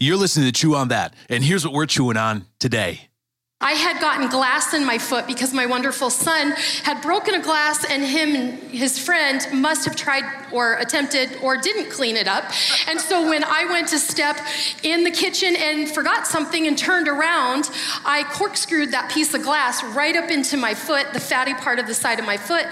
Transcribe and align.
You're 0.00 0.16
listening 0.16 0.46
to 0.46 0.52
Chew 0.52 0.74
on 0.74 0.88
That, 0.88 1.14
and 1.28 1.42
here's 1.42 1.64
what 1.64 1.74
we're 1.74 1.86
chewing 1.86 2.16
on 2.16 2.46
today. 2.58 3.08
I 3.60 3.72
had 3.72 4.00
gotten 4.00 4.28
glass 4.28 4.72
in 4.72 4.84
my 4.84 4.98
foot 4.98 5.26
because 5.26 5.52
my 5.52 5.66
wonderful 5.66 6.10
son 6.10 6.52
had 6.84 7.02
broken 7.02 7.34
a 7.34 7.42
glass, 7.42 7.84
and 7.84 8.04
him 8.04 8.36
and 8.36 8.52
his 8.70 9.00
friend 9.00 9.44
must 9.52 9.84
have 9.84 9.96
tried 9.96 10.22
or 10.52 10.74
attempted 10.74 11.36
or 11.42 11.56
didn't 11.56 11.90
clean 11.90 12.16
it 12.16 12.28
up. 12.28 12.44
And 12.86 13.00
so 13.00 13.28
when 13.28 13.42
I 13.42 13.64
went 13.64 13.88
to 13.88 13.98
step 13.98 14.38
in 14.84 15.02
the 15.02 15.10
kitchen 15.10 15.56
and 15.56 15.90
forgot 15.90 16.28
something 16.28 16.68
and 16.68 16.78
turned 16.78 17.08
around, 17.08 17.68
I 18.04 18.22
corkscrewed 18.30 18.92
that 18.92 19.10
piece 19.10 19.34
of 19.34 19.42
glass 19.42 19.82
right 19.82 20.14
up 20.14 20.30
into 20.30 20.56
my 20.56 20.74
foot, 20.74 21.12
the 21.12 21.20
fatty 21.20 21.54
part 21.54 21.80
of 21.80 21.88
the 21.88 21.94
side 21.94 22.20
of 22.20 22.26
my 22.26 22.36
foot. 22.36 22.66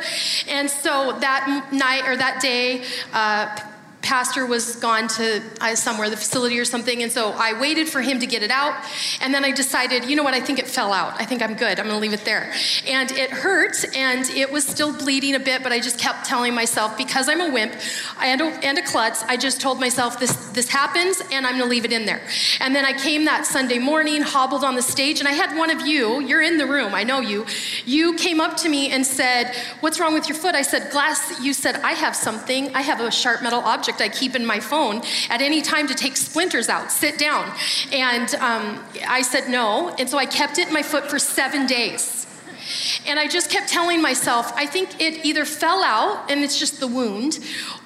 And 0.47 0.71
so 0.71 1.19
that 1.19 1.73
night 1.73 2.07
or 2.07 2.17
that 2.17 2.41
day, 2.41 2.85
uh, 3.13 3.59
pastor 4.07 4.47
was 4.47 4.77
gone 4.77 5.09
to 5.09 5.43
uh, 5.61 5.75
somewhere, 5.75 6.09
the 6.09 6.17
facility 6.17 6.61
or 6.61 6.65
something, 6.65 7.03
and 7.03 7.11
so 7.11 7.33
I 7.33 7.59
waited 7.61 7.89
for 7.89 8.01
him 8.01 8.21
to 8.21 8.27
get 8.27 8.45
it 8.45 8.53
out, 8.53 8.81
and 9.21 9.35
then 9.35 9.45
I 9.45 9.51
decided, 9.51 10.05
you 10.05 10.15
know 10.15 10.23
what, 10.23 10.33
I 10.33 10.41
think 10.41 10.61
it 10.61 10.69
fell 10.69 10.93
out. 10.93 11.21
I 11.21 11.25
think 11.25 11.43
I'm 11.43 11.55
good. 11.55 11.81
I'm 11.81 11.89
gonna 11.89 11.99
leave 11.99 12.13
it 12.13 12.25
there. 12.25 12.53
And 12.87 13.11
it 13.11 13.31
hurt, 13.31 13.85
and 13.97 14.25
it 14.31 14.53
was 14.53 14.65
still 14.65 14.97
bleeding 14.97 15.35
a 15.35 15.41
bit, 15.41 15.65
but 15.65 15.73
I 15.73 15.81
just 15.81 15.99
kept 15.99 16.25
telling 16.25 16.55
myself, 16.55 16.97
because 16.97 17.29
I'm 17.29 17.41
a 17.41 17.53
wimp 17.53 17.75
and 18.23 18.41
a, 18.41 18.45
and 18.65 18.79
a 18.79 18.83
klutz, 18.83 19.25
I 19.25 19.37
just 19.37 19.61
told 19.61 19.81
myself, 19.81 20.21
this, 20.21 20.35
this 20.51 20.69
happens, 20.69 21.21
and 21.33 21.45
I'm 21.45 21.59
gonna 21.59 21.69
leave 21.69 21.85
it 21.85 21.93
in 21.93 22.07
there. 22.07 22.23
And 22.61 22.77
then 22.77 22.85
I 22.85 22.93
came 22.93 23.25
that 23.25 23.45
Sunday 23.45 23.81
morning, 23.81 24.23
hobbled 24.23 24.63
on 24.63 24.77
the 24.77 24.83
stage, 24.83 25.19
and 25.19 25.27
I 25.27 25.33
had 25.33 25.59
one 25.59 25.71
of 25.71 25.85
you, 25.85 26.21
you're 26.21 26.43
in 26.43 26.59
the 26.59 26.67
room, 26.67 26.95
I 26.95 27.03
know 27.03 27.19
you, 27.19 27.45
you 27.85 28.15
came 28.15 28.41
up 28.41 28.57
to 28.59 28.69
me 28.69 28.93
and 28.93 29.05
said, 29.05 29.53
What's 29.81 29.99
wrong 29.99 30.15
with 30.15 30.29
your 30.29 30.39
foot? 30.39 30.55
I 30.55 30.63
said, 30.63 30.93
Glass, 30.93 31.43
you 31.43 31.53
said, 31.53 31.75
I 31.77 31.93
have 31.93 32.15
something, 32.15 32.73
I 32.73 32.83
have 32.83 33.01
a 33.01 33.11
sharp 33.11 33.43
metal 33.43 33.61
object 33.61 33.96
I 34.01 34.09
keep 34.09 34.35
in 34.35 34.45
my 34.45 34.61
phone 34.61 35.03
at 35.29 35.41
any 35.41 35.63
time 35.63 35.87
to 35.89 35.95
take 35.95 36.17
splinters 36.17 36.69
out. 36.69 36.91
Sit 36.91 37.19
down. 37.19 37.53
And 37.93 38.35
um, 38.37 38.85
I 39.09 39.23
said 39.23 39.49
no. 39.49 39.95
And 39.99 40.09
so 40.09 40.19
I 40.19 40.27
kept 40.27 40.59
it 40.59 40.69
in 40.69 40.75
my 40.75 40.83
foot 40.83 41.09
for 41.11 41.19
seven 41.19 41.67
days. 41.67 42.26
And 43.07 43.19
I 43.19 43.29
just 43.29 43.51
kept 43.51 43.69
telling 43.69 44.03
myself, 44.03 44.53
I 44.55 44.67
think 44.67 45.01
it 45.01 45.25
either 45.25 45.45
fell 45.45 45.83
out 45.83 46.31
and 46.31 46.43
it's 46.43 46.59
just 46.59 46.81
the 46.81 46.87
wound, 46.87 47.39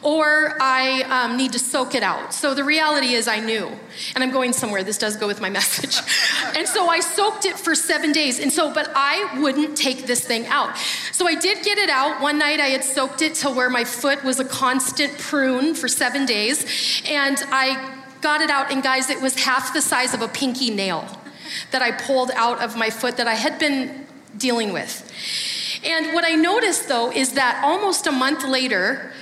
or 0.02 0.56
I 0.60 1.02
um, 1.02 1.36
need 1.36 1.52
to 1.52 1.58
soak 1.58 1.94
it 1.94 2.02
out. 2.02 2.32
So 2.32 2.54
the 2.54 2.64
reality 2.64 3.14
is, 3.14 3.28
I 3.28 3.40
knew. 3.40 3.70
And 4.14 4.24
I'm 4.24 4.30
going 4.30 4.52
somewhere. 4.52 4.82
This 4.82 4.98
does 4.98 5.16
go 5.16 5.26
with 5.26 5.40
my 5.40 5.50
message. 5.60 6.00
and 6.56 6.66
so 6.66 6.88
I 6.88 7.00
soaked 7.00 7.44
it 7.44 7.58
for 7.58 7.74
seven 7.74 8.12
days. 8.12 8.40
And 8.40 8.52
so, 8.52 8.72
but 8.72 8.90
I 8.94 9.40
wouldn't 9.40 9.76
take 9.76 10.06
this 10.06 10.24
thing 10.24 10.46
out. 10.46 10.76
So 11.12 11.26
I 11.26 11.34
did 11.34 11.64
get 11.64 11.78
it 11.78 11.90
out. 11.90 12.20
One 12.22 12.38
night 12.38 12.60
I 12.60 12.68
had 12.68 12.84
soaked 12.84 13.22
it 13.22 13.34
to 13.36 13.50
where 13.50 13.70
my 13.70 13.84
foot 13.84 14.24
was 14.24 14.40
a 14.40 14.44
constant 14.44 15.18
prune 15.18 15.74
for 15.74 15.88
seven 15.88 16.26
days. 16.26 16.64
And 17.06 17.36
I 17.50 17.98
got 18.20 18.40
it 18.40 18.50
out, 18.50 18.70
and 18.70 18.82
guys, 18.82 19.10
it 19.10 19.20
was 19.20 19.34
half 19.44 19.72
the 19.72 19.82
size 19.82 20.14
of 20.14 20.22
a 20.22 20.28
pinky 20.28 20.70
nail 20.70 21.08
that 21.70 21.82
I 21.82 21.92
pulled 21.92 22.30
out 22.34 22.62
of 22.62 22.76
my 22.76 22.90
foot 22.90 23.16
that 23.16 23.26
I 23.26 23.34
had 23.34 23.58
been 23.58 24.06
dealing 24.41 24.72
with. 24.72 25.06
And 25.84 26.12
what 26.14 26.24
I 26.24 26.34
noticed 26.34 26.88
though 26.88 27.12
is 27.12 27.33
that 27.34 27.62
almost 27.64 28.06
a 28.06 28.12
month 28.12 28.44
later, 28.44 29.12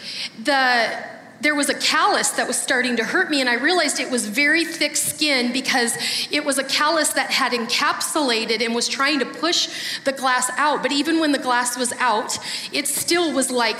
the 0.42 1.08
there 1.40 1.54
was 1.54 1.68
a 1.68 1.74
callus 1.74 2.30
that 2.30 2.48
was 2.48 2.56
starting 2.56 2.96
to 2.96 3.04
hurt 3.04 3.30
me, 3.30 3.40
and 3.40 3.48
I 3.48 3.54
realized 3.54 4.00
it 4.00 4.10
was 4.10 4.26
very 4.26 4.64
thick 4.64 4.96
skin 4.96 5.52
because 5.52 5.96
it 6.32 6.44
was 6.44 6.58
a 6.58 6.64
callus 6.64 7.10
that 7.10 7.30
had 7.30 7.52
encapsulated 7.52 8.64
and 8.64 8.74
was 8.74 8.88
trying 8.88 9.20
to 9.20 9.26
push 9.26 10.00
the 10.04 10.12
glass 10.12 10.50
out. 10.56 10.82
But 10.82 10.90
even 10.90 11.20
when 11.20 11.30
the 11.30 11.38
glass 11.38 11.78
was 11.78 11.92
out, 11.94 12.38
it 12.72 12.88
still 12.88 13.32
was 13.32 13.50
like 13.50 13.78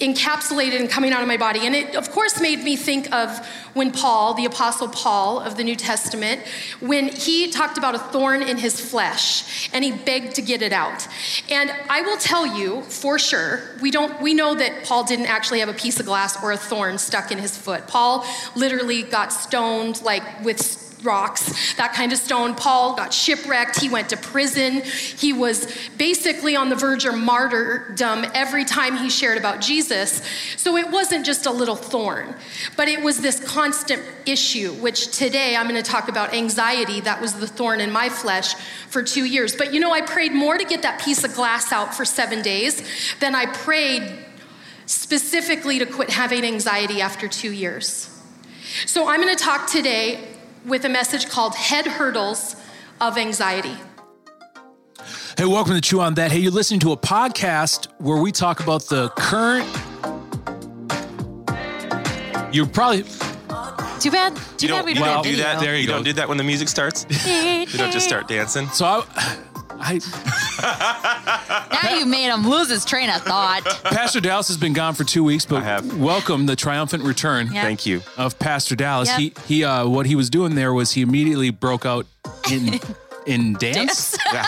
encapsulated 0.00 0.80
and 0.80 0.88
coming 0.88 1.12
out 1.12 1.20
of 1.20 1.28
my 1.28 1.36
body. 1.36 1.66
And 1.66 1.74
it, 1.74 1.94
of 1.94 2.10
course, 2.10 2.40
made 2.40 2.64
me 2.64 2.74
think 2.74 3.12
of 3.12 3.46
when 3.74 3.92
Paul, 3.92 4.34
the 4.34 4.46
Apostle 4.46 4.88
Paul 4.88 5.40
of 5.40 5.56
the 5.56 5.64
New 5.64 5.76
Testament, 5.76 6.40
when 6.80 7.08
he 7.08 7.50
talked 7.50 7.76
about 7.76 7.94
a 7.94 7.98
thorn 7.98 8.42
in 8.42 8.56
his 8.56 8.80
flesh 8.80 9.70
and 9.72 9.84
he 9.84 9.92
begged 9.92 10.34
to 10.36 10.42
get 10.42 10.62
it 10.62 10.72
out. 10.72 11.06
And 11.50 11.72
I 11.88 12.00
will 12.00 12.16
tell 12.16 12.46
you 12.46 12.82
for 12.82 13.18
sure, 13.18 13.76
we 13.82 13.90
don't 13.90 14.20
we 14.20 14.34
know 14.34 14.54
that 14.54 14.84
Paul 14.84 15.04
didn't 15.04 15.26
actually 15.26 15.60
have 15.60 15.68
a 15.68 15.74
piece 15.74 16.00
of 16.00 16.06
glass 16.06 16.42
or 16.42 16.52
a 16.52 16.56
thorn 16.56 16.98
stuck 16.98 17.30
in 17.30 17.38
his 17.38 17.56
foot. 17.56 17.86
Paul 17.86 18.26
literally 18.56 19.02
got 19.02 19.32
stoned 19.32 20.02
like 20.02 20.22
with 20.42 20.89
rocks, 21.04 21.74
that 21.74 21.92
kind 21.92 22.12
of 22.12 22.18
stone. 22.18 22.54
Paul 22.54 22.94
got 22.94 23.12
shipwrecked. 23.12 23.80
He 23.80 23.88
went 23.88 24.08
to 24.10 24.16
prison. 24.16 24.82
He 24.82 25.32
was 25.32 25.72
basically 25.96 26.56
on 26.56 26.68
the 26.68 26.76
verge 26.76 27.04
of 27.04 27.16
martyrdom 27.16 28.24
every 28.34 28.64
time 28.64 28.96
he 28.96 29.10
shared 29.10 29.38
about 29.38 29.60
Jesus. 29.60 30.22
So 30.56 30.76
it 30.76 30.90
wasn't 30.90 31.24
just 31.26 31.46
a 31.46 31.50
little 31.50 31.76
thorn, 31.76 32.34
but 32.76 32.88
it 32.88 33.02
was 33.02 33.20
this 33.20 33.40
constant 33.40 34.02
issue, 34.26 34.72
which 34.74 35.16
today 35.16 35.56
I'm 35.56 35.68
going 35.68 35.82
to 35.82 35.90
talk 35.90 36.08
about 36.08 36.34
anxiety. 36.34 37.00
That 37.00 37.20
was 37.20 37.34
the 37.34 37.46
thorn 37.46 37.80
in 37.80 37.90
my 37.90 38.08
flesh 38.08 38.54
for 38.88 39.02
two 39.02 39.24
years. 39.24 39.54
But 39.54 39.72
you 39.72 39.80
know, 39.80 39.92
I 39.92 40.00
prayed 40.00 40.32
more 40.32 40.58
to 40.58 40.64
get 40.64 40.82
that 40.82 41.00
piece 41.00 41.24
of 41.24 41.34
glass 41.34 41.72
out 41.72 41.94
for 41.94 42.04
seven 42.04 42.42
days 42.42 42.82
than 43.20 43.34
I 43.34 43.46
prayed 43.46 44.26
specifically 44.86 45.78
to 45.78 45.86
quit 45.86 46.10
having 46.10 46.44
anxiety 46.44 47.00
after 47.00 47.28
two 47.28 47.52
years. 47.52 48.08
So 48.86 49.08
I'm 49.08 49.20
going 49.20 49.34
to 49.36 49.42
talk 49.42 49.68
today 49.68 50.26
with 50.64 50.84
a 50.84 50.88
message 50.88 51.28
called 51.28 51.54
Head 51.54 51.86
Hurdles 51.86 52.56
of 53.00 53.16
Anxiety. 53.16 53.74
Hey, 55.38 55.46
welcome 55.46 55.74
to 55.74 55.80
Chew 55.80 56.00
on 56.00 56.14
That. 56.14 56.32
Hey, 56.32 56.38
you're 56.40 56.52
listening 56.52 56.80
to 56.80 56.92
a 56.92 56.96
podcast 56.96 57.86
where 57.98 58.18
we 58.18 58.30
talk 58.32 58.60
about 58.60 58.82
the 58.88 59.08
current. 59.10 59.66
You're 62.54 62.66
probably 62.66 63.04
Too 64.00 64.10
bad. 64.10 64.36
Too 64.58 64.66
You 64.66 64.72
bad 64.72 64.76
don't, 64.78 64.84
we 64.84 64.92
you 64.92 64.98
don't 64.98 65.06
don't 65.06 65.22
do 65.24 65.36
that. 65.36 65.60
There 65.60 65.74
you 65.74 65.82
you 65.82 65.86
go. 65.86 65.94
don't 65.94 66.04
do 66.04 66.12
that 66.14 66.28
when 66.28 66.36
the 66.36 66.44
music 66.44 66.68
starts. 66.68 67.06
you 67.26 67.66
don't 67.78 67.92
just 67.92 68.06
start 68.06 68.28
dancing. 68.28 68.66
so 68.68 68.84
I, 68.86 69.36
I 69.82 70.00
Now 71.82 71.96
you 71.96 72.06
made 72.06 72.30
him 72.32 72.46
lose 72.48 72.68
his 72.68 72.84
train 72.84 73.08
of 73.10 73.22
thought. 73.22 73.64
Pastor 73.84 74.20
Dallas 74.20 74.48
has 74.48 74.56
been 74.56 74.72
gone 74.72 74.94
for 74.94 75.04
two 75.04 75.24
weeks, 75.24 75.44
but 75.46 75.62
I 75.62 75.64
have. 75.64 75.98
welcome 75.98 76.46
the 76.46 76.56
triumphant 76.56 77.02
return 77.04 77.50
Yeah. 77.52 77.62
Thank 77.62 77.86
you. 77.86 78.02
of 78.16 78.38
Pastor 78.38 78.76
Dallas. 78.76 79.08
Yep. 79.08 79.18
He 79.18 79.32
he 79.46 79.64
uh, 79.64 79.86
what 79.88 80.06
he 80.06 80.14
was 80.14 80.30
doing 80.30 80.54
there 80.54 80.72
was 80.74 80.92
he 80.92 81.02
immediately 81.02 81.50
broke 81.50 81.86
out 81.86 82.06
in 82.50 82.78
in 83.26 83.54
dance. 83.54 84.16
Yeah. 84.32 84.46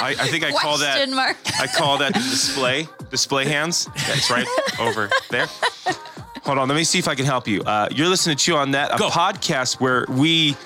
I, 0.00 0.10
I 0.10 0.28
think 0.28 0.44
I 0.44 0.52
call 0.52 0.78
that. 0.78 0.96
Question 0.96 1.14
mark. 1.16 1.36
I 1.60 1.66
call 1.66 1.98
that 1.98 2.14
the 2.14 2.20
display. 2.20 2.86
Display 3.10 3.46
hands. 3.46 3.88
That's 4.06 4.30
right 4.30 4.46
over 4.78 5.10
there. 5.30 5.46
Hold 6.44 6.58
on. 6.58 6.68
Let 6.68 6.76
me 6.76 6.84
see 6.84 7.00
if 7.00 7.08
I 7.08 7.16
can 7.16 7.26
help 7.26 7.48
you. 7.48 7.62
Uh, 7.62 7.88
you're 7.90 8.06
listening 8.06 8.36
to 8.36 8.42
Chew 8.44 8.56
on 8.56 8.70
That, 8.70 8.94
a 8.94 8.98
Go. 8.98 9.08
podcast 9.08 9.80
where 9.80 10.06
we 10.08 10.56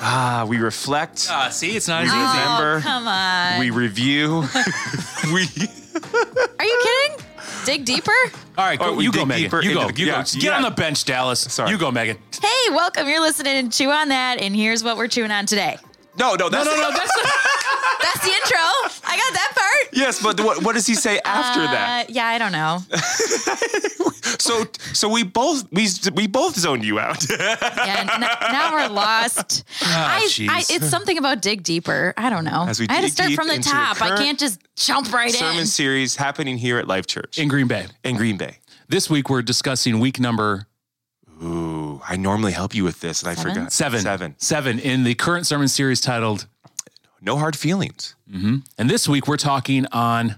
ah 0.00 0.46
we 0.48 0.58
reflect, 0.58 1.26
Ah, 1.30 1.48
see, 1.50 1.76
it's 1.76 1.88
not 1.88 2.02
we 2.02 2.08
as 2.08 2.14
easy. 2.14 2.38
remember, 2.38 2.76
Oh, 2.78 2.80
come 2.82 3.08
on. 3.08 3.58
we 3.60 3.70
review, 3.70 4.40
we. 5.32 5.42
Are 6.58 6.64
you 6.64 6.80
kidding? 6.82 7.24
Dig 7.64 7.84
deeper? 7.84 8.12
All 8.56 8.64
right, 8.64 8.78
go, 8.78 8.96
Oh, 8.96 9.00
you 9.00 9.12
go, 9.12 9.24
Megan. 9.24 9.44
deeper 9.44 9.62
You 9.62 9.74
go. 9.74 9.88
the- 9.90 10.00
You 10.00 10.06
yeah, 10.06 10.12
go. 10.18 10.22
Get 10.22 10.42
yeah. 10.42 10.56
on 10.56 10.62
the 10.62 10.70
bench, 10.70 11.04
Dallas. 11.04 11.40
Sorry. 11.40 11.70
You 11.70 11.78
go, 11.78 11.90
Megan. 11.90 12.16
Hey, 12.40 12.70
welcome. 12.70 13.06
You're 13.08 13.20
listening 13.20 13.68
to 13.70 13.76
Chew 13.76 13.90
on 13.90 14.08
That, 14.08 14.40
and 14.40 14.54
here's 14.56 14.82
what 14.82 14.96
we're 14.96 15.08
chewing 15.08 15.30
on 15.30 15.46
today. 15.46 15.76
No, 16.18 16.34
no, 16.34 16.48
No, 16.48 16.50
that's 16.50 16.66
no, 16.66 16.74
no. 16.76 16.90
That's 16.98 17.12
That's 18.02 18.20
the 18.24 18.32
intro. 18.32 18.58
I 19.04 19.16
got 19.16 19.32
that 19.34 19.52
part. 19.56 19.88
yes, 19.92 20.22
but 20.22 20.40
what, 20.40 20.62
what 20.62 20.74
does 20.74 20.86
he 20.86 20.94
say 20.94 21.20
after 21.24 21.60
that? 21.60 22.06
Uh, 22.08 22.12
yeah, 22.12 22.26
I 22.26 22.38
don't 22.38 22.52
know. 22.52 22.80
So, 24.38 24.64
so 24.92 25.08
we 25.08 25.24
both 25.24 25.66
we 25.72 25.88
we 26.14 26.26
both 26.26 26.54
zoned 26.56 26.84
you 26.84 26.98
out. 26.98 27.24
Yeah, 27.38 28.08
n- 28.12 28.52
now 28.52 28.72
we're 28.72 28.88
lost. 28.88 29.64
I, 29.80 30.28
I, 30.50 30.64
it's 30.68 30.88
something 30.88 31.16
about 31.16 31.40
dig 31.40 31.62
deeper. 31.62 32.12
I 32.16 32.28
don't 32.28 32.44
know. 32.44 32.66
As 32.68 32.78
we 32.78 32.86
I 32.88 32.94
had 32.94 33.04
to 33.04 33.10
start 33.10 33.32
from 33.32 33.48
the 33.48 33.58
top. 33.58 34.02
I 34.02 34.16
can't 34.16 34.38
just 34.38 34.60
jump 34.76 35.12
right 35.12 35.30
Sermon 35.32 35.46
in. 35.48 35.52
Sermon 35.54 35.66
series 35.66 36.16
happening 36.16 36.58
here 36.58 36.78
at 36.78 36.86
Life 36.86 37.06
Church 37.06 37.38
in 37.38 37.48
Green 37.48 37.68
Bay. 37.68 37.86
in 38.04 38.16
Green 38.16 38.36
Bay. 38.36 38.58
This 38.88 39.08
week 39.08 39.30
we're 39.30 39.42
discussing 39.42 39.98
week 39.98 40.20
number 40.20 40.66
Ooh, 41.42 41.77
I 42.06 42.16
normally 42.16 42.52
help 42.52 42.74
you 42.74 42.84
with 42.84 43.00
this, 43.00 43.22
and 43.22 43.30
I 43.30 43.34
forgot. 43.34 43.72
seven. 43.72 44.00
Seven. 44.00 44.34
Seven 44.38 44.78
in 44.78 45.04
the 45.04 45.14
current 45.14 45.46
sermon 45.46 45.68
series 45.68 46.00
titled. 46.00 46.46
No 47.20 47.36
hard 47.36 47.56
feelings. 47.56 48.14
Mm-hmm. 48.30 48.56
And 48.78 48.90
this 48.90 49.08
week 49.08 49.26
we're 49.26 49.36
talking 49.38 49.86
on 49.92 50.36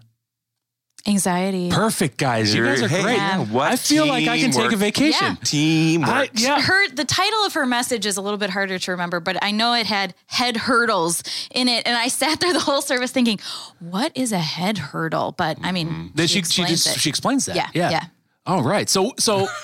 Anxiety. 1.06 1.70
perfect 1.70 2.18
guys. 2.18 2.54
You 2.54 2.62
guys 2.64 2.82
are 2.82 2.88
Hey, 2.88 3.02
great. 3.02 3.16
Yeah. 3.16 3.38
what 3.46 3.72
I 3.72 3.76
feel 3.76 4.06
like 4.06 4.28
I 4.28 4.38
can 4.38 4.50
take 4.50 4.70
a 4.72 4.76
vacation. 4.76 5.28
Yeah. 5.28 5.34
Teamwork. 5.44 6.08
I, 6.10 6.28
yeah. 6.34 6.60
her 6.60 6.88
the 6.90 7.06
title 7.06 7.40
of 7.46 7.54
her 7.54 7.64
message 7.64 8.04
is 8.04 8.18
a 8.18 8.20
little 8.22 8.36
bit 8.38 8.50
harder 8.50 8.78
to 8.78 8.90
remember, 8.90 9.18
but 9.18 9.42
I 9.42 9.50
know 9.50 9.72
it 9.72 9.86
had 9.86 10.14
head 10.26 10.58
hurdles 10.58 11.22
in 11.52 11.68
it, 11.68 11.86
and 11.86 11.96
I 11.96 12.08
sat 12.08 12.40
there 12.40 12.52
the 12.52 12.60
whole 12.60 12.82
service 12.82 13.12
thinking, 13.12 13.40
"What 13.78 14.12
is 14.14 14.30
a 14.32 14.38
head 14.38 14.76
hurdle?" 14.76 15.32
But 15.32 15.58
I 15.62 15.72
mean, 15.72 16.12
Then 16.14 16.26
she 16.26 16.34
she, 16.34 16.38
explains 16.40 16.70
just 16.84 16.96
it. 16.96 17.00
she 17.00 17.08
explains 17.08 17.46
that. 17.46 17.56
Yeah, 17.56 17.68
Yeah. 17.72 17.90
yeah. 17.90 18.04
All 18.46 18.62
right. 18.62 18.88
So 18.88 19.12
so. 19.18 19.48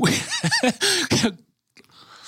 we- 0.00 1.32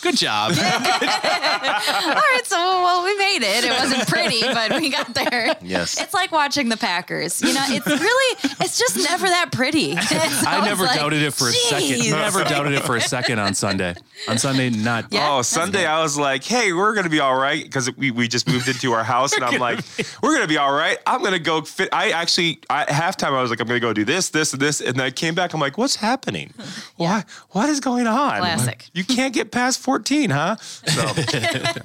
Good 0.02 0.16
job. 0.16 0.52
All 0.58 0.58
right, 0.60 2.42
so 2.44 2.56
well, 2.56 3.04
we 3.04 3.16
made 3.16 3.42
it. 3.42 3.64
It 3.64 3.70
wasn't 3.70 4.08
pretty, 4.08 4.40
but 4.42 4.80
we 4.80 4.90
got 4.90 5.14
there. 5.14 5.54
Yes. 5.62 6.00
It's 6.00 6.12
like 6.12 6.32
watching 6.32 6.68
the 6.68 6.76
Packers. 6.76 7.40
You 7.40 7.54
know, 7.54 7.64
it's 7.68 7.86
really, 7.86 8.36
it's 8.60 8.78
just 8.78 8.96
never 8.96 9.26
that 9.26 9.52
pretty. 9.52 9.96
It's 10.14 10.46
I 10.46 10.64
never 10.64 10.84
like, 10.84 10.98
doubted 10.98 11.22
it 11.22 11.32
for 11.32 11.48
a 11.48 11.52
second. 11.52 11.86
"Geez." 11.88 12.10
Never 12.10 12.44
doubted 12.44 12.72
it 12.74 12.82
for 12.82 12.96
a 12.96 13.00
second 13.00 13.38
on 13.38 13.54
Sunday. 13.54 13.94
on 14.28 14.38
Sunday. 14.38 14.70
Not 14.70 15.06
Yeah, 15.10 15.36
oh, 15.36 15.42
Sunday 15.42 15.80
good. 15.80 15.86
I 15.86 16.02
was 16.02 16.18
like, 16.18 16.44
hey, 16.44 16.72
we're 16.72 16.94
gonna 16.94 17.08
be 17.08 17.20
all 17.20 17.36
right 17.36 17.62
because 17.62 17.94
we, 17.96 18.10
we 18.10 18.28
just 18.28 18.46
moved 18.48 18.68
into 18.68 18.92
our 18.92 19.04
house, 19.04 19.32
and 19.32 19.44
I'm 19.44 19.58
like, 19.60 19.80
we're 20.22 20.34
gonna 20.34 20.46
be 20.48 20.58
all 20.58 20.72
right. 20.72 20.98
I'm 21.06 21.22
gonna 21.22 21.38
go 21.38 21.62
fit. 21.62 21.88
I 21.92 22.10
actually 22.10 22.60
I, 22.68 22.84
halftime 22.86 23.32
I 23.32 23.40
was 23.40 23.50
like, 23.50 23.60
I'm 23.60 23.66
gonna 23.66 23.80
go 23.80 23.92
do 23.92 24.04
this, 24.04 24.30
this, 24.30 24.52
and 24.52 24.60
this, 24.60 24.80
and 24.80 24.96
then 24.96 25.06
I 25.06 25.10
came 25.10 25.34
back. 25.34 25.54
I'm 25.54 25.60
like, 25.60 25.78
what's 25.78 25.96
happening? 25.96 26.52
Why? 26.96 27.24
What 27.50 27.68
is 27.68 27.80
going 27.80 28.06
on? 28.06 28.38
Classic. 28.38 28.90
You 28.92 29.04
can't 29.04 29.32
get 29.34 29.50
past 29.50 29.80
14, 29.92 30.30
huh? 30.30 30.56
So 30.56 31.06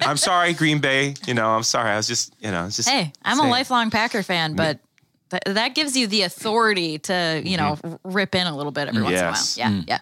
I'm 0.00 0.16
sorry, 0.16 0.54
Green 0.54 0.78
Bay. 0.78 1.12
You 1.26 1.34
know, 1.34 1.50
I'm 1.50 1.62
sorry. 1.62 1.90
I 1.90 1.96
was 1.96 2.06
just, 2.08 2.34
you 2.40 2.50
know, 2.50 2.60
I 2.60 2.64
was 2.64 2.76
just. 2.76 2.88
Hey, 2.88 3.12
I'm 3.22 3.38
a 3.38 3.46
lifelong 3.46 3.90
Packer 3.90 4.22
fan, 4.22 4.56
but 4.56 4.78
th- 5.30 5.42
that 5.44 5.74
gives 5.74 5.94
you 5.94 6.06
the 6.06 6.22
authority 6.22 6.98
to, 7.00 7.42
you 7.44 7.58
know, 7.58 7.76
r- 7.84 8.00
rip 8.04 8.34
in 8.34 8.46
a 8.46 8.56
little 8.56 8.72
bit 8.72 8.88
every 8.88 9.02
once 9.02 9.14
in 9.58 9.62
a 9.62 9.70
while. 9.70 9.74
Yeah, 9.74 9.82
yeah. 9.86 9.98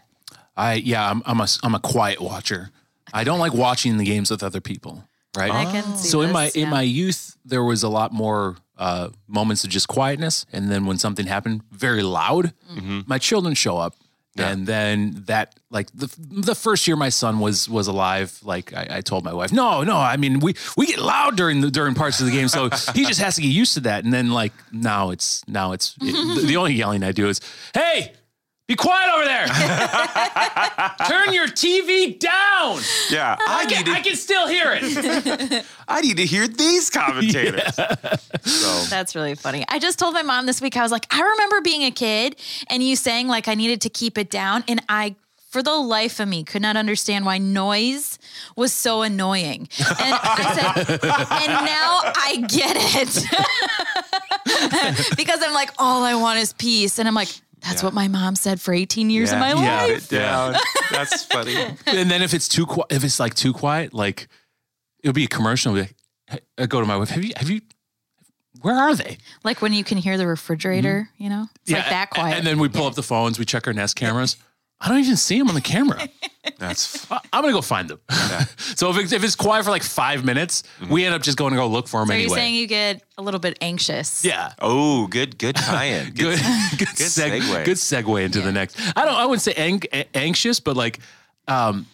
I 0.56 0.74
yeah, 0.74 1.10
I'm 1.10 1.20
I'm 1.26 1.40
a 1.40 1.48
I'm 1.64 1.74
a 1.74 1.80
quiet 1.80 2.20
watcher. 2.20 2.70
I 3.12 3.24
don't 3.24 3.40
like 3.40 3.54
watching 3.54 3.96
the 3.96 4.04
games 4.04 4.30
with 4.30 4.44
other 4.44 4.60
people. 4.60 5.02
Right. 5.36 5.50
I 5.50 5.64
can 5.64 5.96
see 5.96 6.08
so 6.08 6.20
in 6.20 6.28
this, 6.28 6.34
my 6.34 6.50
in 6.54 6.70
my 6.70 6.82
youth, 6.82 7.36
there 7.44 7.64
was 7.64 7.82
a 7.82 7.88
lot 7.88 8.12
more 8.12 8.54
uh, 8.78 9.08
moments 9.26 9.64
of 9.64 9.70
just 9.70 9.88
quietness, 9.88 10.46
and 10.52 10.70
then 10.70 10.86
when 10.86 10.96
something 10.96 11.26
happened, 11.26 11.62
very 11.72 12.04
loud. 12.04 12.52
Mm-hmm. 12.72 13.00
My 13.08 13.18
children 13.18 13.54
show 13.54 13.78
up, 13.78 13.96
and 14.44 14.66
then 14.66 15.22
that 15.26 15.54
like 15.70 15.90
the 15.92 16.12
the 16.18 16.54
first 16.54 16.86
year 16.86 16.96
my 16.96 17.08
son 17.08 17.40
was 17.40 17.68
was 17.68 17.86
alive. 17.86 18.38
Like 18.42 18.74
I, 18.74 18.86
I 18.90 19.00
told 19.00 19.24
my 19.24 19.32
wife, 19.32 19.52
no, 19.52 19.82
no, 19.82 19.96
I 19.96 20.16
mean 20.16 20.40
we 20.40 20.54
we 20.76 20.86
get 20.86 20.98
loud 20.98 21.36
during 21.36 21.60
the 21.60 21.70
during 21.70 21.94
parts 21.94 22.20
of 22.20 22.26
the 22.26 22.32
game, 22.32 22.48
so 22.48 22.70
he 22.94 23.04
just 23.04 23.20
has 23.20 23.36
to 23.36 23.42
get 23.42 23.48
used 23.48 23.74
to 23.74 23.80
that. 23.80 24.04
And 24.04 24.12
then 24.12 24.30
like 24.30 24.52
now 24.72 25.10
it's 25.10 25.46
now 25.48 25.72
it's 25.72 25.94
it, 26.00 26.46
the 26.46 26.56
only 26.56 26.74
yelling 26.74 27.02
I 27.02 27.12
do 27.12 27.28
is, 27.28 27.40
hey. 27.74 28.12
Be 28.66 28.74
quiet 28.74 29.12
over 29.14 29.24
there. 29.24 29.46
Turn 31.08 31.32
your 31.32 31.46
TV 31.46 32.18
down. 32.18 32.80
Yeah, 33.10 33.36
I 33.38 33.60
I 33.62 33.66
can, 33.66 33.84
to. 33.84 33.90
I 33.92 34.00
can 34.00 34.16
still 34.16 34.48
hear 34.48 34.72
it. 34.80 35.64
I 35.88 36.00
need 36.00 36.16
to 36.16 36.26
hear 36.26 36.48
these 36.48 36.90
commentators. 36.90 37.78
So 38.46 38.84
That's 38.88 39.14
really 39.16 39.34
funny. 39.34 39.64
I 39.68 39.80
just 39.80 39.98
told 39.98 40.14
my 40.14 40.22
mom 40.22 40.46
this 40.46 40.60
week, 40.62 40.76
I 40.76 40.82
was 40.82 40.92
like, 40.92 41.06
I 41.10 41.20
remember 41.20 41.60
being 41.62 41.82
a 41.82 41.90
kid 41.90 42.36
and 42.70 42.80
you 42.80 42.94
saying 42.94 43.26
like 43.26 43.48
I 43.48 43.54
needed 43.54 43.80
to 43.82 43.88
keep 43.88 44.16
it 44.18 44.30
down. 44.30 44.62
And 44.68 44.80
I, 44.88 45.16
for 45.50 45.64
the 45.64 45.74
life 45.74 46.20
of 46.20 46.28
me, 46.28 46.44
could 46.44 46.62
not 46.62 46.76
understand 46.76 47.24
why 47.24 47.38
noise 47.38 48.20
was 48.54 48.72
so 48.72 49.02
annoying. 49.02 49.68
And 49.78 50.14
I 50.22 50.54
said, 50.54 51.00
and 51.00 51.52
now 51.66 52.00
I 52.04 52.36
get 52.48 52.76
it. 52.78 53.26
because 55.16 55.40
I'm 55.42 55.52
like, 55.54 55.70
all 55.78 56.04
I 56.04 56.14
want 56.14 56.38
is 56.38 56.52
peace. 56.52 56.98
And 57.00 57.08
I'm 57.08 57.14
like, 57.14 57.28
that's 57.62 57.82
what 57.82 57.94
my 57.94 58.08
mom 58.08 58.36
said 58.36 58.60
for 58.60 58.72
18 58.72 59.10
years 59.10 59.32
of 59.32 59.38
my 59.38 59.54
Yeah. 59.54 59.82
life. 59.82 60.12
Yeah, 60.12 60.18
down. 60.18 60.54
That's 60.90 61.24
funny. 61.24 61.56
and 61.86 62.10
then 62.10 62.22
if 62.22 62.34
it's 62.34 62.48
too 62.48 62.66
quiet, 62.66 62.86
if 62.90 63.04
it's 63.04 63.18
like 63.18 63.34
too 63.34 63.52
quiet, 63.52 63.92
like 63.92 64.28
it'll 65.02 65.14
be 65.14 65.24
a 65.24 65.28
commercial. 65.28 65.70
I'll 65.70 65.74
be 65.76 65.80
like, 65.82 65.94
hey, 66.28 66.40
I 66.58 66.66
go 66.66 66.80
to 66.80 66.86
my 66.86 66.96
wife. 66.96 67.10
Have 67.10 67.24
you? 67.24 67.32
Have 67.36 67.50
you? 67.50 67.60
Where 68.62 68.74
are 68.76 68.94
they? 68.94 69.18
Like 69.44 69.60
when 69.60 69.72
you 69.72 69.84
can 69.84 69.98
hear 69.98 70.16
the 70.16 70.26
refrigerator, 70.26 71.08
mm-hmm. 71.12 71.22
you 71.22 71.30
know, 71.30 71.46
it's 71.62 71.72
like 71.72 71.88
that 71.88 72.10
quiet. 72.10 72.38
And 72.38 72.46
then 72.46 72.58
we 72.58 72.68
pull 72.68 72.86
up 72.86 72.94
the 72.94 73.02
phones. 73.02 73.38
We 73.38 73.44
check 73.44 73.66
our 73.66 73.72
Nest 73.72 73.96
cameras. 73.96 74.36
I 74.80 74.88
don't 74.88 74.98
even 74.98 75.16
see 75.16 75.38
them 75.38 75.48
on 75.48 75.54
the 75.54 75.60
camera. 75.62 76.06
That's 76.58 77.10
I- 77.10 77.20
I'm 77.32 77.42
gonna 77.42 77.52
go 77.52 77.62
find 77.62 77.88
them. 77.88 78.00
so 78.76 78.90
if 78.90 78.98
it's, 78.98 79.12
if 79.12 79.24
it's 79.24 79.34
quiet 79.34 79.64
for 79.64 79.70
like 79.70 79.82
five 79.82 80.24
minutes, 80.24 80.62
we 80.90 81.04
end 81.04 81.14
up 81.14 81.22
just 81.22 81.38
going 81.38 81.52
to 81.52 81.56
go 81.56 81.66
look 81.66 81.88
for 81.88 82.00
them 82.00 82.08
so 82.08 82.14
anyway. 82.14 82.28
you're 82.28 82.36
saying 82.36 82.54
you 82.54 82.66
get 82.66 83.02
a 83.18 83.22
little 83.22 83.40
bit 83.40 83.56
anxious. 83.60 84.24
yeah. 84.24 84.52
oh, 84.60 85.06
good, 85.06 85.38
good 85.38 85.56
tie-in. 85.56 86.08
Good, 86.14 86.38
good, 86.78 86.88
seg- 86.88 87.40
segue. 87.40 87.64
good 87.64 87.76
segue 87.78 88.24
into 88.24 88.40
the 88.42 88.52
next. 88.52 88.78
I 88.96 89.04
don't. 89.04 89.14
I 89.14 89.24
wouldn't 89.26 89.42
say 89.42 89.54
ang- 89.54 89.82
anxious, 90.14 90.60
but 90.60 90.76
like, 90.76 91.00
um, 91.48 91.86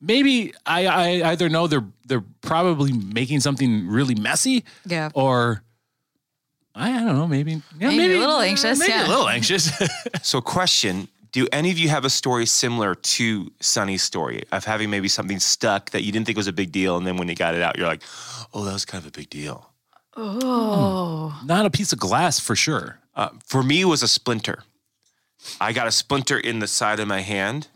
maybe 0.00 0.52
I, 0.66 0.86
I 0.86 1.30
either 1.32 1.48
know 1.48 1.66
they're 1.66 1.84
they're 2.06 2.24
probably 2.42 2.92
making 2.92 3.40
something 3.40 3.88
really 3.88 4.14
messy, 4.14 4.64
Yeah. 4.84 5.08
or 5.14 5.62
I, 6.74 6.92
I 6.92 7.04
don't 7.04 7.16
know. 7.16 7.26
Maybe 7.26 7.62
yeah, 7.78 7.88
Maybe 7.88 8.14
a 8.14 8.18
little 8.20 8.40
anxious, 8.40 8.78
Maybe 8.78 8.92
yeah. 8.92 9.06
a 9.06 9.08
little 9.08 9.28
anxious. 9.28 9.72
So, 10.22 10.40
question: 10.42 11.08
Do 11.36 11.46
any 11.52 11.70
of 11.70 11.76
you 11.76 11.90
have 11.90 12.06
a 12.06 12.08
story 12.08 12.46
similar 12.46 12.94
to 12.94 13.52
Sunny's 13.60 14.02
story 14.02 14.44
of 14.52 14.64
having 14.64 14.88
maybe 14.88 15.06
something 15.06 15.38
stuck 15.38 15.90
that 15.90 16.02
you 16.02 16.10
didn't 16.10 16.24
think 16.24 16.38
was 16.38 16.46
a 16.46 16.52
big 16.62 16.72
deal, 16.72 16.96
and 16.96 17.06
then 17.06 17.18
when 17.18 17.28
you 17.28 17.34
got 17.34 17.54
it 17.54 17.60
out, 17.60 17.76
you're 17.76 17.86
like, 17.86 18.02
"Oh, 18.54 18.64
that 18.64 18.72
was 18.72 18.86
kind 18.86 19.04
of 19.04 19.08
a 19.08 19.10
big 19.10 19.28
deal." 19.28 19.70
Oh. 20.16 21.38
Not 21.44 21.66
a 21.66 21.70
piece 21.70 21.92
of 21.92 21.98
glass 21.98 22.40
for 22.40 22.56
sure. 22.56 23.00
Uh, 23.14 23.28
for 23.44 23.62
me, 23.62 23.82
it 23.82 23.84
was 23.84 24.02
a 24.02 24.08
splinter. 24.08 24.64
I 25.60 25.74
got 25.74 25.86
a 25.86 25.92
splinter 25.92 26.38
in 26.38 26.60
the 26.60 26.66
side 26.66 27.00
of 27.00 27.06
my 27.06 27.20
hand, 27.20 27.68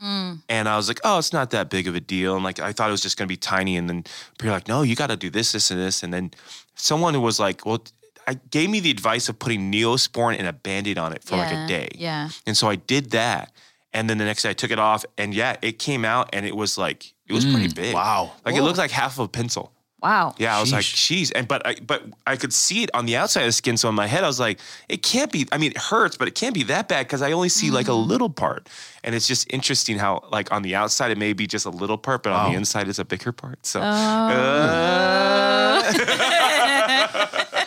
and 0.49 0.67
I 0.67 0.79
was 0.79 0.89
like, 0.89 1.01
"Oh, 1.05 1.19
it's 1.19 1.35
not 1.35 1.51
that 1.51 1.69
big 1.69 1.87
of 1.87 1.95
a 1.95 2.01
deal." 2.01 2.37
And 2.37 2.43
like, 2.43 2.61
I 2.61 2.73
thought 2.73 2.89
it 2.89 2.93
was 2.93 3.03
just 3.03 3.19
going 3.19 3.29
to 3.29 3.33
be 3.33 3.37
tiny. 3.37 3.77
And 3.77 3.91
then 3.91 4.05
people 4.39 4.47
were 4.47 4.53
like, 4.53 4.69
"No, 4.69 4.81
you 4.81 4.97
got 4.97 5.09
to 5.09 5.19
do 5.19 5.29
this, 5.29 5.53
this, 5.53 5.71
and 5.71 5.79
this." 5.79 6.03
And 6.03 6.15
then 6.15 6.31
someone 6.77 7.13
who 7.13 7.21
was 7.21 7.39
like, 7.39 7.67
"Well," 7.67 7.85
I 8.31 8.35
gave 8.51 8.71
me 8.71 8.79
the 8.79 8.93
advice 8.93 9.29
of 9.29 9.41
putting 9.41 9.73
Neosporin 9.73 10.39
and 10.39 10.47
a 10.47 10.53
Band-Aid 10.53 10.99
on 10.99 11.13
it 11.13 11.25
for 11.25 11.37
like 11.37 11.51
a 11.53 11.67
day. 11.67 11.89
yeah. 11.97 12.29
And 12.47 12.57
so 12.57 12.69
I 12.69 12.77
did 12.77 13.11
that, 13.11 13.51
and 13.93 14.09
then 14.09 14.19
the 14.19 14.25
next 14.25 14.45
day 14.45 14.51
I 14.51 14.53
took 14.53 14.71
it 14.71 14.79
off, 14.79 15.05
and 15.19 15.35
yeah, 15.35 15.57
it 15.63 15.81
came 15.81 16.05
out, 16.05 16.29
and 16.33 16.47
it 16.47 16.55
was 16.55 16.79
like 16.79 17.13
it 17.27 17.33
was 17.33 17.45
pretty 17.45 17.67
big. 17.69 17.93
wow. 17.95 18.31
Like 18.47 18.55
it 18.55 18.63
looked 18.63 18.79
like 18.79 18.93
half 18.93 19.19
of 19.19 19.25
a 19.25 19.29
pencil. 19.29 19.73
Wow. 20.03 20.35
Yeah, 20.39 20.57
I 20.57 20.61
was 20.61 20.73
like, 20.73 20.83
Sheesh. 20.85 21.09
"Geez," 21.09 21.31
and 21.33 21.47
but 21.47 21.67
I 21.67 21.75
but 21.87 22.03
I 22.27 22.37
could 22.37 22.55
see 22.55 22.83
it 22.85 22.91
on 22.95 23.05
the 23.05 23.17
outside 23.17 23.43
of 23.43 23.49
the 23.49 23.53
skin. 23.53 23.77
So 23.77 23.87
in 23.91 23.95
my 23.95 24.07
head, 24.07 24.25
I 24.25 24.29
was 24.29 24.41
like, 24.41 24.59
"It 24.89 25.03
can't 25.03 25.31
be." 25.31 25.47
I 25.53 25.59
mean, 25.59 25.73
it 25.73 25.77
hurts, 25.79 26.17
but 26.17 26.27
it 26.27 26.35
can't 26.35 26.55
be 26.55 26.63
that 26.65 26.89
bad 26.89 27.07
because 27.07 27.21
I 27.21 27.33
only 27.33 27.51
see 27.51 27.71
like 27.71 27.89
a 27.89 27.93
little 27.93 28.31
part. 28.31 28.67
And 29.05 29.15
it's 29.15 29.27
just 29.29 29.47
interesting 29.53 29.99
how 29.99 30.23
like 30.33 30.51
on 30.53 30.63
the 30.63 30.75
outside 30.75 31.11
it 31.11 31.19
may 31.19 31.35
be 31.35 31.47
just 31.47 31.67
a 31.67 31.71
little 31.71 31.99
part, 31.99 32.23
but 32.23 32.33
on 32.33 32.51
the 32.53 32.57
inside 32.57 32.89
it's 32.89 32.99
a 32.99 33.05
bigger 33.05 33.31
part. 33.33 33.67
So. 33.67 33.81
uh, 33.83 35.83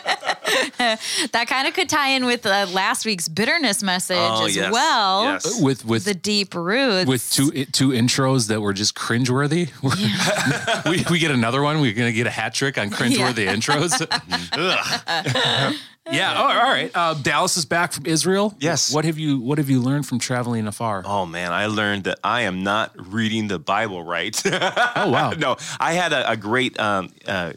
That 1.31 1.47
kind 1.47 1.67
of 1.67 1.73
could 1.73 1.89
tie 1.89 2.09
in 2.09 2.25
with 2.25 2.45
uh, 2.45 2.67
last 2.71 3.05
week's 3.05 3.27
bitterness 3.27 3.81
message 3.83 4.17
Oh, 4.19 4.45
as 4.45 4.55
yes, 4.55 4.71
well. 4.71 5.23
yes. 5.25 5.61
With 5.61 5.85
with 5.85 6.05
The 6.05 6.13
deep 6.13 6.53
roots. 6.55 7.07
with 7.07 7.29
two 7.31 7.65
two 7.65 7.89
intros 7.89 8.47
that 8.47 8.61
were 8.61 8.73
just 8.73 8.95
cringeworthy. 8.95 9.69
we 10.89 11.03
we 11.11 11.19
get 11.19 11.31
another 11.31 11.61
one. 11.61 11.79
We're 11.81 11.93
gonna 11.93 12.11
get 12.11 12.27
a 12.27 12.31
hat 12.31 12.53
trick 12.53 12.77
on 12.77 12.89
cringeworthy 12.89 13.47
intros. 13.47 13.93
Yeah. 16.11 16.33
Oh, 16.37 16.43
all 16.43 16.69
right. 16.69 16.91
Uh, 16.93 17.13
Dallas 17.13 17.55
is 17.55 17.63
back 17.63 17.93
from 17.93 18.05
Israel. 18.05 18.53
Yes. 18.59 18.93
What 18.93 19.05
have 19.05 19.17
you 19.17 19.39
What 19.39 19.57
have 19.57 19.69
you 19.69 19.79
learned 19.79 20.05
from 20.05 20.19
traveling 20.19 20.67
afar? 20.67 21.01
Oh 21.05 21.25
man, 21.25 21.53
I 21.53 21.67
learned 21.67 22.03
that 22.03 22.19
I 22.25 22.41
am 22.41 22.61
not 22.61 22.91
reading 22.97 23.47
the 23.47 23.57
Bible 23.57 24.03
right. 24.03 24.39
Oh, 24.45 25.09
wow. 25.09 25.29
no, 25.37 25.55
I 25.79 25.93
had 25.93 26.11
a, 26.11 26.31
a 26.31 26.35
great 26.35 26.77
um, 26.77 27.09
uh, 27.25 27.53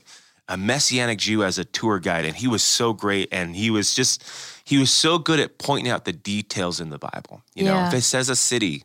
a 0.48 0.56
messianic 0.56 1.18
Jew 1.18 1.42
as 1.42 1.58
a 1.58 1.64
tour 1.64 1.98
guide, 1.98 2.24
and 2.24 2.36
he 2.36 2.46
was 2.48 2.62
so 2.62 2.92
great, 2.92 3.28
and 3.32 3.56
he 3.56 3.70
was 3.70 3.94
just 3.94 4.22
he 4.64 4.78
was 4.78 4.90
so 4.90 5.18
good 5.18 5.40
at 5.40 5.58
pointing 5.58 5.90
out 5.90 6.04
the 6.04 6.12
details 6.12 6.80
in 6.80 6.90
the 6.90 6.98
Bible. 6.98 7.42
You 7.54 7.64
know, 7.64 7.74
Yeah. 7.74 7.88
if 7.88 7.94
it 7.94 8.02
says 8.02 8.28
a 8.28 8.36
city, 8.36 8.84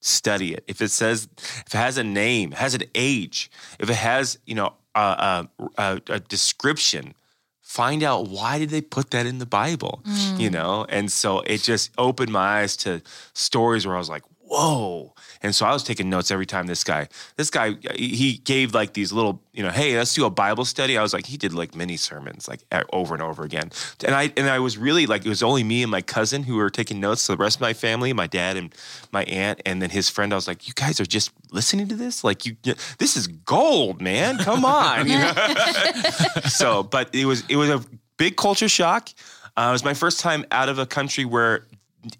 study 0.00 0.54
it. 0.54 0.64
If 0.66 0.80
it 0.80 0.90
says 0.90 1.28
if 1.66 1.74
it 1.74 1.78
has 1.78 1.98
a 1.98 2.04
name, 2.04 2.52
has 2.52 2.74
an 2.74 2.84
age, 2.94 3.50
if 3.78 3.90
it 3.90 3.96
has 3.96 4.38
you 4.46 4.54
know 4.54 4.74
a, 4.94 5.00
a, 5.00 5.48
a, 5.78 6.00
a 6.08 6.20
description, 6.20 7.14
find 7.60 8.02
out 8.02 8.28
why 8.28 8.58
did 8.58 8.70
they 8.70 8.80
put 8.80 9.10
that 9.10 9.26
in 9.26 9.38
the 9.38 9.46
Bible, 9.46 10.02
you 10.36 10.50
mm. 10.50 10.52
know? 10.52 10.86
And 10.88 11.10
so 11.10 11.40
it 11.40 11.58
just 11.58 11.90
opened 11.98 12.32
my 12.32 12.60
eyes 12.60 12.76
to 12.78 13.00
stories 13.32 13.86
where 13.86 13.94
I 13.94 13.98
was 13.98 14.08
like, 14.08 14.24
whoa. 14.40 15.14
And 15.42 15.54
so 15.54 15.64
I 15.64 15.72
was 15.72 15.82
taking 15.82 16.10
notes 16.10 16.30
every 16.30 16.44
time 16.44 16.66
this 16.66 16.84
guy, 16.84 17.08
this 17.36 17.48
guy, 17.48 17.76
he 17.96 18.34
gave 18.44 18.74
like 18.74 18.92
these 18.92 19.10
little, 19.12 19.42
you 19.52 19.62
know, 19.62 19.70
hey, 19.70 19.96
let's 19.96 20.14
do 20.14 20.26
a 20.26 20.30
Bible 20.30 20.66
study. 20.66 20.98
I 20.98 21.02
was 21.02 21.14
like, 21.14 21.26
he 21.26 21.36
did 21.38 21.54
like 21.54 21.74
mini 21.74 21.96
sermons, 21.96 22.46
like 22.46 22.62
over 22.92 23.14
and 23.14 23.22
over 23.22 23.42
again. 23.42 23.70
And 24.04 24.14
I 24.14 24.32
and 24.36 24.50
I 24.50 24.58
was 24.58 24.76
really 24.76 25.06
like, 25.06 25.24
it 25.24 25.28
was 25.28 25.42
only 25.42 25.64
me 25.64 25.82
and 25.82 25.90
my 25.90 26.02
cousin 26.02 26.42
who 26.42 26.56
were 26.56 26.68
taking 26.68 27.00
notes. 27.00 27.26
The 27.26 27.36
rest 27.36 27.56
of 27.56 27.62
my 27.62 27.72
family, 27.72 28.12
my 28.12 28.26
dad 28.26 28.56
and 28.56 28.74
my 29.12 29.24
aunt, 29.24 29.62
and 29.64 29.80
then 29.80 29.90
his 29.90 30.10
friend. 30.10 30.32
I 30.32 30.36
was 30.36 30.46
like, 30.46 30.68
you 30.68 30.74
guys 30.74 31.00
are 31.00 31.06
just 31.06 31.30
listening 31.52 31.88
to 31.88 31.94
this, 31.94 32.22
like 32.22 32.44
you, 32.44 32.56
this 32.98 33.16
is 33.16 33.26
gold, 33.26 34.02
man. 34.02 34.36
Come 34.38 34.64
on, 34.64 35.08
so, 36.48 36.82
but 36.82 37.14
it 37.14 37.24
was 37.24 37.44
it 37.48 37.56
was 37.56 37.70
a 37.70 37.82
big 38.18 38.36
culture 38.36 38.68
shock. 38.68 39.08
Uh, 39.56 39.68
it 39.68 39.72
was 39.72 39.84
my 39.84 39.94
first 39.94 40.20
time 40.20 40.44
out 40.50 40.68
of 40.68 40.78
a 40.78 40.86
country 40.86 41.24
where 41.24 41.66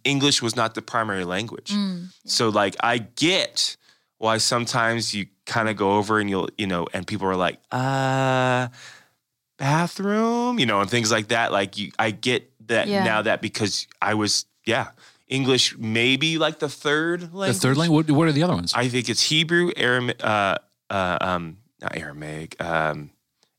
English 0.05 0.43
was 0.43 0.57
not 0.57 0.75
the 0.75 0.83
primary 0.83 1.25
language. 1.25 1.73
So, 2.27 2.49
like, 2.49 2.77
I 2.81 2.99
get 2.99 3.77
why 4.19 4.39
sometimes 4.39 5.15
you 5.15 5.27
kind 5.47 5.69
of 5.69 5.77
go 5.77 5.97
over 5.97 6.21
and 6.21 6.29
you'll, 6.29 6.49
you 6.59 6.67
know, 6.67 6.87
and 6.93 7.07
people 7.07 7.27
are 7.27 7.37
like, 7.37 7.59
uh, 7.73 8.69
bathroom, 9.59 10.59
you 10.59 10.67
know, 10.67 10.81
and 10.81 10.91
things 10.91 11.11
like 11.11 11.29
that. 11.29 11.53
Like, 11.53 11.77
you, 11.79 11.93
I 11.99 12.11
get 12.11 12.51
that 12.69 12.89
Yeah. 12.89 13.05
now 13.05 13.23
that 13.23 13.43
because 13.43 13.87
I 14.01 14.15
was, 14.15 14.47
yeah, 14.67 14.89
English 15.29 15.77
maybe 15.79 16.39
like 16.39 16.59
the 16.59 16.69
third 16.69 17.33
language. 17.35 17.55
the 17.57 17.61
third 17.61 17.77
language. 17.77 18.09
What, 18.09 18.17
what 18.17 18.29
are 18.29 18.33
the 18.33 18.43
other 18.43 18.55
ones? 18.55 18.73
I 18.75 18.89
think 18.89 19.09
it's 19.09 19.23
Hebrew, 19.23 19.71
Aram, 19.77 20.11
uh, 20.21 20.57
uh, 20.89 21.19
um, 21.21 21.59
not 21.81 21.97
Aramaic, 21.97 22.63
um, 22.63 23.11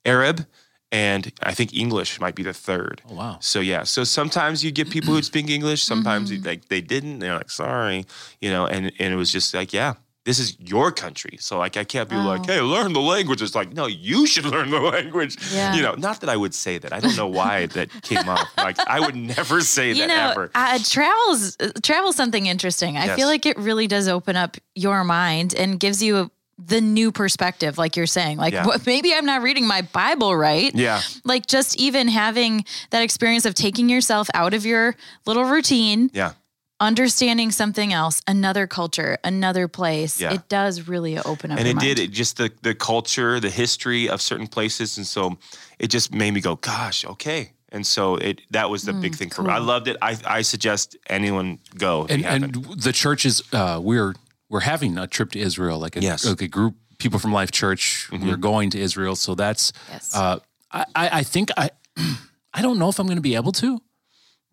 Arab, 0.05 0.45
and 0.91 1.31
I 1.41 1.53
think 1.53 1.74
English 1.74 2.19
might 2.19 2.36
be 2.36 2.43
the 2.43 2.53
third. 2.53 3.01
oh 3.10 3.15
wow. 3.15 3.38
So 3.39 3.60
yeah, 3.60 3.83
so 3.83 4.03
sometimes 4.03 4.63
you 4.63 4.71
get 4.71 4.89
people 4.89 5.13
who 5.13 5.21
speak 5.24 5.50
English, 5.50 5.83
sometimes 5.83 6.31
you, 6.31 6.41
like 6.41 6.67
they 6.69 6.81
didn't. 6.81 7.19
They're 7.19 7.38
like, 7.38 7.50
sorry, 7.51 8.05
you 8.41 8.50
know, 8.50 8.65
and 8.67 8.91
and 9.00 9.13
it 9.13 9.17
was 9.17 9.31
just 9.31 9.53
like, 9.53 9.71
yeah, 9.74 9.93
this 10.25 10.38
is 10.38 10.55
your 10.60 10.91
country. 10.91 11.38
So 11.39 11.57
like 11.57 11.77
I 11.77 11.83
can't 11.83 12.10
be 12.10 12.15
like, 12.15 12.45
hey, 12.45 12.62
learn 12.62 12.93
the 12.93 13.00
language. 13.01 13.41
It's 13.41 13.55
like, 13.55 13.74
no, 13.74 13.88
you 13.88 14.27
should 14.27 14.45
learn 14.53 14.69
the 14.69 14.79
language. 14.81 15.38
Yeah. 15.53 15.74
You 15.75 15.81
know, 15.81 15.95
not 15.95 16.19
that 16.21 16.29
I 16.29 16.36
would 16.38 16.53
say 16.53 16.77
that. 16.77 16.91
I 16.93 17.00
don't 17.00 17.15
know 17.15 17.27
why 17.27 17.65
that 17.77 17.89
came 18.03 18.27
up. 18.29 18.48
Like 18.57 18.77
I 18.88 19.00
would 19.00 19.15
never 19.15 19.62
say 19.62 19.89
you 19.89 19.95
that 20.05 20.07
know, 20.07 20.31
ever. 20.31 20.51
uh, 20.53 20.77
travel's 20.83 21.57
uh, 21.60 21.71
travel's 21.81 22.15
something 22.17 22.45
interesting. 22.48 22.98
I 22.98 23.05
Yes. 23.05 23.15
feel 23.17 23.27
like 23.27 23.45
it 23.45 23.57
really 23.57 23.88
does 23.88 24.07
open 24.07 24.36
up 24.36 24.57
your 24.75 25.03
mind 25.03 25.53
and 25.55 25.79
gives 25.79 26.03
you 26.03 26.17
a, 26.17 26.31
the 26.58 26.79
new 26.81 27.12
perspective, 27.12 27.77
like 27.77 27.96
you're 27.96 28.05
saying. 28.05 28.38
Like, 28.38 28.53
Yeah. 28.53 28.65
what, 28.65 28.86
maybe 28.86 29.13
I'm 29.13 29.25
not 29.25 29.41
reading 29.41 29.65
my 29.67 29.81
Bible 29.81 30.36
right. 30.36 30.74
Yeah. 30.75 31.01
Like, 31.24 31.48
just 31.48 31.79
even 31.79 32.08
having 32.08 32.65
that 32.91 33.01
experience 33.01 33.46
of 33.46 33.53
taking 33.55 33.89
yourself 33.89 34.29
out 34.34 34.53
of 34.53 34.65
your 34.65 34.96
little 35.25 35.46
routine, 35.46 36.12
Yeah. 36.13 36.34
understanding 36.79 37.51
something 37.51 37.93
else, 37.93 38.22
another 38.27 38.67
culture, 38.67 39.17
another 39.24 39.67
place. 39.67 40.20
Yeah. 40.20 40.34
It 40.34 40.50
does 40.50 40.88
really 40.88 41.17
open 41.20 41.51
up. 41.51 41.60
and 41.60 41.67
your 41.67 41.77
it 41.77 41.79
did 41.79 42.00
it 42.00 42.12
just 42.12 42.38
the 42.38 42.51
the 42.63 42.74
culture 42.75 43.39
the 43.39 43.50
history 43.51 44.10
of 44.10 44.22
certain 44.22 44.48
places 44.48 44.98
and 44.98 45.05
so 45.05 45.38
it 45.79 45.88
just 45.89 46.12
made 46.13 46.31
me 46.34 46.41
go 46.41 46.55
gosh 46.55 47.05
okay 47.05 47.51
and 47.72 47.86
so 47.86 48.15
it 48.15 48.41
that 48.50 48.70
was 48.70 48.81
the 48.84 48.93
big 48.93 49.13
thing 49.15 49.29
for 49.29 49.43
me 49.43 49.51
i 49.51 49.60
loved 49.60 49.88
it 49.88 49.96
i 50.01 50.17
i 50.25 50.41
suggest 50.41 50.98
anyone 51.08 51.60
go 51.77 52.05
if 52.05 52.12
and, 52.12 52.22
you 52.22 52.27
and 52.27 52.81
the 52.81 52.91
churches 52.91 53.43
uh, 53.53 53.79
we're 53.81 54.13
we're 54.51 54.60
having 54.74 54.98
a 54.98 55.08
trip 55.08 55.31
to 55.31 55.39
Israel, 55.39 55.79
like 55.79 55.96
a, 55.96 56.01
Yes. 56.01 56.22
Mm-hmm. 56.22 56.29
like 56.34 56.41
a 56.41 56.48
group 56.58 56.75
people 56.98 57.17
from 57.20 57.31
Life 57.34 57.51
Church. 57.51 58.10
We're 58.12 58.38
going 58.51 58.70
to 58.72 58.79
Israel, 58.88 59.15
so 59.15 59.34
that's. 59.34 59.72
Yes. 59.89 60.13
Uh, 60.15 60.39
I 60.72 60.81
I 61.03 61.05
I 61.20 61.24
think 61.24 61.50
I 61.58 61.70
I 62.58 62.62
don't 62.62 62.77
know 62.81 62.89
if 62.89 63.00
I'm 63.00 63.08
going 63.08 63.22
to 63.24 63.27
be 63.31 63.36
able 63.41 63.53
to, 63.63 63.79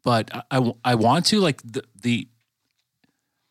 but 0.04 0.30
I, 0.34 0.42
I 0.56 0.72
I 0.92 0.94
want 0.94 1.26
to 1.26 1.40
like 1.40 1.60
the 1.74 1.82
the 2.06 2.28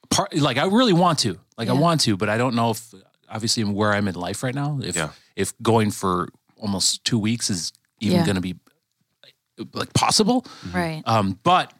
part 0.10 0.34
like 0.36 0.58
I 0.58 0.66
really 0.66 0.94
want 0.94 1.20
to 1.20 1.38
like 1.58 1.70
I 1.70 1.74
want 1.74 2.02
to, 2.02 2.18
but 2.18 2.30
I 2.30 2.38
don't 2.38 2.56
know 2.56 2.72
if 2.72 2.82
obviously 3.30 3.64
where 3.66 3.94
I'm 3.94 4.08
in 4.08 4.16
life 4.16 4.42
right 4.44 4.56
now 4.56 4.80
if 4.82 4.96
Yeah. 4.96 5.10
if 5.36 5.54
going 5.62 5.92
for 5.92 6.30
almost 6.58 7.04
two 7.04 7.20
weeks 7.20 7.50
is 7.50 7.74
even 8.00 8.18
Yeah. 8.18 8.26
going 8.26 8.36
to 8.36 8.42
be 8.42 8.56
like 9.74 9.92
possible. 9.94 10.46
right. 10.74 11.02
Um, 11.06 11.40
but 11.44 11.74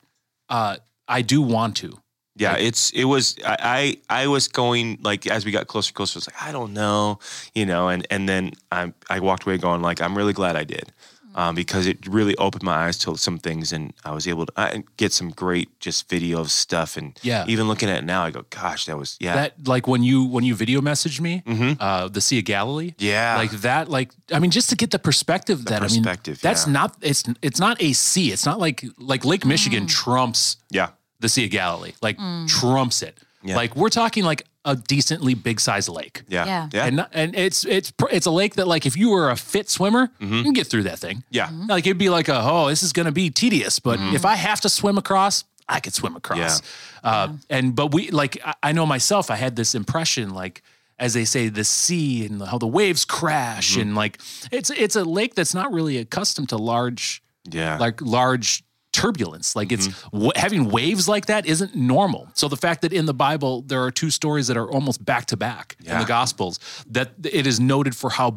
uh, 0.50 0.78
I 1.08 1.22
do 1.22 1.42
want 1.42 1.78
to. 1.78 1.98
Yeah 2.40 2.56
it's 2.58 2.92
it 2.92 3.06
was 3.06 3.36
I, 3.46 3.98
I 4.10 4.22
i 4.24 4.28
was 4.28 4.48
going 4.48 5.00
like 5.02 5.26
as 5.28 5.46
we 5.46 5.52
got 5.52 5.68
closer 5.68 5.92
closer 5.94 6.18
i 6.18 6.20
was 6.20 6.28
like 6.28 6.42
i 6.48 6.52
don't 6.52 6.74
know 6.74 7.20
you 7.56 7.66
know 7.66 7.90
and 7.90 8.06
and 8.12 8.28
then 8.30 8.52
i 8.72 8.94
i 9.10 9.20
walked 9.20 9.44
away 9.46 9.58
going 9.58 9.82
like 9.82 10.02
i'm 10.02 10.16
really 10.18 10.34
glad 10.34 10.56
i 10.56 10.64
did 10.64 10.92
um, 11.36 11.54
because 11.54 11.86
it 11.86 12.00
really 12.08 12.36
opened 12.38 12.64
my 12.64 12.74
eyes 12.88 12.98
to 12.98 13.16
some 13.16 13.38
things 13.38 13.72
and 13.72 13.94
i 14.04 14.12
was 14.12 14.28
able 14.28 14.46
to 14.48 14.54
I, 14.58 14.84
get 14.98 15.14
some 15.14 15.30
great 15.30 15.68
just 15.80 16.10
video 16.10 16.40
of 16.40 16.50
stuff 16.50 16.98
and 16.98 17.20
Yeah. 17.22 17.46
even 17.48 17.68
looking 17.68 17.90
at 17.90 17.98
it 18.00 18.06
now 18.06 18.24
i 18.24 18.32
go 18.32 18.44
gosh 18.50 18.86
that 18.86 18.98
was 18.98 19.18
yeah 19.20 19.36
that 19.36 19.68
like 19.68 19.86
when 19.88 20.02
you 20.04 20.26
when 20.26 20.44
you 20.44 20.56
video 20.56 20.82
messaged 20.82 21.20
me 21.22 21.44
uh 21.80 22.08
the 22.08 22.22
sea 22.22 22.40
of 22.40 22.46
galilee 22.46 22.92
Mm-hmm. 22.98 23.06
Yeah. 23.06 23.38
like 23.38 23.52
that 23.62 23.88
like 23.88 24.10
i 24.32 24.40
mean 24.40 24.50
just 24.52 24.70
to 24.72 24.76
get 24.76 24.90
the 24.90 25.00
perspective 25.00 25.66
that 25.66 25.82
i 25.84 25.86
perspective, 25.86 26.36
mean 26.38 26.42
that's 26.42 26.66
yeah. 26.66 26.74
not 26.74 26.96
it's 27.02 27.24
it's 27.44 27.60
not 27.60 27.76
a 27.82 27.94
sea 27.94 28.32
it's 28.32 28.46
not 28.46 28.58
like 28.60 28.84
like 28.98 29.24
lake 29.24 29.46
michigan 29.46 29.86
trumps 29.86 30.58
yeah 30.72 30.90
the 31.20 31.30
sea 31.30 31.46
of 31.46 31.52
galilee. 31.52 31.94
Like 32.02 32.18
mm. 32.18 32.48
trumps 32.48 33.02
it. 33.02 33.18
Yeah. 33.44 33.56
like 33.56 33.76
we're 33.76 33.90
talking 33.90 34.24
like 34.24 34.44
a 34.66 34.76
decently 34.76 35.34
big 35.34 35.60
size 35.60 35.88
lake. 35.88 36.24
Yeah. 36.28 36.46
Yeah. 36.46 36.70
yeah. 36.74 36.86
And 36.86 37.08
and 37.14 37.36
it's 37.36 37.66
it's 37.66 37.94
it's 38.12 38.26
a 38.26 38.32
lake 38.32 38.56
that 38.56 38.68
like 38.68 38.86
if 38.86 38.98
you 38.98 39.10
were 39.10 39.30
a 39.30 39.36
fit 39.36 39.70
swimmer 39.70 40.08
mm-hmm. 40.20 40.34
you 40.34 40.44
can 40.44 40.54
get 40.54 40.68
through 40.68 40.84
that 40.84 41.00
thing. 41.00 41.24
Yeah. 41.30 41.48
Mm-hmm. 41.48 41.68
like 41.68 41.86
it'd 41.86 41.98
be 41.98 42.10
like 42.10 42.28
a 42.28 42.42
oh 42.42 42.68
this 42.68 42.84
is 42.84 42.94
gonna 42.94 43.12
be 43.12 43.30
tedious 43.30 43.80
but 43.80 44.00
mm-hmm. 44.00 44.16
if 44.16 44.26
I 44.26 44.36
have 44.36 44.62
to 44.62 44.70
swim 44.70 44.98
across 44.98 45.46
I 45.70 45.80
could 45.80 45.94
swim 45.94 46.16
across. 46.16 46.62
Uh, 47.04 47.34
and 47.50 47.76
but 47.76 47.94
we 47.94 48.10
like 48.10 48.40
I, 48.44 48.54
I 48.64 48.72
know 48.72 48.86
myself 48.86 49.30
I 49.30 49.36
had 49.36 49.56
this 49.56 49.76
impression 49.76 50.34
like 50.34 50.62
as 51.00 51.14
they 51.14 51.26
say 51.26 51.48
the 51.48 51.64
sea 51.64 52.26
and 52.26 52.42
how 52.42 52.58
the 52.58 52.68
waves 52.68 53.06
crash 53.06 53.78
and 53.78 53.96
like 53.96 54.20
it's 54.52 54.70
it's 54.72 54.96
a 54.96 55.04
lake 55.04 55.36
that's 55.36 55.54
not 55.54 55.72
really 55.72 55.98
accustomed 55.98 56.50
to 56.50 56.58
large 56.58 57.22
Yeah. 57.46 57.78
like 57.78 58.02
large 58.02 58.64
turbulence 59.02 59.48
like 59.60 59.70
it's 59.76 59.88
Mm-hmm. 59.88 60.18
w- 60.24 60.32
having 60.46 60.64
waves 60.78 61.04
like 61.14 61.26
that 61.34 61.44
isn't 61.54 61.74
normal 61.76 62.24
so 62.40 62.48
the 62.56 62.58
fact 62.66 62.80
that 62.84 62.92
in 63.00 63.06
the 63.12 63.14
bible 63.28 63.54
there 63.70 63.82
are 63.86 63.92
two 64.02 64.10
stories 64.20 64.46
that 64.50 64.58
are 64.62 64.70
almost 64.76 65.00
back 65.12 65.26
to 65.32 65.38
back 65.38 65.66
in 65.86 65.98
the 66.04 66.06
gospels 66.18 66.54
that 66.96 67.08
it 67.40 67.46
is 67.52 67.58
noted 67.60 67.94
for 68.02 68.10
how 68.20 68.30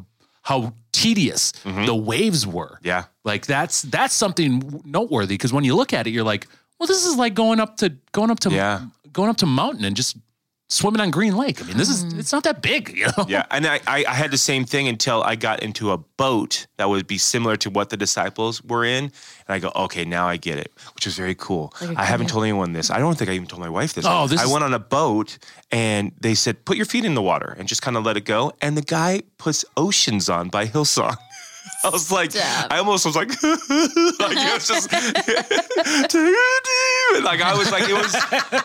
how 0.51 0.73
tedious 0.93 1.53
the 1.91 1.95
waves 2.13 2.43
were 2.47 2.75
Mm-hmm. 2.81 2.87
Yeah. 2.93 3.05
like 3.31 3.43
that's 3.55 3.77
that's 3.97 4.15
something 4.25 4.51
noteworthy 4.85 5.35
because 5.35 5.53
when 5.57 5.65
you 5.69 5.75
look 5.81 5.93
at 5.99 6.07
it 6.07 6.11
you're 6.15 6.31
like 6.35 6.47
well 6.79 6.87
this 6.93 7.05
is 7.11 7.17
like 7.25 7.35
going 7.35 7.59
up 7.65 7.73
to 7.79 7.87
going 8.13 8.31
up 8.31 8.41
to 8.41 8.51
Yeah. 8.51 8.81
going 9.19 9.31
up 9.33 9.39
to 9.39 9.47
mountain 9.47 9.85
and 9.85 9.97
just 9.97 10.17
swimming 10.71 11.01
on 11.01 11.11
green 11.11 11.37
lake 11.37 11.61
i 11.61 11.65
mean 11.67 11.77
this 11.77 11.89
is 11.91 12.05
mm. 12.05 12.19
it's 12.19 12.33
not 12.33 12.45
that 12.45 12.63
big 12.63 12.97
you 12.97 13.07
know 13.07 13.27
Yeah, 13.29 13.45
and 13.51 13.67
I, 13.67 13.81
I, 13.87 14.05
I 14.09 14.15
had 14.15 14.31
the 14.31 14.39
same 14.39 14.65
thing 14.65 14.89
until 14.89 15.23
I 15.23 15.35
got 15.37 15.63
into 15.63 15.91
a 15.93 15.99
boat 15.99 16.67
that 16.79 16.89
would 16.89 17.07
be 17.07 17.19
similar 17.19 17.57
to 17.59 17.71
what 17.71 17.91
the 17.91 17.97
disciples 17.97 18.63
were 18.65 18.85
in, 18.85 19.05
and 19.05 19.49
I 19.49 19.59
go, 19.59 19.71
okay, 19.85 20.05
now 20.05 20.27
I 20.27 20.37
get 20.37 20.59
it, 20.59 20.73
which 20.95 21.05
was 21.07 21.17
very 21.17 21.35
cool. 21.35 21.73
Like 21.81 21.97
a 21.97 22.01
I 22.01 22.05
haven't 22.05 22.29
told 22.29 22.45
anyone 22.45 22.73
this. 22.73 22.91
I 22.91 22.99
don't 22.99 23.17
think 23.19 23.31
I 23.31 23.35
even 23.35 23.47
told 23.47 23.61
my 23.61 23.69
wife 23.69 23.93
this. 23.95 24.05
Oh, 24.09 24.27
this 24.27 24.41
I 24.41 24.45
is- 24.45 24.53
went 24.53 24.65
on 24.65 24.75
a 24.75 24.79
boat, 24.79 25.39
and 25.71 26.13
they 26.21 26.35
said, 26.35 26.65
put 26.65 26.77
your 26.77 26.87
feet 26.87 27.05
in 27.05 27.15
the 27.15 27.23
water 27.23 27.55
and 27.59 27.69
just 27.69 27.83
kind 27.83 27.97
of 27.97 28.05
let 28.05 28.17
it 28.17 28.25
go. 28.25 28.53
And 28.61 28.77
the 28.77 28.83
guy 28.83 29.23
puts 29.39 29.65
Oceans 29.77 30.29
on 30.29 30.49
by 30.49 30.67
Hillsong. 30.67 31.17
I 31.83 31.89
was 31.89 32.13
like, 32.13 32.31
Stop. 32.33 32.67
I 32.71 32.79
almost 32.79 33.07
was 33.07 33.17
like, 33.17 33.29
like 33.43 33.43
it 33.43 34.55
was 34.55 34.69
just, 34.69 34.93
like 37.25 37.41
I 37.41 37.55
was 37.57 37.71
like, 37.73 37.89
it 37.89 37.95
was, 37.95 38.15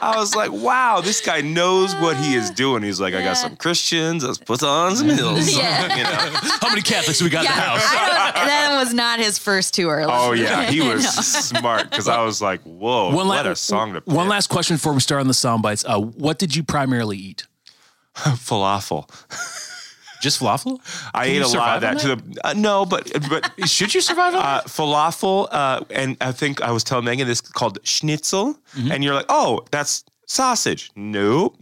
I 0.02 0.14
was 0.18 0.36
like, 0.36 0.52
wow, 0.52 1.00
this 1.02 1.22
guy 1.22 1.40
knows 1.42 1.96
what 1.96 2.18
he 2.18 2.36
is 2.36 2.52
doing. 2.52 2.84
He's 2.84 3.00
like, 3.00 3.14
I 3.14 3.24
got 3.24 3.38
some 3.38 3.56
Christians, 3.56 4.24
let's 4.24 4.38
put 4.38 4.62
on 4.64 4.96
some 4.98 5.08
hills. 5.10 5.56
Yeah. 5.56 5.88
you 5.96 6.04
know? 6.04 6.40
how 6.62 6.70
many 6.70 6.82
catholics 6.82 7.22
we 7.22 7.30
got 7.30 7.44
Yeah, 7.46 7.52
in 7.52 7.56
the 7.56 7.62
house 7.62 7.82
I 7.86 8.32
don't, 8.36 8.48
that 8.48 8.75
was 8.84 8.94
not 8.94 9.20
his 9.20 9.40
first 9.40 9.74
tour. 9.74 10.06
Oh 10.08 10.34
yeah, 10.34 10.70
he 10.70 10.82
was 10.82 11.04
No. 11.04 11.10
smart 11.22 11.90
because 11.90 12.08
I 12.10 12.22
was 12.24 12.42
like, 12.42 12.62
whoa, 12.64 13.16
one, 13.16 13.28
what 13.28 13.46
la- 13.46 13.52
a 13.52 13.56
song 13.56 13.94
to 13.94 14.02
pick. 14.02 14.14
one 14.14 14.28
last 14.28 14.48
question 14.48 14.75
before 14.75 14.94
we 14.94 15.00
start 15.00 15.22
on 15.22 15.28
the 15.28 15.34
sound 15.34 15.64
bites 15.64 15.86
uh, 15.86 16.00
what 16.00 16.38
did 16.38 16.56
you 16.56 16.64
primarily 16.64 17.18
eat 17.18 17.48
falafel. 18.16 19.10
Just 20.29 20.39
falafel 20.41 20.74
I 21.13 21.25
Can 21.27 21.36
ate 21.36 21.41
a 21.44 21.48
lot 21.60 21.75
of 21.77 21.82
that 21.86 21.94
on 21.96 22.00
to 22.03 22.08
the 22.15 22.20
uh, 22.48 22.53
no, 22.67 22.86
but 22.94 23.03
but 23.32 23.41
should 23.75 23.91
you 23.96 24.01
survive 24.01 24.34
on 24.36 24.41
uh, 24.41 24.62
falafel 24.77 25.48
uh, 25.51 25.79
and 26.00 26.17
I 26.29 26.32
think 26.41 26.62
I 26.70 26.72
was 26.72 26.84
telling 26.84 27.05
Megan 27.05 27.27
this 27.27 27.41
called 27.41 27.77
schnitzel, 27.84 28.46
Mm-hmm. 28.75 28.91
and 28.91 29.03
you're 29.03 29.15
like, 29.20 29.29
oh, 29.29 29.51
that's 29.72 30.03
sausage. 30.27 30.91
Nope, 30.96 31.55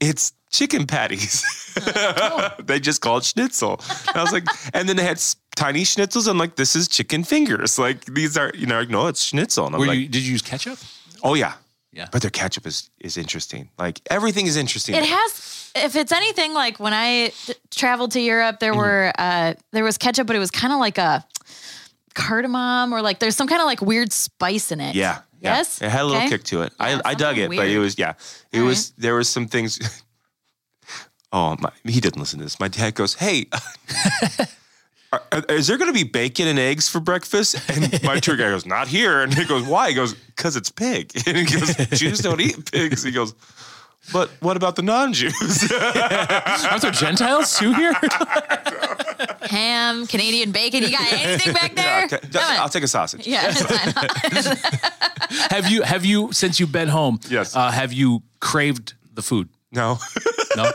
it's 0.00 0.32
chicken 0.50 0.86
patties. 0.86 1.34
Oh. 1.76 2.50
they 2.68 2.78
just 2.80 3.00
called 3.00 3.24
schnitzel. 3.24 3.74
And 4.08 4.16
I 4.16 4.22
was 4.22 4.32
like, 4.32 4.44
and 4.74 4.88
then 4.88 4.96
they 4.96 5.04
had 5.12 5.20
tiny 5.56 5.82
schnitzels. 5.84 6.28
I'm 6.28 6.38
like, 6.38 6.54
this 6.56 6.74
is 6.76 6.88
chicken 6.88 7.24
fingers. 7.24 7.78
Like 7.78 8.04
these 8.04 8.36
are, 8.40 8.50
you 8.54 8.66
know, 8.66 8.78
like, 8.80 8.90
no, 8.90 9.06
it's 9.08 9.22
schnitzel. 9.22 9.66
And 9.66 9.74
I'm 9.74 9.80
Were 9.80 9.86
like, 9.92 9.98
you, 9.98 10.08
did 10.08 10.22
you 10.26 10.32
use 10.32 10.42
ketchup? 10.42 10.78
oh 11.22 11.34
yeah, 11.34 11.52
Yeah. 11.92 12.08
But 12.12 12.20
their 12.22 12.30
ketchup 12.40 12.66
is 12.66 12.90
is 13.00 13.16
interesting. 13.16 13.68
Like 13.78 14.00
everything 14.10 14.46
is 14.46 14.56
interesting. 14.56 14.94
It 14.94 15.04
has, 15.04 15.30
if 15.74 15.96
it's 15.96 16.12
anything 16.12 16.52
like 16.54 16.78
when 16.80 16.92
I 16.94 17.28
t- 17.46 17.54
traveled 17.70 18.12
to 18.12 18.20
Europe, 18.20 18.58
there 18.60 18.72
Mm-hmm. 18.72 18.80
were 18.80 19.12
uh, 19.18 19.54
there 19.72 19.84
was 19.84 19.98
ketchup, 19.98 20.26
but 20.26 20.36
it 20.36 20.40
was 20.40 20.50
kind 20.50 20.72
of 20.72 20.78
like 20.80 20.98
a 20.98 21.24
cardamom 22.14 22.92
or 22.92 23.02
like 23.02 23.18
there's 23.18 23.36
some 23.36 23.46
kind 23.48 23.60
of 23.60 23.66
like 23.66 23.80
weird 23.80 24.12
spice 24.12 24.72
in 24.72 24.80
it. 24.80 24.94
Yeah. 24.94 25.18
yeah. 25.40 25.56
Yes. 25.56 25.80
It 25.80 25.88
had 25.90 26.02
a 26.02 26.04
little 26.04 26.18
Okay. 26.20 26.28
kick 26.30 26.44
to 26.44 26.62
it. 26.62 26.72
Yeah, 26.80 27.00
I, 27.04 27.10
I 27.10 27.14
dug 27.14 27.38
it, 27.38 27.42
something 27.42 27.58
but 27.58 27.68
it 27.68 27.78
was 27.78 27.98
yeah. 27.98 28.14
It 28.52 28.60
All 28.60 28.66
was 28.66 28.90
there 28.98 29.14
was 29.14 29.28
some 29.28 29.46
things. 29.46 29.78
oh 31.32 31.56
my! 31.60 31.70
He 31.84 32.00
didn't 32.00 32.18
listen 32.20 32.38
to 32.40 32.44
this. 32.44 32.58
My 32.60 32.68
dad 32.68 32.94
goes, 32.94 33.14
"Hey." 33.14 33.46
are- 35.12 35.22
are- 35.32 35.44
Is 35.48 35.66
there 35.66 35.76
going 35.78 35.88
to 35.92 35.94
be 35.94 36.04
bacon 36.04 36.46
and 36.48 36.58
eggs 36.58 36.88
for 36.88 37.00
breakfast? 37.00 37.56
And 37.70 38.02
my 38.02 38.18
tour 38.20 38.36
guy 38.36 38.50
goes, 38.50 38.66
"Not 38.66 38.88
here." 38.88 39.22
And 39.22 39.32
he 39.34 39.44
goes, 39.44 39.64
"Why?" 39.64 39.88
He 39.90 39.94
goes, 39.94 40.14
"Cause 40.36 40.56
it's 40.56 40.70
pig." 40.70 41.12
And 41.26 41.36
he 41.36 41.44
goes, 41.44 41.74
"Jews 41.98 42.18
don't 42.20 42.40
eat 42.40 42.70
pigs." 42.70 43.02
He 43.02 43.10
goes, 43.12 43.34
"But 44.12 44.30
what 44.40 44.56
about 44.56 44.76
the 44.76 44.82
non-Jews?" 44.82 45.70
Aren't 45.72 46.82
there 46.82 46.90
Gentiles 46.90 47.58
too 47.58 47.72
here? 47.74 47.92
Ham, 49.50 50.06
Canadian 50.06 50.52
bacon. 50.52 50.82
You 50.82 50.90
got 50.92 51.12
anything 51.12 51.52
back 51.54 51.74
there? 51.74 52.04
Okay, 52.04 52.18
Come 52.32 52.42
on. 52.42 52.58
I'll 52.60 52.68
take 52.68 52.84
a 52.84 52.88
sausage. 52.88 53.26
yeah, 53.26 53.42
it's 53.52 53.62
fine. 53.62 55.50
have 55.50 55.68
you 55.70 55.82
have 55.82 56.04
you 56.04 56.32
since 56.32 56.58
you've 56.60 56.72
been 56.72 56.88
home? 56.88 57.20
Yes. 57.28 57.54
Uh, 57.56 57.70
have 57.70 57.92
you 57.92 58.22
craved 58.40 58.94
the 59.14 59.22
food? 59.22 59.48
No. 59.72 59.98
No. 60.56 60.70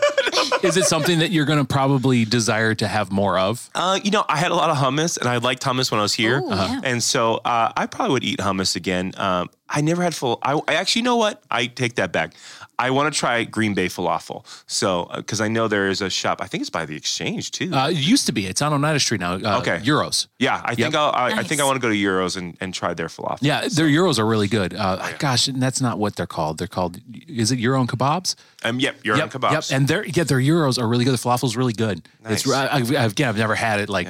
Is 0.63 0.77
it 0.77 0.85
something 0.85 1.19
that 1.19 1.31
you're 1.31 1.45
going 1.45 1.59
to 1.59 1.65
probably 1.65 2.23
desire 2.23 2.73
to 2.75 2.87
have 2.87 3.11
more 3.11 3.37
of? 3.37 3.69
Uh, 3.75 3.99
you 4.03 4.09
know, 4.09 4.23
I 4.29 4.37
had 4.37 4.51
a 4.51 4.55
lot 4.55 4.69
of 4.69 4.77
hummus, 4.77 5.17
and 5.19 5.27
I 5.27 5.37
liked 5.37 5.63
hummus 5.63 5.91
when 5.91 5.99
I 5.99 6.03
was 6.03 6.13
here, 6.13 6.39
Ooh, 6.39 6.49
yeah. 6.49 6.79
and 6.83 7.03
so 7.03 7.35
uh, 7.43 7.73
I 7.75 7.85
probably 7.87 8.13
would 8.13 8.23
eat 8.23 8.39
hummus 8.39 8.75
again. 8.77 9.11
Um, 9.17 9.49
I 9.69 9.81
never 9.81 10.01
had 10.01 10.15
full. 10.15 10.39
I, 10.41 10.59
I 10.67 10.75
actually 10.75 11.01
you 11.01 11.03
know 11.05 11.17
what? 11.17 11.43
I 11.51 11.65
take 11.67 11.95
that 11.95 12.11
back. 12.13 12.35
I 12.77 12.89
want 12.91 13.13
to 13.13 13.17
try 13.19 13.43
Green 13.43 13.73
Bay 13.73 13.87
falafel. 13.87 14.45
So 14.67 15.09
because 15.15 15.41
I 15.41 15.47
know 15.47 15.67
there 15.67 15.87
is 15.89 16.01
a 16.01 16.09
shop. 16.09 16.41
I 16.41 16.47
think 16.47 16.61
it's 16.61 16.69
by 16.69 16.85
the 16.85 16.95
Exchange 16.95 17.51
too. 17.51 17.73
Uh, 17.73 17.89
it 17.89 17.97
used 17.97 18.25
to 18.25 18.31
be. 18.31 18.45
It's 18.47 18.61
on 18.61 18.73
Oneida 18.73 18.99
Street 18.99 19.21
now. 19.21 19.33
Uh, 19.35 19.59
Okay. 19.59 19.79
Euros. 19.83 20.27
yeah, 20.39 20.61
I 20.63 20.75
think 20.75 20.93
yep. 20.93 20.95
I'll, 20.95 21.11
I, 21.11 21.39
I 21.39 21.43
think 21.43 21.61
I 21.61 21.63
want 21.63 21.75
to 21.77 21.79
go 21.81 21.89
to 21.89 21.95
Euros 21.95 22.35
and, 22.37 22.57
and 22.59 22.73
try 22.73 22.93
their 22.93 23.07
falafel. 23.07 23.39
Yeah, 23.41 23.67
their 23.67 23.89
gyros 23.89 24.19
are 24.19 24.25
really 24.25 24.47
good. 24.47 24.73
Uh, 24.73 24.97
Oh, 25.01 25.15
Gosh, 25.19 25.47
and 25.47 25.61
that's 25.61 25.81
not 25.81 25.97
what 25.99 26.15
they're 26.15 26.27
called. 26.27 26.57
They're 26.57 26.67
called. 26.67 26.99
Is 27.27 27.51
it 27.51 27.59
Euro 27.59 27.79
and 27.81 27.89
kebabs? 27.89 28.35
Um. 28.63 28.79
Yep. 28.79 28.95
Euro 29.05 29.17
yep, 29.19 29.29
kebabs. 29.31 29.51
Yep. 29.51 29.63
And 29.71 29.87
their 29.87 30.05
yeah, 30.05 30.23
their 30.23 30.39
Euros 30.39 30.77
are 30.81 30.87
really 30.87 31.05
good. 31.05 31.13
The 31.13 31.17
falafel's 31.29 31.55
really 31.57 31.73
good. 31.73 32.01
It's 32.25 32.45
Nice. 32.45 32.55
I, 32.71 32.75
I've, 32.77 33.11
again, 33.11 33.29
I've 33.29 33.37
never 33.37 33.55
had 33.55 33.79
it 33.79 33.89
like 33.89 34.07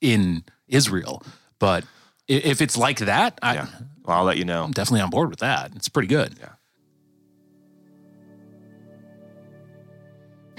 in 0.00 0.44
Israel, 0.68 1.22
but 1.58 1.84
if 2.28 2.60
it's 2.60 2.76
like 2.76 2.98
that, 3.00 3.38
I, 3.42 3.54
yeah. 3.54 3.66
Well, 4.04 4.18
I'll 4.18 4.24
let 4.24 4.38
you 4.38 4.44
know. 4.44 4.64
I'm 4.64 4.70
definitely 4.72 5.02
on 5.02 5.10
board 5.10 5.30
with 5.30 5.40
that. 5.40 5.72
It's 5.76 5.88
pretty 5.88 6.08
good. 6.08 6.34
Yeah. 6.40 6.48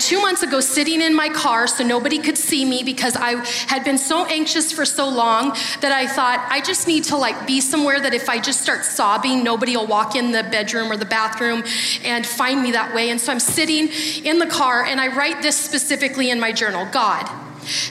Two 0.02 0.20
months 0.20 0.42
ago, 0.42 0.62
sitting 0.62 1.00
in 1.00 1.14
my 1.14 1.30
car 1.30 1.68
so 1.68 1.84
nobody 1.84 2.18
could 2.18 2.36
see 2.36 2.66
me 2.66 2.82
because 2.82 3.16
I 3.16 3.36
had 3.68 3.84
been 3.84 4.00
so 4.00 4.26
anxious 4.26 4.72
for 4.72 4.84
so 4.84 5.08
long 5.08 5.50
that 5.82 5.92
I 5.92 6.08
thought 6.08 6.44
I 6.50 6.60
just 6.60 6.88
need 6.88 7.04
to 7.06 7.18
like 7.18 7.46
be 7.46 7.62
somewhere 7.62 8.00
that 8.00 8.12
if 8.12 8.28
I 8.28 8.40
just 8.40 8.62
start 8.62 8.84
sobbing, 8.84 9.44
nobody 9.44 9.78
will 9.78 9.86
walk 9.86 10.16
in 10.16 10.32
the 10.32 10.42
bedroom 10.42 10.92
or 10.92 10.98
the 10.98 11.06
bathroom 11.06 11.64
and 12.04 12.26
find 12.26 12.64
me 12.64 12.72
that 12.72 12.96
way. 12.96 13.12
And 13.12 13.22
so 13.22 13.32
I'm 13.32 13.40
sitting 13.40 13.90
in 14.26 14.40
the 14.40 14.48
car 14.48 14.84
and 14.84 15.00
I 15.00 15.16
write 15.16 15.44
this 15.44 15.56
specifically 15.56 16.32
in 16.32 16.40
my 16.40 16.52
journal 16.52 16.88
God, 16.92 17.28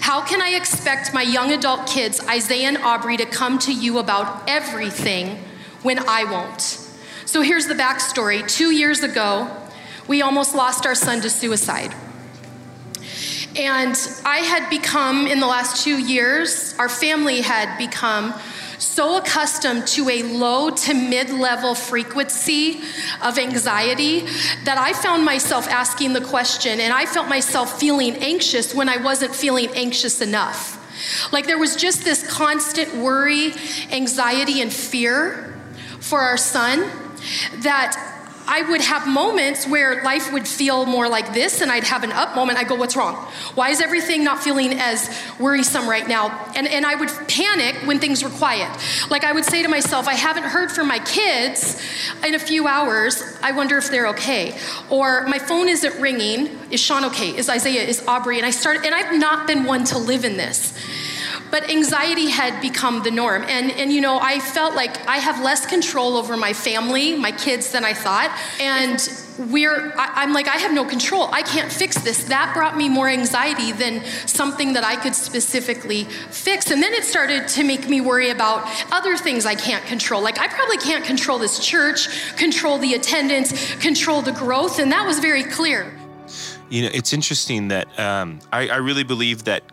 how 0.00 0.21
can 0.21 0.43
I 0.43 0.57
expect 0.57 1.14
my 1.14 1.23
young 1.23 1.52
adult 1.52 1.87
kids, 1.87 2.21
Isaiah 2.26 2.67
and 2.67 2.79
Aubrey, 2.79 3.19
to 3.19 3.25
come 3.25 3.57
to 3.61 3.73
you 3.73 3.99
about 3.99 4.49
everything 4.49 5.37
when 5.83 6.00
I 6.09 6.25
won't? 6.25 6.61
So 7.25 7.43
here's 7.43 7.69
the 7.69 7.75
backstory. 7.75 8.45
Two 8.49 8.73
years 8.73 9.05
ago, 9.05 9.60
we 10.11 10.23
almost 10.23 10.57
lost 10.57 10.87
our 10.87 10.95
son 10.97 11.21
to 11.21 11.31
suicide. 11.31 11.95
And 13.57 13.95
I 14.25 14.38
had 14.38 14.69
become, 14.69 15.29
in 15.29 15.38
the 15.38 15.47
last 15.47 15.85
two 15.85 15.99
years, 15.99 16.75
our 16.81 16.88
family 16.88 17.43
had 17.43 17.79
become 17.79 18.35
so 18.79 19.19
accustomed 19.19 19.87
to 19.87 20.09
a 20.09 20.25
low 20.25 20.71
to 20.71 20.95
mid 20.95 21.31
level 21.31 21.76
frequency 21.76 22.81
of 23.23 23.38
anxiety 23.38 24.26
that 24.64 24.79
I 24.79 24.95
found 24.95 25.25
myself 25.25 25.69
asking 25.69 26.12
the 26.14 26.23
question 26.23 26.81
and 26.81 26.93
I 26.93 27.07
felt 27.07 27.29
myself 27.29 27.79
feeling 27.79 28.17
anxious 28.17 28.75
when 28.75 28.88
I 28.88 28.97
wasn't 28.97 29.33
feeling 29.33 29.69
anxious 29.76 30.21
enough. 30.21 30.76
Like 31.33 31.47
there 31.47 31.59
was 31.59 31.76
just 31.76 32.02
this 32.02 32.29
constant 32.29 32.97
worry, 32.97 33.52
anxiety, 33.93 34.61
and 34.61 34.73
fear 34.73 35.57
for 36.00 36.19
our 36.19 36.37
son 36.37 36.90
that 37.59 38.20
I 38.52 38.62
would 38.62 38.80
have 38.80 39.07
moments 39.07 39.64
where 39.64 40.02
life 40.02 40.33
would 40.33 40.47
feel 40.47 40.85
more 40.85 41.09
like 41.09 41.33
this, 41.33 41.61
and 41.61 41.71
I'd 41.71 41.85
have 41.85 42.02
an 42.02 42.11
up 42.11 42.35
moment. 42.35 42.59
I 42.59 42.64
go, 42.64 42.75
What's 42.75 42.97
wrong? 42.97 43.14
Why 43.54 43.71
is 43.71 43.80
everything 43.80 44.25
not 44.25 44.42
feeling 44.42 44.73
as 44.73 45.09
worrisome 45.38 45.88
right 45.88 46.07
now? 46.07 46.50
And, 46.57 46.66
and 46.66 46.85
I 46.85 46.97
would 46.97 47.11
panic 47.28 47.76
when 47.87 48.00
things 48.00 48.25
were 48.25 48.30
quiet. 48.30 48.69
Like 49.09 49.23
I 49.23 49.30
would 49.33 49.45
say 49.45 49.62
to 49.62 49.69
myself, 49.69 50.09
I 50.09 50.14
haven't 50.14 50.42
heard 50.42 50.73
from 50.73 50.88
my 50.88 50.99
kids 50.99 51.80
in 52.26 52.35
a 52.35 52.40
few 52.40 52.66
hours. 52.66 53.23
I 53.40 53.52
wonder 53.52 53.78
if 53.78 53.88
they're 53.88 54.09
okay. 54.09 54.59
Or 54.90 55.25
my 55.28 55.38
phone 55.38 55.69
isn't 55.69 56.00
ringing. 56.00 56.59
Is 56.73 56.80
Sean 56.80 57.04
okay? 57.04 57.37
Is 57.37 57.49
Isaiah? 57.49 57.85
Is 57.85 58.04
Aubrey? 58.09 58.38
And 58.38 58.47
I 58.47 58.50
started, 58.50 58.85
and 58.85 58.97
I've 58.97 59.16
not 59.16 59.47
been 59.47 59.64
one 59.64 59.85
to 59.85 59.99
live 59.99 60.25
in 60.25 60.37
this 60.37 60.76
but 61.50 61.69
anxiety 61.71 62.30
had 62.30 62.61
become 62.61 63.02
the 63.02 63.11
norm. 63.11 63.42
And 63.45 63.71
and 63.73 63.92
you 63.92 64.00
know 64.00 64.19
i 64.21 64.38
felt 64.40 64.75
like 64.75 65.07
i 65.07 65.16
have 65.16 65.42
less 65.42 65.66
control 65.66 66.16
over 66.16 66.37
my 66.37 66.52
family 66.52 67.16
my 67.16 67.33
kids 67.33 67.73
than 67.73 67.85
i 67.85 67.92
thought. 67.92 68.30
And 68.61 68.99
we're 69.50 69.92
I, 69.97 70.12
i'm 70.23 70.33
like 70.33 70.49
i 70.49 70.57
have 70.57 70.73
no 70.73 70.85
control. 70.85 71.28
I 71.33 71.42
can't 71.42 71.73
fix 71.73 71.99
this. 72.02 72.25
That 72.25 72.52
brought 72.54 72.76
me 72.76 72.88
more 72.88 73.09
anxiety 73.09 73.73
than 73.73 74.04
something 74.26 74.73
that 74.75 74.85
i 74.85 74.97
could 74.97 75.14
specifically 75.14 76.04
fix. 76.04 76.71
And 76.71 76.83
then 76.83 76.92
it 76.92 77.04
started 77.04 77.49
to 77.49 77.64
make 77.64 77.88
me 77.88 78.00
worry 78.00 78.30
about 78.30 78.66
other 78.92 79.16
things 79.16 79.47
i 79.47 79.54
can't 79.54 79.85
control. 79.87 80.23
Like 80.23 80.38
i 80.38 80.49
probably 80.49 80.78
can't 80.78 81.04
control 81.04 81.38
this 81.38 81.59
church 81.59 82.37
control 82.37 82.78
the 82.78 82.95
attendance 82.95 83.75
control 83.76 84.23
the 84.23 84.33
growth. 84.33 84.78
And 84.78 84.92
that 84.92 85.07
was 85.07 85.19
very 85.19 85.45
clear. 85.45 85.92
You 86.69 86.83
know, 86.83 86.90
it's 86.95 87.12
interesting 87.12 87.66
that 87.69 87.99
um, 87.99 88.38
I, 88.52 88.69
I 88.69 88.76
really 88.76 89.02
believe 89.02 89.42
that 89.45 89.64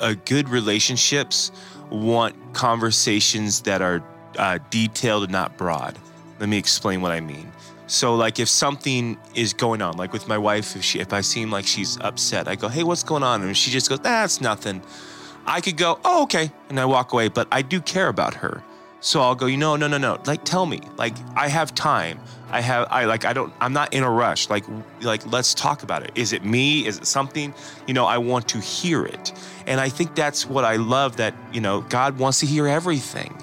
uh, 0.00 0.14
good 0.24 0.48
relationships 0.48 1.50
want 1.90 2.34
conversations 2.52 3.60
that 3.62 3.82
are 3.82 4.02
uh, 4.38 4.58
detailed 4.70 5.24
and 5.24 5.32
not 5.32 5.56
broad. 5.56 5.98
Let 6.40 6.48
me 6.48 6.58
explain 6.58 7.00
what 7.00 7.12
I 7.12 7.20
mean. 7.20 7.50
So, 7.86 8.14
like, 8.14 8.40
if 8.40 8.48
something 8.48 9.18
is 9.34 9.52
going 9.52 9.82
on, 9.82 9.96
like 9.96 10.12
with 10.12 10.26
my 10.26 10.38
wife, 10.38 10.74
if 10.74 10.82
she, 10.82 11.00
if 11.00 11.12
I 11.12 11.20
seem 11.20 11.50
like 11.50 11.66
she's 11.66 12.00
upset, 12.00 12.48
I 12.48 12.56
go, 12.56 12.68
"Hey, 12.68 12.82
what's 12.82 13.02
going 13.02 13.22
on?" 13.22 13.42
And 13.42 13.56
she 13.56 13.70
just 13.70 13.88
goes, 13.88 14.00
"That's 14.00 14.40
nothing." 14.40 14.82
I 15.46 15.60
could 15.60 15.76
go, 15.76 15.98
"Oh, 16.04 16.22
okay," 16.22 16.50
and 16.70 16.80
I 16.80 16.86
walk 16.86 17.12
away. 17.12 17.28
But 17.28 17.46
I 17.52 17.60
do 17.62 17.80
care 17.80 18.08
about 18.08 18.34
her, 18.34 18.62
so 19.04 19.20
I'll 19.20 19.34
go, 19.34 19.44
"You 19.44 19.58
know, 19.58 19.76
no, 19.76 19.86
no, 19.86 19.98
no. 19.98 20.18
Like, 20.24 20.44
tell 20.44 20.64
me. 20.64 20.80
Like, 20.96 21.14
I 21.36 21.48
have 21.48 21.74
time. 21.74 22.18
I 22.50 22.62
have. 22.62 22.88
I 22.90 23.04
like. 23.04 23.26
I 23.26 23.34
don't. 23.34 23.52
I'm 23.60 23.74
not 23.74 23.92
in 23.92 24.02
a 24.02 24.10
rush. 24.10 24.48
Like, 24.48 24.64
like, 25.02 25.30
let's 25.30 25.52
talk 25.52 25.82
about 25.82 26.02
it. 26.04 26.12
Is 26.14 26.32
it 26.32 26.42
me? 26.42 26.86
Is 26.86 26.96
it 26.96 27.06
something? 27.06 27.52
You 27.86 27.92
know, 27.92 28.06
I 28.06 28.16
want 28.16 28.48
to 28.48 28.60
hear 28.60 29.04
it, 29.04 29.32
and 29.66 29.78
I 29.78 29.90
think 29.90 30.14
that's 30.14 30.46
what 30.46 30.64
I 30.64 30.76
love. 30.76 31.16
That 31.18 31.34
you 31.52 31.60
know, 31.60 31.82
God 31.82 32.18
wants 32.18 32.40
to 32.40 32.46
hear 32.46 32.66
everything 32.66 33.36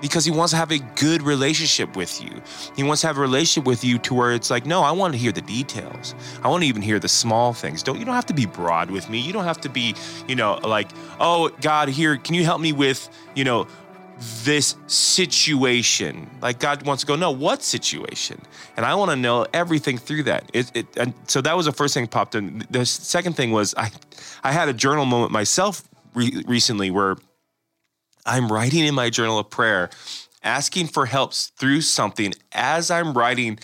because 0.00 0.24
he 0.24 0.30
wants 0.30 0.52
to 0.52 0.56
have 0.56 0.70
a 0.70 0.78
good 0.78 1.22
relationship 1.22 1.96
with 1.96 2.22
you. 2.22 2.40
He 2.76 2.84
wants 2.84 3.00
to 3.00 3.08
have 3.08 3.18
a 3.18 3.20
relationship 3.20 3.66
with 3.66 3.82
you 3.82 3.98
to 3.98 4.14
where 4.14 4.30
it's 4.30 4.50
like, 4.50 4.66
no, 4.66 4.82
I 4.82 4.92
want 4.92 5.14
to 5.14 5.18
hear 5.18 5.32
the 5.32 5.42
details. 5.42 6.14
I 6.44 6.48
want 6.48 6.62
to 6.62 6.68
even 6.68 6.82
hear 6.82 7.00
the 7.00 7.08
small 7.08 7.52
things. 7.52 7.82
Don't 7.82 7.98
you 7.98 8.04
don't 8.04 8.14
have 8.14 8.26
to 8.26 8.34
be 8.34 8.46
broad 8.46 8.90
with 8.92 9.10
me. 9.10 9.18
You 9.18 9.32
don't 9.32 9.44
have 9.44 9.60
to 9.62 9.68
be, 9.68 9.96
you 10.28 10.36
know, 10.36 10.60
like, 10.62 10.88
oh 11.18 11.50
God, 11.60 11.88
here, 11.88 12.16
can 12.16 12.34
you 12.34 12.44
help 12.44 12.60
me 12.60 12.72
with, 12.72 13.08
you 13.34 13.42
know, 13.42 13.66
this 14.44 14.76
situation? 14.86 16.30
Like 16.42 16.58
God 16.58 16.84
wants 16.86 17.02
to 17.02 17.06
go, 17.06 17.16
no, 17.16 17.30
what 17.30 17.62
situation? 17.62 18.40
And 18.76 18.84
I 18.84 18.94
want 18.94 19.10
to 19.10 19.16
know 19.16 19.46
everything 19.52 19.98
through 19.98 20.24
that. 20.24 20.50
It, 20.52 20.70
it 20.74 20.86
and 20.96 21.14
so 21.26 21.40
that 21.40 21.56
was 21.56 21.66
the 21.66 21.72
first 21.72 21.94
thing 21.94 22.06
popped 22.06 22.34
in. 22.34 22.66
The 22.70 22.84
second 22.86 23.34
thing 23.34 23.50
was 23.52 23.74
I 23.76 23.90
I 24.42 24.52
had 24.52 24.68
a 24.68 24.72
journal 24.72 25.04
moment 25.04 25.32
myself 25.32 25.82
re- 26.14 26.42
recently 26.46 26.90
where 26.90 27.16
I'm 28.26 28.50
writing 28.52 28.84
in 28.84 28.94
my 28.94 29.10
journal 29.10 29.38
of 29.38 29.48
prayer, 29.50 29.90
asking 30.42 30.88
for 30.88 31.06
help 31.06 31.32
through 31.32 31.80
something. 31.80 32.34
As 32.52 32.90
I'm 32.90 33.14
writing, 33.14 33.58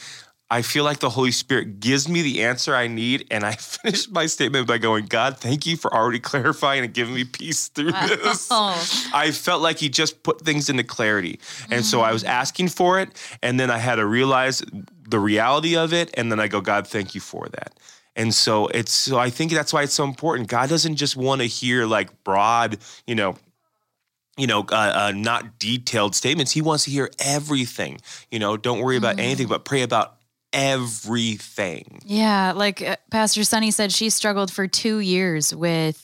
I 0.55 0.63
feel 0.63 0.85
like 0.85 1.01
the 1.01 1.11
Holy 1.11 1.33
Spirit 1.33 1.81
gives 1.81 2.09
me 2.09 2.23
the 2.23 2.45
answer 2.45 2.77
I 2.77 2.87
need. 2.87 3.27
And 3.29 3.43
I 3.43 3.53
finish 3.57 4.09
my 4.09 4.27
statement 4.27 4.69
by 4.69 4.79
going, 4.79 5.07
God, 5.07 5.39
thank 5.39 5.67
you 5.67 5.77
for 5.77 5.93
already 5.93 6.21
clarifying 6.21 6.85
and 6.85 6.95
giving 6.95 7.13
me 7.13 7.25
peace 7.25 7.67
through 7.67 7.91
this. 7.91 8.47
Oh. 8.53 9.11
I 9.13 9.33
felt 9.33 9.63
like 9.63 9.79
he 9.79 9.89
just 9.89 10.23
put 10.23 10.43
things 10.43 10.71
into 10.71 10.85
clarity. 10.85 11.41
And 11.73 11.85
so 11.85 12.03
I 12.03 12.13
was 12.13 12.23
asking 12.23 12.69
for 12.69 13.01
it. 13.01 13.09
And 13.43 13.59
then 13.59 13.69
I 13.69 13.79
had 13.79 13.97
to 13.97 14.07
realize 14.07 14.63
the 15.09 15.19
reality 15.19 15.77
of 15.77 15.93
it. 15.93 16.15
And 16.15 16.31
then 16.31 16.39
I 16.39 16.47
go, 16.47 16.61
God, 16.61 16.87
thank 16.87 17.17
you 17.17 17.21
for 17.21 17.49
that. 17.49 17.75
And 18.15 18.33
so 18.33 18.69
it's, 18.69 18.93
so 18.93 19.19
I 19.19 19.31
think 19.31 19.51
that's 19.51 19.73
why 19.73 19.83
it's 19.83 19.95
so 19.95 20.05
important. 20.05 20.47
God 20.47 20.69
doesn't 20.69 20.95
just 20.95 21.17
want 21.17 21.41
to 21.41 21.49
hear 21.49 21.85
like 21.85 22.23
broad, 22.23 22.79
you 23.09 23.17
know, 23.17 23.35
you 24.37 24.47
know, 24.47 24.61
uh, 24.71 24.93
uh, 24.95 25.13
not 25.17 25.59
detailed 25.59 26.15
statements. 26.15 26.53
He 26.53 26.63
wants 26.63 26.85
to 26.85 26.93
hear 26.93 27.11
everything. 27.19 28.01
You 28.31 28.39
know, 28.39 28.57
don't 28.57 28.79
worry 28.79 28.97
about 28.97 29.19
anything, 29.19 29.49
but 29.49 29.65
pray 29.65 29.83
about 29.83 30.17
everything. 30.55 32.01
Yeah, 32.07 32.53
like 32.53 32.81
uh, 32.81 32.97
Pastor 33.11 33.45
Sunny 33.45 33.71
said, 33.71 33.93
she 33.93 34.09
struggled 34.09 34.51
for 34.51 34.67
two 34.67 35.01
years 35.01 35.55
with 35.55 36.01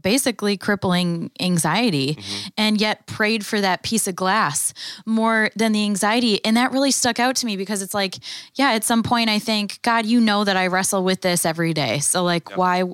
basically 0.00 0.56
crippling 0.56 1.32
anxiety 1.40 2.16
and 2.56 2.80
yet 2.80 3.06
prayed 3.06 3.44
for 3.44 3.60
that 3.60 3.82
piece 3.82 4.06
of 4.06 4.14
glass 4.14 4.72
more 5.04 5.50
than 5.56 5.72
the 5.72 5.82
anxiety. 5.82 6.44
And 6.44 6.56
that 6.56 6.72
really 6.72 6.92
stuck 6.92 7.18
out 7.18 7.36
to 7.36 7.46
me 7.46 7.56
because 7.56 7.82
it's 7.82 7.94
like, 7.94 8.16
yeah, 8.54 8.72
at 8.72 8.84
some 8.84 9.02
point 9.02 9.30
I 9.30 9.38
think, 9.40 9.80
God, 9.82 10.06
you 10.06 10.20
know 10.20 10.44
that 10.44 10.56
I 10.56 10.68
wrestle 10.68 11.02
with 11.02 11.22
this 11.22 11.44
every 11.44 11.74
day. 11.74 11.98
So 11.98 12.22
like 12.22 12.56
why 12.56 12.84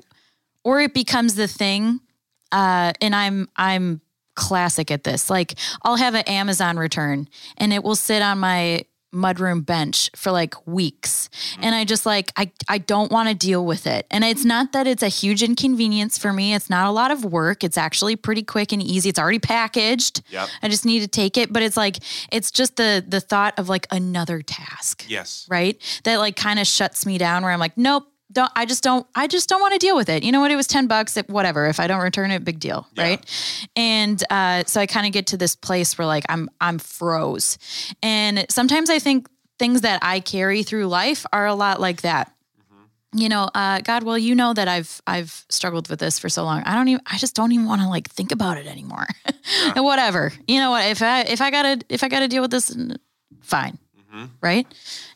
or 0.63 0.81
it 0.81 0.93
becomes 0.93 1.35
the 1.35 1.47
thing 1.47 1.99
uh 2.51 2.93
and 2.99 3.15
I'm 3.15 3.47
I'm 3.55 4.01
classic 4.35 4.89
at 4.91 5.03
this. 5.03 5.29
Like 5.29 5.59
I'll 5.83 5.97
have 5.97 6.15
an 6.15 6.23
Amazon 6.23 6.77
return 6.77 7.27
and 7.57 7.71
it 7.71 7.83
will 7.83 7.95
sit 7.95 8.21
on 8.21 8.39
my 8.39 8.85
mudroom 9.13 9.65
bench 9.65 10.09
for 10.15 10.31
like 10.31 10.55
weeks. 10.67 11.29
And 11.61 11.75
I 11.75 11.83
just 11.85 12.05
like 12.05 12.31
I 12.37 12.51
I 12.69 12.77
don't 12.77 13.11
want 13.11 13.29
to 13.29 13.35
deal 13.35 13.65
with 13.65 13.85
it. 13.87 14.05
And 14.09 14.23
it's 14.23 14.45
not 14.45 14.71
that 14.71 14.87
it's 14.87 15.03
a 15.03 15.07
huge 15.07 15.43
inconvenience 15.43 16.17
for 16.17 16.31
me. 16.33 16.53
It's 16.53 16.69
not 16.69 16.87
a 16.87 16.91
lot 16.91 17.11
of 17.11 17.25
work. 17.25 17.63
It's 17.63 17.77
actually 17.77 18.15
pretty 18.15 18.43
quick 18.43 18.71
and 18.71 18.81
easy. 18.81 19.09
It's 19.09 19.19
already 19.19 19.39
packaged. 19.39 20.21
Yep. 20.29 20.49
I 20.63 20.67
just 20.69 20.85
need 20.85 21.01
to 21.01 21.07
take 21.07 21.37
it, 21.37 21.51
but 21.53 21.61
it's 21.63 21.77
like 21.77 21.97
it's 22.31 22.51
just 22.51 22.75
the 22.77 23.03
the 23.07 23.19
thought 23.21 23.57
of 23.59 23.69
like 23.69 23.87
another 23.91 24.41
task 24.41 25.05
Yes. 25.07 25.45
right? 25.49 25.79
That 26.03 26.17
like 26.17 26.35
kind 26.35 26.59
of 26.59 26.67
shuts 26.67 27.05
me 27.05 27.17
down 27.17 27.43
where 27.43 27.51
I'm 27.51 27.59
like, 27.59 27.77
nope, 27.77 28.10
don't 28.31 28.51
I 28.55 28.65
just 28.65 28.83
don't 28.83 29.05
I 29.15 29.27
just 29.27 29.49
don't 29.49 29.61
want 29.61 29.73
to 29.73 29.79
deal 29.79 29.95
with 29.95 30.09
it. 30.09 30.23
You 30.23 30.31
know 30.31 30.39
what? 30.39 30.51
It 30.51 30.55
was 30.55 30.67
10 30.67 30.87
bucks, 30.87 31.17
it, 31.17 31.29
whatever. 31.29 31.67
If 31.67 31.79
I 31.79 31.87
don't 31.87 32.01
return 32.01 32.31
it, 32.31 32.43
big 32.43 32.59
deal, 32.59 32.87
right? 32.97 33.23
And 33.75 34.23
uh, 34.29 34.63
so 34.65 34.81
I 34.81 34.85
kind 34.85 35.05
of 35.05 35.13
get 35.13 35.27
to 35.27 35.37
this 35.37 35.55
place 35.55 35.97
where 35.97 36.05
like 36.07 36.23
I'm 36.29 36.49
I'm 36.59 36.79
froze. 36.79 37.57
And 38.01 38.45
sometimes 38.49 38.89
I 38.89 38.99
think 38.99 39.27
things 39.59 39.81
that 39.81 39.99
I 40.01 40.19
carry 40.19 40.63
through 40.63 40.87
life 40.87 41.25
are 41.31 41.45
a 41.45 41.55
lot 41.55 41.79
like 41.79 42.01
that. 42.01 42.33
You 43.13 43.27
know, 43.27 43.49
uh, 43.53 43.81
God, 43.81 44.03
well, 44.03 44.17
you 44.17 44.35
know 44.35 44.53
that 44.53 44.69
I've 44.69 45.01
I've 45.05 45.45
struggled 45.49 45.89
with 45.89 45.99
this 45.99 46.17
for 46.17 46.29
so 46.29 46.45
long. 46.45 46.63
I 46.63 46.75
don't 46.75 46.87
even 46.87 47.01
I 47.05 47.17
just 47.17 47.35
don't 47.35 47.51
even 47.51 47.65
want 47.65 47.81
to 47.81 47.89
like 47.89 48.09
think 48.09 48.31
about 48.31 48.57
it 48.57 48.67
anymore. 48.67 49.05
and 49.75 49.83
whatever. 49.83 50.31
You 50.47 50.59
know 50.59 50.71
what? 50.71 50.85
If 50.85 51.01
I 51.01 51.21
if 51.23 51.41
I 51.41 51.51
gotta 51.51 51.81
if 51.89 52.03
I 52.03 52.07
gotta 52.07 52.29
deal 52.29 52.41
with 52.41 52.51
this, 52.51 52.75
fine 53.41 53.77
right? 54.41 54.67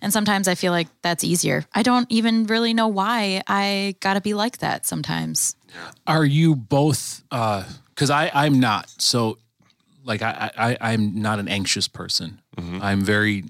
And 0.02 0.12
sometimes 0.14 0.48
I 0.48 0.56
feel 0.56 0.72
like 0.72 0.88
that's 1.02 1.24
easier. 1.24 1.66
I 1.74 1.84
don't 1.84 2.08
even 2.10 2.46
really 2.48 2.74
know 2.74 2.88
why 2.88 3.42
I 3.48 3.96
got 4.00 4.14
to 4.16 4.22
be 4.22 4.34
like 4.34 4.60
that 4.60 4.86
sometimes. 4.86 5.56
Are 6.08 6.26
you 6.26 6.56
both? 6.56 7.24
Because 7.30 8.10
I 8.10 8.32
I'm 8.34 8.60
not. 8.60 8.90
So, 9.02 9.38
like 10.04 10.22
I, 10.22 10.52
I 10.58 10.78
I'm 10.94 11.22
not 11.22 11.40
an 11.40 11.48
anxious 11.48 11.88
person. 11.88 12.42
I'm 12.58 13.02
very. 13.02 13.44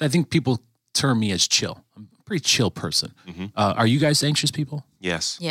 I 0.00 0.08
think 0.08 0.30
people 0.30 0.60
term 0.92 1.20
me 1.20 1.32
as 1.32 1.48
chill. 1.48 1.84
I'm 1.96 2.08
a 2.18 2.22
pretty 2.22 2.44
chill 2.44 2.70
person. 2.70 3.12
Uh, 3.56 3.74
are 3.76 3.86
you 3.86 3.98
guys 3.98 4.22
anxious 4.22 4.50
people? 4.50 4.84
Yes. 5.00 5.38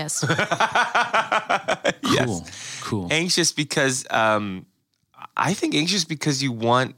Yes. 2.03 2.25
Cool. 2.25 2.45
Cool. 2.81 3.07
Anxious 3.11 3.51
because 3.51 4.05
um, 4.09 4.65
I 5.35 5.53
think 5.53 5.75
anxious 5.75 6.05
because 6.05 6.41
you 6.41 6.51
want 6.51 6.95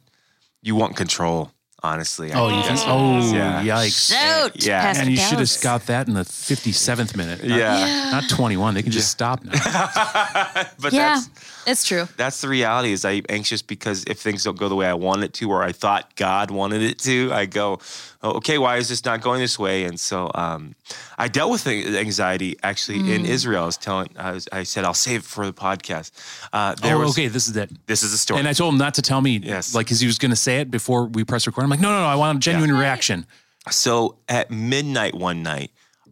you 0.61 0.75
want 0.75 0.95
control. 0.95 1.51
Honestly. 1.83 2.33
I 2.33 2.39
Oh, 2.39 2.47
you 2.49 2.55
think? 2.55 2.67
that's 2.69 2.85
what 2.85 2.95
it 2.97 3.19
is. 3.19 3.31
Oh, 3.31 3.35
yeah. 3.35 3.63
yikes! 3.63 4.07
Shoot, 4.51 4.65
Yeah. 4.65 4.81
Pastor 4.81 5.01
And 5.03 5.11
you 5.11 5.17
should 5.17 5.37
have 5.39 5.47
Dallas. 5.47 5.61
got 5.61 5.85
that 5.85 6.07
in 6.07 6.15
the 6.15 6.23
57th 6.25 7.15
minute. 7.15 7.43
Not, 7.43 7.57
Yeah. 7.57 8.09
not 8.11 8.29
21. 8.29 8.73
They 8.73 8.81
can 8.81 8.91
just 8.91 9.11
stop 9.11 9.43
now. 9.43 9.51
But 10.79 10.91
Yeah, 10.91 11.15
that's 11.15 11.29
it's 11.67 11.83
true. 11.83 12.07
that's 12.17 12.41
the 12.41 12.47
reality 12.47 12.91
is 12.93 13.03
I'm 13.05 13.25
anxious 13.29 13.61
because 13.61 14.03
if 14.05 14.17
things 14.19 14.43
don't 14.45 14.57
go 14.57 14.69
the 14.69 14.75
way 14.75 14.87
I 14.87 14.93
want 14.95 15.23
it 15.23 15.33
to 15.35 15.49
or 15.51 15.61
I 15.61 15.71
thought 15.73 16.15
God 16.15 16.49
wanted 16.49 16.81
it 16.81 16.97
to, 16.99 17.29
I 17.33 17.45
go, 17.45 17.79
oh, 18.23 18.31
okay, 18.37 18.57
why 18.57 18.77
is 18.77 18.87
this 18.89 19.03
not 19.05 19.21
going 19.21 19.39
this 19.41 19.59
way? 19.59 19.83
And 19.83 19.99
so 19.99 20.31
um, 20.33 20.75
I 21.17 21.27
dealt 21.27 21.51
with 21.51 21.63
the 21.65 21.97
anxiety 21.99 22.55
actually 22.63 22.99
in 23.13 23.23
Mm. 23.23 23.27
Israel. 23.27 23.63
I 23.63 23.65
was 23.67 23.77
telling, 23.77 24.09
I, 24.17 24.31
was, 24.31 24.47
I 24.51 24.63
said, 24.63 24.85
I'll 24.85 24.93
save 24.93 25.19
it 25.19 25.25
for 25.25 25.45
the 25.45 25.53
podcast. 25.53 26.11
Uh, 26.53 26.73
there 26.81 26.95
oh, 26.95 26.99
was, 27.01 27.11
okay. 27.11 27.27
This 27.27 27.47
is 27.47 27.55
it. 27.57 27.69
This 27.85 28.01
is 28.03 28.11
the 28.11 28.17
story. 28.17 28.39
And 28.39 28.47
I 28.47 28.53
told 28.53 28.73
him 28.73 28.79
not 28.79 28.93
to 28.95 29.01
tell 29.01 29.21
me, 29.21 29.37
Yes. 29.37 29.75
like, 29.75 29.85
because 29.87 29.99
he 29.99 30.07
was 30.07 30.17
going 30.17 30.31
to 30.31 30.35
say 30.37 30.61
it 30.61 30.71
before 30.71 31.05
we 31.05 31.23
press 31.25 31.45
record. 31.47 31.63
I'm 31.63 31.69
like, 31.69 31.81
no, 31.81 31.89
no, 31.91 31.99
no. 31.99 32.05
I 32.07 32.15
want 32.15 32.37
a 32.37 32.39
genuine 32.39 32.71
reaction. 32.71 33.25
So 33.69 34.17
at 34.29 34.49
midnight 34.49 35.13
one 35.15 35.43
night, 35.43 35.71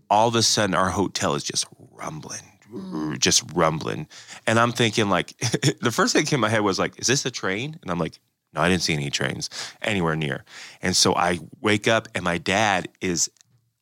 all 0.09 0.27
of 0.27 0.35
a 0.35 0.43
sudden 0.43 0.75
our 0.75 0.89
hotel 0.89 1.33
is 1.35 1.43
just 1.43 1.65
rumbling, 1.93 2.41
just 3.17 3.41
rumbling. 3.53 4.07
And 4.47 4.59
I'm 4.59 4.71
thinking 4.71 5.09
like 5.09 5.37
the 5.81 5.91
first 5.91 6.13
thing 6.13 6.23
that 6.23 6.29
came 6.29 6.37
to 6.37 6.41
my 6.41 6.49
head 6.49 6.61
was 6.61 6.79
like, 6.79 6.99
is 6.99 7.07
this 7.07 7.25
a 7.25 7.31
train? 7.31 7.77
And 7.81 7.91
I'm 7.91 7.99
like, 7.99 8.19
no, 8.53 8.61
I 8.61 8.69
didn't 8.69 8.83
see 8.83 8.93
any 8.93 9.09
trains 9.09 9.49
anywhere 9.81 10.15
near. 10.15 10.45
And 10.81 10.95
so 10.95 11.13
I 11.15 11.39
wake 11.61 11.87
up 11.87 12.07
and 12.15 12.23
my 12.23 12.37
dad 12.37 12.87
is 13.01 13.29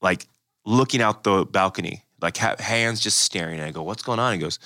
like 0.01 0.27
looking 0.65 1.01
out 1.01 1.23
the 1.23 1.45
balcony, 1.45 2.03
like 2.21 2.37
ha- 2.37 2.55
hands 2.59 2.99
just 2.99 3.19
staring. 3.19 3.59
And 3.59 3.67
I 3.67 3.71
go, 3.71 3.83
what's 3.83 4.03
going 4.03 4.19
on? 4.19 4.33
He 4.33 4.39
goes, 4.39 4.59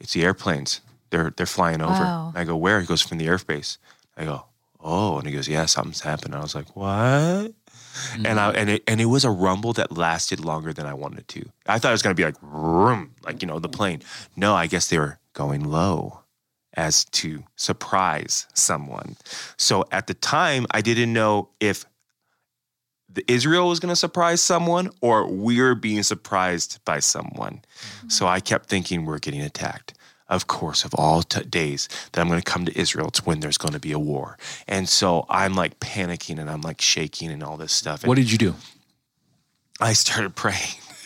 it's 0.00 0.14
the 0.14 0.24
airplanes. 0.24 0.80
They're 1.10 1.32
they're 1.36 1.46
flying 1.46 1.82
over. 1.82 1.92
Wow. 1.92 2.28
And 2.28 2.38
I 2.38 2.44
go, 2.44 2.56
where? 2.56 2.80
He 2.80 2.86
goes, 2.86 3.02
from 3.02 3.18
the 3.18 3.26
airbase. 3.26 3.76
I 4.16 4.24
go, 4.24 4.46
oh. 4.80 5.18
And 5.18 5.26
he 5.26 5.34
goes, 5.34 5.48
yeah, 5.48 5.66
something's 5.66 6.00
happened. 6.00 6.34
I 6.34 6.40
was 6.40 6.54
like, 6.54 6.74
what? 6.74 7.52
And 8.24 8.40
I 8.40 8.48
mm-hmm. 8.48 8.56
and 8.56 8.70
it 8.70 8.82
and 8.86 9.00
it 9.00 9.06
was 9.06 9.24
a 9.24 9.30
rumble 9.30 9.74
that 9.74 9.92
lasted 9.92 10.40
longer 10.40 10.72
than 10.72 10.86
I 10.86 10.94
wanted 10.94 11.28
to. 11.28 11.44
I 11.66 11.78
thought 11.78 11.88
it 11.88 11.92
was 11.92 12.02
gonna 12.02 12.14
be 12.14 12.24
like 12.24 12.40
vroom, 12.40 13.14
like 13.22 13.42
you 13.42 13.48
know 13.48 13.58
the 13.58 13.68
plane. 13.68 14.02
No, 14.34 14.54
I 14.54 14.66
guess 14.66 14.88
they 14.88 14.98
were 14.98 15.18
going 15.32 15.64
low 15.64 16.20
as 16.74 17.04
to 17.04 17.44
surprise 17.56 18.46
someone. 18.54 19.16
So 19.56 19.84
at 19.92 20.06
the 20.06 20.14
time, 20.14 20.66
I 20.70 20.80
didn't 20.80 21.12
know 21.12 21.50
if 21.60 21.84
the 23.12 23.30
Israel 23.30 23.68
was 23.68 23.78
going 23.78 23.92
to 23.92 23.96
surprise 23.96 24.40
someone 24.40 24.90
or 25.00 25.26
we 25.30 25.60
are 25.60 25.74
being 25.74 26.02
surprised 26.02 26.82
by 26.84 26.98
someone. 26.98 27.60
Mm-hmm. 27.60 28.08
So 28.08 28.26
I 28.26 28.40
kept 28.40 28.68
thinking 28.68 29.04
we're 29.04 29.18
getting 29.18 29.42
attacked. 29.42 29.94
Of 30.28 30.46
course, 30.46 30.84
of 30.86 30.94
all 30.94 31.22
t- 31.22 31.44
days 31.44 31.90
that 32.12 32.20
I'm 32.22 32.28
going 32.28 32.40
to 32.40 32.50
come 32.50 32.64
to 32.64 32.78
Israel, 32.78 33.08
it's 33.08 33.26
when 33.26 33.40
there's 33.40 33.58
going 33.58 33.74
to 33.74 33.80
be 33.80 33.92
a 33.92 33.98
war. 33.98 34.38
And 34.66 34.88
so 34.88 35.26
I'm 35.28 35.54
like 35.54 35.78
panicking 35.78 36.38
and 36.38 36.48
I'm 36.48 36.62
like 36.62 36.80
shaking 36.80 37.30
and 37.30 37.42
all 37.42 37.58
this 37.58 37.72
stuff. 37.72 38.02
And 38.02 38.08
What 38.08 38.16
did 38.16 38.32
you 38.32 38.38
do? 38.38 38.54
I 39.78 39.92
started 39.92 40.34
praying. 40.34 40.56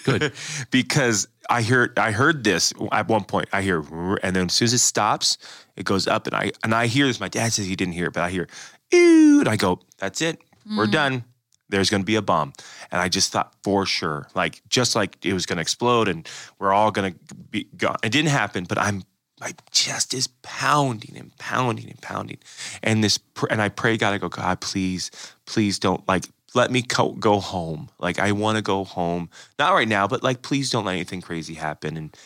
Good. 0.05 0.33
because 0.71 1.27
I 1.49 1.63
heard 1.63 1.99
I 1.99 2.13
heard 2.13 2.45
this 2.45 2.73
at 2.93 3.09
one 3.09 3.25
point. 3.25 3.49
I 3.53 3.63
hear, 3.63 3.81
and 4.23 4.35
then 4.35 4.47
as 4.47 4.53
soon 4.53 4.67
as 4.67 4.73
it 4.75 4.79
stops, 4.79 5.39
it 5.77 5.85
goes 5.85 6.07
up, 6.07 6.27
and 6.27 6.35
I 6.35 6.53
and 6.65 6.75
I 6.75 6.87
hear 6.87 7.07
this. 7.07 7.21
My 7.21 7.29
dad 7.29 7.53
says 7.53 7.67
he 7.67 7.77
didn't 7.77 7.95
hear 7.95 8.07
it, 8.07 8.13
but 8.13 8.23
I 8.23 8.31
hear, 8.31 8.49
ew, 8.93 9.41
and 9.41 9.49
I 9.49 9.57
go, 9.57 9.81
"That's 9.99 10.21
it, 10.21 10.39
we're 10.77 10.87
mm. 10.87 10.93
done." 10.93 11.25
There's 11.69 11.91
going 11.91 12.03
to 12.03 12.07
be 12.07 12.15
a 12.15 12.23
bomb, 12.23 12.53
and 12.93 13.01
I 13.01 13.09
just 13.09 13.33
thought 13.33 13.53
for 13.65 13.87
sure, 13.87 14.29
like 14.35 14.63
just 14.69 14.95
like 14.95 15.25
it 15.25 15.33
was 15.33 15.47
going 15.47 15.57
to 15.57 15.63
explode, 15.63 16.09
and 16.09 16.29
we're 16.59 16.73
all 16.73 16.93
going 16.93 17.13
to 17.13 17.35
be 17.35 17.65
gone. 17.77 17.97
It 18.05 18.13
didn't 18.13 18.31
happen, 18.31 18.65
but 18.65 18.79
I'm 18.79 19.03
my 19.41 19.53
chest 19.71 20.15
is 20.15 20.29
pounding 20.43 21.17
and 21.19 21.37
pounding 21.39 21.91
and 21.91 22.01
pounding, 22.01 22.39
and 22.83 23.03
this 23.03 23.19
and 23.51 23.61
I 23.61 23.69
pray 23.69 23.97
God, 23.97 24.15
I 24.15 24.19
go, 24.19 24.29
God, 24.29 24.61
please, 24.61 25.11
please 25.45 25.79
don't 25.79 26.07
like 26.09 26.25
let 26.57 26.71
me 26.71 26.83
co- 26.83 27.13
go 27.13 27.39
home. 27.41 27.89
Like 27.99 28.19
I 28.19 28.33
want 28.33 28.57
to 28.57 28.63
go 28.63 28.83
home, 28.85 29.29
not 29.59 29.73
right 29.75 29.89
now, 29.89 30.09
but 30.09 30.23
like 30.23 30.43
please 30.43 30.71
don't 30.71 30.85
let 30.87 30.95
anything 30.95 31.21
crazy 31.23 31.55
happen. 31.55 31.97
And 31.97 32.17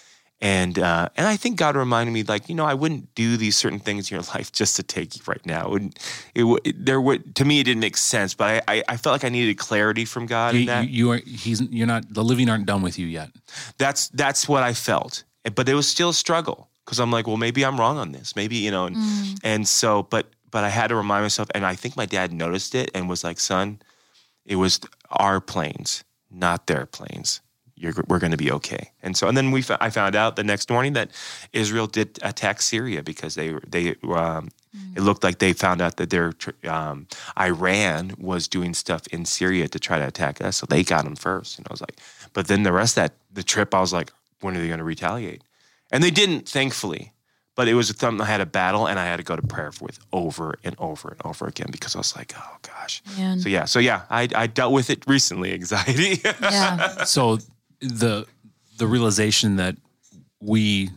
and 0.42 0.78
uh, 0.78 1.08
and 1.16 1.26
I 1.26 1.36
think 1.36 1.58
God 1.58 1.76
reminded 1.76 2.12
me, 2.12 2.22
like 2.22 2.48
you 2.48 2.54
know, 2.54 2.64
I 2.64 2.72
wouldn't 2.72 3.14
do 3.14 3.36
these 3.36 3.56
certain 3.56 3.78
things 3.78 4.10
in 4.10 4.14
your 4.16 4.24
life 4.34 4.50
just 4.52 4.76
to 4.76 4.82
take 4.82 5.16
you 5.16 5.22
right 5.26 5.44
now. 5.44 5.66
It, 5.66 5.70
wouldn't- 5.70 5.98
it, 6.34 6.44
would- 6.44 6.86
there 6.86 7.00
would 7.00 7.34
to 7.36 7.44
me 7.44 7.60
it 7.60 7.64
didn't 7.64 7.80
make 7.80 7.96
sense, 7.98 8.32
but 8.34 8.46
I 8.68 8.76
I, 8.76 8.82
I 8.88 8.96
felt 8.96 9.12
like 9.14 9.24
I 9.24 9.28
needed 9.28 9.58
clarity 9.58 10.06
from 10.06 10.24
God 10.26 10.54
in 10.54 10.60
You, 10.62 10.66
that. 10.68 10.84
you, 10.88 10.90
you 10.90 11.10
are. 11.12 11.20
He's. 11.26 11.60
You're 11.60 11.86
not. 11.86 12.04
The 12.14 12.24
living 12.24 12.48
aren't 12.48 12.66
done 12.66 12.80
with 12.82 12.98
you 12.98 13.06
yet. 13.06 13.30
that's 13.76 14.08
that's 14.08 14.48
what 14.48 14.62
I 14.62 14.72
felt. 14.74 15.24
But 15.54 15.68
it 15.68 15.74
was 15.74 15.88
still 15.88 16.10
a 16.10 16.14
struggle 16.14 16.68
because 16.84 17.00
I'm 17.00 17.10
like, 17.10 17.26
well, 17.26 17.36
maybe 17.36 17.64
I'm 17.64 17.78
wrong 17.80 17.98
on 17.98 18.12
this. 18.12 18.34
Maybe 18.36 18.56
you 18.56 18.70
know, 18.70 18.86
and, 18.86 18.96
and 19.44 19.68
so, 19.68 20.04
but 20.04 20.26
but 20.50 20.64
I 20.64 20.68
had 20.70 20.88
to 20.88 20.96
remind 20.96 21.22
myself, 21.24 21.48
and 21.54 21.64
I 21.66 21.74
think 21.76 21.96
my 21.96 22.06
dad 22.06 22.32
noticed 22.32 22.74
it 22.74 22.90
and 22.94 23.08
was 23.08 23.22
like, 23.24 23.38
son, 23.40 23.80
it 24.50 24.56
was 24.56 24.80
our 25.10 25.40
planes, 25.40 26.02
not 26.28 26.66
their 26.66 26.84
planes. 26.84 27.40
You're, 27.76 27.94
we're 28.08 28.18
going 28.18 28.32
to 28.32 28.36
be 28.36 28.50
okay. 28.52 28.90
And 29.00 29.16
so, 29.16 29.28
and 29.28 29.36
then 29.36 29.52
we, 29.52 29.64
I 29.80 29.90
found 29.90 30.16
out 30.16 30.34
the 30.34 30.44
next 30.44 30.68
morning 30.68 30.92
that 30.94 31.12
Israel 31.52 31.86
did 31.86 32.18
attack 32.22 32.60
Syria 32.60 33.02
because 33.02 33.36
they, 33.36 33.54
they, 33.66 33.94
um, 34.02 34.50
it 34.96 35.02
looked 35.02 35.22
like 35.22 35.38
they 35.38 35.52
found 35.52 35.80
out 35.80 35.96
that 35.96 36.10
their, 36.10 36.32
um, 36.68 37.06
Iran 37.38 38.12
was 38.18 38.48
doing 38.48 38.74
stuff 38.74 39.06
in 39.06 39.24
Syria 39.24 39.68
to 39.68 39.78
try 39.78 39.98
to 39.98 40.06
attack 40.06 40.42
us. 40.42 40.58
So 40.58 40.66
they 40.66 40.82
got 40.82 41.04
them 41.04 41.16
first. 41.16 41.56
And 41.56 41.66
I 41.70 41.72
was 41.72 41.80
like, 41.80 41.98
but 42.34 42.48
then 42.48 42.64
the 42.64 42.72
rest 42.72 42.98
of 42.98 43.04
that, 43.04 43.14
the 43.32 43.44
trip, 43.44 43.72
I 43.72 43.80
was 43.80 43.92
like, 43.92 44.12
when 44.40 44.56
are 44.56 44.60
they 44.60 44.66
going 44.66 44.78
to 44.78 44.84
retaliate? 44.84 45.42
And 45.92 46.02
they 46.02 46.10
didn't, 46.10 46.48
thankfully. 46.48 47.12
But 47.60 47.68
it 47.68 47.74
was 47.74 47.88
something 47.88 48.22
I 48.22 48.24
had 48.24 48.40
a 48.40 48.46
battle 48.46 48.86
and 48.88 48.98
I 48.98 49.04
had 49.04 49.18
to 49.18 49.22
go 49.22 49.36
to 49.36 49.42
prayer 49.46 49.70
with 49.82 49.98
over 50.14 50.58
and 50.64 50.74
over 50.78 51.10
and 51.10 51.20
over 51.26 51.46
again 51.46 51.66
because 51.70 51.94
I 51.94 51.98
was 51.98 52.16
like, 52.16 52.32
oh 52.38 52.56
gosh. 52.62 53.02
Man. 53.18 53.38
So 53.38 53.50
yeah, 53.50 53.66
so 53.66 53.78
yeah, 53.80 54.00
I, 54.08 54.28
I 54.34 54.46
dealt 54.46 54.72
with 54.72 54.88
it 54.88 55.04
recently, 55.06 55.52
anxiety. 55.52 56.22
Yeah. 56.40 57.04
So 57.04 57.36
the 57.80 58.26
the 58.78 58.86
realization 58.86 59.56
that 59.56 59.76
we 60.40 60.88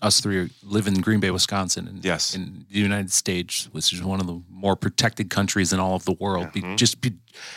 us 0.00 0.20
three 0.20 0.50
live 0.64 0.88
in 0.88 0.94
Green 1.00 1.20
Bay, 1.20 1.30
Wisconsin, 1.30 1.86
and 1.86 2.04
Yes. 2.04 2.34
in 2.34 2.66
the 2.68 2.80
United 2.80 3.12
States, 3.12 3.68
which 3.70 3.92
is 3.92 4.02
one 4.02 4.18
of 4.20 4.26
the 4.26 4.42
more 4.50 4.74
protected 4.74 5.30
countries 5.30 5.72
in 5.72 5.78
all 5.78 5.94
of 5.94 6.04
the 6.04 6.16
world, 6.18 6.50
be, 6.52 6.62
just 6.74 7.00
be, 7.00 7.12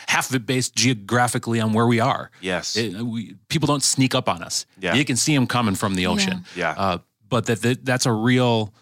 half 0.06 0.28
of 0.30 0.36
it 0.36 0.46
based 0.46 0.72
geographically 0.76 1.58
on 1.60 1.72
where 1.72 1.88
we 1.88 1.98
are. 1.98 2.30
Yes. 2.40 2.76
It- 2.76 2.94
we, 3.02 3.34
people 3.48 3.66
don't 3.66 3.82
sneak 3.82 4.14
up 4.14 4.28
on 4.28 4.44
us. 4.44 4.66
Yeah. 4.78 4.94
you 4.94 5.04
can 5.04 5.16
see 5.16 5.34
them 5.34 5.48
coming 5.48 5.74
from 5.74 5.96
the 5.96 6.06
ocean. 6.06 6.44
Yeah. 6.54 6.74
Uh, 6.78 6.98
but 7.28 7.46
that, 7.46 7.62
that 7.62 7.84
that's 7.84 8.06
a 8.06 8.12
real 8.12 8.72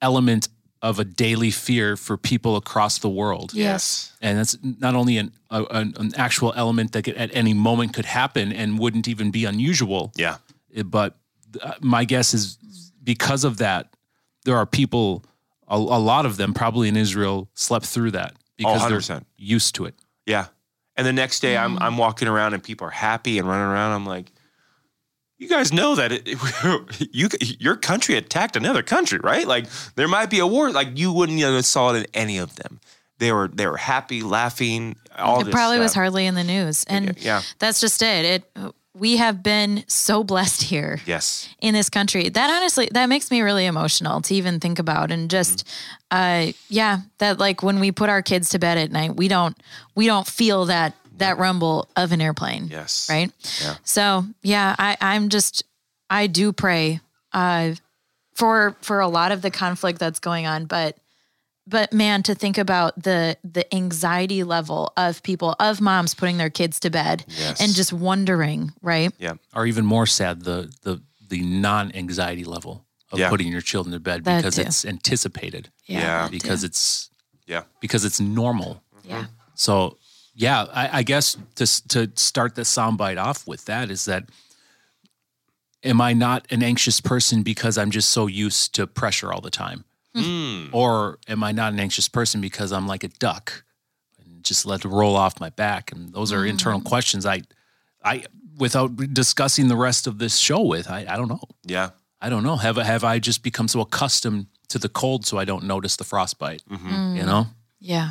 element 0.00 0.48
of 0.82 0.98
a 0.98 1.04
daily 1.04 1.50
fear 1.52 1.96
for 1.96 2.16
people 2.16 2.56
across 2.56 2.98
the 2.98 3.08
world 3.08 3.52
Yes. 3.54 4.12
and 4.20 4.36
that's 4.38 4.56
not 4.62 4.94
only 4.96 5.16
an 5.16 5.30
a, 5.50 5.64
an, 5.70 5.94
an 5.98 6.12
actual 6.16 6.52
element 6.56 6.92
that 6.92 7.02
could, 7.02 7.14
at 7.16 7.30
any 7.34 7.54
moment 7.54 7.94
could 7.94 8.04
happen 8.06 8.52
and 8.52 8.78
wouldn't 8.78 9.06
even 9.06 9.30
be 9.30 9.44
unusual. 9.44 10.10
Yeah. 10.16 10.38
But 10.84 11.14
uh, 11.62 11.74
my 11.80 12.04
guess 12.04 12.34
is 12.34 12.58
because 13.04 13.44
of 13.44 13.58
that, 13.58 13.94
there 14.44 14.56
are 14.56 14.66
people, 14.66 15.22
a, 15.68 15.76
a 15.76 16.00
lot 16.00 16.26
of 16.26 16.36
them 16.36 16.52
probably 16.54 16.88
in 16.88 16.96
Israel, 16.96 17.48
slept 17.54 17.86
through 17.86 18.12
that 18.12 18.34
because 18.56 19.06
they're 19.08 19.20
used 19.36 19.74
to 19.76 19.84
it. 19.84 19.94
Yeah. 20.26 20.46
And 20.96 21.06
the 21.06 21.12
next 21.12 21.40
day 21.40 21.56
I'm 21.56 21.78
I'm 21.78 21.96
walking 21.96 22.26
around 22.28 22.54
and 22.54 22.62
people 22.62 22.86
are 22.86 22.90
happy 22.90 23.38
and 23.38 23.46
running 23.46 23.66
around. 23.66 23.92
I'm 23.92 24.06
like, 24.06 24.32
you 25.42 25.48
guys 25.48 25.72
know 25.72 25.94
that 25.96 26.12
it, 26.12 26.28
you 27.12 27.28
your 27.58 27.76
country 27.76 28.16
attacked 28.16 28.56
another 28.56 28.82
country, 28.82 29.18
right? 29.22 29.46
Like 29.46 29.66
there 29.96 30.08
might 30.08 30.30
be 30.30 30.38
a 30.38 30.46
war. 30.46 30.70
Like 30.70 30.98
you 30.98 31.12
wouldn't 31.12 31.40
have 31.40 31.64
saw 31.66 31.92
it 31.94 31.98
in 31.98 32.06
any 32.14 32.38
of 32.38 32.56
them. 32.56 32.80
They 33.18 33.32
were 33.32 33.48
they 33.48 33.66
were 33.66 33.76
happy, 33.76 34.22
laughing. 34.22 34.96
All 35.18 35.40
it 35.46 35.50
probably 35.52 35.78
was 35.78 35.94
hardly 35.94 36.26
in 36.26 36.34
the 36.34 36.44
news 36.44 36.84
and 36.84 37.16
Yeah. 37.20 37.42
that's 37.58 37.80
just 37.80 38.00
it 38.02 38.24
it 38.24 38.72
we 38.94 39.16
have 39.16 39.42
been 39.42 39.84
so 39.88 40.22
blessed 40.22 40.62
here 40.64 41.00
Yes. 41.06 41.48
in 41.60 41.72
this 41.72 41.88
country. 41.88 42.28
That 42.28 42.50
honestly, 42.50 42.88
that 42.92 43.06
makes 43.08 43.30
me 43.30 43.40
really 43.40 43.64
emotional 43.64 44.20
to 44.20 44.34
even 44.34 44.60
think 44.60 44.78
about. 44.78 45.10
And 45.10 45.30
just, 45.30 45.66
Mm-hmm. 46.12 46.48
uh, 46.50 46.52
yeah, 46.68 46.98
that 47.16 47.38
like 47.38 47.62
when 47.62 47.80
we 47.80 47.90
put 47.90 48.10
our 48.10 48.20
kids 48.20 48.50
to 48.50 48.58
bed 48.58 48.76
at 48.76 48.92
night, 48.92 49.16
we 49.16 49.28
don't, 49.28 49.56
we 49.94 50.04
don't 50.06 50.26
feel 50.26 50.66
that, 50.66 50.92
that 51.18 51.38
rumble 51.38 51.88
of 51.96 52.12
an 52.12 52.20
airplane. 52.20 52.68
Yes. 52.70 53.06
Right. 53.10 53.30
Yeah. 53.62 53.76
So 53.84 54.24
yeah, 54.42 54.74
I, 54.78 54.96
I'm 55.00 55.28
just, 55.28 55.64
I 56.10 56.26
do 56.26 56.52
pray, 56.52 57.00
uh, 57.32 57.74
for, 58.34 58.76
for 58.80 59.00
a 59.00 59.08
lot 59.08 59.30
of 59.32 59.42
the 59.42 59.50
conflict 59.50 59.98
that's 59.98 60.18
going 60.18 60.46
on, 60.46 60.64
but, 60.66 60.96
but 61.66 61.92
man, 61.92 62.22
to 62.24 62.34
think 62.34 62.58
about 62.58 63.00
the 63.00 63.36
the 63.44 63.72
anxiety 63.72 64.42
level 64.42 64.92
of 64.96 65.22
people, 65.22 65.54
of 65.60 65.80
moms 65.80 66.12
putting 66.12 66.36
their 66.36 66.50
kids 66.50 66.80
to 66.80 66.90
bed 66.90 67.24
Yes. 67.28 67.60
and 67.60 67.72
just 67.72 67.92
wondering, 67.92 68.72
right? 68.82 69.12
Yeah. 69.18 69.34
or 69.54 69.66
even 69.66 69.84
more 69.86 70.06
sad, 70.06 70.42
the 70.42 70.72
the 70.82 71.00
the 71.28 71.40
non 71.42 71.92
anxiety 71.94 72.42
level 72.42 72.84
of 73.12 73.20
Yeah. 73.20 73.28
putting 73.30 73.46
your 73.46 73.60
children 73.60 73.92
to 73.92 74.00
bed 74.00 74.24
That 74.24 74.38
because 74.38 74.56
too. 74.56 74.62
it's 74.62 74.84
anticipated. 74.84 75.70
Yeah. 75.86 76.22
that 76.22 76.30
Because 76.32 76.62
too. 76.62 76.66
it's 76.66 77.10
Yeah. 77.46 77.62
because 77.80 78.04
it's 78.04 78.18
normal. 78.18 78.82
yeah. 79.04 79.26
So 79.54 79.98
yeah, 80.34 80.66
I, 80.72 80.98
I 80.98 81.02
guess 81.02 81.36
to 81.56 81.88
to 81.88 82.10
start 82.16 82.54
the 82.54 82.62
soundbite 82.62 83.22
off 83.22 83.46
with 83.46 83.64
that 83.66 83.90
is 83.90 84.04
that 84.06 84.24
am 85.84 86.00
I 86.00 86.12
not 86.12 86.46
an 86.50 86.62
anxious 86.62 87.00
person 87.00 87.42
because 87.42 87.76
I'm 87.76 87.90
just 87.90 88.10
so 88.10 88.26
used 88.26 88.74
to 88.76 88.86
pressure 88.86 89.32
all 89.32 89.40
the 89.40 89.50
time, 89.50 89.84
Mm. 90.14 90.68
or 90.72 91.18
am 91.26 91.42
I 91.42 91.52
not 91.52 91.72
an 91.72 91.80
anxious 91.80 92.08
person 92.08 92.40
because 92.40 92.70
I'm 92.72 92.86
like 92.86 93.02
a 93.02 93.08
duck 93.08 93.64
and 94.22 94.44
just 94.44 94.66
let 94.66 94.84
it 94.84 94.88
roll 94.88 95.16
off 95.16 95.40
my 95.40 95.50
back? 95.50 95.90
And 95.92 96.12
those 96.12 96.32
are 96.32 96.44
mm. 96.44 96.50
internal 96.50 96.80
questions. 96.80 97.24
I 97.26 97.42
I 98.04 98.24
without 98.58 98.96
discussing 99.14 99.68
the 99.68 99.76
rest 99.76 100.06
of 100.06 100.18
this 100.18 100.36
show 100.36 100.60
with, 100.60 100.90
I, 100.90 101.06
I 101.08 101.16
don't 101.16 101.28
know. 101.28 101.40
Yeah. 101.64 101.90
I 102.20 102.28
don't 102.28 102.42
know. 102.44 102.56
Have 102.56 102.76
have 102.76 103.04
I 103.04 103.18
just 103.18 103.42
become 103.42 103.68
so 103.68 103.80
accustomed 103.80 104.46
to 104.68 104.78
the 104.78 104.88
cold 104.88 105.26
so 105.26 105.38
I 105.38 105.44
don't 105.44 105.64
notice 105.64 105.96
the 105.96 106.04
frostbite? 106.04 106.62
Mm-hmm. 106.70 106.88
Mm. 106.88 107.16
You 107.16 107.22
know. 107.24 107.46
Yeah. 107.80 108.10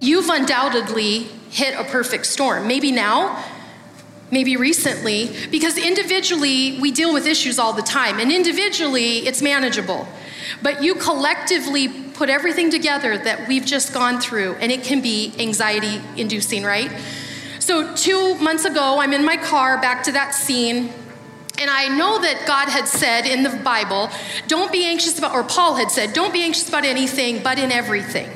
You've 0.00 0.28
undoubtedly 0.28 1.24
hit 1.50 1.78
a 1.78 1.84
perfect 1.84 2.26
storm. 2.26 2.68
Maybe 2.68 2.92
now, 2.92 3.44
maybe 4.30 4.56
recently, 4.56 5.30
because 5.50 5.76
individually 5.76 6.78
we 6.80 6.90
deal 6.92 7.12
with 7.12 7.26
issues 7.26 7.58
all 7.58 7.72
the 7.72 7.82
time, 7.82 8.20
and 8.20 8.30
individually 8.30 9.26
it's 9.26 9.42
manageable. 9.42 10.06
But 10.62 10.82
you 10.82 10.94
collectively 10.94 11.88
put 11.88 12.30
everything 12.30 12.70
together 12.70 13.18
that 13.18 13.48
we've 13.48 13.64
just 13.64 13.92
gone 13.92 14.20
through, 14.20 14.54
and 14.54 14.70
it 14.70 14.84
can 14.84 15.00
be 15.00 15.32
anxiety 15.38 16.00
inducing, 16.16 16.62
right? 16.62 16.90
So, 17.58 17.94
two 17.94 18.36
months 18.36 18.64
ago, 18.64 18.98
I'm 19.00 19.12
in 19.12 19.24
my 19.24 19.36
car 19.36 19.80
back 19.80 20.04
to 20.04 20.12
that 20.12 20.34
scene. 20.34 20.92
And 21.60 21.68
I 21.68 21.88
know 21.88 22.20
that 22.20 22.46
God 22.46 22.68
had 22.68 22.86
said 22.86 23.26
in 23.26 23.42
the 23.42 23.50
Bible, 23.50 24.10
don't 24.46 24.70
be 24.70 24.84
anxious 24.84 25.18
about, 25.18 25.34
or 25.34 25.42
Paul 25.42 25.74
had 25.74 25.90
said, 25.90 26.12
don't 26.12 26.32
be 26.32 26.42
anxious 26.42 26.68
about 26.68 26.84
anything, 26.84 27.42
but 27.42 27.58
in 27.58 27.72
everything. 27.72 28.30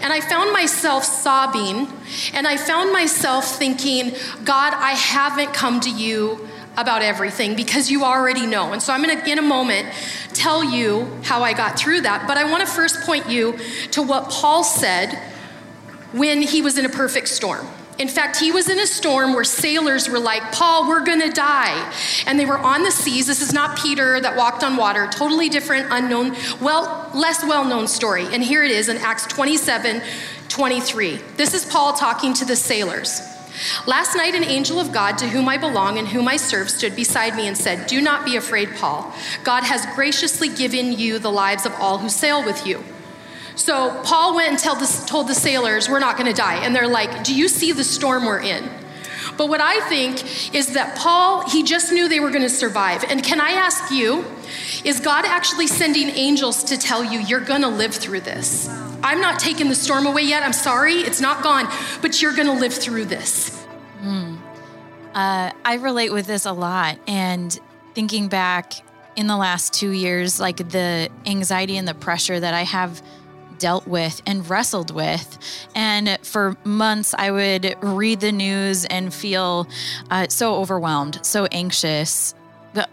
And 0.00 0.12
I 0.12 0.20
found 0.20 0.52
myself 0.52 1.04
sobbing, 1.04 1.88
and 2.32 2.46
I 2.46 2.56
found 2.56 2.92
myself 2.92 3.58
thinking, 3.58 4.12
God, 4.44 4.74
I 4.74 4.92
haven't 4.92 5.52
come 5.52 5.80
to 5.80 5.90
you 5.90 6.48
about 6.76 7.02
everything 7.02 7.56
because 7.56 7.90
you 7.90 8.04
already 8.04 8.46
know. 8.46 8.72
And 8.72 8.80
so 8.80 8.92
I'm 8.92 9.02
gonna, 9.02 9.20
in 9.26 9.38
a 9.38 9.42
moment, 9.42 9.88
tell 10.32 10.62
you 10.62 11.10
how 11.24 11.42
I 11.42 11.52
got 11.52 11.78
through 11.78 12.02
that. 12.02 12.28
But 12.28 12.36
I 12.36 12.48
wanna 12.48 12.66
first 12.66 13.00
point 13.02 13.28
you 13.28 13.58
to 13.90 14.02
what 14.02 14.30
Paul 14.30 14.62
said 14.62 15.18
when 16.12 16.40
he 16.40 16.62
was 16.62 16.78
in 16.78 16.86
a 16.86 16.88
perfect 16.88 17.28
storm. 17.28 17.66
In 17.98 18.06
fact, 18.06 18.38
he 18.38 18.52
was 18.52 18.68
in 18.68 18.78
a 18.78 18.86
storm 18.86 19.34
where 19.34 19.42
sailors 19.42 20.08
were 20.08 20.20
like, 20.20 20.52
Paul, 20.52 20.88
we're 20.88 21.04
gonna 21.04 21.32
die. 21.32 21.92
And 22.26 22.38
they 22.38 22.46
were 22.46 22.58
on 22.58 22.84
the 22.84 22.92
seas. 22.92 23.26
This 23.26 23.42
is 23.42 23.52
not 23.52 23.76
Peter 23.76 24.20
that 24.20 24.36
walked 24.36 24.62
on 24.62 24.76
water, 24.76 25.08
totally 25.10 25.48
different, 25.48 25.88
unknown, 25.90 26.36
well, 26.60 27.10
less 27.12 27.42
well 27.44 27.64
known 27.64 27.88
story. 27.88 28.26
And 28.32 28.42
here 28.42 28.62
it 28.62 28.70
is 28.70 28.88
in 28.88 28.98
Acts 28.98 29.26
27 29.26 30.00
23. 30.48 31.16
This 31.36 31.54
is 31.54 31.64
Paul 31.64 31.92
talking 31.92 32.32
to 32.34 32.44
the 32.44 32.56
sailors. 32.56 33.20
Last 33.86 34.14
night, 34.14 34.34
an 34.34 34.44
angel 34.44 34.78
of 34.78 34.92
God 34.92 35.18
to 35.18 35.28
whom 35.28 35.48
I 35.48 35.58
belong 35.58 35.98
and 35.98 36.06
whom 36.06 36.28
I 36.28 36.36
serve 36.36 36.70
stood 36.70 36.94
beside 36.94 37.34
me 37.36 37.48
and 37.48 37.56
said, 37.56 37.88
Do 37.88 38.00
not 38.00 38.24
be 38.24 38.36
afraid, 38.36 38.70
Paul. 38.76 39.12
God 39.42 39.64
has 39.64 39.84
graciously 39.94 40.48
given 40.48 40.92
you 40.92 41.18
the 41.18 41.32
lives 41.32 41.66
of 41.66 41.72
all 41.74 41.98
who 41.98 42.08
sail 42.08 42.44
with 42.44 42.66
you. 42.66 42.82
So 43.58 44.00
Paul 44.04 44.36
went 44.36 44.50
and 44.50 44.58
told 44.58 44.78
the, 44.78 45.04
told 45.06 45.28
the 45.28 45.34
sailors, 45.34 45.88
We're 45.88 45.98
not 45.98 46.16
going 46.16 46.32
to 46.32 46.36
die. 46.36 46.64
And 46.64 46.74
they're 46.74 46.88
like, 46.88 47.24
Do 47.24 47.34
you 47.34 47.48
see 47.48 47.72
the 47.72 47.84
storm 47.84 48.24
we're 48.24 48.40
in? 48.40 48.70
But 49.36 49.48
what 49.48 49.60
I 49.60 49.80
think 49.88 50.54
is 50.54 50.74
that 50.74 50.96
Paul, 50.96 51.48
he 51.48 51.62
just 51.62 51.92
knew 51.92 52.08
they 52.08 52.20
were 52.20 52.30
going 52.30 52.42
to 52.42 52.48
survive. 52.48 53.04
And 53.04 53.22
can 53.22 53.40
I 53.40 53.50
ask 53.50 53.92
you, 53.92 54.24
is 54.84 55.00
God 55.00 55.24
actually 55.24 55.66
sending 55.66 56.08
angels 56.08 56.64
to 56.64 56.78
tell 56.78 57.04
you 57.04 57.20
you're 57.20 57.40
going 57.40 57.62
to 57.62 57.68
live 57.68 57.94
through 57.94 58.20
this? 58.20 58.68
I'm 59.02 59.20
not 59.20 59.38
taking 59.38 59.68
the 59.68 59.74
storm 59.74 60.06
away 60.06 60.22
yet. 60.22 60.42
I'm 60.42 60.52
sorry, 60.52 60.94
it's 60.94 61.20
not 61.20 61.42
gone, 61.42 61.68
but 62.00 62.20
you're 62.22 62.34
going 62.34 62.48
to 62.48 62.54
live 62.54 62.74
through 62.74 63.04
this. 63.04 63.64
Uh, 65.14 65.52
I 65.64 65.74
relate 65.74 66.12
with 66.12 66.26
this 66.26 66.46
a 66.46 66.52
lot. 66.52 66.98
And 67.06 67.58
thinking 67.94 68.28
back 68.28 68.74
in 69.14 69.26
the 69.26 69.36
last 69.36 69.72
two 69.72 69.90
years, 69.90 70.40
like 70.40 70.56
the 70.56 71.10
anxiety 71.26 71.76
and 71.76 71.86
the 71.86 71.94
pressure 71.94 72.38
that 72.38 72.54
I 72.54 72.62
have 72.62 73.02
dealt 73.58 73.86
with 73.86 74.22
and 74.26 74.48
wrestled 74.48 74.94
with. 74.94 75.38
And 75.74 76.18
for 76.22 76.56
months, 76.64 77.14
I 77.16 77.30
would 77.30 77.76
read 77.82 78.20
the 78.20 78.32
news 78.32 78.84
and 78.84 79.12
feel 79.12 79.68
uh, 80.10 80.28
so 80.28 80.56
overwhelmed, 80.56 81.20
so 81.22 81.46
anxious, 81.46 82.34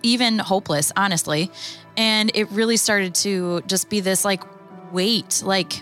even 0.04 0.40
hopeless, 0.40 0.92
honestly. 0.96 1.52
And 1.98 2.32
it 2.34 2.50
really 2.52 2.78
started 2.78 3.16
to 3.16 3.62
just 3.62 3.90
be 3.90 4.00
this 4.00 4.26
like 4.26 4.44
weight, 4.92 5.42
like 5.46 5.82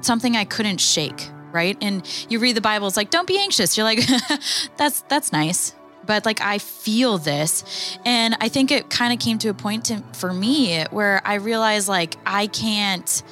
something 0.00 0.36
I 0.36 0.44
couldn't 0.44 0.80
shake, 0.80 1.30
right? 1.52 1.76
And 1.80 2.06
you 2.28 2.38
read 2.38 2.56
the 2.56 2.60
Bible, 2.60 2.86
it's 2.86 2.96
like, 2.96 3.10
don't 3.10 3.26
be 3.26 3.38
anxious. 3.38 3.76
You're 3.76 3.84
like, 3.84 4.00
that's 4.76 5.02
that's 5.02 5.32
nice. 5.32 5.74
But 6.06 6.24
like 6.24 6.40
I 6.40 6.58
feel 6.58 7.18
this. 7.18 7.98
And 8.04 8.36
I 8.40 8.48
think 8.48 8.70
it 8.70 8.90
kind 8.90 9.12
of 9.12 9.18
came 9.18 9.38
to 9.38 9.48
a 9.48 9.54
point 9.54 9.86
to, 9.86 10.02
for 10.14 10.32
me 10.32 10.84
where 10.90 11.20
I 11.24 11.34
realized 11.34 11.88
like 11.88 12.16
I 12.26 12.46
can't 12.46 13.22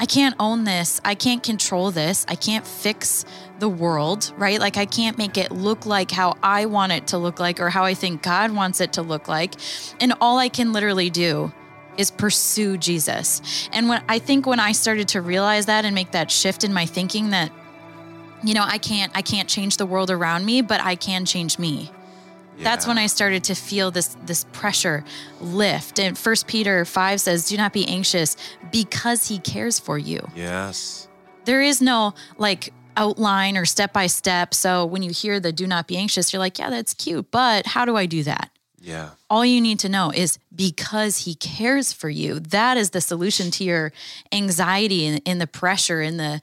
I 0.00 0.06
can't 0.06 0.36
own 0.38 0.64
this. 0.64 1.00
I 1.04 1.14
can't 1.14 1.42
control 1.42 1.90
this. 1.90 2.24
I 2.28 2.36
can't 2.36 2.66
fix 2.66 3.24
the 3.58 3.68
world, 3.68 4.32
right? 4.36 4.60
Like 4.60 4.76
I 4.76 4.86
can't 4.86 5.18
make 5.18 5.36
it 5.36 5.50
look 5.50 5.86
like 5.86 6.10
how 6.10 6.36
I 6.42 6.66
want 6.66 6.92
it 6.92 7.08
to 7.08 7.18
look 7.18 7.40
like 7.40 7.60
or 7.60 7.70
how 7.70 7.84
I 7.84 7.94
think 7.94 8.22
God 8.22 8.52
wants 8.52 8.80
it 8.80 8.92
to 8.94 9.02
look 9.02 9.26
like. 9.26 9.54
And 10.00 10.14
all 10.20 10.38
I 10.38 10.48
can 10.48 10.72
literally 10.72 11.10
do 11.10 11.52
is 11.96 12.12
pursue 12.12 12.78
Jesus. 12.78 13.68
And 13.72 13.88
when 13.88 14.02
I 14.08 14.20
think 14.20 14.46
when 14.46 14.60
I 14.60 14.70
started 14.70 15.08
to 15.08 15.20
realize 15.20 15.66
that 15.66 15.84
and 15.84 15.94
make 15.94 16.12
that 16.12 16.30
shift 16.30 16.62
in 16.62 16.72
my 16.72 16.86
thinking 16.86 17.30
that 17.30 17.50
you 18.44 18.54
know, 18.54 18.64
I 18.64 18.78
can't 18.78 19.10
I 19.16 19.22
can't 19.22 19.48
change 19.48 19.78
the 19.78 19.86
world 19.86 20.10
around 20.10 20.44
me, 20.44 20.62
but 20.62 20.80
I 20.80 20.94
can 20.94 21.24
change 21.24 21.58
me. 21.58 21.90
That's 22.64 22.86
when 22.86 22.98
I 22.98 23.06
started 23.06 23.44
to 23.44 23.54
feel 23.54 23.90
this 23.90 24.16
this 24.26 24.44
pressure 24.52 25.04
lift. 25.40 25.98
And 25.98 26.16
First 26.18 26.46
Peter 26.46 26.84
5 26.84 27.20
says, 27.20 27.48
"Do 27.48 27.56
not 27.56 27.72
be 27.72 27.86
anxious 27.86 28.36
because 28.72 29.28
he 29.28 29.38
cares 29.38 29.78
for 29.78 29.98
you." 29.98 30.28
Yes. 30.34 31.08
There 31.44 31.62
is 31.62 31.80
no 31.80 32.14
like 32.36 32.72
outline 32.96 33.56
or 33.56 33.64
step 33.64 33.92
by 33.92 34.06
step. 34.08 34.52
So 34.54 34.84
when 34.84 35.02
you 35.02 35.10
hear 35.10 35.38
the 35.40 35.52
do 35.52 35.66
not 35.66 35.86
be 35.86 35.96
anxious, 35.96 36.32
you're 36.32 36.40
like, 36.40 36.58
"Yeah, 36.58 36.70
that's 36.70 36.94
cute, 36.94 37.30
but 37.30 37.66
how 37.66 37.84
do 37.84 37.96
I 37.96 38.06
do 38.06 38.22
that?" 38.24 38.50
Yeah. 38.80 39.10
all 39.28 39.44
you 39.44 39.60
need 39.60 39.80
to 39.80 39.88
know 39.88 40.12
is 40.14 40.38
because 40.54 41.24
he 41.24 41.34
cares 41.34 41.92
for 41.92 42.08
you 42.08 42.38
that 42.38 42.76
is 42.78 42.90
the 42.90 43.00
solution 43.00 43.50
to 43.50 43.64
your 43.64 43.92
anxiety 44.32 45.04
and, 45.04 45.20
and 45.26 45.40
the 45.40 45.48
pressure 45.48 46.00
and 46.00 46.18
the 46.18 46.40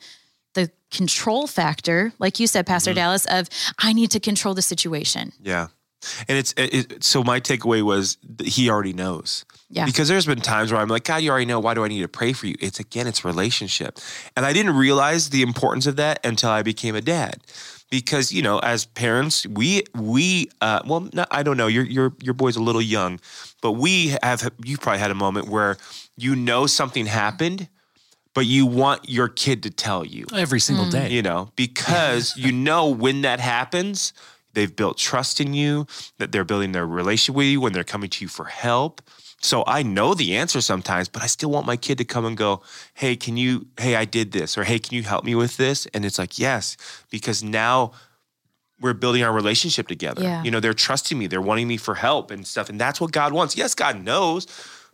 the 0.53 0.69
control 0.91 1.47
factor 1.47 2.11
like 2.19 2.37
you 2.39 2.45
said 2.45 2.67
pastor 2.67 2.91
mm-hmm. 2.91 2.97
dallas 2.97 3.25
of 3.27 3.47
i 3.79 3.93
need 3.93 4.11
to 4.11 4.19
control 4.19 4.53
the 4.53 4.61
situation 4.61 5.31
Yeah. 5.41 5.67
And 6.27 6.37
it's 6.37 6.53
it, 6.53 6.73
it- 6.91 7.03
so 7.03 7.23
my 7.23 7.39
takeaway 7.39 7.81
was 7.81 8.17
that 8.37 8.47
he 8.47 8.69
already 8.69 8.93
knows. 8.93 9.45
Yeah. 9.69 9.85
Because 9.85 10.07
there's 10.07 10.25
been 10.27 10.41
times 10.41 10.71
where 10.71 10.79
I'm 10.79 10.87
like, 10.87 11.03
God, 11.05 11.17
you 11.23 11.31
already 11.31 11.45
know. 11.47 11.59
Why 11.59 11.73
do 11.73 11.83
I 11.83 11.87
need 11.87 12.01
to 12.01 12.07
pray 12.07 12.33
for 12.33 12.45
you? 12.47 12.55
It's 12.59 12.79
again, 12.79 13.07
it's 13.07 13.25
relationship. 13.25 13.97
And 14.37 14.45
I 14.45 14.53
didn't 14.53 14.75
realize 14.75 15.29
the 15.31 15.41
importance 15.41 15.87
of 15.87 15.95
that 15.97 16.23
until 16.23 16.49
I 16.49 16.61
became 16.61 16.95
a 16.95 17.01
dad. 17.01 17.37
Because 17.89 18.31
you 18.31 18.41
know, 18.41 18.59
as 18.59 18.85
parents, 18.85 19.45
we 19.47 19.83
we 19.93 20.49
uh, 20.61 20.81
well, 20.85 21.07
no, 21.13 21.25
I 21.31 21.43
don't 21.43 21.55
know. 21.57 21.67
Your 21.67 21.83
your 21.83 22.13
your 22.21 22.33
boy's 22.33 22.55
a 22.55 22.61
little 22.61 22.81
young, 22.81 23.19
but 23.61 23.73
we 23.73 24.15
have. 24.23 24.49
You 24.63 24.77
probably 24.77 24.99
had 24.99 25.11
a 25.11 25.15
moment 25.15 25.49
where 25.49 25.77
you 26.17 26.35
know 26.35 26.65
something 26.67 27.05
happened, 27.05 27.67
but 28.33 28.45
you 28.47 28.65
want 28.65 29.07
your 29.07 29.27
kid 29.29 29.61
to 29.63 29.69
tell 29.69 30.03
you 30.03 30.25
Every 30.33 30.59
single 30.59 30.89
day. 30.89 31.09
you 31.11 31.21
know, 31.21 31.51
because 31.55 32.35
you 32.35 32.51
know 32.51 32.89
when 32.89 33.21
that 33.21 33.39
happens, 33.39 34.13
they've 34.55 34.75
built 34.75 34.97
trust 34.97 35.39
in 35.39 35.53
you, 35.53 35.85
that 36.17 36.31
they're 36.31 36.43
building 36.43 36.71
their 36.71 36.87
relationship 36.87 37.35
with 37.35 37.47
you 37.47 37.61
when 37.61 37.73
they're 37.73 37.83
coming 37.83 38.09
to 38.09 38.25
you 38.25 38.27
for 38.27 38.45
help. 38.45 39.01
So 39.41 39.63
I 39.67 39.83
know 39.83 40.15
the 40.15 40.35
answer 40.35 40.61
sometimes, 40.61 41.07
but 41.07 41.21
I 41.21 41.27
still 41.27 41.51
want 41.51 41.67
my 41.67 41.77
kid 41.77 41.99
to 41.99 42.05
come 42.05 42.25
and 42.25 42.35
go, 42.35 42.63
"Hey, 42.95 43.15
can 43.15 43.37
you 43.37 43.67
hey, 43.79 43.95
I 43.95 44.05
did 44.05 44.31
this." 44.31 44.57
or 44.57 44.63
"Hey, 44.63 44.79
can 44.79 44.95
you 44.95 45.03
help 45.03 45.23
me 45.23 45.35
with 45.35 45.57
this?" 45.57 45.85
And 45.93 46.03
it's 46.03 46.17
like, 46.17 46.39
"Yes," 46.39 46.77
because 47.11 47.43
now 47.43 47.91
we're 48.81 48.93
building 48.93 49.23
our 49.23 49.31
relationship 49.31 49.87
together. 49.87 50.23
Yeah. 50.23 50.43
You 50.43 50.51
know, 50.51 50.59
they're 50.59 50.73
trusting 50.73 51.17
me, 51.17 51.27
they're 51.27 51.41
wanting 51.41 51.67
me 51.67 51.77
for 51.77 51.95
help 51.95 52.31
and 52.31 52.45
stuff, 52.45 52.69
and 52.69 52.79
that's 52.79 52.99
what 52.99 53.11
God 53.11 53.33
wants. 53.33 53.55
Yes, 53.55 53.75
God 53.75 54.03
knows, 54.03 54.47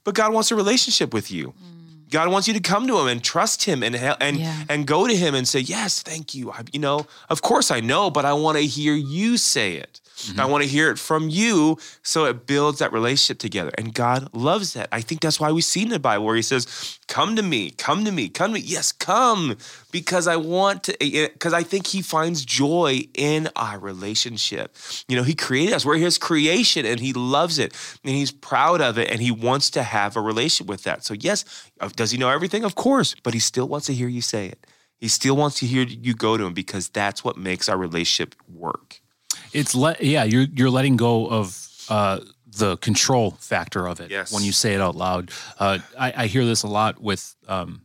but 0.03 0.15
God 0.15 0.33
wants 0.33 0.51
a 0.51 0.55
relationship 0.55 1.13
with 1.13 1.31
you. 1.31 1.53
Mm. 1.63 1.80
God 2.11 2.29
wants 2.29 2.47
you 2.47 2.53
to 2.53 2.59
come 2.59 2.85
to 2.87 2.99
him 2.99 3.07
and 3.07 3.23
trust 3.23 3.63
him 3.63 3.81
and 3.83 3.95
and 3.95 4.37
Yeah. 4.37 4.65
and 4.69 4.85
go 4.85 5.07
to 5.07 5.15
him 5.15 5.33
and 5.33 5.47
say, 5.47 5.59
"Yes, 5.61 6.01
thank 6.01 6.35
you." 6.35 6.51
I, 6.51 6.61
you 6.71 6.79
know, 6.79 7.07
of 7.29 7.41
course 7.41 7.71
I 7.71 7.79
know, 7.79 8.11
but 8.11 8.25
I 8.25 8.33
want 8.33 8.57
to 8.57 8.65
hear 8.65 8.93
you 8.93 9.37
say 9.37 9.75
it. 9.75 9.99
Mm-hmm. 10.27 10.39
I 10.39 10.45
want 10.45 10.63
to 10.63 10.69
hear 10.69 10.91
it 10.91 10.99
from 10.99 11.29
you 11.29 11.77
so 12.03 12.25
it 12.25 12.45
builds 12.45 12.79
that 12.79 12.93
relationship 12.93 13.39
together. 13.39 13.71
And 13.77 13.93
God 13.93 14.33
loves 14.33 14.73
that. 14.73 14.89
I 14.91 15.01
think 15.01 15.21
that's 15.21 15.39
why 15.39 15.51
we 15.51 15.61
see 15.61 15.83
in 15.83 15.89
the 15.89 15.99
Bible 15.99 16.25
where 16.25 16.35
he 16.35 16.41
says, 16.41 16.99
"Come 17.07 17.35
to 17.35 17.43
me, 17.43 17.71
come 17.71 18.05
to 18.05 18.11
me, 18.11 18.29
come 18.29 18.51
to 18.51 18.59
me." 18.59 18.65
Yes, 18.65 18.91
come 18.91 19.57
because 19.91 20.27
I 20.27 20.35
want 20.37 20.83
to 20.83 21.03
eh, 21.03 21.25
eh, 21.25 21.29
because 21.33 21.53
I 21.53 21.63
think 21.63 21.87
he 21.87 22.01
finds 22.01 22.45
joy 22.45 23.07
in 23.13 23.49
our 23.55 23.79
relationship. 23.79 24.75
You 25.07 25.17
know, 25.17 25.23
he 25.23 25.35
created 25.35 25.73
us. 25.73 25.85
We're 25.85 25.97
his 25.97 26.17
creation 26.17 26.85
and 26.85 26.99
he 26.99 27.13
loves 27.13 27.59
it 27.59 27.73
and 28.03 28.13
he's 28.13 28.31
proud 28.31 28.81
of 28.81 28.97
it 28.97 29.11
and 29.11 29.21
he 29.21 29.31
wants 29.31 29.69
to 29.71 29.83
have 29.83 30.15
a 30.15 30.21
relationship 30.21 30.67
with 30.67 30.83
that. 30.83 31.03
So 31.03 31.13
yes, 31.13 31.45
uh, 31.79 31.89
does 31.95 32.11
he 32.11 32.17
know 32.17 32.29
everything? 32.29 32.63
Of 32.63 32.75
course, 32.75 33.15
but 33.23 33.33
he 33.33 33.39
still 33.39 33.67
wants 33.67 33.87
to 33.87 33.93
hear 33.93 34.07
you 34.07 34.21
say 34.21 34.47
it. 34.47 34.65
He 34.97 35.07
still 35.07 35.35
wants 35.35 35.59
to 35.59 35.65
hear 35.65 35.83
you 35.83 36.13
go 36.13 36.37
to 36.37 36.45
him 36.45 36.53
because 36.53 36.89
that's 36.89 37.23
what 37.23 37.35
makes 37.35 37.67
our 37.67 37.77
relationship 37.77 38.35
work. 38.47 39.01
It's 39.53 39.75
let 39.75 40.01
yeah, 40.03 40.23
you're 40.23 40.47
you're 40.53 40.69
letting 40.69 40.97
go 40.97 41.27
of 41.27 41.67
uh, 41.89 42.19
the 42.57 42.77
control 42.77 43.31
factor 43.39 43.87
of 43.87 43.99
it 43.99 44.11
Yes. 44.11 44.31
when 44.33 44.43
you 44.43 44.51
say 44.51 44.73
it 44.73 44.81
out 44.81 44.95
loud. 44.95 45.31
Uh, 45.59 45.79
I, 45.99 46.13
I 46.23 46.27
hear 46.27 46.45
this 46.45 46.63
a 46.63 46.67
lot 46.67 47.01
with 47.01 47.35
um, 47.47 47.81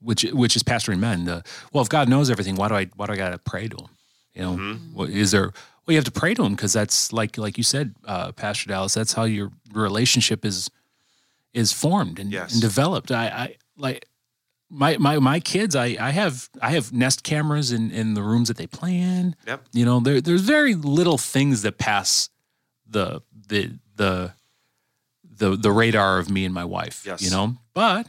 which 0.00 0.22
which 0.32 0.56
is 0.56 0.62
pastoring 0.62 0.98
men. 0.98 1.24
The, 1.24 1.42
well, 1.72 1.82
if 1.82 1.88
God 1.88 2.08
knows 2.08 2.30
everything, 2.30 2.56
why 2.56 2.68
do 2.68 2.74
I 2.74 2.86
why 2.96 3.06
do 3.06 3.12
I 3.12 3.16
got 3.16 3.30
to 3.30 3.38
pray 3.38 3.68
to 3.68 3.76
Him? 3.76 3.88
You 4.34 4.42
know, 4.42 4.52
Mm-hmm. 4.56 4.94
what, 4.94 5.08
is 5.10 5.30
there? 5.30 5.52
Well, 5.86 5.92
you 5.92 5.96
have 5.96 6.04
to 6.04 6.10
pray 6.20 6.34
to 6.34 6.42
Him 6.44 6.54
because 6.54 6.72
that's 6.72 7.12
like 7.12 7.38
like 7.38 7.56
you 7.56 7.64
said, 7.64 7.94
uh, 8.04 8.32
Pastor 8.32 8.68
Dallas. 8.68 8.94
That's 8.94 9.12
how 9.14 9.24
your 9.24 9.50
relationship 9.72 10.44
is 10.44 10.70
is 11.54 11.72
formed 11.72 12.18
and, 12.18 12.30
Yes. 12.32 12.52
and 12.52 12.60
developed. 12.60 13.10
I, 13.10 13.26
I 13.28 13.56
like 13.78 14.06
my 14.70 14.96
my 14.98 15.18
my 15.18 15.40
kids. 15.40 15.76
I 15.76 15.96
I 16.00 16.10
have 16.10 16.48
I 16.60 16.70
have 16.70 16.92
Nest 16.92 17.22
cameras 17.22 17.72
in 17.72 17.90
in 17.90 18.14
the 18.14 18.22
rooms 18.22 18.48
that 18.48 18.56
they 18.56 18.66
play 18.66 18.96
in. 18.98 19.36
Yep. 19.46 19.66
You 19.72 19.84
know, 19.84 20.00
there 20.00 20.20
there's 20.20 20.42
very 20.42 20.74
little 20.74 21.18
things 21.18 21.62
that 21.62 21.78
pass 21.78 22.30
the 22.88 23.22
the 23.48 23.78
the 23.96 24.32
the 25.38 25.56
the 25.56 25.70
radar 25.70 26.18
of 26.18 26.30
me 26.30 26.44
and 26.44 26.54
my 26.54 26.64
wife. 26.64 27.04
Yes. 27.06 27.22
You 27.22 27.30
know, 27.30 27.56
but 27.74 28.08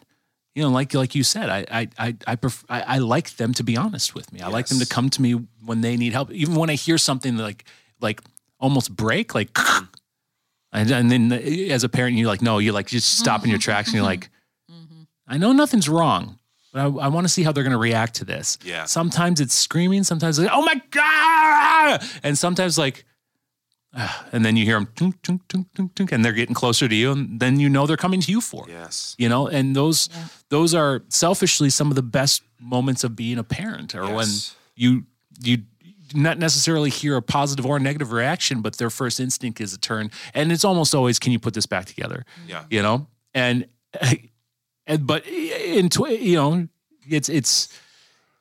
you 0.55 0.63
know, 0.63 0.69
like 0.69 0.93
like 0.93 1.13
you 1.13 1.23
said, 1.23 1.49
I 1.49 1.65
I 1.69 1.87
I 1.99 2.15
I, 2.25 2.35
pref- 2.35 2.65
I, 2.69 2.81
I 2.81 2.97
like 2.97 3.37
them 3.37 3.53
to 3.53 3.63
be 3.63 3.77
honest 3.77 4.15
with 4.15 4.33
me. 4.33 4.41
I 4.41 4.47
like 4.47 4.67
them 4.67 4.79
to 4.79 4.87
come 4.87 5.09
to 5.11 5.21
me 5.21 5.33
when 5.63 5.81
they 5.81 5.97
need 5.97 6.13
help, 6.13 6.31
even 6.31 6.55
when 6.55 6.69
I 6.69 6.75
hear 6.75 6.97
something 6.97 7.37
like 7.37 7.65
like 8.01 8.21
almost 8.59 8.95
break, 8.95 9.35
like. 9.35 9.57
And, 10.73 10.91
and 10.91 11.09
then 11.09 11.31
uh, 11.31 11.73
as 11.73 11.85
a 11.85 11.89
parent, 11.89 12.17
you're 12.17 12.27
like, 12.27 12.41
no, 12.41 12.59
you're 12.59 12.73
like 12.73 12.87
just 12.87 13.17
stop 13.17 13.45
in 13.45 13.49
your 13.49 13.57
tracks 13.57 13.87
and 13.87 13.95
you're 13.95 14.03
like, 14.15 14.29
I 15.25 15.37
know 15.37 15.53
nothing's 15.53 15.87
wrong, 15.87 16.36
but 16.36 16.36
I, 16.79 16.85
I 16.85 17.07
want 17.07 17.25
to 17.25 17.29
see 17.29 17.43
how 17.43 17.51
they're 17.51 17.63
going 17.63 17.71
to 17.71 17.77
react 17.77 18.15
to 18.15 18.25
this. 18.25 18.57
Yeah. 18.63 18.85
Sometimes 18.85 19.39
it's 19.39 19.53
screaming, 19.53 20.03
sometimes 20.03 20.39
like, 20.39 20.49
oh 20.51 20.63
my 20.63 20.81
God. 20.91 22.03
And 22.23 22.37
sometimes 22.37 22.77
like, 22.77 23.05
ah, 23.93 24.25
and 24.31 24.43
then 24.45 24.57
you 24.57 24.65
hear 24.65 24.75
them, 24.75 24.87
tunk, 24.95 25.21
tunk, 25.21 25.47
tunk, 25.47 25.67
tunk, 25.73 25.95
tunk, 25.95 26.11
and 26.11 26.23
they're 26.23 26.33
getting 26.33 26.55
closer 26.55 26.87
to 26.87 26.95
you. 26.95 27.11
And 27.11 27.39
then 27.39 27.59
you 27.59 27.69
know 27.69 27.85
they're 27.85 27.97
coming 27.97 28.21
to 28.21 28.31
you 28.31 28.41
for 28.41 28.67
it. 28.67 28.71
Yes. 28.71 29.15
You 29.17 29.29
know, 29.29 29.47
and 29.47 29.75
those 29.75 30.09
those 30.49 30.73
are 30.73 31.03
selfishly 31.09 31.69
some 31.69 31.89
of 31.89 31.95
the 31.95 32.03
best 32.03 32.43
moments 32.59 33.03
of 33.03 33.15
being 33.15 33.37
a 33.37 33.43
parent, 33.43 33.95
or 33.95 34.13
when 34.13 34.27
you 34.75 35.05
you 35.41 35.59
not 36.13 36.37
necessarily 36.37 36.89
hear 36.89 37.17
a 37.17 37.21
positive 37.21 37.65
or 37.65 37.79
negative 37.79 38.11
reaction, 38.11 38.61
but 38.61 38.77
their 38.77 38.89
first 38.89 39.19
instinct 39.19 39.59
is 39.59 39.73
a 39.73 39.77
turn, 39.77 40.11
and 40.33 40.51
it's 40.51 40.63
almost 40.63 40.95
always, 40.95 41.19
can 41.19 41.31
you 41.31 41.39
put 41.39 41.53
this 41.53 41.65
back 41.65 41.85
together? 41.85 42.25
Yeah. 42.47 42.63
You 42.69 42.81
know, 42.81 43.07
and 43.33 43.67
and 44.87 45.05
but 45.05 45.27
in 45.27 45.89
tw- 45.89 46.09
you 46.19 46.35
know, 46.35 46.67
it's 47.07 47.29
it's 47.29 47.67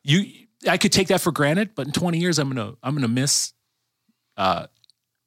you. 0.02 0.24
I 0.68 0.78
could 0.78 0.90
take 0.92 1.08
that 1.08 1.20
for 1.20 1.32
granted, 1.32 1.74
but 1.74 1.86
in 1.86 1.92
twenty 1.92 2.18
years, 2.18 2.38
I'm 2.38 2.48
gonna 2.48 2.74
I'm 2.82 2.94
gonna 2.94 3.08
miss. 3.08 3.52
Uh, 4.36 4.66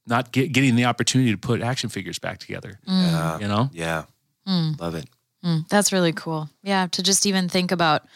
not 0.07 0.31
get, 0.31 0.51
getting 0.51 0.75
the 0.75 0.85
opportunity 0.85 1.31
to 1.31 1.37
put 1.37 1.61
action 1.61 1.89
figures 1.89 2.17
back 2.17 2.39
together. 2.39 2.79
Yeah. 2.87 3.37
You 3.39 3.47
know, 3.47 3.69
Yeah. 3.73 4.05
Love 4.47 4.95
it. 4.95 5.07
Mm, 5.45 5.67
that's 5.69 5.91
really 5.93 6.13
cool. 6.13 6.49
Yeah, 6.63 6.87
to 6.87 7.03
just 7.03 7.25
even 7.27 7.47
think 7.47 7.71
about 7.71 8.07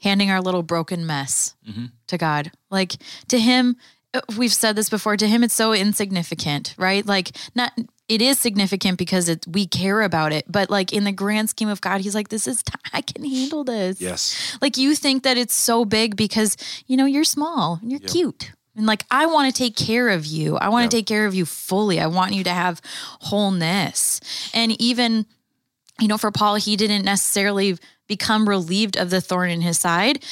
handing 0.00 0.30
our 0.30 0.40
little 0.40 0.62
broken 0.62 1.04
mess 1.06 1.54
Mm-hmm. 1.68 1.86
to 2.06 2.18
God. 2.18 2.50
Like 2.70 2.94
to 3.28 3.38
him, 3.38 3.76
we've 4.36 4.52
said 4.52 4.76
this 4.76 4.88
before, 4.88 5.16
to 5.16 5.28
him 5.28 5.42
it's 5.42 5.54
so 5.54 5.72
insignificant, 5.72 6.74
right? 6.76 7.04
Like 7.04 7.36
not 7.54 7.72
it 8.08 8.22
is 8.22 8.38
significant 8.38 8.98
because 8.98 9.28
it 9.28 9.44
we 9.48 9.66
care 9.66 10.02
about 10.02 10.32
it, 10.32 10.44
but 10.48 10.70
like 10.70 10.92
in 10.92 11.04
the 11.04 11.12
grand 11.12 11.50
scheme 11.50 11.68
of 11.68 11.80
God, 11.80 12.00
he's 12.00 12.14
like 12.14 12.28
this 12.28 12.46
is 12.46 12.62
t- 12.62 12.74
I 12.92 13.00
can 13.00 13.24
handle 13.24 13.64
this. 13.64 14.00
Yes. 14.00 14.56
Like 14.60 14.76
you 14.76 14.94
think 14.94 15.24
that 15.24 15.36
it's 15.36 15.54
so 15.54 15.84
big 15.84 16.16
because 16.16 16.56
you 16.86 16.96
know 16.96 17.06
you're 17.06 17.24
small 17.24 17.78
and 17.82 17.90
you're 17.90 18.00
cute. 18.00 18.52
And 18.76 18.86
like 18.86 19.04
I 19.10 19.26
want 19.26 19.52
to 19.52 19.58
take 19.58 19.76
care 19.76 20.10
of 20.10 20.26
you. 20.26 20.56
I 20.56 20.68
want 20.68 20.90
to 20.90 20.96
take 20.96 21.06
care 21.06 21.26
of 21.26 21.34
you 21.34 21.46
fully. 21.46 21.98
I 21.98 22.06
want 22.06 22.34
you 22.34 22.44
to 22.44 22.50
have 22.50 22.80
wholeness. 23.20 24.20
And 24.54 24.80
even 24.80 25.26
you 26.00 26.08
know 26.08 26.18
for 26.18 26.30
Paul 26.30 26.56
he 26.56 26.76
didn't 26.76 27.04
necessarily 27.04 27.78
become 28.06 28.48
relieved 28.48 28.96
of 28.96 29.10
the 29.10 29.20
thorn 29.20 29.50
in 29.50 29.62
his 29.62 29.78
side 29.78 30.24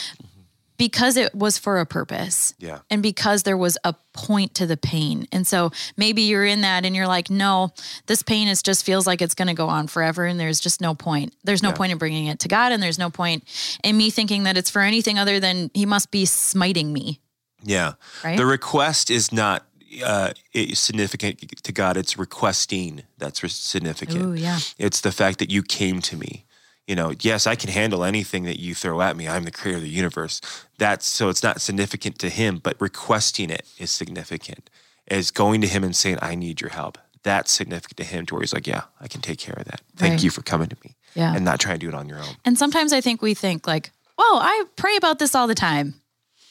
because 0.76 1.16
it 1.16 1.34
was 1.34 1.58
for 1.58 1.78
a 1.78 1.86
purpose. 1.86 2.54
Yeah. 2.58 2.80
And 2.90 3.02
because 3.02 3.44
there 3.44 3.56
was 3.56 3.78
a 3.84 3.94
point 4.12 4.54
to 4.54 4.66
the 4.66 4.76
pain. 4.76 5.26
And 5.32 5.46
so 5.46 5.70
maybe 5.96 6.22
you're 6.22 6.44
in 6.44 6.62
that 6.62 6.84
and 6.84 6.96
you're 6.96 7.06
like, 7.06 7.30
no, 7.30 7.72
this 8.06 8.22
pain 8.22 8.48
is 8.48 8.62
just 8.62 8.84
feels 8.84 9.06
like 9.06 9.22
it's 9.22 9.34
going 9.34 9.48
to 9.48 9.54
go 9.54 9.68
on 9.68 9.86
forever. 9.86 10.24
And 10.24 10.38
there's 10.38 10.60
just 10.60 10.80
no 10.80 10.94
point. 10.94 11.34
There's 11.44 11.62
no 11.62 11.72
point 11.72 11.92
in 11.92 11.98
bringing 11.98 12.26
it 12.26 12.40
to 12.40 12.48
God. 12.48 12.72
And 12.72 12.82
there's 12.82 12.98
no 12.98 13.10
point 13.10 13.44
in 13.82 13.96
me 13.96 14.10
thinking 14.10 14.44
that 14.44 14.56
it's 14.56 14.70
for 14.70 14.82
anything 14.82 15.18
other 15.18 15.40
than 15.40 15.70
he 15.74 15.86
must 15.86 16.10
be 16.10 16.24
smiting 16.24 16.92
me. 16.92 17.20
Yeah. 17.62 17.94
Right? 18.24 18.36
The 18.36 18.46
request 18.46 19.10
is 19.10 19.32
not 19.32 19.66
uh, 20.04 20.32
significant 20.72 21.62
to 21.62 21.72
God. 21.72 21.96
It's 21.96 22.18
requesting 22.18 23.02
that's 23.18 23.40
significant. 23.52 24.22
Ooh, 24.22 24.34
yeah. 24.34 24.58
It's 24.78 25.00
the 25.00 25.12
fact 25.12 25.38
that 25.38 25.50
you 25.50 25.62
came 25.62 26.00
to 26.02 26.16
me. 26.16 26.46
You 26.86 26.94
know, 26.94 27.14
yes, 27.20 27.46
I 27.46 27.54
can 27.54 27.70
handle 27.70 28.04
anything 28.04 28.44
that 28.44 28.60
you 28.60 28.74
throw 28.74 29.00
at 29.00 29.16
me. 29.16 29.26
I'm 29.26 29.44
the 29.44 29.50
creator 29.50 29.78
of 29.78 29.82
the 29.82 29.88
universe. 29.88 30.40
That's 30.78 31.06
so 31.06 31.28
it's 31.30 31.42
not 31.42 31.60
significant 31.62 32.18
to 32.18 32.28
him, 32.28 32.58
but 32.62 32.76
requesting 32.80 33.48
it 33.50 33.66
is 33.78 33.90
significant. 33.90 34.68
Is 35.06 35.30
going 35.30 35.60
to 35.62 35.66
him 35.66 35.84
and 35.84 35.94
saying, 35.94 36.18
I 36.22 36.34
need 36.34 36.60
your 36.60 36.70
help. 36.70 36.98
That's 37.22 37.50
significant 37.52 37.96
to 37.98 38.04
him 38.04 38.26
to 38.26 38.34
where 38.34 38.42
he's 38.42 38.52
like, 38.54 38.66
Yeah, 38.66 38.82
I 39.00 39.08
can 39.08 39.20
take 39.22 39.38
care 39.38 39.54
of 39.56 39.64
that. 39.66 39.80
Thank 39.96 40.12
Right. 40.12 40.22
you 40.24 40.30
for 40.30 40.42
coming 40.42 40.68
to 40.68 40.76
me. 40.84 40.96
Yeah. 41.14 41.34
And 41.34 41.44
not 41.44 41.60
trying 41.60 41.76
to 41.76 41.78
do 41.78 41.88
it 41.88 41.94
on 41.94 42.08
your 42.08 42.18
own. 42.18 42.36
And 42.44 42.58
sometimes 42.58 42.92
I 42.92 43.00
think 43.00 43.22
we 43.22 43.34
think 43.34 43.66
like, 43.66 43.92
oh, 44.18 44.38
I 44.42 44.64
pray 44.76 44.96
about 44.96 45.18
this 45.18 45.34
all 45.34 45.46
the 45.46 45.54
time. 45.54 45.94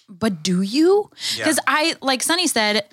But 0.10 0.44
do 0.44 0.62
you? 0.62 1.10
Because 1.38 1.60
I, 1.68 1.96
like 2.02 2.22
Sunny 2.24 2.46
said, 2.48 2.86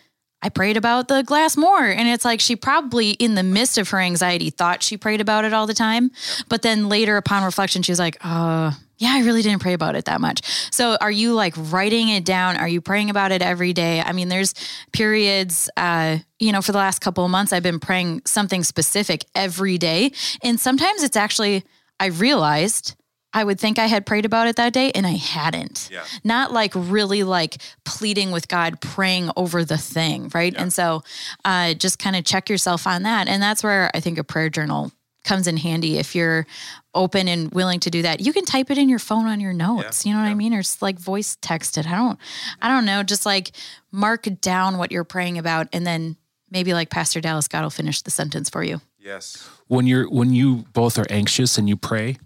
I 0.42 0.48
prayed 0.48 0.76
about 0.76 1.08
the 1.08 1.22
glass 1.22 1.56
more. 1.56 1.84
And 1.84 2.08
it's 2.08 2.24
like 2.24 2.40
she 2.40 2.56
probably, 2.56 3.10
in 3.10 3.34
the 3.34 3.42
midst 3.42 3.78
of 3.78 3.90
her 3.90 4.00
anxiety, 4.00 4.50
thought 4.50 4.82
she 4.82 4.96
prayed 4.96 5.20
about 5.20 5.44
it 5.44 5.52
all 5.52 5.66
the 5.66 5.74
time. 5.74 6.10
But 6.48 6.62
then 6.62 6.88
later, 6.88 7.16
upon 7.16 7.44
reflection, 7.44 7.82
she 7.82 7.92
was 7.92 7.98
like, 7.98 8.16
uh, 8.24 8.72
yeah, 8.98 9.12
I 9.14 9.20
really 9.20 9.40
didn't 9.40 9.60
pray 9.62 9.72
about 9.72 9.96
it 9.96 10.04
that 10.04 10.20
much. 10.20 10.42
So 10.70 10.96
are 11.00 11.10
you 11.10 11.32
like 11.34 11.54
writing 11.56 12.08
it 12.10 12.24
down? 12.24 12.56
Are 12.56 12.68
you 12.68 12.80
praying 12.80 13.08
about 13.08 13.32
it 13.32 13.40
every 13.40 13.72
day? 13.72 14.02
I 14.02 14.12
mean, 14.12 14.28
there's 14.28 14.54
periods, 14.92 15.70
uh, 15.76 16.18
you 16.38 16.52
know, 16.52 16.60
for 16.60 16.72
the 16.72 16.78
last 16.78 17.00
couple 17.00 17.24
of 17.24 17.30
months, 17.30 17.52
I've 17.52 17.62
been 17.62 17.80
praying 17.80 18.22
something 18.26 18.62
specific 18.62 19.24
every 19.34 19.78
day. 19.78 20.12
And 20.42 20.60
sometimes 20.60 21.02
it's 21.02 21.16
actually, 21.16 21.64
I 21.98 22.06
realized 22.06 22.94
I 23.32 23.44
would 23.44 23.60
think 23.60 23.78
I 23.78 23.86
had 23.86 24.06
prayed 24.06 24.24
about 24.24 24.48
it 24.48 24.56
that 24.56 24.72
day 24.72 24.90
and 24.92 25.06
I 25.06 25.12
hadn't. 25.12 25.88
Yeah. 25.92 26.04
Not 26.24 26.52
like 26.52 26.72
really 26.74 27.22
like 27.22 27.58
pleading 27.84 28.32
with 28.32 28.48
God, 28.48 28.80
praying 28.80 29.30
over 29.36 29.64
the 29.64 29.78
thing, 29.78 30.30
right? 30.34 30.54
And 30.56 30.72
so 30.72 31.02
uh, 31.44 31.74
just 31.74 31.98
kind 31.98 32.16
of 32.16 32.24
check 32.24 32.48
yourself 32.50 32.86
on 32.86 33.04
that. 33.04 33.28
And 33.28 33.40
that's 33.42 33.62
where 33.62 33.90
I 33.94 34.00
think 34.00 34.18
a 34.18 34.24
prayer 34.24 34.50
journal 34.50 34.90
comes 35.22 35.46
in 35.46 35.58
handy 35.58 35.98
if 35.98 36.14
you're 36.14 36.46
open 36.94 37.28
and 37.28 37.52
willing 37.52 37.78
to 37.78 37.90
do 37.90 38.02
that. 38.02 38.20
You 38.20 38.32
can 38.32 38.44
type 38.44 38.70
it 38.70 38.78
in 38.78 38.88
your 38.88 38.98
phone 38.98 39.26
on 39.26 39.38
your 39.38 39.52
notes. 39.52 40.04
yeah. 40.04 40.10
You 40.10 40.16
know 40.16 40.24
what 40.24 40.30
I 40.30 40.34
mean? 40.34 40.52
Or 40.54 40.62
just 40.62 40.82
like 40.82 40.98
voice 40.98 41.36
text 41.40 41.78
it. 41.78 41.86
I 41.86 41.94
don't 41.94 42.18
I 42.60 42.68
don't 42.68 42.84
know, 42.84 43.02
just 43.04 43.26
like 43.26 43.52
mark 43.92 44.26
down 44.40 44.78
what 44.78 44.90
you're 44.90 45.04
praying 45.04 45.38
about 45.38 45.68
and 45.72 45.86
then 45.86 46.16
maybe 46.50 46.72
like 46.74 46.90
Pastor 46.90 47.20
Dallas 47.20 47.46
God 47.46 47.62
will 47.62 47.70
finish 47.70 48.02
the 48.02 48.10
sentence 48.10 48.50
for 48.50 48.64
you. 48.64 48.80
Yes. 48.98 49.48
when 49.68 49.86
you're 49.86 50.08
when 50.10 50.32
you 50.32 50.64
both 50.72 50.98
are 50.98 51.06
anxious 51.10 51.56
and 51.58 51.68
you 51.68 51.76
pray, 51.76 52.16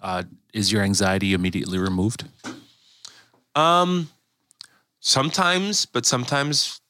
uh, 0.00 0.22
is 0.54 0.72
your 0.72 0.82
anxiety 0.82 1.34
immediately 1.34 1.78
removed? 1.78 2.24
Um, 3.54 4.08
sometimes, 5.00 5.84
but 5.84 6.06
sometimes, 6.06 6.80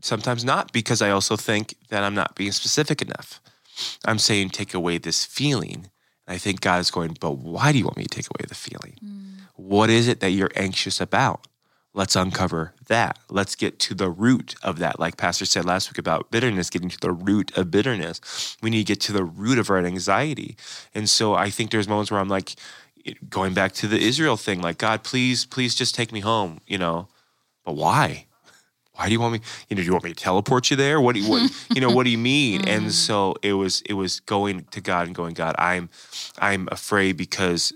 sometimes 0.00 0.44
not, 0.44 0.72
because 0.72 1.00
I 1.00 1.10
also 1.10 1.36
think 1.36 1.76
that 1.90 2.02
I'm 2.02 2.14
not 2.14 2.34
being 2.34 2.52
specific 2.52 3.00
enough. 3.02 3.40
I'm 4.04 4.18
saying 4.18 4.50
take 4.50 4.74
away 4.74 4.98
this 4.98 5.24
feeling. 5.24 5.90
And 6.26 6.34
I 6.34 6.38
think 6.38 6.60
God 6.60 6.80
is 6.80 6.90
going, 6.90 7.16
but 7.20 7.32
why 7.38 7.70
do 7.70 7.78
you 7.78 7.84
want 7.84 7.96
me 7.96 8.04
to 8.04 8.08
take 8.08 8.26
away 8.26 8.46
the 8.48 8.54
feeling? 8.54 8.96
What 9.54 9.90
is 9.90 10.08
it 10.08 10.20
that 10.20 10.30
you're 10.30 10.50
anxious 10.56 11.00
about? 11.00 11.46
Let's 11.94 12.16
uncover 12.16 12.72
that. 12.88 13.18
Let's 13.28 13.54
get 13.54 13.78
to 13.80 13.94
the 13.94 14.08
root 14.08 14.54
of 14.62 14.78
that. 14.78 14.98
Like 14.98 15.18
Pastor 15.18 15.44
said 15.44 15.66
last 15.66 15.90
week 15.90 15.98
about 15.98 16.30
bitterness, 16.30 16.70
getting 16.70 16.88
to 16.88 16.98
the 16.98 17.12
root 17.12 17.56
of 17.56 17.70
bitterness. 17.70 18.56
We 18.62 18.70
need 18.70 18.86
to 18.86 18.92
get 18.92 19.00
to 19.02 19.12
the 19.12 19.24
root 19.24 19.58
of 19.58 19.68
our 19.68 19.78
anxiety. 19.78 20.56
And 20.94 21.08
so 21.08 21.34
I 21.34 21.50
think 21.50 21.70
there's 21.70 21.88
moments 21.88 22.10
where 22.10 22.20
I'm 22.20 22.30
like, 22.30 22.54
going 23.28 23.54
back 23.54 23.72
to 23.72 23.86
the 23.86 23.98
Israel 23.98 24.36
thing, 24.36 24.60
like, 24.60 24.78
God, 24.78 25.02
please, 25.02 25.44
please 25.44 25.74
just 25.74 25.94
take 25.94 26.12
me 26.12 26.20
home, 26.20 26.60
you 26.66 26.78
know. 26.78 27.08
But 27.64 27.74
why? 27.76 28.26
Why 28.94 29.06
do 29.06 29.12
you 29.12 29.20
want 29.20 29.32
me? 29.32 29.40
You 29.70 29.76
know, 29.76 29.82
do 29.82 29.86
you 29.86 29.92
want 29.92 30.04
me 30.04 30.12
to 30.12 30.22
teleport 30.22 30.70
you 30.70 30.76
there? 30.76 31.00
What 31.00 31.14
do 31.14 31.22
you, 31.22 31.30
what, 31.30 31.66
you 31.74 31.80
know, 31.80 31.90
what 31.90 32.04
do 32.04 32.10
you 32.10 32.18
mean? 32.34 32.68
And 32.68 32.86
mm. 32.86 32.90
so 32.90 33.36
it 33.42 33.54
was, 33.54 33.80
it 33.86 33.94
was 33.94 34.20
going 34.20 34.64
to 34.70 34.82
God 34.82 35.06
and 35.06 35.16
going, 35.16 35.32
God, 35.32 35.54
I'm, 35.56 35.88
I'm 36.38 36.68
afraid 36.70 37.16
because 37.16 37.72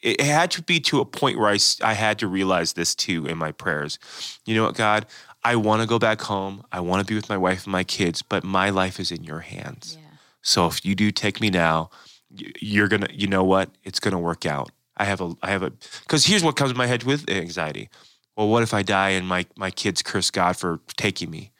it 0.00 0.20
had 0.20 0.52
to 0.52 0.62
be 0.62 0.78
to 0.80 1.00
a 1.00 1.04
point 1.04 1.38
where 1.38 1.48
I, 1.48 1.58
I 1.82 1.94
had 1.94 2.20
to 2.20 2.28
realize 2.28 2.74
this 2.74 2.94
too 2.94 3.26
in 3.26 3.36
my 3.36 3.50
prayers. 3.50 3.98
You 4.44 4.54
know 4.54 4.64
what, 4.64 4.76
God, 4.76 5.06
I 5.42 5.56
want 5.56 5.82
to 5.82 5.88
go 5.88 5.98
back 5.98 6.20
home. 6.20 6.64
I 6.70 6.80
want 6.80 7.00
to 7.00 7.10
be 7.10 7.16
with 7.16 7.28
my 7.28 7.36
wife 7.36 7.64
and 7.64 7.72
my 7.72 7.84
kids, 7.84 8.22
but 8.22 8.44
my 8.44 8.70
life 8.70 9.00
is 9.00 9.10
in 9.10 9.24
your 9.24 9.40
hands. 9.40 9.98
So 10.42 10.66
if 10.66 10.84
you 10.84 10.94
do 10.94 11.10
take 11.10 11.40
me 11.40 11.50
now, 11.50 11.90
you're 12.34 12.88
gonna, 12.88 13.08
you 13.12 13.26
know 13.26 13.44
what? 13.44 13.70
It's 13.84 14.00
gonna 14.00 14.18
work 14.18 14.46
out. 14.46 14.70
I 14.96 15.04
have 15.04 15.20
a, 15.20 15.34
I 15.42 15.50
have 15.50 15.62
a, 15.62 15.70
because 16.00 16.26
here's 16.26 16.44
what 16.44 16.56
comes 16.56 16.72
to 16.72 16.76
my 16.76 16.86
head 16.86 17.04
with 17.04 17.28
anxiety. 17.30 17.88
Well, 18.36 18.48
what 18.48 18.62
if 18.62 18.72
I 18.72 18.82
die 18.82 19.10
and 19.10 19.26
my 19.26 19.46
my 19.56 19.70
kids 19.70 20.02
curse 20.02 20.30
God 20.30 20.56
for 20.56 20.80
taking 20.96 21.30
me, 21.30 21.50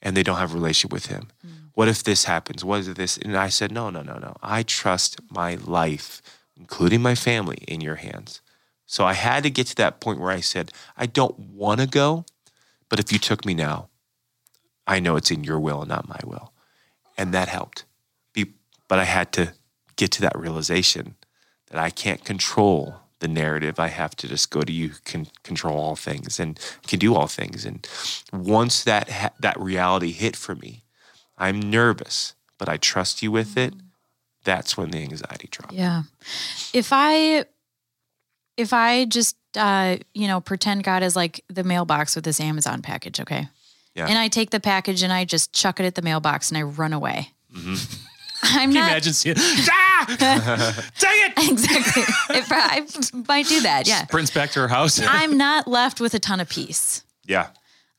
and 0.00 0.16
they 0.16 0.22
don't 0.22 0.38
have 0.38 0.52
a 0.52 0.54
relationship 0.54 0.92
with 0.92 1.06
Him? 1.06 1.28
Mm. 1.46 1.70
What 1.74 1.88
if 1.88 2.02
this 2.02 2.24
happens? 2.24 2.64
what 2.64 2.80
is 2.80 2.94
this? 2.94 3.16
And 3.16 3.36
I 3.36 3.48
said, 3.48 3.72
no, 3.72 3.90
no, 3.90 4.02
no, 4.02 4.18
no. 4.18 4.36
I 4.42 4.62
trust 4.62 5.20
my 5.30 5.54
life, 5.54 6.20
including 6.56 7.00
my 7.00 7.14
family, 7.14 7.58
in 7.68 7.80
your 7.80 7.96
hands. 7.96 8.42
So 8.86 9.04
I 9.04 9.14
had 9.14 9.44
to 9.44 9.50
get 9.50 9.66
to 9.68 9.76
that 9.76 10.00
point 10.00 10.20
where 10.20 10.32
I 10.32 10.40
said, 10.40 10.72
I 10.96 11.06
don't 11.06 11.38
want 11.38 11.80
to 11.80 11.86
go, 11.86 12.24
but 12.88 12.98
if 12.98 13.12
you 13.12 13.18
took 13.18 13.46
me 13.46 13.54
now, 13.54 13.88
I 14.86 14.98
know 14.98 15.16
it's 15.16 15.30
in 15.30 15.44
your 15.44 15.60
will 15.60 15.80
and 15.80 15.88
not 15.88 16.08
my 16.08 16.20
will, 16.24 16.52
and 17.16 17.32
that 17.32 17.48
helped 17.48 17.84
but 18.90 18.98
I 18.98 19.04
had 19.04 19.30
to 19.34 19.52
get 20.00 20.10
to 20.10 20.22
that 20.22 20.36
realization 20.38 21.14
that 21.68 21.78
I 21.78 21.90
can't 21.90 22.24
control 22.24 22.94
the 23.18 23.28
narrative. 23.28 23.78
I 23.78 23.88
have 23.88 24.16
to 24.16 24.26
just 24.26 24.50
go 24.50 24.62
to 24.62 24.72
you, 24.72 24.88
who 24.88 24.98
can 25.04 25.26
control 25.42 25.78
all 25.78 25.94
things 25.94 26.40
and 26.40 26.58
can 26.86 26.98
do 26.98 27.14
all 27.14 27.26
things. 27.26 27.66
And 27.66 27.86
once 28.32 28.82
that 28.84 29.10
ha- 29.10 29.34
that 29.38 29.60
reality 29.60 30.12
hit 30.12 30.36
for 30.36 30.54
me, 30.54 30.84
I'm 31.36 31.60
nervous, 31.60 32.34
but 32.56 32.66
I 32.66 32.78
trust 32.78 33.22
you 33.22 33.30
with 33.30 33.58
it. 33.58 33.74
That's 34.44 34.74
when 34.74 34.90
the 34.90 35.02
anxiety 35.02 35.48
dropped. 35.50 35.74
Yeah. 35.74 36.04
If 36.72 36.88
I 36.92 37.44
if 38.56 38.72
I 38.72 39.04
just 39.04 39.36
uh, 39.54 39.98
you 40.14 40.28
know, 40.28 40.40
pretend 40.40 40.84
God 40.84 41.02
is 41.02 41.14
like 41.14 41.44
the 41.48 41.64
mailbox 41.64 42.14
with 42.14 42.24
this 42.24 42.40
Amazon 42.40 42.80
package, 42.80 43.20
okay? 43.20 43.48
Yeah. 43.94 44.06
And 44.06 44.16
I 44.16 44.28
take 44.28 44.50
the 44.50 44.60
package 44.60 45.02
and 45.02 45.12
I 45.12 45.26
just 45.26 45.52
chuck 45.52 45.78
it 45.78 45.84
at 45.84 45.94
the 45.94 46.02
mailbox 46.02 46.50
and 46.50 46.56
I 46.56 46.62
run 46.62 46.94
away. 46.94 47.32
Mm-hmm. 47.54 48.06
I'm 48.42 48.70
Can 48.70 48.72
you 48.72 48.78
not 48.80 48.90
imagine 48.90 49.12
seeing 49.12 49.36
ah! 49.38 50.06
Dang 50.98 51.18
it! 51.36 51.50
exactly. 51.50 52.02
if 52.36 52.48
I 52.50 52.82
might 53.28 53.46
do 53.46 53.60
that, 53.62 53.86
yeah. 53.86 54.04
Sprints 54.06 54.30
back 54.30 54.50
to 54.52 54.60
her 54.60 54.68
house. 54.68 55.00
I'm 55.06 55.36
not 55.36 55.68
left 55.68 56.00
with 56.00 56.14
a 56.14 56.18
ton 56.18 56.40
of 56.40 56.48
peace. 56.48 57.02
Yeah. 57.26 57.48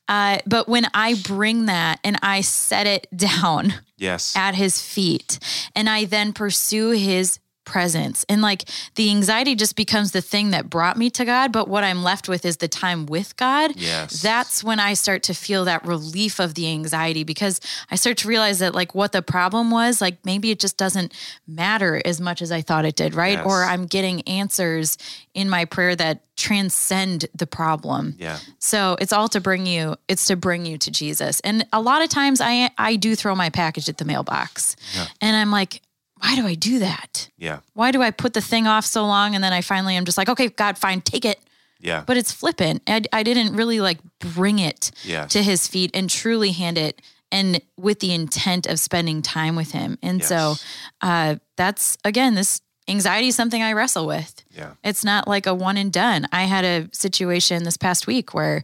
Uh, 0.08 0.38
but 0.46 0.68
when 0.68 0.86
I 0.94 1.14
bring 1.14 1.66
that 1.66 2.00
and 2.04 2.18
I 2.22 2.40
set 2.40 2.86
it 2.86 3.06
down 3.16 3.74
Yes. 3.96 4.34
at 4.36 4.54
his 4.56 4.82
feet 4.82 5.38
and 5.76 5.88
I 5.88 6.04
then 6.06 6.32
pursue 6.32 6.90
his 6.90 7.38
presence 7.64 8.24
and 8.28 8.42
like 8.42 8.64
the 8.96 9.08
anxiety 9.10 9.54
just 9.54 9.76
becomes 9.76 10.12
the 10.12 10.20
thing 10.20 10.50
that 10.50 10.68
brought 10.68 10.96
me 10.96 11.08
to 11.10 11.24
God 11.24 11.52
but 11.52 11.68
what 11.68 11.84
I'm 11.84 12.02
left 12.02 12.28
with 12.28 12.44
is 12.44 12.56
the 12.58 12.68
time 12.68 13.06
with 13.06 13.36
God 13.36 13.72
Yes. 13.76 14.20
that's 14.20 14.64
when 14.64 14.80
I 14.80 14.94
start 14.94 15.22
to 15.24 15.34
feel 15.34 15.64
that 15.66 15.86
relief 15.86 16.40
of 16.40 16.54
the 16.54 16.68
anxiety 16.68 17.24
because 17.24 17.60
I 17.90 17.96
start 17.96 18.16
to 18.18 18.28
realize 18.28 18.58
that 18.58 18.74
like 18.74 18.94
what 18.94 19.12
the 19.12 19.22
problem 19.22 19.70
was 19.70 20.00
like 20.00 20.18
maybe 20.24 20.50
it 20.50 20.58
just 20.58 20.76
doesn't 20.76 21.12
matter 21.46 22.02
as 22.04 22.20
much 22.20 22.42
as 22.42 22.50
I 22.50 22.62
thought 22.62 22.84
it 22.84 22.96
did 22.96 23.14
right 23.14 23.38
Yes. 23.38 23.46
or 23.46 23.64
I'm 23.64 23.86
getting 23.86 24.22
answers 24.28 24.98
in 25.34 25.48
my 25.48 25.64
prayer 25.64 25.94
that 25.96 26.22
transcend 26.36 27.26
the 27.34 27.46
problem 27.46 28.14
yeah. 28.18 28.38
so 28.58 28.96
it's 29.00 29.12
all 29.12 29.28
to 29.28 29.40
bring 29.40 29.64
you, 29.66 29.96
it's 30.08 30.26
to 30.26 30.36
bring 30.36 30.66
you 30.66 30.76
to 30.78 30.90
Jesus. 30.90 31.40
And 31.40 31.66
a 31.72 31.80
lot 31.80 32.02
of 32.02 32.08
times 32.08 32.40
I 32.40 32.70
I 32.78 32.96
do 32.96 33.14
throw 33.14 33.34
my 33.34 33.48
package 33.50 33.88
at 33.88 33.98
the 33.98 34.04
mailbox. 34.04 34.76
And 35.20 35.36
I'm 35.36 35.50
like, 35.50 35.82
why 36.22 36.36
do 36.36 36.46
I 36.46 36.54
do 36.54 36.78
that? 36.78 37.28
Yeah. 37.36 37.60
Why 37.74 37.90
do 37.90 38.00
I 38.02 38.10
put 38.12 38.32
the 38.32 38.40
thing 38.40 38.66
off 38.66 38.84
so 38.86 39.04
long 39.04 39.34
and 39.34 39.42
then 39.42 39.52
I 39.52 39.60
finally 39.60 39.96
am 39.96 40.04
just 40.04 40.16
like, 40.16 40.28
okay, 40.28 40.48
God, 40.48 40.78
fine, 40.78 41.00
take 41.00 41.24
it. 41.24 41.38
Yeah. 41.80 42.04
But 42.06 42.16
it's 42.16 42.30
flippant. 42.32 42.82
I, 42.86 43.02
I 43.12 43.22
didn't 43.24 43.56
really 43.56 43.80
like 43.80 43.98
bring 44.20 44.60
it 44.60 44.92
Yes. 45.04 45.32
to 45.32 45.42
his 45.42 45.66
feet 45.66 45.90
and 45.94 46.08
truly 46.08 46.52
hand 46.52 46.78
it 46.78 47.02
and 47.32 47.60
with 47.76 47.98
the 48.00 48.12
intent 48.14 48.66
of 48.66 48.78
spending 48.78 49.20
time 49.22 49.56
with 49.56 49.72
him. 49.72 49.98
And 50.02 50.22
so 50.22 50.54
uh, 51.00 51.36
that's 51.56 51.98
again, 52.04 52.34
this 52.36 52.60
anxiety 52.86 53.28
is 53.28 53.36
something 53.36 53.62
I 53.62 53.72
wrestle 53.72 54.06
with. 54.06 54.44
Yeah. 54.50 54.74
It's 54.84 55.04
not 55.04 55.26
like 55.26 55.46
a 55.46 55.54
one 55.54 55.76
and 55.76 55.92
done. 55.92 56.26
I 56.30 56.44
had 56.44 56.64
a 56.64 56.88
situation 56.92 57.64
this 57.64 57.76
past 57.76 58.06
week 58.06 58.32
where 58.32 58.62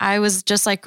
I 0.00 0.20
was 0.20 0.42
just 0.42 0.64
like 0.64 0.86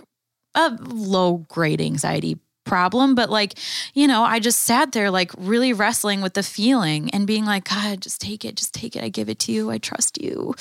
a 0.56 0.72
low 0.82 1.46
grade 1.48 1.82
anxiety 1.82 2.40
problem, 2.68 3.16
but 3.16 3.30
like, 3.30 3.56
you 3.94 4.08
know, 4.08 4.24
I 4.24 4.40
just 4.40 4.64
sat 4.64 4.92
there 4.92 5.10
like 5.10 5.32
really 5.38 5.74
wrestling 5.74 6.22
with 6.22 6.34
the 6.34 6.44
feeling 6.44 7.10
and 7.12 7.26
being 7.26 7.46
like, 7.46 7.70
God, 7.70 8.02
just 8.02 8.22
take 8.22 8.46
it, 8.46 8.56
just 8.56 8.74
take 8.74 8.96
it. 8.96 9.04
I 9.04 9.10
give 9.10 9.30
it 9.30 9.40
to 9.40 9.52
you. 9.52 9.72
I 9.72 9.78
trust 9.78 10.22
you. 10.22 10.54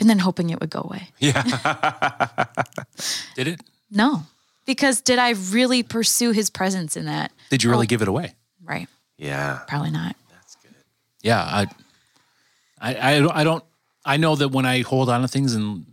And 0.00 0.10
then 0.10 0.18
hoping 0.18 0.50
it 0.50 0.60
would 0.60 0.70
go 0.70 0.80
away. 0.80 1.08
Yeah. 1.18 1.42
Did 3.36 3.48
it? 3.48 3.60
No, 3.90 4.24
because 4.66 5.00
did 5.00 5.18
I 5.18 5.30
really 5.30 5.82
pursue 5.82 6.32
his 6.32 6.50
presence 6.50 6.96
in 6.96 7.04
that? 7.04 7.30
Did 7.50 7.62
you 7.62 7.70
really 7.70 7.86
oh. 7.86 7.88
give 7.88 8.02
it 8.02 8.08
away? 8.08 8.34
Right. 8.62 8.88
Yeah. 9.16 9.60
Probably 9.68 9.90
not. 9.90 10.16
That's 10.32 10.56
good. 10.56 10.74
Yeah, 11.22 11.40
I, 11.40 11.66
I, 12.80 13.12
I 13.12 13.20
don't, 13.20 13.36
I 13.36 13.44
don't, 13.44 13.64
I 14.04 14.16
know 14.16 14.36
that 14.36 14.48
when 14.48 14.66
I 14.66 14.82
hold 14.82 15.08
on 15.08 15.22
to 15.22 15.28
things 15.28 15.54
and 15.54 15.86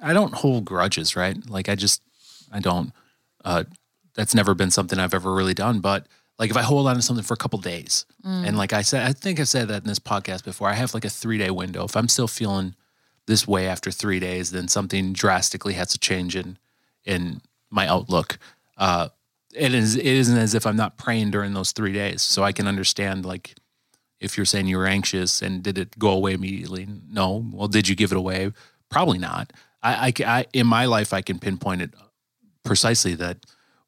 I 0.00 0.12
don't 0.12 0.34
hold 0.34 0.64
grudges, 0.64 1.16
right? 1.16 1.36
Like 1.48 1.68
I 1.68 1.74
just, 1.74 2.02
I 2.52 2.60
don't. 2.60 2.92
Uh, 3.44 3.64
that's 4.14 4.34
never 4.34 4.54
been 4.54 4.70
something 4.70 4.98
I've 4.98 5.14
ever 5.14 5.32
really 5.32 5.54
done. 5.54 5.80
But 5.80 6.06
like 6.38 6.50
if 6.50 6.56
I 6.56 6.62
hold 6.62 6.86
on 6.86 6.96
to 6.96 7.02
something 7.02 7.24
for 7.24 7.34
a 7.34 7.38
couple 7.38 7.58
days, 7.60 8.04
and 8.44 8.56
like 8.56 8.72
I 8.72 8.82
said, 8.82 9.06
I 9.06 9.12
think 9.12 9.40
I've 9.40 9.48
said 9.48 9.68
that 9.68 9.82
in 9.82 9.88
this 9.88 9.98
podcast 9.98 10.44
before. 10.44 10.68
I 10.68 10.74
have 10.74 10.94
like 10.94 11.04
a 11.04 11.10
three 11.10 11.38
day 11.38 11.50
window. 11.50 11.84
If 11.84 11.96
I'm 11.96 12.08
still 12.08 12.28
feeling 12.28 12.74
this 13.26 13.46
way 13.46 13.66
after 13.66 13.90
three 13.90 14.20
days, 14.20 14.50
then 14.50 14.68
something 14.68 15.12
drastically 15.12 15.74
has 15.74 15.88
to 15.90 15.98
change 15.98 16.36
in 16.36 16.58
in 17.04 17.40
my 17.70 17.86
outlook. 17.86 18.38
Uh, 18.76 19.08
it 19.54 19.74
is 19.74 19.96
it 19.96 20.06
isn't 20.06 20.36
as 20.36 20.54
if 20.54 20.66
I'm 20.66 20.76
not 20.76 20.98
praying 20.98 21.30
during 21.30 21.54
those 21.54 21.72
three 21.72 21.92
days, 21.92 22.22
so 22.22 22.42
I 22.42 22.52
can 22.52 22.66
understand 22.66 23.24
like 23.24 23.54
if 24.20 24.36
you're 24.36 24.46
saying 24.46 24.66
you 24.66 24.78
were 24.78 24.86
anxious 24.86 25.42
and 25.42 25.62
did 25.62 25.78
it 25.78 25.98
go 25.98 26.10
away 26.10 26.32
immediately? 26.32 26.86
No. 27.08 27.46
Well, 27.52 27.68
did 27.68 27.88
you 27.88 27.94
give 27.94 28.10
it 28.12 28.18
away? 28.18 28.52
Probably 28.90 29.18
not. 29.18 29.52
I, 29.82 30.08
I, 30.08 30.24
I 30.26 30.46
in 30.52 30.66
my 30.66 30.86
life, 30.86 31.12
I 31.12 31.22
can 31.22 31.38
pinpoint 31.38 31.82
it 31.82 31.94
precisely 32.64 33.14
that 33.14 33.38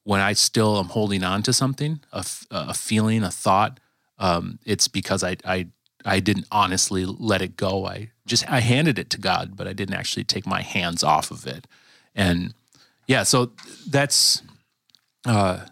when 0.05 0.21
I 0.21 0.33
still 0.33 0.79
am 0.79 0.87
holding 0.87 1.23
on 1.23 1.43
to 1.43 1.53
something, 1.53 2.01
a, 2.13 2.25
a 2.51 2.75
feeling, 2.75 3.23
a 3.23 3.31
thought, 3.31 3.79
um, 4.19 4.59
it's 4.65 4.89
because 4.89 5.23
I, 5.23 5.37
I, 5.45 5.69
I 6.05 6.21
didn't 6.21 6.47
honestly 6.51 7.05
let 7.05 7.43
it 7.43 7.57
go. 7.57 7.87
I 7.87 8.11
just, 8.27 8.51
I 8.51 8.61
handed 8.61 8.99
it 8.99 9.11
to 9.11 9.19
God, 9.19 9.57
but 9.57 9.69
I 9.69 9.73
didn't 9.73 9.95
actually 9.95 10.25
take 10.25 10.47
my 10.47 10.63
hands 10.63 11.03
off 11.03 11.31
of 11.31 11.47
it. 11.47 11.67
And 12.15 12.55
yeah, 13.07 13.25
so 13.25 13.53
that's, 13.89 14.43
uh, 15.27 15.67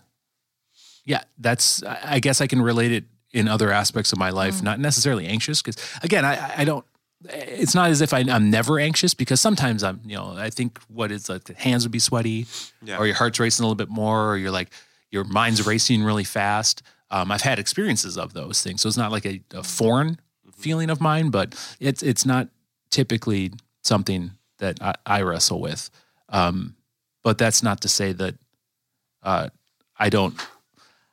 yeah, 1.05 1.23
that's, 1.39 1.83
I 1.83 2.21
guess 2.21 2.41
I 2.41 2.47
can 2.47 2.61
relate 2.61 2.93
it 2.93 3.05
in 3.33 3.49
other 3.49 3.71
aspects 3.71 4.13
of 4.13 4.19
my 4.19 4.31
life, 4.31 4.63
not 4.63 4.79
necessarily 4.79 5.27
anxious. 5.27 5.63
Cause 5.63 5.77
again, 6.03 6.25
I, 6.25 6.55
I 6.59 6.65
don't, 6.65 6.85
it's 7.25 7.75
not 7.75 7.91
as 7.91 8.01
if 8.01 8.15
I, 8.15 8.21
I'm 8.29 8.51
never 8.51 8.79
anxious 8.79 9.13
because 9.15 9.41
sometimes 9.41 9.83
I'm, 9.83 10.01
you 10.05 10.17
know, 10.17 10.35
I 10.37 10.51
think 10.51 10.79
what 10.89 11.11
is 11.11 11.29
like 11.29 11.45
the 11.45 11.55
hands 11.55 11.85
would 11.85 11.93
be 11.93 11.99
sweaty 11.99 12.47
Yeah. 12.83 12.99
or 12.99 13.07
your 13.07 13.17
heart's 13.17 13.41
racing 13.41 13.65
a 13.65 13.67
little 13.67 13.75
bit 13.77 13.89
more, 13.89 14.31
or 14.33 14.37
you're 14.37 14.51
like, 14.53 14.71
your 15.11 15.25
mind's 15.25 15.67
racing 15.67 16.05
really 16.05 16.25
fast. 16.25 16.83
Um, 17.11 17.33
I've 17.33 17.41
had 17.43 17.59
experiences 17.59 18.17
of 18.19 18.35
those 18.35 18.63
things. 18.63 18.83
So 18.83 18.89
it's 18.89 18.99
not 18.99 19.11
like 19.11 19.25
a, 19.27 19.41
a 19.53 19.63
foreign 19.63 20.21
feeling 20.55 20.91
of 20.91 21.01
mine, 21.01 21.31
but 21.31 21.55
it's, 21.81 22.03
it's 22.03 22.25
not 22.27 22.49
typically 22.91 23.53
something 23.83 24.33
that 24.59 24.81
I, 24.83 24.95
I 25.07 25.23
wrestle 25.23 25.61
with. 25.61 25.91
Um, 26.29 26.77
but 27.25 27.39
that's 27.39 27.63
not 27.63 27.81
to 27.81 27.89
say 27.89 28.13
that, 28.13 28.35
uh, 29.23 29.49
I 29.99 30.09
don't, 30.11 30.35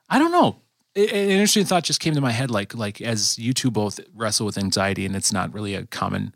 I 0.09 0.19
don't 0.19 0.31
know. 0.31 0.57
An 0.95 1.03
interesting 1.03 1.65
thought 1.65 1.83
just 1.83 1.99
came 1.99 2.13
to 2.15 2.21
my 2.21 2.31
head, 2.31 2.49
like 2.49 2.73
like 2.73 3.01
as 3.01 3.37
you 3.37 3.53
two 3.53 3.69
both 3.69 3.99
wrestle 4.13 4.45
with 4.45 4.57
anxiety, 4.57 5.05
and 5.05 5.15
it's 5.15 5.33
not 5.33 5.53
really 5.53 5.75
a 5.75 5.85
common. 5.85 6.33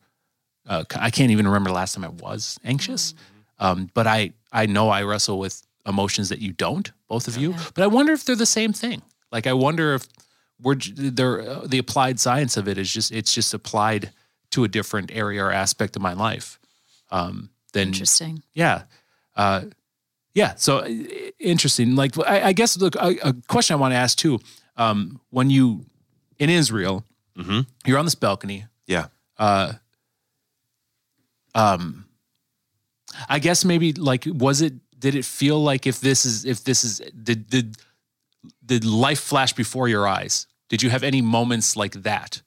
Uh, 0.67 0.83
I 0.95 1.09
can't 1.09 1.31
even 1.31 1.47
remember 1.47 1.69
the 1.69 1.75
last 1.75 1.95
time 1.95 2.03
I 2.03 2.09
was 2.09 2.59
anxious, 2.65 3.13
um, 3.59 3.89
but 3.93 4.05
I 4.05 4.33
I 4.51 4.65
know 4.65 4.89
I 4.89 5.03
wrestle 5.03 5.39
with 5.39 5.65
emotions 5.85 6.29
that 6.29 6.39
you 6.39 6.51
don't, 6.51 6.91
both 7.07 7.27
of 7.27 7.37
you. 7.37 7.55
But 7.73 7.83
I 7.83 7.87
wonder 7.87 8.11
if 8.11 8.25
they're 8.25 8.35
the 8.35 8.45
same 8.45 8.73
thing. 8.73 9.01
Like 9.31 9.47
I 9.47 9.53
wonder 9.53 9.93
if 9.95 10.07
we're 10.61 10.75
they're 10.75 11.41
uh, 11.41 11.67
the 11.67 11.77
applied 11.77 12.19
science 12.19 12.57
of 12.57 12.67
it 12.67 12.77
is 12.77 12.91
just 12.91 13.11
it's 13.11 13.33
just 13.33 13.53
applied 13.53 14.11
to 14.51 14.63
a 14.63 14.67
different 14.67 15.11
area 15.13 15.43
or 15.43 15.51
aspect 15.51 15.95
of 15.95 16.01
my 16.01 16.13
life. 16.13 16.59
Um, 17.11 17.49
than 17.73 17.89
Interesting. 17.89 18.43
yeah. 18.53 18.83
Uh, 19.35 19.65
yeah. 20.33 20.53
So 20.55 20.79
uh, 20.79 20.89
interesting. 21.39 21.95
Like, 21.95 22.17
I, 22.19 22.47
I 22.49 22.53
guess 22.53 22.77
look, 22.77 22.95
a, 22.95 23.15
a 23.23 23.33
question 23.47 23.73
I 23.75 23.77
want 23.77 23.93
to 23.93 23.97
ask 23.97 24.17
too. 24.17 24.39
Um, 24.77 25.19
when 25.29 25.49
you 25.49 25.85
in 26.37 26.49
Israel, 26.49 27.03
Mhm. 27.37 27.65
you're 27.85 27.97
on 27.99 28.05
this 28.05 28.15
balcony. 28.15 28.65
Yeah. 28.87 29.07
Uh, 29.37 29.73
um, 31.55 32.05
I 33.27 33.39
guess 33.39 33.65
maybe 33.65 33.93
like, 33.93 34.25
was 34.27 34.61
it? 34.61 34.73
Did 34.99 35.15
it 35.15 35.25
feel 35.25 35.61
like 35.63 35.87
if 35.87 35.99
this 36.01 36.25
is 36.25 36.45
if 36.45 36.63
this 36.63 36.83
is 36.83 37.01
did 37.23 37.49
did 37.49 37.77
did 38.65 38.83
life 38.85 39.19
flash 39.21 39.53
before 39.53 39.87
your 39.87 40.05
eyes? 40.07 40.45
Did 40.69 40.83
you 40.83 40.89
have 40.89 41.03
any 41.03 41.21
moments 41.21 41.75
like 41.75 42.03
that? 42.03 42.41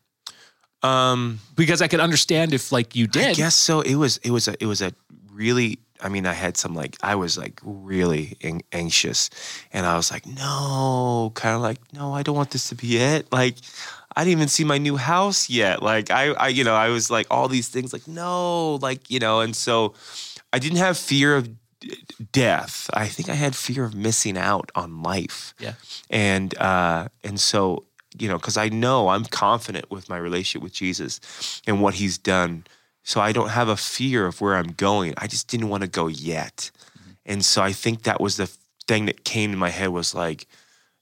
Um, 0.83 1.41
Because 1.57 1.81
I 1.81 1.89
could 1.89 2.01
understand 2.01 2.53
if 2.53 2.71
like 2.71 2.95
you 2.95 3.07
did. 3.07 3.29
I 3.31 3.35
guess 3.35 3.55
so. 3.55 3.81
It 3.81 3.95
was 3.95 4.19
it 4.19 4.31
was 4.31 4.49
a 4.49 4.55
it 4.63 4.67
was 4.67 4.83
a 4.83 4.93
really 5.33 5.79
I 6.03 6.09
mean 6.09 6.27
I 6.27 6.33
had 6.33 6.57
some 6.57 6.75
like 6.75 6.97
I 7.03 7.15
was 7.15 7.39
like 7.39 7.61
really 7.63 8.37
an- 8.43 8.63
anxious 8.73 9.31
and 9.73 9.87
I 9.87 9.97
was 9.97 10.11
like 10.11 10.27
no 10.27 11.33
kind 11.35 11.55
of 11.57 11.63
like 11.63 11.79
no 11.93 12.13
I 12.13 12.23
don't 12.23 12.37
want 12.37 12.51
this 12.51 12.69
to 12.71 12.75
be 12.75 12.99
it. 12.99 13.33
Like 13.33 13.57
I 14.17 14.25
didn't 14.25 14.39
even 14.39 14.49
see 14.49 14.65
my 14.65 14.79
new 14.79 14.97
house 14.97 15.49
yet. 15.49 15.83
Like 15.83 16.11
I 16.11 16.33
I 16.33 16.49
you 16.49 16.65
know 16.65 16.75
I 16.75 16.89
was 16.89 17.11
like 17.11 17.27
all 17.31 17.49
these 17.49 17.69
things 17.69 17.93
like 17.93 18.07
no 18.09 18.75
like 18.83 19.11
you 19.11 19.19
know 19.21 19.41
and 19.41 19.55
so 19.57 19.95
I 20.53 20.59
didn't 20.59 20.79
have 20.79 20.99
fear 20.99 21.37
of 21.37 21.49
death. 22.33 22.89
I 22.95 23.07
think 23.09 23.29
I 23.29 23.35
had 23.35 23.57
fear 23.57 23.85
of 23.85 23.95
missing 23.95 24.37
out 24.39 24.71
on 24.75 25.03
life. 25.03 25.55
Yeah. 25.59 25.75
and 26.11 26.57
uh 26.59 27.09
and 27.25 27.41
so 27.41 27.85
you 28.19 28.29
know 28.29 28.37
because 28.37 28.59
i 28.59 28.69
know 28.69 29.09
i'm 29.09 29.25
confident 29.25 29.91
with 29.91 30.11
my 30.11 30.19
relationship 30.19 30.63
with 30.63 30.75
jesus 30.75 31.63
and 31.67 31.81
what 31.81 31.95
he's 31.95 32.19
done 32.19 32.63
so 33.03 33.21
i 33.21 33.33
don't 33.33 33.51
have 33.51 33.69
a 33.69 33.77
fear 33.77 34.27
of 34.27 34.41
where 34.41 34.57
i'm 34.57 34.73
going. 34.73 35.15
I 35.17 35.27
just 35.27 35.49
didn't 35.49 35.69
want 35.69 35.83
to 35.83 35.89
go 35.89 36.07
yet. 36.09 36.71
And 37.27 37.45
so 37.45 37.63
i 37.63 37.73
think 37.73 38.03
that 38.03 38.21
was 38.21 38.37
the 38.37 38.49
thing 38.89 39.07
that 39.07 39.25
came 39.25 39.51
to 39.53 39.57
my 39.57 39.71
head 39.71 39.89
was 39.91 40.15
like 40.15 40.47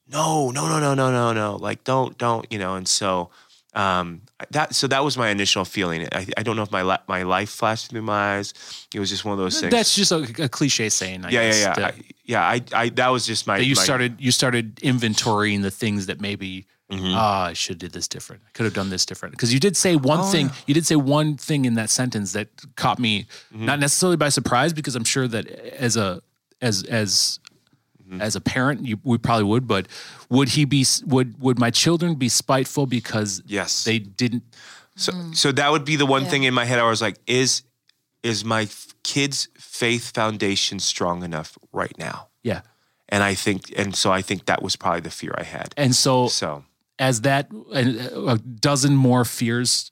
no 0.09 0.51
no 0.51 0.69
no 0.69 0.79
no 0.81 0.95
no 0.95 1.11
no 1.11 1.33
no. 1.33 1.57
Like 1.57 1.85
don't 1.85 2.17
don't 2.19 2.47
you 2.53 2.59
know? 2.59 2.75
And 2.75 2.87
so 2.89 3.31
um 3.75 4.23
that 4.51 4.75
so 4.75 4.89
that 4.89 5.05
was 5.05 5.17
my 5.17 5.29
initial 5.29 5.65
feeling. 5.65 6.09
I, 6.13 6.27
I 6.37 6.43
don't 6.43 6.57
know 6.57 6.63
if 6.65 6.73
my 6.73 6.83
li- 6.83 7.05
my 7.07 7.23
life 7.23 7.51
flashed 7.51 7.91
through 7.91 8.03
my 8.03 8.37
eyes. 8.39 8.53
It 8.93 8.99
was 8.99 9.09
just 9.11 9.25
one 9.25 9.33
of 9.33 9.39
those 9.39 9.61
things. 9.61 9.71
That's 9.71 9.95
just 9.95 10.11
a, 10.11 10.45
a 10.45 10.49
cliche 10.49 10.89
saying. 10.89 11.25
I 11.25 11.31
yeah 11.31 11.43
guess, 11.43 11.59
yeah. 11.61 11.69
yeah 11.69 11.75
that- 11.75 11.95
I, 11.95 12.03
yeah 12.25 12.43
I, 12.43 12.63
I 12.75 12.89
that 12.91 13.09
was 13.09 13.25
just 13.27 13.47
my 13.47 13.59
you 13.59 13.77
my- 13.77 13.83
started 13.83 14.21
you 14.21 14.33
started 14.33 14.77
inventorying 14.77 15.63
the 15.63 15.71
things 15.71 16.07
that 16.07 16.21
maybe 16.21 16.67
Mhm. 16.91 17.15
ah 17.15 17.45
I 17.47 17.53
should 17.55 17.75
have 17.75 17.79
did 17.79 17.93
this 17.93 18.09
different. 18.09 18.43
I 18.47 18.51
could 18.53 18.65
have 18.65 18.75
done 18.75 18.91
this 18.91 19.07
different 19.07 19.33
because 19.33 19.53
you 19.55 19.61
did 19.61 19.77
say 19.77 19.97
one 19.97 20.21
Oh, 20.21 20.31
thing. 20.33 20.47
yeah. 20.47 20.55
You 20.67 20.75
did 20.75 20.87
say 20.87 20.97
one 20.97 21.37
thing 21.37 21.65
in 21.65 21.75
that 21.75 21.91
sentence 21.91 22.33
that 22.33 22.49
caught 22.77 22.99
me 22.99 23.27
Mm-hmm. 23.55 23.65
not 23.67 23.79
necessarily 23.79 24.17
by 24.17 24.29
surprise 24.31 24.73
because 24.73 24.97
I'm 24.97 25.05
sure 25.05 25.29
that 25.29 25.49
as 25.89 25.97
a 25.97 26.21
as 26.61 26.83
as 26.85 27.39
Mm-hmm. 28.09 28.21
as 28.23 28.35
a 28.35 28.41
parent 28.41 28.85
you 28.85 28.99
we 29.05 29.19
probably 29.19 29.45
would. 29.45 29.67
But 29.69 29.87
would 30.31 30.49
he 30.51 30.65
be 30.65 30.85
would 31.07 31.41
would 31.41 31.59
my 31.61 31.71
children 31.71 32.17
be 32.17 32.29
spiteful 32.29 32.87
because 32.87 33.41
yes 33.47 33.85
they 33.85 33.99
didn't? 34.01 34.43
So, 34.97 35.13
so 35.33 35.53
that 35.53 35.71
would 35.71 35.85
be 35.85 35.97
the 35.97 36.07
one 36.07 36.23
Yeah. 36.25 36.31
thing 36.31 36.43
in 36.43 36.53
my 36.55 36.65
head. 36.65 36.79
I 36.81 36.89
was 36.91 37.01
like, 37.01 37.19
is 37.27 37.63
is 38.23 38.45
my 38.45 38.69
kids' 39.05 39.49
faith 39.57 40.11
foundation 40.13 40.79
strong 40.81 41.23
enough 41.23 41.57
right 41.73 41.97
now? 41.99 42.29
Yeah, 42.43 42.61
And 43.09 43.23
I 43.23 43.35
think, 43.35 43.73
and 43.77 43.95
so 43.97 44.11
I 44.13 44.23
think 44.23 44.45
that 44.47 44.61
was 44.63 44.77
probably 44.77 45.01
the 45.01 45.11
fear 45.11 45.33
I 45.39 45.45
had. 45.45 45.73
and 45.77 45.95
so 45.95 46.29
So 46.29 46.65
as 47.01 47.23
that 47.23 47.49
a 47.73 48.39
dozen 48.39 48.95
more 48.95 49.25
fears 49.25 49.91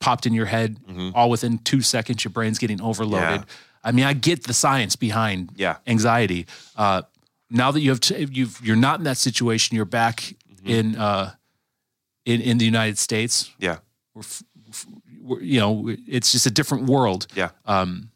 popped 0.00 0.24
in 0.26 0.32
your 0.32 0.46
head 0.46 0.78
all 1.14 1.28
within 1.28 1.58
two 1.58 1.80
seconds 1.82 2.24
your 2.24 2.30
brain's 2.32 2.58
getting 2.58 2.80
overloaded. 2.80 3.44
I 3.84 3.92
mean 3.92 4.04
i 4.06 4.12
get 4.14 4.44
the 4.44 4.54
science 4.54 4.96
behind 4.96 5.50
Yeah. 5.56 5.76
anxiety. 5.86 6.46
Uh, 6.76 7.02
now 7.50 7.70
that 7.72 7.80
you 7.80 7.90
have 7.90 8.00
t- 8.00 8.26
you've 8.32 8.60
you're 8.62 8.76
not 8.88 8.98
in 9.00 9.04
that 9.04 9.16
situation 9.18 9.76
you're 9.76 9.84
back 10.02 10.34
in 10.64 10.96
uh, 10.96 11.32
in 12.24 12.40
in 12.40 12.58
the 12.58 12.64
united 12.64 12.98
states. 12.98 13.50
Yeah, 13.58 13.78
we're, 14.14 14.22
f- 14.22 14.42
f- 14.68 14.86
we're, 15.22 15.40
you 15.42 15.60
know 15.60 15.88
it's 16.08 16.32
just 16.32 16.46
a 16.46 16.50
different 16.50 16.84
world. 16.90 17.26
Yeah. 17.34 17.50
um, 17.66 18.10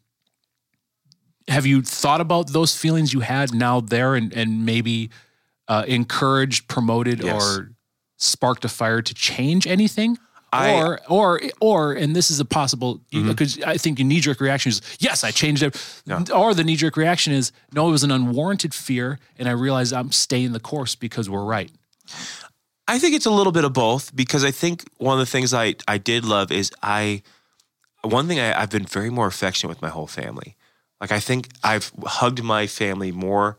have 1.47 1.65
you 1.65 1.81
thought 1.81 2.21
about 2.21 2.51
those 2.53 2.75
feelings 2.77 3.13
you 3.13 3.21
had 3.21 3.53
now 3.53 3.81
there 3.81 4.15
and, 4.15 4.31
and 4.33 4.65
maybe 4.65 5.09
uh, 5.67 5.83
encouraged, 5.87 6.67
promoted, 6.67 7.23
Yes. 7.23 7.41
or 7.43 7.70
sparked 8.21 8.63
a 8.65 8.69
fire 8.69 9.01
to 9.01 9.13
change 9.13 9.67
anything? 9.67 10.17
I- 10.17 10.21
Mm-hmm. 10.53 11.13
or, 11.13 11.39
or, 11.39 11.41
or, 11.61 11.93
and 11.93 12.13
this 12.13 12.29
is 12.29 12.41
a 12.41 12.45
possible 12.45 12.99
because 13.09 13.61
I 13.63 13.77
think 13.77 13.99
your 13.99 14.05
knee 14.05 14.19
jerk 14.19 14.41
reaction 14.41 14.69
is 14.69 14.81
yes, 14.99 15.23
I 15.23 15.31
changed 15.31 15.63
it. 15.63 15.77
Or 16.29 16.53
the 16.53 16.63
knee 16.65 16.75
jerk 16.75 16.97
reaction 16.97 17.31
is 17.31 17.53
no, 17.71 17.87
it 17.87 17.91
was 17.91 18.03
an 18.03 18.11
unwarranted 18.11 18.73
fear, 18.73 19.17
and 19.39 19.47
I 19.47 19.51
realized 19.53 19.93
I'm 19.93 20.11
staying 20.11 20.51
the 20.51 20.59
course 20.59 20.93
because 20.93 21.29
we're 21.29 21.45
right. 21.45 21.71
I 22.85 22.99
think 22.99 23.15
it's 23.15 23.25
a 23.25 23.31
little 23.31 23.53
bit 23.53 23.63
of 23.63 23.71
both 23.71 24.13
because 24.13 24.43
I 24.43 24.51
think 24.51 24.83
one 24.97 25.13
of 25.13 25.19
the 25.25 25.31
things 25.31 25.53
I, 25.53 25.75
I 25.87 25.97
did 25.97 26.25
love 26.25 26.51
is 26.51 26.69
I, 26.83 27.21
one 28.01 28.27
thing 28.27 28.37
I, 28.41 28.61
I've 28.61 28.69
been 28.71 28.85
very 28.85 29.09
more 29.09 29.27
affectionate 29.27 29.69
with 29.69 29.81
my 29.81 29.87
whole 29.89 30.07
family. 30.07 30.57
Like 30.99 31.13
I 31.13 31.21
think 31.21 31.47
I've 31.63 31.93
hugged 32.05 32.43
my 32.43 32.67
family 32.67 33.13
more 33.13 33.57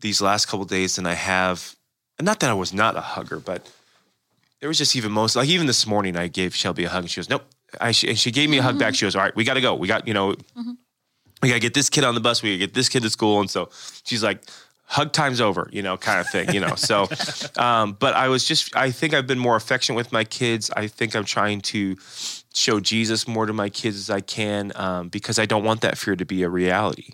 these 0.00 0.20
last 0.20 0.46
couple 0.46 0.64
days 0.64 0.96
than 0.96 1.06
I 1.06 1.14
have. 1.14 1.76
Not 2.20 2.40
that 2.40 2.50
I 2.50 2.54
was 2.54 2.72
not 2.72 2.96
a 2.96 3.00
hugger, 3.00 3.38
but 3.38 3.70
there 4.60 4.68
was 4.68 4.78
just 4.78 4.94
even 4.94 5.10
most 5.12 5.34
like 5.34 5.48
even 5.48 5.66
this 5.66 5.86
morning 5.86 6.16
I 6.16 6.28
gave 6.28 6.54
Shelby 6.54 6.84
a 6.84 6.88
hug 6.88 7.04
and 7.04 7.10
she 7.10 7.18
goes, 7.18 7.28
nope. 7.28 7.44
I, 7.80 7.90
she, 7.92 8.08
and 8.08 8.18
she 8.18 8.30
gave 8.30 8.50
me 8.50 8.58
a 8.58 8.62
hug 8.62 8.78
back. 8.78 8.94
She 8.94 9.06
goes, 9.06 9.16
all 9.16 9.22
right, 9.22 9.34
we 9.34 9.44
got 9.44 9.54
to 9.54 9.62
go. 9.62 9.74
We 9.74 9.88
got, 9.88 10.06
you 10.06 10.12
know, 10.12 10.34
we 11.42 11.48
got 11.48 11.54
to 11.54 11.60
get 11.60 11.72
this 11.72 11.88
kid 11.88 12.04
on 12.04 12.14
the 12.14 12.20
bus. 12.20 12.42
We 12.42 12.50
got 12.50 12.52
to 12.52 12.58
get 12.58 12.74
this 12.74 12.90
kid 12.90 13.02
to 13.02 13.10
school. 13.10 13.40
And 13.40 13.50
so 13.50 13.70
she's 14.04 14.22
like, 14.22 14.42
hug 14.84 15.12
time's 15.12 15.40
over, 15.40 15.70
you 15.72 15.80
know, 15.82 15.96
kind 15.96 16.20
of 16.20 16.28
thing, 16.28 16.52
you 16.52 16.60
know. 16.60 16.74
So, 16.74 17.08
um, 17.56 17.96
but 17.98 18.14
I 18.14 18.28
was 18.28 18.44
just, 18.44 18.76
I 18.76 18.90
think 18.90 19.14
I've 19.14 19.26
been 19.26 19.38
more 19.38 19.56
affectionate 19.56 19.96
with 19.96 20.12
my 20.12 20.22
kids. 20.22 20.70
I 20.76 20.86
think 20.86 21.16
I'm 21.16 21.24
trying 21.24 21.62
to 21.62 21.96
show 22.52 22.78
Jesus 22.78 23.26
more 23.26 23.46
to 23.46 23.54
my 23.54 23.70
kids 23.70 23.96
as 23.96 24.10
I 24.10 24.20
can 24.20 24.70
um, 24.74 25.08
because 25.08 25.38
I 25.38 25.46
don't 25.46 25.64
want 25.64 25.80
that 25.80 25.96
fear 25.96 26.14
to 26.14 26.26
be 26.26 26.42
a 26.42 26.48
reality. 26.50 27.12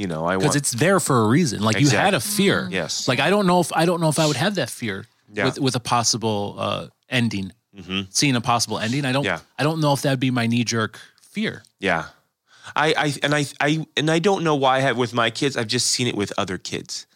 You 0.00 0.06
know, 0.06 0.24
I 0.24 0.36
because 0.36 0.48
want, 0.54 0.56
it's 0.56 0.70
there 0.70 0.98
for 1.00 1.16
a 1.24 1.28
reason. 1.28 1.60
Like 1.62 1.78
you 1.80 1.88
had 1.90 2.14
a 2.14 2.20
fear. 2.20 2.68
Yes. 2.70 3.06
Like 3.06 3.20
I 3.20 3.28
don't 3.30 3.46
know 3.46 3.60
if 3.60 3.70
I 3.72 3.84
don't 3.84 4.00
know 4.00 4.08
if 4.08 4.18
I 4.18 4.26
would 4.26 4.36
have 4.36 4.54
that 4.54 4.70
fear 4.70 5.04
Yeah. 5.34 5.44
with 5.46 5.58
with 5.60 5.76
a 5.76 5.80
possible 5.80 6.56
uh, 6.58 6.86
ending. 7.08 7.52
Mhm. 7.76 8.06
Seeing 8.10 8.34
a 8.36 8.40
possible 8.40 8.78
ending, 8.78 9.04
I 9.04 9.12
don't. 9.12 9.24
Yeah. 9.24 9.40
I 9.58 9.62
don't 9.62 9.80
know 9.80 9.92
if 9.92 10.00
that'd 10.02 10.18
be 10.18 10.30
my 10.30 10.46
knee 10.46 10.64
jerk 10.64 10.98
fear. 11.20 11.62
Yeah. 11.78 12.04
I, 12.74 12.94
I 13.06 13.14
and 13.22 13.34
I 13.34 13.44
I 13.68 13.86
and 13.96 14.10
I 14.10 14.20
don't 14.20 14.42
know 14.42 14.56
why 14.56 14.76
I 14.78 14.80
have 14.80 14.96
with 14.96 15.12
my 15.12 15.30
kids. 15.30 15.56
I've 15.56 15.66
just 15.72 15.86
seen 15.86 16.06
it 16.06 16.16
with 16.16 16.32
other 16.38 16.56
kids. 16.58 17.06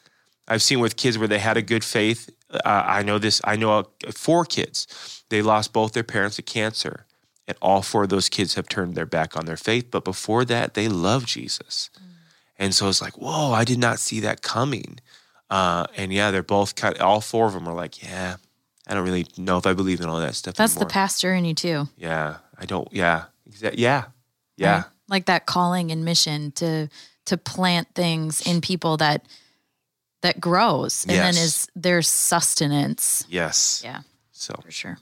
I've 0.46 0.60
seen 0.62 0.80
with 0.80 0.94
kids 0.96 1.16
where 1.16 1.28
they 1.28 1.38
had 1.38 1.56
a 1.56 1.62
good 1.62 1.84
faith. 1.84 2.28
Uh, 2.52 2.60
I 2.98 3.02
know 3.02 3.18
this. 3.18 3.40
I 3.44 3.56
know 3.56 3.78
uh, 3.78 3.84
four 4.12 4.44
kids. 4.44 4.86
They 5.30 5.42
lost 5.42 5.72
both 5.72 5.92
their 5.92 6.04
parents 6.04 6.36
to 6.36 6.42
cancer, 6.42 7.06
and 7.48 7.56
all 7.62 7.82
four 7.82 8.02
of 8.04 8.08
those 8.10 8.28
kids 8.28 8.54
have 8.56 8.68
turned 8.68 8.94
their 8.94 9.06
back 9.06 9.36
on 9.36 9.46
their 9.46 9.56
faith. 9.56 9.86
But 9.90 10.04
before 10.04 10.44
that, 10.44 10.74
they 10.74 10.86
loved 10.88 11.26
Jesus, 11.28 11.90
and 12.58 12.74
so 12.74 12.88
it's 12.88 13.02
like, 13.02 13.18
whoa! 13.18 13.52
I 13.52 13.64
did 13.64 13.78
not 13.78 13.98
see 13.98 14.20
that 14.20 14.42
coming. 14.42 14.98
Uh, 15.50 15.86
and 15.96 16.12
yeah, 16.12 16.30
they're 16.30 16.42
both 16.42 16.74
kind. 16.74 16.98
all 16.98 17.20
four 17.20 17.46
of 17.46 17.52
them 17.52 17.68
are 17.68 17.74
like, 17.74 18.02
yeah, 18.02 18.36
I 18.86 18.94
don't 18.94 19.04
really 19.04 19.26
know 19.36 19.58
if 19.58 19.66
I 19.66 19.72
believe 19.72 20.00
in 20.00 20.06
all 20.06 20.20
that 20.20 20.34
stuff. 20.34 20.54
That's 20.54 20.74
the 20.74 20.86
pastor 20.86 21.34
in 21.34 21.44
you 21.44 21.54
too. 21.54 21.88
Yeah, 21.96 22.36
I 22.58 22.66
don't. 22.66 22.88
Yeah. 22.92 23.24
Yeah, 23.74 24.04
yeah. 24.56 24.74
right? 24.74 24.84
Like 25.08 25.26
that 25.26 25.46
calling 25.46 25.90
and 25.90 26.04
mission 26.04 26.52
to 26.52 26.88
to 27.26 27.36
plant 27.36 27.88
things 27.94 28.46
in 28.46 28.60
people 28.60 28.96
that 28.98 29.26
that 30.22 30.40
grows 30.40 31.04
and 31.04 31.16
then 31.16 31.36
is 31.36 31.68
their 31.76 32.00
sustenance. 32.00 33.26
Yes. 33.28 33.82
Yeah, 33.84 34.00
So 34.32 34.54
for 34.64 34.70
sure. 34.70 34.98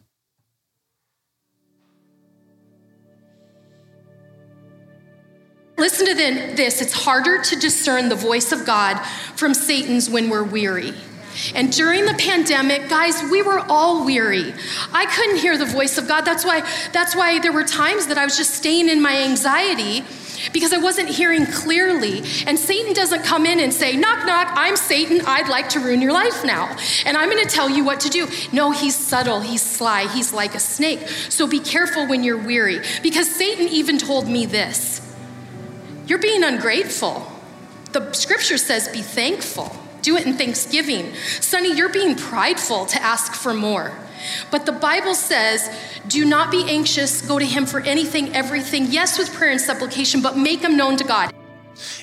Listen 5.83 6.07
to 6.07 6.15
this 6.15 6.81
it's 6.81 6.93
harder 6.93 7.43
to 7.43 7.57
discern 7.57 8.09
the 8.09 8.15
voice 8.15 8.53
of 8.53 8.65
God 8.65 9.05
from 9.35 9.53
Satan's 9.53 10.09
when 10.09 10.31
we're 10.31 10.45
weary. 10.45 10.95
And 11.57 11.73
during 11.73 12.05
the 12.05 12.15
pandemic, 12.15 12.89
guys, 12.89 13.21
we 13.33 13.43
were 13.43 13.59
all 13.59 14.07
weary. 14.07 14.55
I 14.93 15.07
couldn't 15.07 15.39
hear 15.39 15.59
the 15.59 15.67
voice 15.67 15.99
of 15.99 16.07
God. 16.07 16.21
That's 16.21 16.45
why 16.45 16.61
that's 16.93 17.17
why 17.17 17.41
there 17.41 17.51
were 17.51 17.65
times 17.65 18.07
that 18.07 18.17
I 18.17 18.25
was 18.25 18.37
just 18.37 18.55
staying 18.55 18.89
in 18.89 19.03
my 19.03 19.25
anxiety 19.25 20.05
because 20.53 20.73
I 20.73 20.79
wasn't 20.79 21.09
hearing 21.09 21.47
clearly. 21.47 22.23
And 22.47 22.57
Satan 22.57 22.93
doesn't 22.93 23.25
come 23.25 23.45
in 23.45 23.59
and 23.59 23.75
say, 23.75 23.97
"Knock 23.97 24.25
knock, 24.25 24.53
I'm 24.55 24.77
Satan. 24.77 25.21
I'd 25.27 25.49
like 25.49 25.69
to 25.71 25.81
ruin 25.81 26.01
your 26.01 26.13
life 26.13 26.45
now." 26.45 26.77
And 27.05 27.17
I'm 27.17 27.29
going 27.29 27.43
to 27.45 27.53
tell 27.53 27.69
you 27.69 27.83
what 27.83 27.99
to 28.03 28.09
do. 28.09 28.29
No, 28.53 28.71
he's 28.71 28.95
subtle, 28.95 29.41
he's 29.41 29.63
sly, 29.63 30.07
he's 30.07 30.33
like 30.33 30.55
a 30.55 30.61
snake. 30.61 31.09
So 31.29 31.49
be 31.49 31.59
careful 31.59 32.07
when 32.07 32.23
you're 32.23 32.39
weary 32.39 32.83
because 33.03 33.29
Satan 33.29 33.67
even 33.67 33.99
told 33.99 34.29
me 34.29 34.47
this. 34.47 35.02
You're 36.07 36.19
being 36.19 36.43
ungrateful. 36.45 37.31
The 37.93 38.13
scripture 38.13 38.59
says, 38.59 38.89
be 38.89 39.03
thankful. 39.03 39.75
Do 40.03 40.17
it 40.17 40.27
in 40.27 40.35
thanksgiving. 40.35 41.15
Sonny, 41.41 41.77
you're 41.77 41.93
being 41.93 42.17
prideful 42.17 42.87
to 42.87 43.03
ask 43.03 43.35
for 43.35 43.55
more. 43.55 43.97
But 44.51 44.67
the 44.67 44.73
Bible 44.73 45.15
says, 45.15 45.71
do 46.09 46.25
not 46.25 46.51
be 46.51 46.65
anxious, 46.69 47.23
go 47.23 47.39
to 47.39 47.45
him 47.45 47.67
for 47.67 47.81
anything, 47.81 48.35
everything, 48.35 48.87
yes, 48.87 49.19
with 49.19 49.33
prayer 49.33 49.51
and 49.51 49.61
supplication, 49.61 50.23
but 50.23 50.37
make 50.37 50.63
them 50.63 50.77
known 50.77 50.97
to 50.97 51.05
God. 51.05 51.33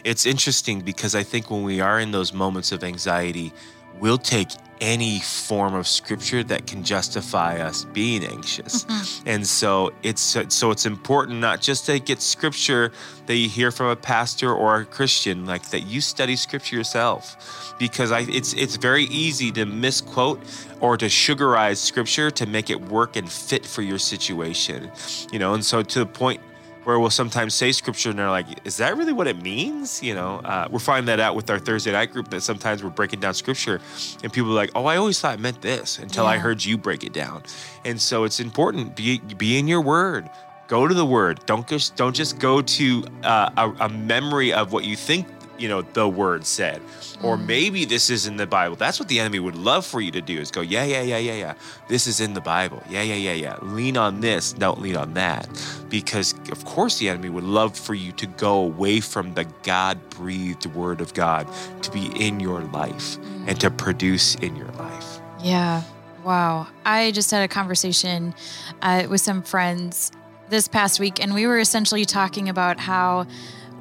It's 0.04 0.26
interesting 0.26 0.82
because 0.82 1.16
I 1.16 1.24
think 1.24 1.50
when 1.50 1.64
we 1.64 1.80
are 1.82 2.00
in 2.00 2.12
those 2.12 2.34
moments 2.34 2.72
of 2.72 2.84
anxiety, 2.84 3.54
we'll 4.00 4.18
take 4.18 4.50
any 4.82 5.20
form 5.20 5.74
of 5.74 5.88
scripture 5.88 6.44
that 6.44 6.68
can 6.68 6.84
justify 6.84 7.60
us 7.60 7.86
being 7.86 8.24
anxious. 8.24 8.86
Mm-hmm. 8.86 9.28
And 9.28 9.48
so 9.48 9.92
it's 10.04 10.22
so 10.22 10.72
it's 10.72 10.86
important 10.86 11.40
not 11.40 11.62
just 11.62 11.86
to 11.88 12.00
get 12.00 12.22
scripture 12.22 12.92
that 13.26 13.36
you 13.36 13.50
hear 13.50 13.72
from 13.72 13.88
a 13.88 13.96
pastor 13.96 14.54
or 14.54 14.82
a 14.82 14.86
Christian, 14.86 15.46
like 15.46 15.70
that 15.70 15.82
you 15.82 16.02
study 16.02 16.36
scripture 16.36 16.76
yourself. 16.76 17.76
Because 17.78 18.12
I 18.12 18.22
it's 18.22 18.54
it's 18.54 18.76
very 18.76 19.06
easy 19.06 19.52
to 19.54 19.66
misquote 19.66 20.42
or 20.80 20.98
to 20.98 21.06
sugarize 21.06 21.78
scripture 21.78 22.32
to 22.32 22.46
make 22.46 22.70
it 22.70 22.82
work 22.82 23.16
and 23.16 23.30
fit 23.30 23.66
for 23.66 23.82
your 23.82 24.00
situation. 24.00 24.92
You 25.32 25.40
know, 25.40 25.54
and 25.54 25.64
so 25.64 25.84
to 25.84 26.00
the 26.00 26.06
point 26.06 26.42
where 26.90 27.00
we'll 27.00 27.12
sometimes 27.12 27.54
say 27.54 27.72
scripture 27.72 28.10
and 28.10 28.18
they're 28.18 28.32
like, 28.32 28.48
is 28.66 28.78
that 28.78 28.98
really 28.98 29.14
what 29.14 29.28
it 29.28 29.40
means? 29.44 30.02
You 30.02 30.16
know, 30.16 30.38
uh, 30.44 30.68
we're 30.72 30.80
finding 30.80 31.06
that 31.06 31.20
out 31.20 31.36
with 31.36 31.48
our 31.52 31.60
Thursday 31.60 31.92
night 31.92 32.12
group 32.12 32.30
that 32.30 32.42
sometimes 32.42 32.84
we're 32.84 32.90
breaking 32.90 33.20
down 33.20 33.36
scripture 33.36 33.80
and 34.24 34.34
people 34.34 34.50
are 34.50 34.56
like, 34.56 34.72
oh, 34.74 34.88
I 34.88 34.98
always 34.98 35.22
thought 35.22 35.36
it 35.36 35.40
meant 35.40 35.62
this 35.62 36.00
until 36.00 36.26
I 36.26 36.40
heard 36.40 36.66
you 36.66 36.80
break 36.80 37.04
it 37.04 37.14
down. 37.14 37.44
And 37.86 38.02
so 38.02 38.24
it's 38.24 38.40
important, 38.40 38.96
be, 38.96 39.20
be 39.20 39.60
in 39.60 39.68
your 39.68 39.82
word. 39.82 40.32
Go 40.68 40.88
to 40.88 40.96
the 40.96 41.06
word. 41.06 41.46
Don't 41.46 41.68
just 41.68 41.96
don't 41.96 42.16
just 42.16 42.40
go 42.40 42.60
to 42.62 43.06
uh, 43.24 43.52
a, 43.56 43.86
a 43.86 43.90
memory 43.90 44.52
of 44.52 44.72
what 44.72 44.84
you 44.84 44.96
think 44.96 45.28
you 45.60 45.68
know 45.68 45.82
the 45.82 46.08
word 46.08 46.46
said, 46.46 46.82
or 47.22 47.38
maybe 47.38 47.86
this 47.86 48.10
is 48.10 48.28
in 48.28 48.38
the 48.38 48.48
Bible. 48.48 48.76
That's 48.76 49.00
what 49.00 49.10
the 49.10 49.20
enemy 49.20 49.40
would 49.40 49.56
love 49.56 49.86
for 49.86 50.00
you 50.02 50.12
to 50.12 50.22
do 50.22 50.40
is 50.40 50.52
go, 50.52 50.62
yeah, 50.62 50.86
yeah, 50.86 51.02
yeah, 51.02 51.18
yeah, 51.18 51.34
yeah. 51.34 51.54
This 51.88 52.08
is 52.08 52.22
in 52.22 52.34
the 52.34 52.42
Bible. 52.42 52.82
Yeah, 52.90 53.02
yeah, 53.02 53.16
yeah, 53.16 53.34
yeah. 53.34 53.58
Lean 53.62 53.98
on 53.98 54.22
this. 54.22 54.54
Don't 54.54 54.82
lean 54.82 54.96
on 54.96 55.14
that, 55.16 55.48
because 55.90 56.34
of 56.52 56.66
course 56.66 56.98
the 56.98 57.10
enemy 57.10 57.30
would 57.30 57.44
love 57.44 57.78
for 57.78 57.94
you 57.94 58.12
to 58.14 58.26
go 58.26 58.64
away 58.64 59.00
from 59.00 59.34
the 59.34 59.46
God-breathed 59.64 60.66
word 60.68 61.02
of 61.02 61.14
God 61.14 61.48
to 61.82 61.92
be 61.92 62.08
in 62.08 62.40
your 62.40 62.62
life 62.62 63.18
and 63.48 63.60
to 63.60 63.70
produce 63.70 64.36
in 64.36 64.56
your 64.56 64.72
life. 64.72 65.20
Yeah. 65.42 65.84
Wow. 66.24 66.68
I 66.86 67.12
just 67.12 67.32
had 67.32 67.44
a 67.44 67.48
conversation 67.48 68.34
uh, 68.82 69.08
with 69.10 69.22
some 69.22 69.42
friends 69.42 70.12
this 70.50 70.68
past 70.68 71.00
week, 71.00 71.24
and 71.24 71.34
we 71.34 71.48
were 71.48 71.60
essentially 71.60 72.06
talking 72.06 72.50
about 72.50 72.80
how 72.80 73.26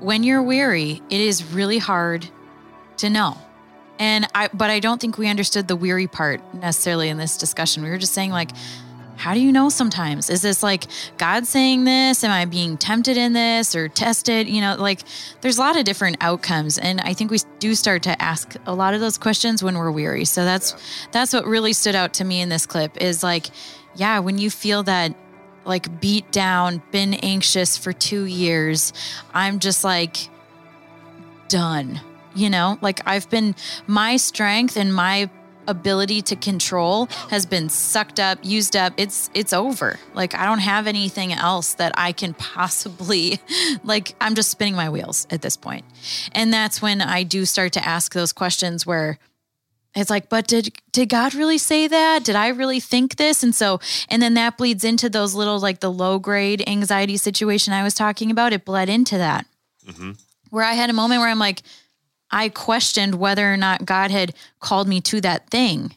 when 0.01 0.23
you're 0.23 0.43
weary, 0.43 1.03
it 1.11 1.21
is 1.21 1.45
really 1.53 1.79
hard 1.79 2.29
to 2.99 3.11
know. 3.11 3.37
And 3.99 4.29
I, 4.35 4.49
but 4.55 4.71
I 4.71 4.79
don't 4.79 5.01
think 5.01 5.19
we 5.19 5.29
understood 5.29 5.67
the 5.67 5.75
weary 5.75 6.07
part 6.07 6.41
necessarily 6.55 7.09
in 7.09 7.17
this 7.17 7.37
discussion. 7.37 7.83
We 7.83 7.91
were 7.91 7.99
just 7.99 8.13
saying, 8.13 8.31
like, 8.31 8.51
how 9.19 9.35
do 9.35 9.41
you 9.41 9.51
know 9.51 9.69
sometimes? 9.69 10.31
Is 10.31 10.43
this 10.43 10.63
like 10.63 10.85
God 11.19 11.47
saying 11.47 11.85
this? 11.85 12.23
Am 12.23 12.31
I 12.31 12.45
being 12.45 12.77
tempted 12.77 13.17
in 13.17 13.33
this 13.33 13.75
or 13.75 13.89
tested? 13.89 14.49
You 14.49 14.61
know, 14.61 14.77
like 14.79 15.01
there's 15.41 15.59
a 15.59 15.61
lot 15.61 15.77
of 15.77 15.85
different 15.85 16.19
outcomes. 16.21 16.79
And 16.79 17.01
I 17.01 17.15
think 17.15 17.33
we 17.33 17.39
do 17.59 17.75
start 17.75 18.05
to 18.05 18.23
ask 18.23 18.55
a 18.67 18.75
lot 18.75 18.95
of 18.95 19.01
those 19.01 19.19
questions 19.19 19.63
when 19.63 19.77
we're 19.77 19.91
weary. 19.91 20.25
So 20.25 20.45
that's 20.45 20.77
that's 21.11 21.33
what 21.33 21.47
really 21.47 21.73
stood 21.73 21.97
out 21.97 22.15
to 22.15 22.25
me 22.25 22.41
in 22.41 22.49
this 22.49 22.65
clip 22.65 22.97
is 22.99 23.25
like, 23.25 23.47
yeah, 23.97 24.21
when 24.21 24.39
you 24.39 24.51
feel 24.51 24.85
that 24.85 25.15
like 25.65 26.01
beat 26.01 26.31
down, 26.31 26.81
been 26.93 27.15
anxious 27.15 27.77
for 27.77 27.93
two 27.93 28.25
years, 28.25 28.93
I'm 29.35 29.59
just 29.59 29.83
like 29.83 30.29
done. 31.49 32.01
You 32.35 32.51
know, 32.51 32.79
like 32.81 33.01
I've 33.05 33.29
been 33.31 33.57
my 33.89 34.17
strength 34.17 34.77
and 34.77 34.95
my 34.95 35.29
ability 35.69 36.23
to 36.23 36.35
control 36.35 37.07
has 37.31 37.47
been 37.47 37.69
sucked 37.69 38.19
up, 38.19 38.39
used 38.43 38.75
up. 38.75 38.93
It's 38.97 39.31
it's 39.35 39.53
over. 39.53 40.01
Like 40.15 40.35
I 40.35 40.45
don't 40.45 40.59
have 40.59 40.89
anything 40.89 41.33
else 41.33 41.75
that 41.75 41.93
I 41.97 42.13
can 42.13 42.35
possibly 42.35 43.39
like 43.85 44.17
I'm 44.21 44.35
just 44.35 44.51
spinning 44.51 44.75
my 44.75 44.89
wheels 44.89 45.27
at 45.31 45.43
this 45.43 45.57
point. 45.57 45.85
And 46.33 46.53
that's 46.53 46.83
when 46.83 47.01
I 47.01 47.23
do 47.23 47.45
start 47.45 47.73
to 47.75 47.87
ask 47.87 48.13
those 48.15 48.33
questions 48.33 48.85
where 48.85 49.19
it's 49.95 50.11
like, 50.11 50.29
but 50.29 50.47
did 50.47 50.77
did 50.93 51.09
God 51.09 51.35
really 51.35 51.59
say 51.59 51.89
that? 51.89 52.25
Did 52.25 52.37
I 52.37 52.49
really 52.49 52.81
think 52.81 53.17
this? 53.17 53.43
And 53.43 53.55
so, 53.55 53.81
and 54.09 54.23
then 54.23 54.35
that 54.35 54.57
bleeds 54.57 54.85
into 54.85 55.09
those 55.09 55.35
little 55.35 55.59
like 55.59 55.81
the 55.81 55.91
low 55.91 56.19
grade 56.19 56.63
anxiety 56.67 57.17
situation 57.17 57.73
I 57.73 57.83
was 57.83 57.95
talking 57.95 58.31
about. 58.31 58.53
It 58.53 58.65
bled 58.65 58.89
into 58.89 59.19
that, 59.19 59.47
mm-hmm. 59.87 60.13
where 60.51 60.65
I 60.65 60.75
had 60.75 60.91
a 60.91 60.93
moment 60.93 61.21
where 61.21 61.29
I'm 61.29 61.39
like, 61.39 61.63
I 62.31 62.49
questioned 62.49 63.15
whether 63.17 63.53
or 63.53 63.57
not 63.57 63.85
God 63.85 64.11
had 64.11 64.35
called 64.61 64.89
me 64.89 65.01
to 65.03 65.21
that 65.23 65.51
thing. 65.51 65.95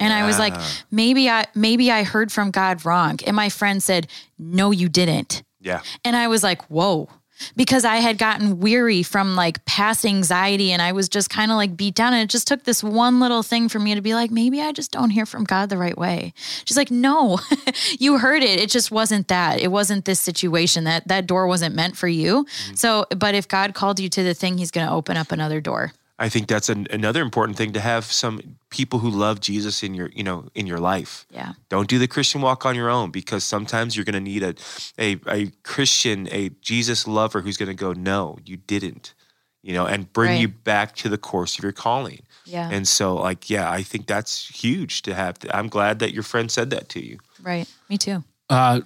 And 0.00 0.12
I 0.12 0.26
was 0.26 0.38
like, 0.38 0.54
maybe 0.92 1.28
I 1.28 1.46
maybe 1.56 1.90
I 1.90 2.04
heard 2.04 2.30
from 2.30 2.52
God 2.52 2.84
wrong. 2.84 3.18
And 3.26 3.34
my 3.34 3.48
friend 3.48 3.82
said, 3.82 4.06
No, 4.38 4.70
you 4.70 4.88
didn't. 4.88 5.42
Yeah. 5.60 5.82
And 6.04 6.14
I 6.16 6.28
was 6.28 6.42
like, 6.42 6.62
whoa. 6.70 7.08
Because 7.56 7.84
I 7.84 7.96
had 7.96 8.18
gotten 8.18 8.60
weary 8.60 9.02
from 9.02 9.36
like 9.36 9.64
past 9.64 10.04
anxiety 10.04 10.72
and 10.72 10.82
I 10.82 10.92
was 10.92 11.08
just 11.08 11.30
kind 11.30 11.50
of 11.50 11.56
like 11.56 11.76
beat 11.76 11.94
down. 11.94 12.12
And 12.12 12.22
it 12.22 12.30
just 12.30 12.48
took 12.48 12.64
this 12.64 12.82
one 12.82 13.20
little 13.20 13.42
thing 13.42 13.68
for 13.68 13.78
me 13.78 13.94
to 13.94 14.00
be 14.00 14.14
like, 14.14 14.30
maybe 14.30 14.60
I 14.60 14.72
just 14.72 14.90
don't 14.90 15.10
hear 15.10 15.26
from 15.26 15.44
God 15.44 15.68
the 15.68 15.78
right 15.78 15.96
way. 15.96 16.32
She's 16.64 16.76
like, 16.76 16.90
no, 16.90 17.38
you 17.98 18.18
heard 18.18 18.42
it. 18.42 18.60
It 18.60 18.70
just 18.70 18.90
wasn't 18.90 19.28
that. 19.28 19.60
It 19.60 19.70
wasn't 19.70 20.04
this 20.04 20.20
situation. 20.20 20.84
That 20.84 21.08
that 21.08 21.26
door 21.26 21.46
wasn't 21.46 21.74
meant 21.74 21.96
for 21.96 22.08
you. 22.08 22.44
Mm. 22.44 22.78
So, 22.78 23.06
but 23.16 23.34
if 23.34 23.48
God 23.48 23.74
called 23.74 24.00
you 24.00 24.08
to 24.08 24.22
the 24.22 24.34
thing, 24.34 24.58
he's 24.58 24.70
going 24.70 24.86
to 24.86 24.92
open 24.92 25.16
up 25.16 25.32
another 25.32 25.60
door. 25.60 25.92
I 26.20 26.28
think 26.28 26.48
that's 26.48 26.68
an, 26.68 26.86
another 26.90 27.22
important 27.22 27.56
thing 27.56 27.72
to 27.74 27.80
have 27.80 28.04
some 28.04 28.56
people 28.70 28.98
who 28.98 29.08
love 29.08 29.40
Jesus 29.40 29.82
in 29.84 29.94
your, 29.94 30.10
you 30.12 30.24
know, 30.24 30.48
in 30.54 30.66
your 30.66 30.80
life. 30.80 31.26
Yeah. 31.30 31.52
Don't 31.68 31.88
do 31.88 31.98
the 31.98 32.08
Christian 32.08 32.40
walk 32.40 32.66
on 32.66 32.74
your 32.74 32.90
own 32.90 33.10
because 33.10 33.44
sometimes 33.44 33.94
you're 33.96 34.04
going 34.04 34.14
to 34.24 34.30
need 34.32 34.42
a, 34.42 34.54
a 34.98 35.16
a 35.28 35.52
Christian, 35.62 36.28
a 36.32 36.50
Jesus 36.60 37.06
lover 37.06 37.40
who's 37.40 37.56
going 37.56 37.68
to 37.68 37.74
go, 37.74 37.92
no, 37.92 38.36
you 38.44 38.56
didn't, 38.56 39.14
you 39.62 39.72
know, 39.72 39.86
and 39.86 40.12
bring 40.12 40.30
Right. 40.32 40.40
you 40.40 40.48
back 40.48 40.96
to 40.96 41.08
the 41.08 41.18
course 41.18 41.56
of 41.56 41.62
your 41.62 41.72
calling. 41.72 42.22
Yeah. 42.44 42.68
And 42.72 42.88
so, 42.88 43.14
like, 43.14 43.48
yeah, 43.48 43.70
I 43.70 43.82
think 43.82 44.06
that's 44.06 44.48
huge 44.48 45.02
to 45.02 45.14
have. 45.14 45.36
I'm 45.52 45.68
glad 45.68 45.98
that 46.00 46.12
your 46.14 46.22
friend 46.24 46.50
said 46.50 46.70
that 46.70 46.88
to 46.90 47.04
you. 47.04 47.18
Right. 47.42 47.68
Me 47.88 47.96
too. 47.98 48.24
Uh, 48.50 48.80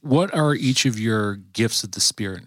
what 0.00 0.34
are 0.34 0.54
each 0.54 0.84
of 0.86 0.98
your 0.98 1.36
gifts 1.36 1.84
of 1.84 1.92
the 1.92 2.00
Spirit? 2.00 2.42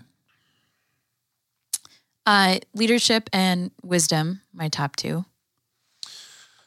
Uh, 2.28 2.60
leadership 2.74 3.30
and 3.32 3.72
wisdom, 3.82 4.42
my 4.54 4.68
top 4.68 4.98
two. 4.98 5.24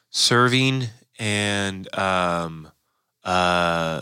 Serving 0.09 0.87
and 1.19 1.87
um, 1.97 2.67
uh, 3.23 4.01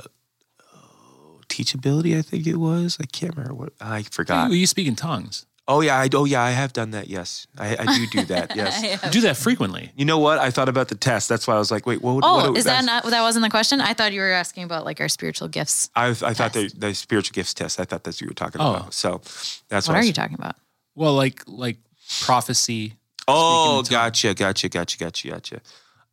oh, 0.74 1.42
teachability. 1.50 2.18
I 2.18 2.22
think 2.22 2.48
it 2.48 2.56
was. 2.56 2.98
I 3.02 3.06
can't 3.06 3.36
remember 3.36 3.54
what 3.56 3.74
I 3.82 4.04
forgot. 4.04 4.52
You, 4.52 4.56
you 4.58 4.68
speak 4.68 4.88
in 4.88 4.96
tongues. 4.96 5.46
Oh 5.68 5.82
yeah, 5.82 5.98
I, 6.00 6.10
oh 6.14 6.24
yeah, 6.26 6.42
I 6.42 6.52
have 6.52 6.72
done 6.74 6.92
that. 6.92 7.10
Yes, 7.10 7.46
I, 7.58 7.76
I 7.78 7.96
do 7.98 8.08
do 8.08 8.26
that. 8.26 8.56
Yes. 8.56 9.04
You 9.04 9.12
do 9.12 9.22
that 9.22 9.36
frequently. 9.38 9.92
You 9.96 10.06
know 10.06 10.18
what? 10.18 10.40
I 10.40 10.50
thought 10.50 10.70
about 10.70 10.88
the 10.88 10.96
test. 10.96 11.28
That's 11.30 11.46
why 11.46 11.56
I 11.56 11.60
was 11.60 11.70
like, 11.72 11.86
wait, 11.86 12.02
what? 12.02 12.24
Oh, 12.24 12.50
what 12.52 12.58
is 12.58 12.64
that 12.64 12.86
not 12.86 13.04
that 13.04 13.22
wasn't 13.22 13.44
the 13.44 13.50
question? 13.52 13.80
I 13.82 13.94
thought 13.94 14.14
you 14.14 14.22
were 14.22 14.32
asking 14.32 14.64
about 14.64 14.86
like 14.86 15.00
our 15.02 15.10
spiritual 15.10 15.50
gifts. 15.50 15.90
I, 15.96 16.08
I 16.08 16.34
thought 16.34 16.54
the, 16.54 16.72
the 16.76 16.96
spiritual 16.96 17.34
gifts 17.34 17.54
test. 17.54 17.80
I 17.80 17.84
thought 17.86 18.04
that's 18.06 18.16
what 18.18 18.22
you 18.22 18.28
were 18.30 18.34
talking 18.34 18.62
Oh. 18.62 18.76
about. 18.76 18.94
So 18.94 19.22
that's 19.68 19.88
What 19.90 19.94
I 19.96 19.98
are 19.98 20.00
was- 20.00 20.08
you 20.08 20.14
talking 20.14 20.36
about? 20.40 20.56
Well, 21.00 21.14
like 21.14 21.44
like 21.48 21.78
prophecy. 22.20 22.96
Oh, 23.26 23.84
gotcha, 23.90 24.34
gotcha, 24.34 24.68
gotcha, 24.68 24.98
gotcha, 24.98 25.30
gotcha. 25.30 25.62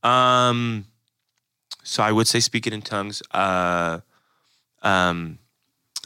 Um, 0.09 0.87
so 1.83 2.05
I 2.05 2.13
would 2.13 2.29
say 2.29 2.39
speaking 2.39 2.73
in 2.73 2.83
tongues. 2.83 3.21
Uh, 3.33 3.99
um, 4.83 5.41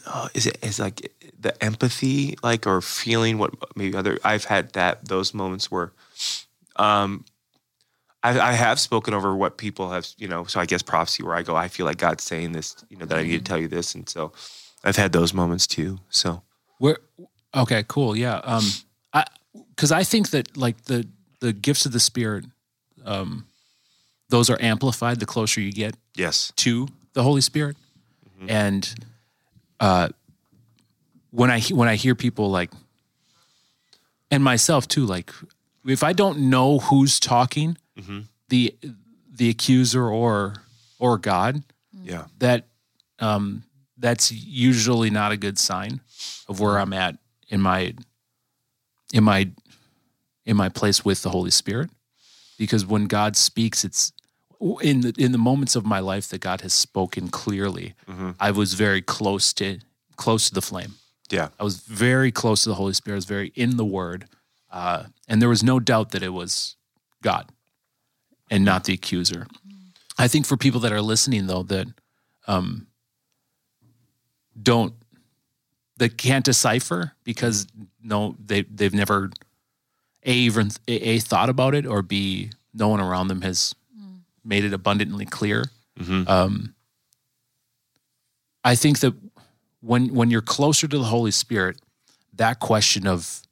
oh, 0.07 0.31
is 0.33 0.47
it 0.47 0.57
is 0.63 0.79
like 0.79 1.13
the 1.39 1.63
empathy, 1.63 2.39
like 2.43 2.67
or 2.67 2.81
feeling 2.81 3.37
what 3.37 3.53
maybe 3.77 3.95
other? 3.95 4.19
I've 4.25 4.47
had 4.47 4.73
that 4.73 5.07
those 5.07 5.35
moments 5.35 5.71
where, 5.71 5.93
um, 6.77 7.27
I, 8.23 8.41
I 8.41 8.53
have 8.53 8.81
spoken 8.81 9.13
over 9.13 9.37
what 9.37 9.59
people 9.59 9.91
have, 9.91 10.09
you 10.17 10.27
know. 10.27 10.45
So 10.45 10.59
I 10.59 10.65
guess 10.65 10.81
prophecy, 10.81 11.23
where 11.23 11.35
I 11.35 11.43
go, 11.43 11.55
I 11.55 11.69
feel 11.69 11.85
like 11.85 11.99
God's 11.99 12.25
saying 12.25 12.53
this, 12.53 12.77
you 12.89 12.97
know, 12.97 13.05
that 13.05 13.19
I 13.19 13.25
need 13.25 13.45
to 13.45 13.45
tell 13.45 13.59
you 13.59 13.69
this, 13.69 13.95
and 13.95 14.09
so 14.09 14.33
I've 14.83 14.97
had 14.97 15.13
those 15.13 15.35
moments 15.35 15.67
too. 15.67 15.99
So 16.09 16.43
Where? 16.79 16.97
Okay, 17.55 17.85
cool. 17.89 18.17
Yeah. 18.17 18.37
Um, 18.37 18.65
I 19.13 19.25
because 19.75 19.93
I 19.93 20.05
think 20.05 20.31
that 20.31 20.57
like 20.57 20.85
the 20.85 21.07
the 21.41 21.53
gifts 21.53 21.87
of 21.87 21.93
the 21.93 22.01
Spirit, 22.01 22.45
um, 23.05 23.47
those 24.29 24.51
are 24.51 24.59
amplified 24.61 25.21
the 25.21 25.27
closer 25.27 25.61
you 25.61 25.73
get 25.73 25.97
yes, 26.15 26.53
to 26.57 26.89
the 27.13 27.23
Holy 27.23 27.41
Spirit, 27.41 27.77
and 28.49 28.95
uh, 29.81 30.09
when 31.31 31.51
I 31.51 31.61
when 31.61 31.89
I 31.89 31.97
hear 31.97 32.15
people 32.15 32.51
like, 32.51 32.71
and 34.31 34.45
myself 34.45 34.87
too, 34.87 35.07
like 35.07 35.33
if 35.87 36.03
I 36.03 36.13
don't 36.13 36.51
know 36.51 36.79
who's 36.79 37.19
talking, 37.19 37.77
the 38.49 38.75
the 39.33 39.51
accuser 39.51 40.07
or 40.07 40.63
or 40.99 41.19
God, 41.19 41.63
yeah, 42.03 42.27
that 42.39 42.67
um, 43.19 43.65
that's 43.99 44.31
usually 44.31 45.11
not 45.11 45.33
a 45.33 45.37
good 45.37 45.59
sign 45.59 46.01
of 46.49 46.61
where 46.61 46.79
I'm 46.79 46.93
at 46.93 47.17
in 47.51 47.61
my 47.61 47.95
in 49.13 49.25
my 49.25 49.51
in 50.47 50.57
my 50.57 50.69
place 50.69 51.05
with 51.05 51.23
the 51.23 51.31
Holy 51.31 51.51
Spirit, 51.51 51.91
because 52.59 52.87
when 52.87 53.07
God 53.07 53.37
speaks, 53.37 53.85
it's 53.85 54.13
in 54.83 55.03
the 55.03 55.15
in 55.19 55.33
the 55.33 55.39
moments 55.39 55.77
of 55.77 55.85
my 55.85 55.99
life 55.99 56.29
that 56.29 56.41
God 56.41 56.63
has 56.63 56.73
spoken 56.73 57.29
clearly. 57.29 57.95
I 58.39 58.51
was 58.51 58.75
very 58.75 59.03
close 59.03 59.53
to 59.55 59.79
close 60.17 60.49
to 60.49 60.55
the 60.55 60.63
flame. 60.63 60.95
Yeah. 61.31 61.49
I 61.59 61.65
was 61.65 61.77
very 61.77 62.33
close 62.33 62.65
to 62.65 62.71
the 62.71 62.75
Holy 62.75 62.93
Spirit. 62.93 63.17
I 63.17 63.19
was 63.19 63.25
very 63.25 63.53
in 63.55 63.77
the 63.77 63.85
Word, 63.85 64.27
uh, 64.71 65.05
and 65.29 65.41
there 65.41 65.49
was 65.49 65.63
no 65.63 65.81
doubt 65.81 66.11
that 66.11 66.23
it 66.23 66.33
was 66.33 66.77
God 67.23 67.51
and 68.51 68.65
not 68.65 68.85
the 68.85 68.95
accuser. 68.95 69.47
I 70.19 70.29
think 70.29 70.45
for 70.45 70.57
people 70.57 70.81
that 70.81 70.93
are 70.93 71.01
listening, 71.01 71.47
though, 71.47 71.63
that 71.63 71.87
um, 72.47 72.89
don't 74.61 74.95
that 76.01 76.17
can't 76.17 76.45
decipher 76.45 77.13
because 77.25 77.67
no, 78.03 78.35
they 78.45 78.63
they've 78.63 78.95
never 78.95 79.31
a 80.25 80.33
even 80.33 80.71
a, 80.89 80.93
a 81.11 81.19
thought 81.21 81.49
about 81.51 81.75
it 81.75 81.87
or 81.87 82.03
b 82.03 82.51
no 82.73 82.89
one 82.89 83.01
around 83.01 83.29
them 83.29 83.43
has 83.43 83.75
made 84.43 84.65
it 84.65 84.73
abundantly 84.73 85.27
clear. 85.27 85.67
Um, 86.27 86.75
I 88.65 88.75
think 88.75 89.01
that 89.01 89.15
when 89.81 90.15
when 90.15 90.31
you're 90.31 90.41
closer 90.41 90.89
to 90.89 90.99
the 90.99 91.05
Holy 91.05 91.31
Spirit, 91.31 91.81
that 92.35 92.61
question 92.61 93.07
of 93.07 93.43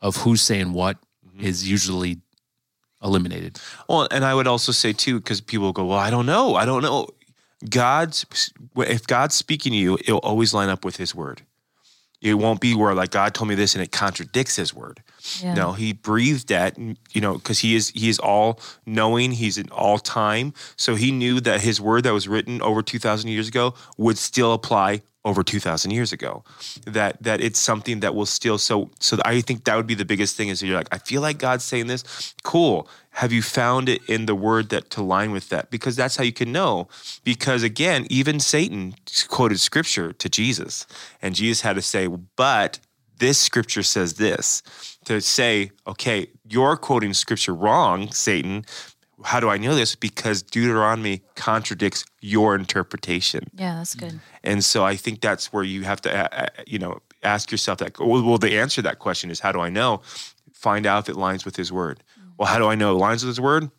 of 0.00 0.16
who's 0.18 0.42
saying 0.42 0.72
what 0.72 0.96
is 1.40 1.68
usually 1.68 2.18
eliminated. 3.02 3.58
Well, 3.88 4.06
and 4.10 4.24
I 4.24 4.34
would 4.34 4.46
also 4.46 4.72
say 4.72 4.92
too, 4.92 5.18
because 5.18 5.40
people 5.40 5.72
go, 5.72 5.86
"Well, 5.86 5.98
I 5.98 6.10
don't 6.10 6.26
know, 6.26 6.54
I 6.54 6.64
don't 6.64 6.82
know." 6.82 7.08
God's 7.68 8.24
if 8.76 9.06
God's 9.06 9.34
speaking 9.34 9.72
to 9.72 9.78
you, 9.78 9.98
it'll 10.00 10.18
always 10.18 10.54
line 10.54 10.68
up 10.68 10.84
with 10.84 10.96
His 10.96 11.14
word. 11.14 11.42
It 12.20 12.34
won't 12.34 12.60
be 12.60 12.74
where 12.74 12.94
like 12.94 13.10
God 13.10 13.34
told 13.34 13.48
me 13.48 13.54
this 13.54 13.74
and 13.74 13.82
it 13.82 13.92
contradicts 13.92 14.56
His 14.56 14.74
word. 14.74 15.02
Yeah. 15.40 15.54
No, 15.54 15.72
He 15.72 15.92
breathed 15.92 16.48
that, 16.48 16.78
you 16.78 17.20
know, 17.20 17.34
because 17.34 17.60
He 17.60 17.74
is 17.74 17.90
He 17.90 18.08
is 18.08 18.18
all 18.18 18.60
knowing. 18.86 19.32
He's 19.32 19.56
in 19.58 19.70
all 19.70 19.98
time, 19.98 20.52
so 20.76 20.94
He 20.94 21.12
knew 21.12 21.40
that 21.40 21.60
His 21.62 21.80
word 21.80 22.04
that 22.04 22.12
was 22.12 22.28
written 22.28 22.60
over 22.62 22.82
two 22.82 22.98
thousand 22.98 23.30
years 23.30 23.48
ago 23.48 23.74
would 23.96 24.18
still 24.18 24.52
apply 24.52 25.02
over 25.24 25.42
2000 25.42 25.90
years 25.90 26.12
ago 26.12 26.42
that 26.86 27.22
that 27.22 27.40
it's 27.40 27.58
something 27.58 28.00
that 28.00 28.14
will 28.14 28.26
still 28.26 28.58
so 28.58 28.90
so 29.00 29.18
i 29.24 29.40
think 29.40 29.64
that 29.64 29.76
would 29.76 29.86
be 29.86 29.94
the 29.94 30.04
biggest 30.04 30.36
thing 30.36 30.48
is 30.48 30.62
you're 30.62 30.76
like 30.76 30.88
i 30.92 30.98
feel 30.98 31.20
like 31.20 31.38
god's 31.38 31.64
saying 31.64 31.86
this. 31.86 32.34
Cool. 32.42 32.88
Have 33.10 33.32
you 33.32 33.42
found 33.42 33.88
it 33.88 34.02
in 34.08 34.26
the 34.26 34.34
word 34.34 34.68
that 34.70 34.90
to 34.90 35.02
line 35.02 35.32
with 35.32 35.48
that? 35.48 35.70
Because 35.70 35.96
that's 35.96 36.16
how 36.16 36.24
you 36.24 36.32
can 36.32 36.52
know. 36.52 36.88
Because 37.24 37.62
again 37.62 38.06
even 38.10 38.40
satan 38.40 38.94
quoted 39.28 39.60
scripture 39.60 40.12
to 40.12 40.28
jesus 40.28 40.86
and 41.22 41.34
jesus 41.34 41.62
had 41.62 41.76
to 41.76 41.82
say 41.82 42.06
but 42.36 42.78
this 43.18 43.38
scripture 43.38 43.82
says 43.82 44.14
this 44.14 44.62
to 45.04 45.20
say 45.20 45.70
okay 45.86 46.28
you're 46.48 46.76
quoting 46.76 47.12
scripture 47.14 47.54
wrong 47.54 48.10
satan 48.10 48.64
how 49.24 49.40
do 49.40 49.48
i 49.48 49.56
know 49.58 49.74
this 49.74 49.94
because 49.96 50.42
deuteronomy 50.42 51.22
contradicts 51.34 52.04
your 52.20 52.54
interpretation 52.54 53.44
Yeah, 53.54 53.76
that's 53.76 53.94
good. 53.94 54.20
and 54.44 54.64
so 54.64 54.84
I 54.84 54.96
think 54.96 55.20
that's 55.20 55.52
where 55.52 55.64
you 55.64 55.82
have 55.84 56.00
to, 56.02 56.10
uh, 56.14 56.28
uh, 56.44 56.46
you 56.66 56.78
know, 56.78 57.00
ask 57.22 57.50
yourself 57.50 57.78
that. 57.78 57.98
Well, 57.98 58.22
well, 58.24 58.38
the 58.38 58.58
answer 58.58 58.76
to 58.76 58.82
that 58.82 58.98
question 58.98 59.30
is 59.30 59.40
how 59.40 59.52
do 59.52 59.60
I 59.60 59.68
know? 59.70 60.00
Find 60.52 60.86
out 60.86 61.04
if 61.04 61.08
it 61.10 61.16
lines 61.16 61.44
with 61.44 61.56
His 61.56 61.70
Word. 61.72 62.02
Well, 62.38 62.48
how 62.48 62.58
do 62.58 62.66
I 62.66 62.74
know 62.74 62.92
it 62.94 62.98
lines 62.98 63.22
with 63.24 63.28
His 63.36 63.40
Word? 63.40 63.70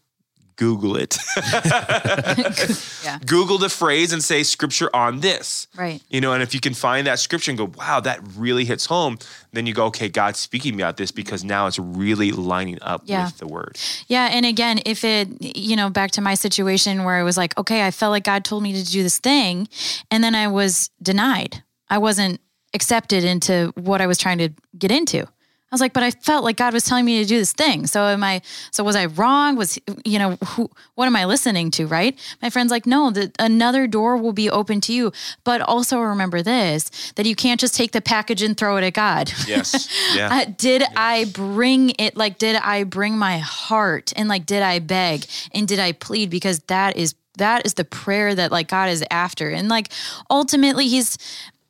Google 0.56 0.96
it. 0.96 1.18
Yeah. 3.04 3.18
Google 3.26 3.58
the 3.58 3.68
phrase 3.70 4.14
and 4.14 4.24
say 4.24 4.44
scripture 4.44 4.90
on 4.96 5.22
this. 5.22 5.68
Right. 5.76 6.02
You 6.10 6.22
know, 6.22 6.34
and 6.34 6.44
if 6.44 6.54
you 6.54 6.60
can 6.60 6.76
find 6.76 7.08
that 7.08 7.18
scripture 7.18 7.50
and 7.50 7.58
go, 7.58 7.72
wow, 7.76 8.00
that 8.00 8.20
really 8.38 8.64
hits 8.64 8.86
home, 8.86 9.18
then 9.54 9.66
you 9.66 9.74
go, 9.74 9.86
okay, 9.86 10.08
God's 10.08 10.38
speaking 10.38 10.76
about 10.76 10.98
this 10.98 11.12
because 11.12 11.44
now 11.44 11.66
it's 11.66 11.80
really 11.80 12.32
lining 12.32 12.78
up 12.84 13.02
Yeah. 13.06 13.26
with 13.26 13.38
the 13.40 13.48
word. 13.48 13.80
Yeah. 14.08 14.30
And 14.32 14.46
again, 14.46 14.82
if 14.86 15.04
it, 15.04 15.30
you 15.42 15.76
know, 15.76 15.90
back 15.90 16.12
to 16.12 16.22
my 16.22 16.36
situation 16.36 17.04
where 17.04 17.16
I 17.16 17.24
was 17.24 17.38
like, 17.38 17.58
okay, 17.58 17.86
I 17.88 17.90
felt 17.92 18.12
like 18.12 18.24
God 18.24 18.46
told 18.46 18.62
me 18.62 18.72
to 18.74 18.84
do 18.84 19.02
this 19.02 19.18
thing. 19.18 19.68
And 20.12 20.24
then 20.24 20.36
I 20.36 20.48
was 20.48 20.92
denied. 21.02 21.64
I 21.90 21.98
wasn't 21.98 22.40
accepted 22.76 23.24
into 23.24 23.74
what 23.76 24.00
I 24.00 24.06
was 24.08 24.20
trying 24.20 24.38
to 24.38 24.50
get 24.78 24.92
into. 24.92 25.28
I 25.72 25.76
was 25.76 25.80
like, 25.80 25.94
but 25.94 26.04
I 26.04 26.12
felt 26.12 26.44
like 26.44 26.58
God 26.58 26.74
was 26.74 26.84
telling 26.84 27.06
me 27.06 27.24
to 27.24 27.26
do 27.26 27.38
this 27.38 27.54
thing. 27.54 27.88
So 27.88 28.04
am 28.04 28.26
I, 28.26 28.42
so 28.72 28.84
was 28.84 28.98
I 28.98 29.06
wrong? 29.06 29.56
Was, 29.56 29.80
you 30.04 30.20
know, 30.20 30.36
who, 30.48 30.70
what 30.96 31.06
am 31.06 31.16
I 31.16 31.24
listening 31.24 31.72
to? 31.72 31.88
Right. 31.88 32.20
My 32.42 32.50
friend's 32.50 32.72
like, 32.72 32.86
no, 32.86 33.10
that 33.12 33.38
another 33.40 33.88
door 33.88 34.18
will 34.18 34.34
be 34.34 34.50
open 34.50 34.82
to 34.82 34.94
you. 34.94 35.14
But 35.46 35.62
also 35.62 36.00
remember 36.00 36.42
this, 36.42 37.14
that 37.16 37.26
you 37.26 37.36
can't 37.36 37.58
just 37.58 37.74
take 37.74 37.94
the 37.94 38.02
package 38.02 38.42
and 38.42 38.58
throw 38.58 38.76
it 38.76 38.84
at 38.84 38.94
God. 38.94 39.32
Yes. 39.48 39.88
Yeah. 40.12 40.30
Uh, 40.32 40.52
did 40.58 40.84
I 40.96 41.26
bring 41.26 41.92
it? 41.92 42.18
Like, 42.18 42.38
did 42.38 42.58
I 42.58 42.84
bring 42.84 43.18
my 43.18 43.38
heart? 43.38 44.12
And 44.16 44.28
like, 44.28 44.46
did 44.46 44.62
I 44.62 44.80
beg? 44.80 45.26
And 45.54 45.68
did 45.68 45.80
I 45.80 45.94
plead? 45.94 46.30
Because 46.30 46.60
that 46.68 46.98
is 46.98 47.16
that 47.38 47.66
is 47.66 47.76
the 47.76 47.86
prayer 47.86 48.36
that 48.36 48.52
like 48.52 48.68
God 48.68 48.90
is 48.90 49.04
after. 49.10 49.50
And 49.50 49.70
like, 49.70 49.90
ultimately, 50.30 50.88
He's 50.88 51.18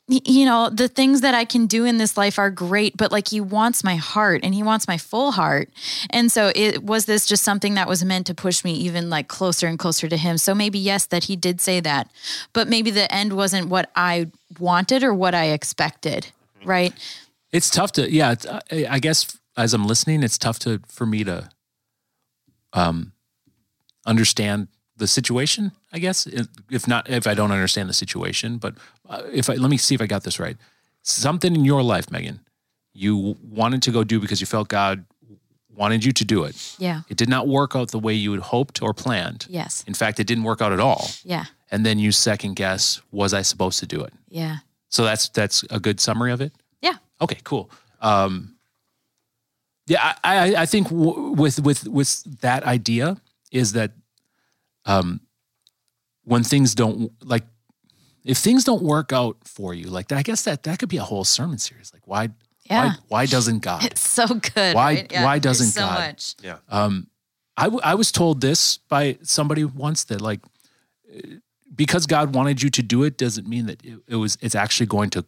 you 0.08 0.46
know 0.46 0.70
the 0.70 0.90
things 0.90 1.22
that 1.22 1.34
i 1.34 1.46
can 1.46 1.68
do 1.68 1.86
in 1.86 1.98
this 1.98 2.18
life 2.18 2.38
are 2.38 2.50
great 2.50 2.98
but 2.98 3.12
like 3.12 3.30
he 3.30 3.40
wants 3.40 3.84
my 3.84 3.96
heart 3.96 4.42
and 4.44 4.54
he 4.54 4.62
wants 4.62 4.88
my 4.88 4.98
full 4.98 5.32
heart. 5.32 5.70
And 6.10 6.32
so 6.32 6.52
it 6.54 6.84
was 6.84 7.06
this 7.06 7.26
just 7.26 7.44
something 7.44 7.76
that 7.76 7.88
was 7.88 8.04
meant 8.04 8.28
to 8.28 8.34
push 8.34 8.64
me 8.66 8.74
even 8.74 9.10
like 9.10 9.28
closer 9.28 9.68
and 9.68 9.80
closer 9.80 10.10
to 10.10 10.18
him. 10.18 10.38
So 10.38 10.54
maybe 10.54 10.80
yes 10.80 11.06
that 11.08 11.26
he 11.26 11.36
did 11.36 11.62
say 11.62 11.80
that 11.80 12.12
but 12.52 12.68
maybe 12.68 12.92
the 12.92 13.14
end 13.14 13.34
wasn't 13.34 13.70
what 13.70 13.90
i 13.96 14.28
wanted 14.60 15.04
or 15.04 15.14
what 15.14 15.34
i 15.34 15.46
expected 15.46 16.32
right? 16.66 16.94
It's 17.52 17.70
tough 17.70 17.92
to 17.94 18.12
yeah. 18.12 18.32
It's, 18.32 18.46
I 18.46 18.62
I 18.90 19.00
guess 19.00 19.38
as 19.58 19.74
I'm 19.74 19.86
listening, 19.86 20.24
it's 20.24 20.38
tough 20.38 20.60
to 20.60 20.82
for 20.88 21.06
me 21.06 21.24
to 21.24 21.50
um 22.74 23.14
understand 24.06 24.68
the 25.02 25.08
situation. 25.08 25.72
I 25.96 26.00
guess 26.00 26.28
if 26.70 26.88
not 26.88 27.10
if 27.10 27.26
I 27.28 27.34
don't 27.36 27.52
understand 27.52 27.90
the 27.90 27.94
situation, 27.94 28.58
but 28.60 28.74
uh, 29.10 29.24
if 29.34 29.50
I 29.50 29.56
let 29.64 29.70
me 29.70 29.78
see 29.78 29.96
if 29.96 30.02
I 30.02 30.08
got 30.08 30.24
this 30.24 30.40
right. 30.40 30.58
Something 31.04 31.56
in 31.56 31.66
your 31.66 31.84
life, 31.96 32.12
Megan, 32.12 32.40
you 32.94 33.36
wanted 33.62 33.82
to 33.84 33.92
go 33.92 34.04
do 34.04 34.20
because 34.20 34.40
you 34.42 34.48
felt 34.48 34.68
God 34.70 35.04
wanted 35.78 36.04
you 36.06 36.12
to 36.14 36.26
do 36.26 36.44
it. 36.50 36.56
yeah 36.80 37.02
It 37.10 37.18
did 37.18 37.30
not 37.30 37.48
work 37.48 37.76
out 37.76 37.92
the 37.92 38.00
way 38.00 38.14
you 38.14 38.32
had 38.34 38.42
hoped 38.44 38.82
or 38.82 38.94
planned. 38.94 39.46
yes 39.50 39.84
In 39.88 39.94
fact, 39.94 40.20
it 40.20 40.28
didn't 40.28 40.44
work 40.44 40.62
out 40.62 40.72
at 40.74 40.80
all. 40.80 41.04
yeah 41.24 41.46
And 41.72 41.86
then 41.86 41.98
you 42.00 42.12
second 42.12 42.56
guess, 42.56 43.02
was 43.12 43.34
I 43.34 43.44
supposed 43.44 43.80
to 43.80 43.86
do 43.98 44.04
it? 44.06 44.14
yeah 44.30 44.56
So 44.90 45.04
that's 45.04 45.30
that's 45.30 45.64
a 45.70 45.80
good 45.80 46.00
summary 46.00 46.32
of 46.34 46.42
it. 46.42 46.52
yeah 46.82 46.98
Okay, 47.20 47.40
cool. 47.44 47.66
Um, 48.02 48.56
yeah, 49.88 50.14
I, 50.24 50.38
I, 50.38 50.62
I 50.64 50.66
think 50.68 50.90
w- 50.90 51.32
with 51.42 51.60
with 51.60 51.88
with 51.88 52.24
that 52.42 52.64
idea 52.64 53.18
is 53.52 53.72
that 53.74 53.92
um, 54.86 55.22
when 56.24 56.44
things 56.44 56.76
don't 56.76 57.12
like 57.24 57.44
if 58.24 58.38
things 58.38 58.64
don't 58.64 58.84
work 58.84 59.12
out 59.12 59.38
for 59.46 59.74
you, 59.74 59.86
like 59.88 60.12
I 60.12 60.22
guess 60.22 60.44
that 60.44 60.64
that 60.64 60.80
could 60.80 60.90
be 60.90 60.98
a 60.98 61.04
whole 61.04 61.24
sermon 61.24 61.58
series. 61.58 61.92
Like 61.94 62.08
why 62.08 62.30
Yeah. 62.70 62.86
why 62.86 62.96
why 63.08 63.26
doesn't 63.26 63.60
God? 63.70 63.84
It's 63.86 64.02
so 64.08 64.28
good. 64.28 64.76
Why- 64.76 64.94
right? 64.96 65.12
why 65.14 65.40
doesn't 65.40 65.68
so 65.68 65.82
God? 65.82 66.00
much? 66.00 66.36
yeah. 66.44 66.58
Um, 66.70 67.08
I, 67.58 67.64
w- 67.66 67.82
I 67.84 67.96
was 67.96 68.12
told 68.12 68.42
this 68.42 68.78
by 68.78 69.18
somebody 69.24 69.66
once 69.66 70.06
that 70.06 70.22
like 70.22 70.40
because 71.76 72.06
God 72.06 72.34
wanted 72.36 72.62
you 72.62 72.70
to 72.72 72.82
do 72.82 73.04
it 73.04 73.18
doesn't 73.18 73.48
mean 73.48 73.66
that 73.68 73.84
it, 73.84 74.00
it 74.08 74.16
was 74.16 74.38
it's 74.42 74.56
actually 74.56 74.88
going 74.88 75.10
to 75.12 75.26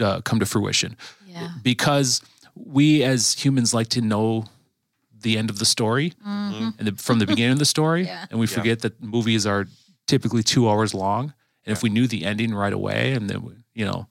uh, 0.00 0.20
come 0.22 0.38
to 0.40 0.46
fruition. 0.46 0.96
Yeah. 1.26 1.48
Because 1.62 2.20
we 2.54 3.02
as 3.02 3.32
humans 3.34 3.72
like 3.72 3.88
to 3.88 4.00
know 4.00 4.44
the 5.22 5.38
end 5.38 5.50
of 5.50 5.58
the 5.58 5.64
story 5.64 6.12
mm-hmm. 6.26 6.70
and 6.78 6.88
the, 6.88 7.02
from 7.02 7.18
the 7.18 7.26
beginning 7.26 7.52
of 7.52 7.58
the 7.58 7.64
story, 7.64 8.04
Yeah. 8.06 8.26
and 8.30 8.38
we 8.40 8.46
forget 8.46 8.80
that 8.80 9.02
movies 9.02 9.46
are 9.46 9.66
typically 10.06 10.42
two 10.42 10.68
hours 10.68 10.94
long. 10.94 11.32
And 11.64 11.72
if 11.76 11.82
we 11.82 11.90
knew 11.90 12.06
the 12.06 12.24
ending 12.24 12.54
right 12.54 12.72
away, 12.72 13.12
and 13.12 13.30
then 13.30 13.62
you 13.74 13.84
know, 13.84 14.06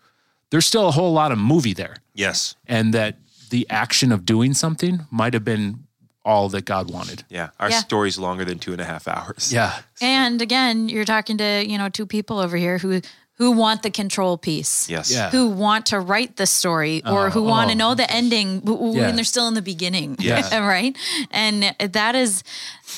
there's 0.50 0.66
still 0.66 0.88
a 0.88 0.92
whole 0.92 1.14
lot 1.14 1.32
of 1.32 1.38
movie 1.38 1.74
there 1.74 1.98
Yes. 2.14 2.56
and 2.66 2.94
that 2.94 3.18
the 3.50 3.68
action 3.70 4.12
of 4.12 4.26
doing 4.26 4.54
something 4.54 5.06
might 5.12 5.34
have 5.34 5.44
been 5.44 5.84
all 6.24 6.50
that 6.50 6.66
God 6.66 6.90
wanted. 6.92 7.24
Yeah. 7.30 7.50
Our 7.60 7.70
Yeah. 7.70 7.80
story's 7.80 8.18
longer 8.18 8.46
than 8.46 8.60
two 8.60 8.72
and 8.74 8.82
a 8.82 8.86
half 8.86 9.08
hours. 9.08 9.52
Yeah. 9.52 9.80
And 10.02 10.42
again, 10.42 10.88
you're 10.90 11.06
talking 11.06 11.38
to, 11.38 11.64
you 11.68 11.78
know, 11.78 11.90
two 11.90 12.06
people 12.06 12.40
over 12.40 12.58
here 12.58 12.78
who 12.78 13.02
who 13.38 13.52
want 13.52 13.82
the 13.82 13.90
control 13.90 14.38
piece. 14.38 14.90
Yes. 14.90 15.12
Yeah. 15.12 15.30
Who 15.32 15.50
want 15.50 15.88
to 15.88 16.00
write 16.00 16.36
the 16.36 16.46
story 16.46 17.02
oh. 17.06 17.16
or 17.16 17.30
who 17.30 17.44
want 17.44 17.70
to 17.70 17.76
oh, 17.76 17.78
know 17.78 17.96
the 17.96 18.10
ending 18.12 18.60
w- 18.60 18.78
w- 18.78 19.00
Yeah. 19.00 19.08
when 19.08 19.16
they're 19.16 19.26
still 19.26 19.48
in 19.48 19.54
the 19.54 19.62
beginning. 19.62 20.18
Yeah. 20.20 20.60
right? 20.68 20.96
And 21.32 21.76
that 21.80 22.16
is 22.16 22.44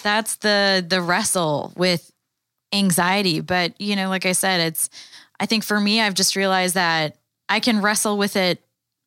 that's 0.02 0.36
the 0.38 0.86
the 0.88 1.02
wrestle 1.02 1.72
with 1.78 2.12
anxiety, 2.74 3.40
but 3.40 3.80
you 3.80 3.96
know, 3.96 4.10
like 4.10 4.26
I 4.26 4.32
said, 4.34 4.60
it's 4.62 4.90
I 5.40 5.46
think 5.46 5.64
for 5.64 5.80
me 5.80 6.02
I've 6.02 6.16
just 6.16 6.36
realized 6.36 6.76
that 6.76 7.18
I 7.48 7.60
can 7.60 7.82
wrestle 7.82 8.18
with 8.18 8.36
it 8.36 8.63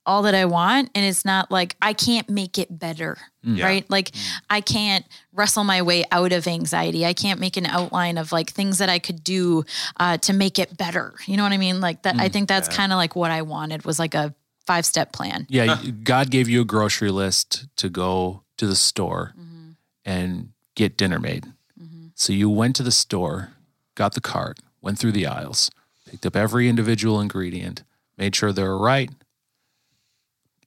all 0.07 0.23
that 0.23 0.35
I 0.35 0.45
want 0.45 0.91
and 0.95 1.05
it's 1.05 1.25
not 1.25 1.51
like 1.51 1.77
I 1.83 1.93
can't 1.93 2.29
make 2.31 2.59
it 2.59 2.79
better. 2.79 3.19
Mm. 3.45 3.59
Yeah. 3.59 3.65
Right? 3.67 3.91
Like 3.91 4.13
mm. 4.13 4.33
I 4.49 4.61
can't 4.61 5.05
wrestle 5.33 5.65
my 5.65 5.83
way 5.83 6.05
out 6.11 6.33
of 6.33 6.47
anxiety. 6.47 7.05
I 7.05 7.13
can't 7.13 7.41
make 7.41 7.57
an 7.57 7.67
outline 7.67 8.17
of 8.17 8.33
like 8.33 8.51
things 8.51 8.79
that 8.79 8.89
I 8.89 8.99
could 8.99 9.23
do 9.23 9.65
uh, 9.99 10.19
to 10.19 10.33
make 10.33 10.59
it 10.59 10.77
better. 10.77 11.15
You 11.27 11.37
know 11.37 11.43
what 11.43 11.53
I 11.53 11.59
mean? 11.59 11.81
Like 11.81 12.03
that. 12.03 12.17
I 12.17 12.29
mm. 12.29 12.33
think 12.33 12.49
that's 12.49 12.69
kind 12.69 12.93
of 12.93 12.97
like 12.97 13.17
what 13.17 13.31
I 13.31 13.43
wanted 13.43 13.85
was 13.85 13.99
like 13.99 14.15
a 14.15 14.35
five 14.67 14.87
step 14.87 15.13
plan. 15.13 15.47
Yeah. 15.49 15.81
God 16.03 16.31
gave 16.31 16.49
you 16.49 16.63
a 16.63 16.65
grocery 16.65 17.11
list 17.11 17.67
to 17.77 17.89
go 17.89 18.43
to 18.57 18.67
the 18.67 18.77
store 18.77 19.35
mm-hmm. 19.39 19.71
and 20.05 20.51
get 20.75 20.97
dinner 20.97 21.19
made. 21.19 21.45
Mm-hmm. 21.81 22.09
So 22.15 22.33
you 22.33 22.49
went 22.51 22.77
to 22.77 22.83
the 22.83 22.93
store, 22.93 23.51
got 23.95 24.15
the 24.15 24.21
cart, 24.21 24.59
went 24.81 24.99
through 24.99 25.13
the 25.13 25.27
aisles, 25.27 25.71
picked 26.09 26.27
up 26.27 26.37
every 26.37 26.69
individual 26.69 27.21
ingredient, 27.21 27.83
made 28.17 28.35
sure 28.35 28.53
they 28.53 28.63
were 28.63 28.79
right, 28.79 29.11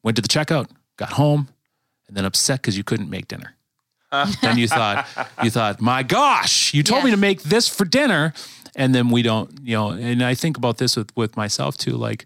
went 0.04 0.16
to 0.16 0.22
the 0.22 0.28
checkout, 0.28 0.70
got 0.98 1.14
home, 1.14 1.50
and 2.08 2.16
then 2.16 2.26
upset 2.26 2.62
because 2.62 2.78
you 2.78 2.84
couldn't 2.84 3.10
make 3.10 3.28
dinner. 3.28 3.56
then 4.42 4.58
you 4.58 4.68
thought, 4.68 5.08
you 5.44 5.52
thought, 5.52 5.80
my 5.80 6.02
gosh, 6.02 6.74
you 6.74 6.82
told 6.82 7.02
Yeah. 7.02 7.06
me 7.06 7.12
to 7.12 7.18
make 7.18 7.44
this 7.44 7.68
for 7.68 7.86
dinner, 7.86 8.34
and 8.76 8.96
then 8.96 9.10
we 9.10 9.22
don't, 9.22 9.60
you 9.62 9.76
know. 9.76 9.90
And 9.90 10.24
I 10.24 10.34
think 10.34 10.58
about 10.58 10.78
this 10.78 10.96
with 10.96 11.16
with 11.16 11.38
myself 11.38 11.78
too, 11.78 11.92
like, 11.92 12.26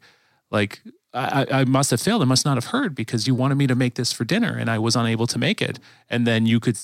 like 0.50 0.82
I, 1.14 1.46
I 1.52 1.66
must 1.66 1.92
have 1.92 2.02
failed. 2.02 2.22
I 2.22 2.26
must 2.26 2.46
not 2.46 2.56
have 2.56 2.68
heard 2.68 2.96
because 2.96 3.28
you 3.28 3.36
wanted 3.36 3.56
me 3.56 3.68
to 3.68 3.76
make 3.76 3.96
this 3.96 4.14
for 4.14 4.24
dinner, 4.24 4.56
and 4.58 4.70
I 4.70 4.80
was 4.80 4.96
unable 4.96 5.28
to 5.28 5.38
make 5.38 5.62
it. 5.62 5.78
And 6.10 6.26
then 6.26 6.46
you 6.46 6.60
could, 6.60 6.78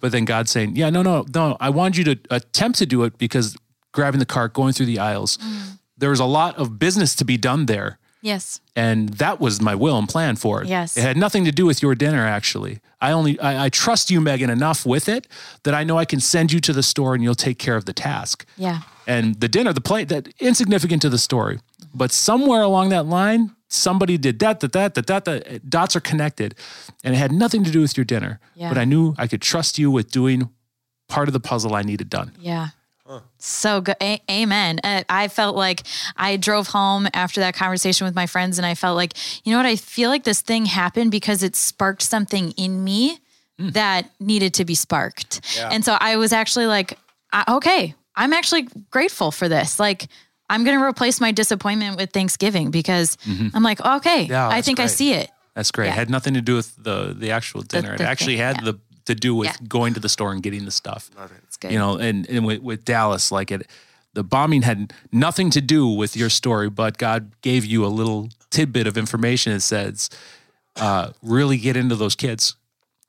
but 0.00 0.12
then 0.12 0.24
God 0.24 0.48
saying, 0.48 0.76
yeah, 0.76 0.90
no, 0.90 1.02
no, 1.02 1.26
no, 1.34 1.56
I 1.60 1.70
wanted 1.70 1.96
you 1.96 2.14
to 2.14 2.20
attempt 2.30 2.78
to 2.78 2.86
do 2.86 3.02
it 3.02 3.18
because 3.18 3.56
grabbing 3.92 4.20
the 4.20 4.26
cart, 4.26 4.52
going 4.52 4.72
through 4.72 4.86
the 4.86 5.00
aisles, 5.00 5.38
mm. 5.38 5.78
there 5.98 6.10
was 6.10 6.20
a 6.20 6.24
lot 6.24 6.56
of 6.56 6.78
business 6.78 7.16
to 7.16 7.24
be 7.24 7.36
done 7.36 7.66
there 7.66 7.98
Yes. 8.22 8.60
and 8.76 9.08
that 9.14 9.40
was 9.40 9.60
my 9.60 9.74
will 9.74 9.98
and 9.98 10.08
plan 10.08 10.36
for 10.36 10.62
it. 10.62 10.68
Yes. 10.68 10.96
it 10.96 11.02
had 11.02 11.16
nothing 11.16 11.44
to 11.44 11.52
do 11.52 11.66
with 11.66 11.82
your 11.82 11.94
dinner. 11.94 12.26
Actually, 12.26 12.80
I 13.00 13.12
only 13.12 13.38
I, 13.40 13.66
I 13.66 13.68
trust 13.68 14.10
you, 14.10 14.20
Megan, 14.20 14.50
enough 14.50 14.84
with 14.84 15.08
it 15.08 15.26
that 15.62 15.74
I 15.74 15.84
know 15.84 15.98
I 15.98 16.04
can 16.04 16.20
send 16.20 16.52
you 16.52 16.60
to 16.60 16.72
the 16.72 16.82
store 16.82 17.14
and 17.14 17.22
you'll 17.22 17.34
take 17.34 17.58
care 17.58 17.76
of 17.76 17.84
the 17.84 17.92
task. 17.92 18.44
Yeah. 18.56 18.80
And 19.06 19.40
the 19.40 19.48
dinner, 19.48 19.72
the 19.72 19.80
plate, 19.80 20.08
that 20.08 20.28
insignificant 20.38 21.02
to 21.02 21.08
the 21.08 21.18
story, 21.18 21.60
but 21.94 22.12
somewhere 22.12 22.62
along 22.62 22.90
that 22.90 23.06
line, 23.06 23.56
somebody 23.68 24.18
did 24.18 24.38
that, 24.40 24.60
that, 24.60 24.72
that, 24.72 24.94
that, 24.94 25.06
that, 25.06 25.24
that. 25.24 25.70
Dots 25.70 25.96
are 25.96 26.00
connected, 26.00 26.54
and 27.02 27.14
it 27.14 27.18
had 27.18 27.32
nothing 27.32 27.64
to 27.64 27.70
do 27.70 27.80
with 27.80 27.96
your 27.96 28.04
dinner. 28.04 28.38
Yeah. 28.54 28.68
But 28.68 28.78
I 28.78 28.84
knew 28.84 29.14
I 29.18 29.26
could 29.26 29.42
trust 29.42 29.78
you 29.78 29.90
with 29.90 30.10
doing 30.10 30.50
part 31.08 31.28
of 31.28 31.32
the 31.32 31.40
puzzle 31.40 31.74
I 31.74 31.82
needed 31.82 32.08
done. 32.10 32.32
Yeah. 32.38 32.68
So 33.38 33.80
good. 33.80 33.96
A- 34.00 34.22
amen. 34.30 34.80
Uh, 34.84 35.04
I 35.08 35.28
felt 35.28 35.56
like 35.56 35.82
I 36.16 36.36
drove 36.36 36.68
home 36.68 37.08
after 37.14 37.40
that 37.40 37.54
conversation 37.54 38.04
with 38.04 38.14
my 38.14 38.26
friends 38.26 38.58
and 38.58 38.66
I 38.66 38.74
felt 38.74 38.96
like, 38.96 39.14
you 39.44 39.52
know 39.52 39.58
what? 39.58 39.66
I 39.66 39.76
feel 39.76 40.10
like 40.10 40.24
this 40.24 40.40
thing 40.40 40.66
happened 40.66 41.10
because 41.10 41.42
it 41.42 41.56
sparked 41.56 42.02
something 42.02 42.52
in 42.52 42.84
me 42.84 43.18
hmm. 43.58 43.70
that 43.70 44.10
needed 44.20 44.54
to 44.54 44.64
be 44.64 44.74
sparked. 44.74 45.40
And 45.58 45.84
so 45.84 45.96
I 45.98 46.16
was 46.16 46.32
actually 46.32 46.66
like, 46.66 46.98
uh, 47.32 47.44
okay, 47.48 47.94
I'm 48.14 48.32
actually 48.32 48.68
grateful 48.90 49.30
for 49.30 49.48
this. 49.48 49.78
Like, 49.78 50.08
I'm 50.48 50.64
going 50.64 50.78
to 50.78 50.84
replace 50.84 51.20
my 51.20 51.30
disappointment 51.30 51.96
with 51.96 52.10
Thanksgiving 52.10 52.70
because 52.70 53.16
mm-hmm. 53.18 53.48
I'm 53.54 53.62
like, 53.62 53.80
okay, 53.84 54.24
Yeah, 54.24 54.48
I 54.48 54.62
think 54.62 54.80
I 54.80 54.86
see 54.86 55.12
it. 55.12 55.30
That's 55.54 55.70
great. 55.70 55.86
Yeah. 55.86 55.92
It 55.92 55.96
had 55.96 56.10
nothing 56.10 56.34
to 56.34 56.40
do 56.40 56.56
with 56.56 56.74
the 56.82 57.14
the 57.16 57.32
actual 57.32 57.62
dinner. 57.62 57.96
the 57.96 58.04
it 58.04 58.06
actually 58.06 58.36
thing, 58.36 58.44
had 58.44 58.56
yeah. 58.56 58.72
the 58.72 58.80
to 59.06 59.14
do 59.14 59.34
with 59.34 59.46
Yeah. 59.48 59.66
going 59.68 59.94
to 59.94 60.00
the 60.00 60.08
store 60.08 60.32
and 60.32 60.42
getting 60.42 60.64
the 60.64 60.70
stuff. 60.70 61.10
Love 61.16 61.30
it. 61.32 61.38
It's 61.46 61.56
good. 61.56 61.72
You 61.72 61.78
know, 61.78 61.96
and, 61.96 62.28
and 62.28 62.44
with, 62.46 62.62
with 62.62 62.84
Dallas, 62.84 63.30
like 63.32 63.50
it, 63.50 63.66
the 64.14 64.22
bombing 64.24 64.62
had 64.62 64.92
nothing 65.12 65.50
to 65.50 65.60
do 65.60 65.86
with 65.88 66.16
your 66.16 66.30
story, 66.30 66.68
but 66.70 66.98
God 66.98 67.30
gave 67.42 67.64
you 67.64 67.84
a 67.84 67.88
little 67.88 68.28
tidbit 68.50 68.86
of 68.86 68.96
information 68.98 69.52
that 69.52 69.60
says, 69.60 70.10
uh, 70.76 71.10
really 71.22 71.56
get 71.58 71.76
into 71.76 71.94
those 71.96 72.14
kids. 72.16 72.54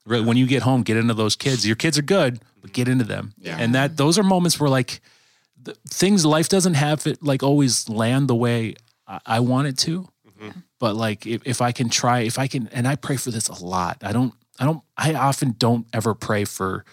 Re- 0.04 0.20
When 0.20 0.36
you 0.36 0.46
get 0.46 0.62
home, 0.62 0.82
get 0.82 0.96
into 0.96 1.14
those 1.14 1.36
kids. 1.36 1.66
Your 1.66 1.76
kids 1.76 1.96
are 1.98 2.02
good, 2.02 2.40
but 2.60 2.72
get 2.72 2.88
into 2.88 3.04
them. 3.04 3.34
And 3.58 3.74
that 3.74 3.96
those 3.96 4.18
are 4.18 4.22
moments 4.22 4.58
where 4.60 4.70
like 4.70 5.00
the, 5.60 5.74
things 5.88 6.24
life 6.26 6.48
doesn't 6.48 6.74
have 6.74 7.06
it 7.06 7.22
like 7.22 7.42
always 7.42 7.88
land 7.88 8.28
the 8.28 8.34
way 8.34 8.74
I, 9.06 9.20
I 9.26 9.40
want 9.40 9.68
it 9.68 9.78
to. 9.78 10.08
But 10.80 10.96
like 10.96 11.24
if, 11.26 11.42
if 11.46 11.60
I 11.62 11.70
can 11.70 11.88
try, 11.88 12.20
if 12.20 12.36
I 12.38 12.48
can, 12.48 12.68
and 12.72 12.88
I 12.88 12.96
pray 12.96 13.16
for 13.16 13.30
this 13.30 13.46
a 13.48 13.64
lot. 13.64 13.98
I 14.02 14.10
don't, 14.10 14.34
I 14.58 14.64
don't, 14.64 14.82
I 14.96 15.14
often 15.14 15.54
don't 15.58 15.86
ever 15.92 16.14
pray 16.14 16.44
for 16.44 16.84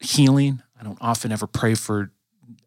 healing. 0.00 0.62
I 0.78 0.84
don't 0.84 0.98
often 1.00 1.32
ever 1.32 1.46
pray 1.46 1.74
for 1.74 2.10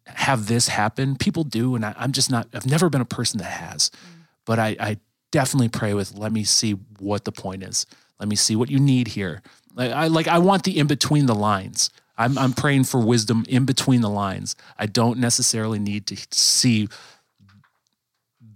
have 0.06 0.46
this 0.46 0.68
happen. 0.68 1.16
People 1.16 1.44
do, 1.44 1.74
and 1.74 1.84
I, 1.84 1.94
I'm 1.96 2.12
just 2.12 2.30
not. 2.30 2.48
I've 2.54 2.66
never 2.66 2.88
been 2.88 3.00
a 3.00 3.06
person 3.06 3.38
that 3.38 3.44
has, 3.44 3.90
mm. 3.90 4.22
but 4.44 4.58
I, 4.58 4.76
I 4.80 4.96
definitely 5.30 5.68
pray 5.68 5.94
with. 5.94 6.16
Let 6.16 6.32
me 6.32 6.44
see 6.44 6.72
what 6.98 7.24
the 7.24 7.32
point 7.32 7.62
is. 7.62 7.86
Let 8.18 8.28
me 8.28 8.36
see 8.36 8.56
what 8.56 8.70
you 8.70 8.78
need 8.78 9.08
here. 9.08 9.42
Like 9.74 9.92
I 9.92 10.06
like. 10.06 10.28
I 10.28 10.38
want 10.38 10.64
the 10.64 10.78
in 10.78 10.86
between 10.86 11.26
the 11.26 11.34
lines. 11.34 11.90
I'm 12.16 12.38
I'm 12.38 12.52
praying 12.52 12.84
for 12.84 13.00
wisdom 13.00 13.44
in 13.48 13.64
between 13.64 14.00
the 14.00 14.08
lines. 14.08 14.56
I 14.78 14.86
don't 14.86 15.18
necessarily 15.18 15.78
need 15.78 16.06
to 16.06 16.16
see 16.30 16.88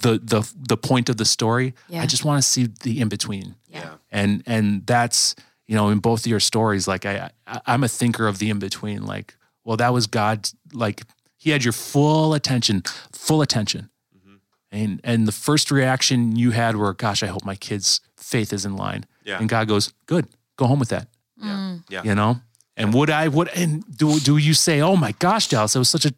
the 0.00 0.20
the 0.22 0.52
the 0.56 0.76
point 0.76 1.08
of 1.08 1.16
the 1.16 1.24
story. 1.24 1.74
Yeah. 1.88 2.02
I 2.02 2.06
just 2.06 2.24
want 2.24 2.42
to 2.42 2.48
see 2.48 2.68
the 2.82 3.00
in 3.00 3.08
between 3.08 3.54
yeah. 3.68 3.94
and 4.10 4.42
and 4.46 4.86
that's 4.86 5.34
you 5.66 5.76
know 5.76 5.88
in 5.88 5.98
both 5.98 6.20
of 6.20 6.26
your 6.26 6.40
stories 6.40 6.88
like 6.88 7.06
I, 7.06 7.30
I 7.46 7.60
i'm 7.66 7.84
a 7.84 7.88
thinker 7.88 8.26
of 8.26 8.38
the 8.38 8.50
in 8.50 8.58
between 8.58 9.06
like 9.06 9.36
well 9.64 9.76
that 9.76 9.92
was 9.92 10.06
god 10.08 10.48
like 10.72 11.02
he 11.36 11.50
had 11.50 11.62
your 11.64 11.72
full 11.72 12.34
attention 12.34 12.82
full 13.12 13.40
attention 13.40 13.88
mm-hmm. 14.16 14.34
and 14.72 15.00
and 15.04 15.28
the 15.28 15.32
first 15.32 15.70
reaction 15.70 16.34
you 16.36 16.50
had 16.50 16.76
were 16.76 16.92
gosh 16.92 17.22
i 17.22 17.26
hope 17.26 17.44
my 17.44 17.54
kids 17.54 18.00
faith 18.16 18.52
is 18.52 18.64
in 18.66 18.76
line 18.76 19.04
Yeah. 19.24 19.38
and 19.38 19.48
god 19.48 19.68
goes 19.68 19.92
good 20.06 20.26
go 20.56 20.66
home 20.66 20.80
with 20.80 20.88
that 20.90 21.06
Yeah. 21.36 21.48
Mm. 21.48 21.84
Yeah. 21.88 22.02
you 22.02 22.14
know 22.14 22.40
and 22.76 22.92
would 22.92 23.10
i 23.10 23.28
would 23.28 23.48
and 23.48 23.84
do 23.96 24.18
do 24.18 24.36
you 24.38 24.54
say 24.54 24.80
oh 24.80 24.96
my 24.96 25.12
gosh 25.12 25.46
dallas 25.48 25.74
that 25.74 25.78
was 25.78 25.88
such 25.88 26.04
a 26.04 26.12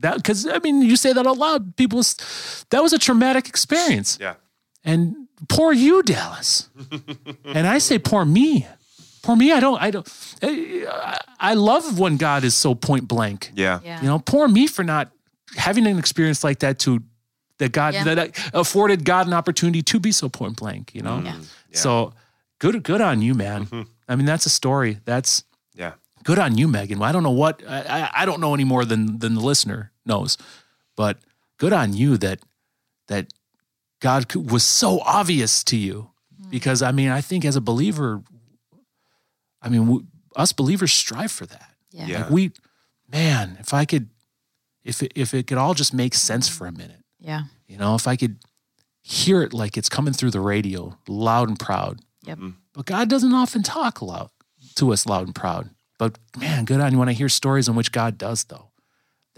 that 0.00 0.16
because 0.16 0.46
i 0.46 0.58
mean 0.58 0.82
you 0.82 0.96
say 0.96 1.12
that 1.12 1.26
out 1.26 1.38
loud 1.38 1.76
people 1.76 2.02
that 2.70 2.82
was 2.82 2.92
a 2.92 2.98
traumatic 2.98 3.48
experience 3.48 4.18
Yeah. 4.20 4.34
and 4.84 5.14
poor 5.48 5.72
you, 5.72 6.02
Dallas. 6.02 6.68
and 7.44 7.66
I 7.66 7.78
say, 7.78 7.98
poor 7.98 8.24
me. 8.24 8.66
Poor 9.22 9.36
me. 9.36 9.52
I 9.52 9.60
don't, 9.60 9.82
I 9.82 9.90
don't, 9.90 10.08
I, 10.42 11.18
I 11.40 11.54
love 11.54 11.98
when 11.98 12.16
God 12.16 12.44
is 12.44 12.54
so 12.56 12.74
point 12.74 13.08
blank. 13.08 13.50
Yeah. 13.54 13.80
Yeah. 13.84 14.00
You 14.00 14.06
know, 14.06 14.18
poor 14.20 14.46
me 14.48 14.66
for 14.68 14.84
not 14.84 15.10
having 15.56 15.86
an 15.86 15.98
experience 15.98 16.44
like 16.44 16.60
that 16.60 16.78
to, 16.80 17.02
that 17.58 17.72
God, 17.72 17.94
Yeah. 17.94 18.04
that 18.04 18.18
uh, 18.54 18.60
afforded 18.60 19.04
God 19.04 19.26
an 19.26 19.32
opportunity 19.34 19.82
to 19.82 19.98
be 20.00 20.12
so 20.12 20.28
point 20.28 20.56
blank, 20.56 20.94
you 20.94 21.02
know? 21.02 21.18
Mm. 21.18 21.24
Yeah. 21.24 21.34
So 21.72 22.12
good, 22.60 22.82
good 22.82 23.00
on 23.00 23.20
you, 23.20 23.34
man. 23.34 23.66
I 24.08 24.16
mean, 24.16 24.26
that's 24.26 24.46
a 24.46 24.50
story. 24.50 25.00
That's, 25.04 25.42
Yeah. 25.42 25.53
Good 26.24 26.38
on 26.38 26.58
you, 26.58 26.66
Megan. 26.68 27.00
I 27.02 27.12
don't 27.12 27.22
know 27.22 27.30
what 27.30 27.62
I, 27.68 27.80
I- 27.82 28.10
I 28.22 28.26
don't 28.26 28.40
know 28.40 28.54
any 28.54 28.64
more 28.64 28.84
than 28.84 29.18
than 29.18 29.34
the 29.34 29.40
listener 29.40 29.92
knows, 30.04 30.36
but 30.96 31.18
good 31.58 31.72
on 31.72 31.92
you 31.94 32.16
that 32.18 32.40
that 33.08 33.32
God 34.00 34.34
was 34.34 34.64
so 34.64 35.00
obvious 35.00 35.62
to 35.64 35.76
you. 35.76 36.10
Mm-hmm. 36.40 36.50
Because 36.50 36.82
I 36.82 36.92
mean, 36.92 37.08
I 37.10 37.20
think 37.20 37.44
as 37.44 37.56
a 37.56 37.60
believer, 37.60 38.22
I 39.62 39.68
mean, 39.68 39.82
w- 39.86 40.06
us 40.36 40.52
believers 40.52 40.92
strive 40.92 41.30
for 41.32 41.46
that. 41.46 41.70
Yeah. 41.90 42.06
Yeah. 42.06 42.20
Like 42.22 42.30
we, 42.30 42.52
man, 43.10 43.56
if 43.60 43.72
I 43.72 43.84
could, 43.84 44.08
if 44.84 45.02
it, 45.02 45.12
if 45.14 45.32
it 45.34 45.46
could 45.46 45.58
all 45.58 45.74
just 45.74 45.94
make 45.94 46.14
sense 46.14 46.48
for 46.48 46.66
a 46.66 46.72
minute, 46.72 47.02
Yeah. 47.20 47.42
you 47.66 47.76
know, 47.78 47.94
if 47.94 48.06
I 48.08 48.16
could 48.16 48.38
hear 49.02 49.42
it 49.42 49.52
like 49.54 49.76
it's 49.76 49.88
coming 49.88 50.12
through 50.12 50.32
the 50.32 50.40
radio, 50.40 50.98
loud 51.08 51.48
and 51.48 51.58
proud. 51.58 52.00
Yep. 52.24 52.38
Mm-hmm. 52.38 52.50
But 52.72 52.86
God 52.86 53.08
doesn't 53.08 53.32
often 53.32 53.62
talk 53.62 54.02
loud 54.02 54.30
to 54.76 54.92
us 54.92 55.06
loud 55.06 55.26
and 55.26 55.34
proud. 55.34 55.70
But 55.98 56.18
man, 56.38 56.64
good 56.64 56.80
on 56.80 56.92
you 56.92 56.98
when 56.98 57.08
I 57.08 57.12
hear 57.12 57.28
stories 57.28 57.68
in 57.68 57.74
which 57.74 57.92
God 57.92 58.18
does 58.18 58.44
though. 58.44 58.70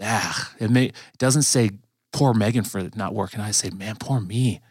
Ah, 0.01 0.53
it 0.59 0.69
may 0.69 0.85
it 0.85 1.17
doesn't 1.17 1.43
say 1.43 1.71
poor 2.11 2.33
Megan 2.33 2.63
for 2.63 2.89
not 2.95 3.13
working. 3.13 3.39
I 3.39 3.51
say, 3.51 3.69
man, 3.69 3.95
poor 3.95 4.19
me. 4.19 4.61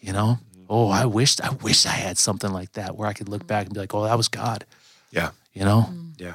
You 0.00 0.12
know? 0.12 0.38
Oh, 0.68 0.88
I 0.88 1.06
wished 1.06 1.40
I 1.40 1.50
wish 1.50 1.86
I 1.86 1.90
had 1.90 2.18
something 2.18 2.52
like 2.52 2.72
that 2.72 2.96
where 2.96 3.08
I 3.08 3.12
could 3.12 3.28
look 3.28 3.46
back 3.46 3.66
and 3.66 3.74
be 3.74 3.80
like, 3.80 3.94
oh, 3.94 4.04
that 4.04 4.16
was 4.16 4.28
God. 4.28 4.64
Yeah. 5.10 5.30
You 5.52 5.64
know? 5.64 5.88
Yeah. 6.18 6.34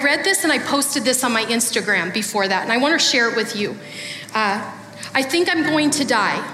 I 0.00 0.04
read 0.04 0.24
this 0.24 0.42
and 0.42 0.52
I 0.52 0.58
posted 0.58 1.04
this 1.04 1.22
on 1.22 1.32
my 1.32 1.44
Instagram 1.44 2.12
before 2.12 2.48
that, 2.48 2.64
and 2.64 2.72
I 2.72 2.78
want 2.78 2.98
to 2.98 3.04
share 3.04 3.30
it 3.30 3.36
with 3.36 3.54
you. 3.54 3.76
Uh, 4.34 4.72
I 5.14 5.22
think 5.22 5.48
I'm 5.48 5.62
going 5.62 5.90
to 5.90 6.04
die. 6.04 6.51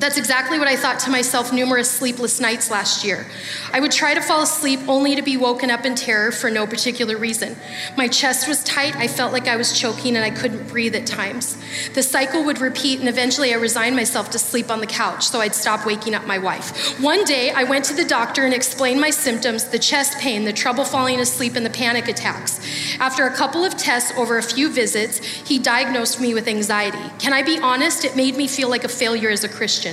That's 0.00 0.16
exactly 0.16 0.58
what 0.58 0.66
I 0.66 0.76
thought 0.76 0.98
to 1.00 1.10
myself 1.10 1.52
numerous 1.52 1.90
sleepless 1.90 2.40
nights 2.40 2.70
last 2.70 3.04
year. 3.04 3.26
I 3.70 3.80
would 3.80 3.92
try 3.92 4.14
to 4.14 4.22
fall 4.22 4.40
asleep 4.40 4.80
only 4.88 5.14
to 5.14 5.20
be 5.20 5.36
woken 5.36 5.70
up 5.70 5.84
in 5.84 5.94
terror 5.94 6.32
for 6.32 6.50
no 6.50 6.66
particular 6.66 7.18
reason. 7.18 7.54
My 7.98 8.08
chest 8.08 8.48
was 8.48 8.64
tight, 8.64 8.96
I 8.96 9.08
felt 9.08 9.34
like 9.34 9.46
I 9.46 9.56
was 9.56 9.78
choking, 9.78 10.16
and 10.16 10.24
I 10.24 10.30
couldn't 10.30 10.68
breathe 10.68 10.94
at 10.94 11.06
times. 11.06 11.58
The 11.92 12.02
cycle 12.02 12.42
would 12.44 12.62
repeat, 12.62 13.00
and 13.00 13.10
eventually 13.10 13.52
I 13.52 13.58
resigned 13.58 13.94
myself 13.94 14.30
to 14.30 14.38
sleep 14.38 14.70
on 14.70 14.80
the 14.80 14.86
couch 14.86 15.28
so 15.28 15.40
I'd 15.42 15.54
stop 15.54 15.84
waking 15.84 16.14
up 16.14 16.26
my 16.26 16.38
wife. 16.38 16.98
One 16.98 17.22
day 17.24 17.50
I 17.50 17.64
went 17.64 17.84
to 17.86 17.94
the 17.94 18.06
doctor 18.06 18.46
and 18.46 18.54
explained 18.54 19.02
my 19.02 19.10
symptoms 19.10 19.64
the 19.64 19.78
chest 19.78 20.18
pain, 20.18 20.44
the 20.46 20.52
trouble 20.54 20.84
falling 20.84 21.20
asleep, 21.20 21.56
and 21.56 21.66
the 21.66 21.70
panic 21.70 22.08
attacks. 22.08 22.58
After 23.00 23.26
a 23.26 23.36
couple 23.36 23.66
of 23.66 23.76
tests 23.76 24.12
over 24.16 24.38
a 24.38 24.42
few 24.42 24.72
visits, 24.72 25.18
he 25.18 25.58
diagnosed 25.58 26.22
me 26.22 26.32
with 26.32 26.48
anxiety. 26.48 27.04
Can 27.18 27.34
I 27.34 27.42
be 27.42 27.58
honest? 27.58 28.06
It 28.06 28.16
made 28.16 28.38
me 28.38 28.48
feel 28.48 28.70
like 28.70 28.84
a 28.84 28.88
failure 28.88 29.28
as 29.28 29.44
a 29.44 29.48
Christian. 29.48 29.89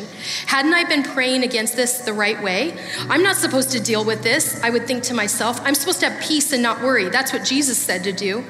Hadn't 0.47 0.73
I 0.73 0.83
been 0.83 1.03
praying 1.03 1.43
against 1.43 1.75
this 1.75 1.99
the 1.99 2.13
right 2.13 2.41
way? 2.41 2.77
I'm 3.09 3.23
not 3.23 3.35
supposed 3.35 3.71
to 3.71 3.79
deal 3.79 4.03
with 4.03 4.23
this. 4.23 4.61
I 4.63 4.69
would 4.69 4.87
think 4.87 5.03
to 5.03 5.13
myself, 5.13 5.59
I'm 5.63 5.75
supposed 5.75 5.99
to 6.01 6.09
have 6.09 6.21
peace 6.21 6.53
and 6.53 6.61
not 6.63 6.81
worry. 6.81 7.09
That's 7.09 7.33
what 7.33 7.43
Jesus 7.43 7.77
said 7.77 8.03
to 8.03 8.11
do. 8.11 8.43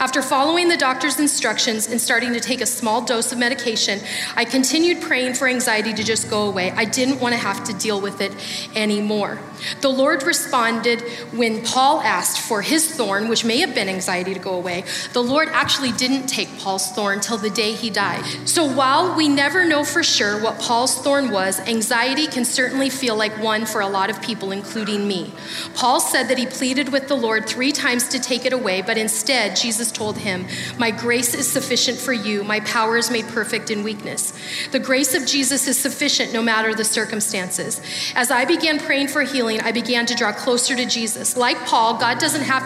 After 0.00 0.22
following 0.22 0.68
the 0.68 0.76
doctor's 0.76 1.18
instructions 1.18 1.86
and 1.86 2.00
starting 2.00 2.32
to 2.32 2.40
take 2.40 2.60
a 2.60 2.66
small 2.66 3.02
dose 3.02 3.32
of 3.32 3.38
medication, 3.38 4.00
I 4.36 4.44
continued 4.44 5.02
praying 5.02 5.34
for 5.34 5.48
anxiety 5.48 5.92
to 5.94 6.04
just 6.04 6.30
go 6.30 6.48
away. 6.48 6.70
I 6.72 6.84
didn't 6.84 7.20
want 7.20 7.34
to 7.34 7.40
have 7.40 7.64
to 7.64 7.72
deal 7.72 8.00
with 8.00 8.20
it 8.20 8.32
anymore. 8.76 9.38
The 9.80 9.88
Lord 9.88 10.22
responded 10.22 11.02
when 11.32 11.64
Paul 11.64 12.00
asked 12.00 12.40
for 12.40 12.62
his 12.62 12.94
thorn, 12.94 13.28
which 13.28 13.44
may 13.44 13.58
have 13.58 13.74
been 13.74 13.88
anxiety 13.88 14.34
to 14.34 14.40
go 14.40 14.54
away. 14.54 14.84
The 15.12 15.22
Lord 15.22 15.48
actually 15.50 15.92
didn't 15.92 16.26
take 16.26 16.58
Paul's 16.58 16.90
thorn 16.92 17.20
till 17.20 17.38
the 17.38 17.50
day 17.50 17.72
he 17.72 17.90
died. 17.90 18.24
So 18.48 18.64
while 18.64 19.16
we 19.16 19.28
never 19.28 19.64
know 19.64 19.84
for 19.84 20.02
sure 20.02 20.40
what 20.40 20.58
Paul's 20.60 20.96
thorn 21.02 21.30
was, 21.30 21.60
anxiety 21.60 22.26
can 22.26 22.44
certainly 22.44 22.90
feel 22.90 23.16
like 23.16 23.32
one 23.42 23.66
for 23.66 23.80
a 23.80 23.88
lot 23.88 24.10
of 24.10 24.22
people, 24.22 24.52
including 24.52 25.06
me. 25.06 25.32
Paul 25.74 26.00
said 26.00 26.28
that 26.28 26.38
he 26.38 26.46
pleaded 26.46 26.90
with 26.90 27.08
the 27.08 27.16
Lord 27.16 27.46
three 27.46 27.72
times 27.72 28.08
to 28.08 28.18
take 28.18 28.44
it 28.44 28.52
away, 28.52 28.82
but 28.82 28.96
instead, 28.96 29.57
Jesus 29.60 29.90
told 29.90 30.18
him, 30.18 30.46
My 30.78 30.90
grace 30.90 31.34
is 31.34 31.50
sufficient 31.50 31.98
for 31.98 32.12
you, 32.12 32.44
my 32.44 32.60
power 32.60 32.96
is 32.96 33.10
made 33.10 33.26
perfect 33.28 33.70
in 33.70 33.82
weakness. 33.82 34.32
The 34.70 34.78
grace 34.78 35.14
of 35.14 35.26
Jesus 35.26 35.66
is 35.66 35.78
sufficient 35.78 36.32
no 36.32 36.42
matter 36.42 36.74
the 36.74 36.84
circumstances. 36.84 37.80
As 38.14 38.30
I 38.30 38.44
began 38.44 38.78
praying 38.78 39.08
for 39.08 39.22
healing, 39.22 39.60
I 39.60 39.72
began 39.72 40.06
to 40.06 40.14
draw 40.14 40.32
closer 40.32 40.76
to 40.76 40.86
Jesus. 40.86 41.36
Like 41.36 41.58
Paul, 41.66 41.98
God 41.98 42.18
doesn't 42.18 42.42
have 42.42 42.62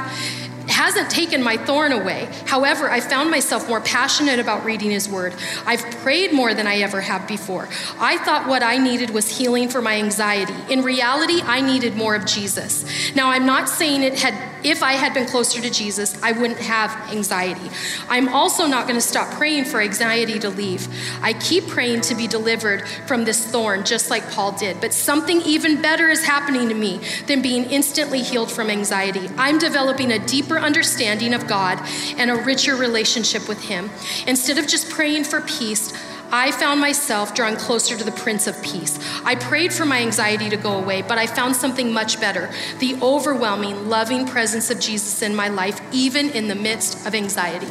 hasn't 0.68 1.10
taken 1.10 1.42
my 1.42 1.56
thorn 1.56 1.92
away. 1.92 2.28
However, 2.46 2.90
I 2.90 3.00
found 3.00 3.30
myself 3.30 3.68
more 3.68 3.80
passionate 3.80 4.38
about 4.38 4.64
reading 4.64 4.90
His 4.90 5.08
Word. 5.08 5.34
I've 5.66 5.82
prayed 6.02 6.32
more 6.32 6.54
than 6.54 6.66
I 6.66 6.78
ever 6.78 7.00
have 7.00 7.28
before. 7.28 7.68
I 7.98 8.18
thought 8.18 8.48
what 8.48 8.62
I 8.62 8.78
needed 8.78 9.10
was 9.10 9.36
healing 9.36 9.68
for 9.68 9.82
my 9.82 9.96
anxiety. 9.96 10.54
In 10.70 10.82
reality, 10.82 11.40
I 11.42 11.60
needed 11.60 11.96
more 11.96 12.14
of 12.14 12.26
Jesus. 12.26 12.84
Now, 13.14 13.30
I'm 13.30 13.46
not 13.46 13.68
saying 13.68 14.02
it 14.02 14.18
had, 14.18 14.34
if 14.64 14.82
I 14.82 14.92
had 14.92 15.14
been 15.14 15.26
closer 15.26 15.60
to 15.60 15.70
Jesus, 15.70 16.20
I 16.22 16.32
wouldn't 16.32 16.60
have 16.60 16.90
anxiety. 17.12 17.70
I'm 18.08 18.28
also 18.28 18.66
not 18.66 18.86
going 18.86 18.98
to 18.98 19.06
stop 19.06 19.30
praying 19.34 19.64
for 19.66 19.80
anxiety 19.80 20.38
to 20.40 20.50
leave. 20.50 20.88
I 21.22 21.32
keep 21.32 21.66
praying 21.68 22.02
to 22.02 22.14
be 22.14 22.26
delivered 22.26 22.86
from 23.06 23.24
this 23.24 23.44
thorn, 23.46 23.84
just 23.84 24.10
like 24.10 24.28
Paul 24.30 24.52
did. 24.52 24.80
But 24.80 24.92
something 24.92 25.40
even 25.42 25.80
better 25.82 26.08
is 26.08 26.24
happening 26.24 26.68
to 26.68 26.74
me 26.74 27.00
than 27.26 27.42
being 27.42 27.64
instantly 27.64 28.22
healed 28.22 28.50
from 28.50 28.70
anxiety. 28.70 29.28
I'm 29.36 29.58
developing 29.58 30.12
a 30.12 30.18
deeper 30.18 30.58
understanding 30.58 31.34
of 31.34 31.46
God 31.46 31.80
and 32.16 32.30
a 32.30 32.36
richer 32.36 32.76
relationship 32.76 33.48
with 33.48 33.62
Him. 33.62 33.90
Instead 34.26 34.58
of 34.58 34.66
just 34.66 34.90
praying 34.90 35.24
for 35.24 35.40
peace, 35.42 35.92
I 36.32 36.50
found 36.50 36.80
myself 36.80 37.34
drawing 37.34 37.56
closer 37.56 37.96
to 37.96 38.02
the 38.02 38.12
Prince 38.12 38.46
of 38.46 38.60
Peace. 38.62 38.98
I 39.22 39.34
prayed 39.34 39.70
for 39.70 39.84
my 39.84 40.00
anxiety 40.00 40.48
to 40.48 40.56
go 40.56 40.78
away, 40.78 41.02
but 41.02 41.18
I 41.18 41.26
found 41.26 41.54
something 41.54 41.92
much 41.92 42.18
better 42.18 42.50
the 42.78 42.96
overwhelming, 43.02 43.90
loving 43.90 44.26
presence 44.26 44.70
of 44.70 44.80
Jesus 44.80 45.20
in 45.20 45.36
my 45.36 45.48
life, 45.48 45.78
even 45.92 46.30
in 46.30 46.48
the 46.48 46.54
midst 46.54 47.06
of 47.06 47.14
anxiety. 47.14 47.68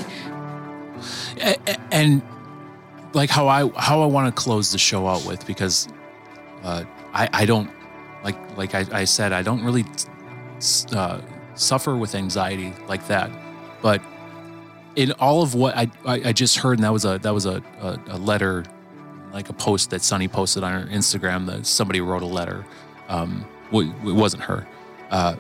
And 1.92 2.22
like 3.14 3.32
how 3.32 3.48
I 3.48 3.68
how 3.78 4.02
I 4.02 4.06
want 4.06 4.34
to 4.34 4.42
close 4.42 4.72
the 4.72 4.78
show 4.78 5.08
out 5.08 5.26
with 5.26 5.46
because 5.48 5.88
uh, 6.64 6.84
I 7.14 7.30
I 7.34 7.46
don't 7.46 7.70
like 8.24 8.38
like 8.58 8.76
I, 8.76 8.86
I 8.92 9.06
said 9.06 9.34
I 9.34 9.42
don't 9.42 9.64
really 9.64 9.86
uh, 10.96 11.20
suffer 11.56 11.96
with 11.96 12.14
anxiety 12.14 12.74
like 12.88 13.08
that. 13.08 13.32
But 13.82 14.02
in 14.96 15.12
all 15.14 15.42
of 15.42 15.56
what 15.56 15.76
I, 15.76 15.90
I, 16.06 16.22
I 16.26 16.34
just 16.34 16.58
heard, 16.58 16.78
and 16.78 16.84
that 16.84 16.94
was 16.94 17.06
a 17.06 17.20
that 17.20 17.34
was 17.34 17.46
a, 17.46 17.64
a, 17.80 18.00
a, 18.10 18.18
letter, 18.18 18.66
like 19.34 19.50
a 19.50 19.54
post 19.54 19.90
that 19.92 20.02
Sunny 20.02 20.28
posted 20.28 20.64
on 20.64 20.74
her 20.74 20.88
Instagram 20.88 21.46
that 21.48 21.66
somebody 21.66 22.02
wrote 22.02 22.22
a 22.22 22.28
letter. 22.28 22.66
Um, 23.08 23.46
it 23.72 24.14
wasn't 24.14 24.44
her, 24.44 24.68
uh, 25.10 25.36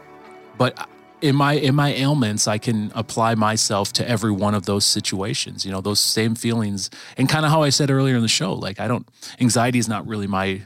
but 0.58 0.90
in 1.22 1.36
my 1.36 1.54
in 1.54 1.76
my 1.76 1.94
ailments, 1.94 2.48
I 2.48 2.58
can 2.58 2.92
apply 2.96 3.36
myself 3.36 3.92
to 3.94 4.08
every 4.08 4.32
one 4.32 4.56
of 4.56 4.66
those 4.66 4.86
situations. 4.86 5.66
You 5.66 5.72
know, 5.72 5.82
those 5.82 6.00
same 6.00 6.36
feelings, 6.36 6.90
and 7.18 7.28
kind 7.28 7.46
of 7.46 7.52
how 7.52 7.62
I 7.62 7.70
said 7.70 7.92
earlier 7.92 8.16
in 8.16 8.22
the 8.22 8.28
show. 8.28 8.54
Like 8.54 8.80
I 8.80 8.88
don't 8.88 9.08
anxiety 9.40 9.80
is 9.80 9.88
not 9.88 10.08
really 10.08 10.28
my 10.28 10.62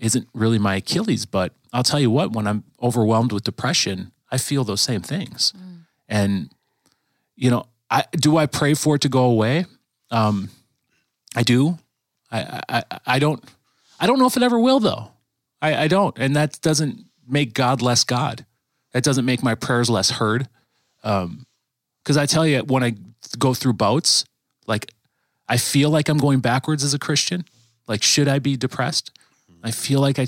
isn't 0.00 0.26
really 0.32 0.58
my 0.58 0.76
Achilles, 0.76 1.26
but 1.26 1.52
I'll 1.72 1.82
tell 1.82 2.00
you 2.00 2.10
what, 2.10 2.32
when 2.32 2.46
I'm 2.46 2.64
overwhelmed 2.82 3.32
with 3.32 3.44
depression, 3.44 4.12
I 4.30 4.38
feel 4.38 4.64
those 4.64 4.80
same 4.80 5.02
things. 5.02 5.52
Mm. 5.56 5.78
And, 6.08 6.50
you 7.36 7.50
know, 7.50 7.66
I 7.90 8.04
do 8.12 8.36
I 8.36 8.46
pray 8.46 8.74
for 8.74 8.94
it 8.94 9.02
to 9.02 9.08
go 9.08 9.24
away? 9.24 9.66
Um, 10.10 10.50
I 11.34 11.42
do. 11.42 11.78
I, 12.32 12.62
I, 12.68 12.82
I 13.06 13.18
don't, 13.18 13.42
I 13.98 14.06
don't 14.06 14.18
know 14.18 14.26
if 14.26 14.36
it 14.36 14.42
ever 14.42 14.58
will 14.58 14.80
though. 14.80 15.10
I, 15.60 15.84
I 15.84 15.88
don't. 15.88 16.16
And 16.18 16.36
that 16.36 16.60
doesn't 16.60 17.04
make 17.26 17.54
God 17.54 17.82
less 17.82 18.04
God. 18.04 18.46
That 18.92 19.04
doesn't 19.04 19.24
make 19.24 19.42
my 19.42 19.54
prayers 19.54 19.90
less 19.90 20.10
heard. 20.10 20.48
Um, 21.02 21.46
cause 22.04 22.16
I 22.16 22.26
tell 22.26 22.46
you, 22.46 22.60
when 22.60 22.82
I 22.82 22.94
go 23.38 23.54
through 23.54 23.74
bouts, 23.74 24.24
like 24.66 24.92
I 25.48 25.56
feel 25.56 25.90
like 25.90 26.08
I'm 26.08 26.18
going 26.18 26.40
backwards 26.40 26.84
as 26.84 26.94
a 26.94 26.98
Christian. 26.98 27.44
Like, 27.88 28.02
should 28.02 28.28
I 28.28 28.38
be 28.38 28.56
depressed? 28.56 29.10
I 29.62 29.72
feel 29.72 30.00
like 30.00 30.18
I 30.18 30.26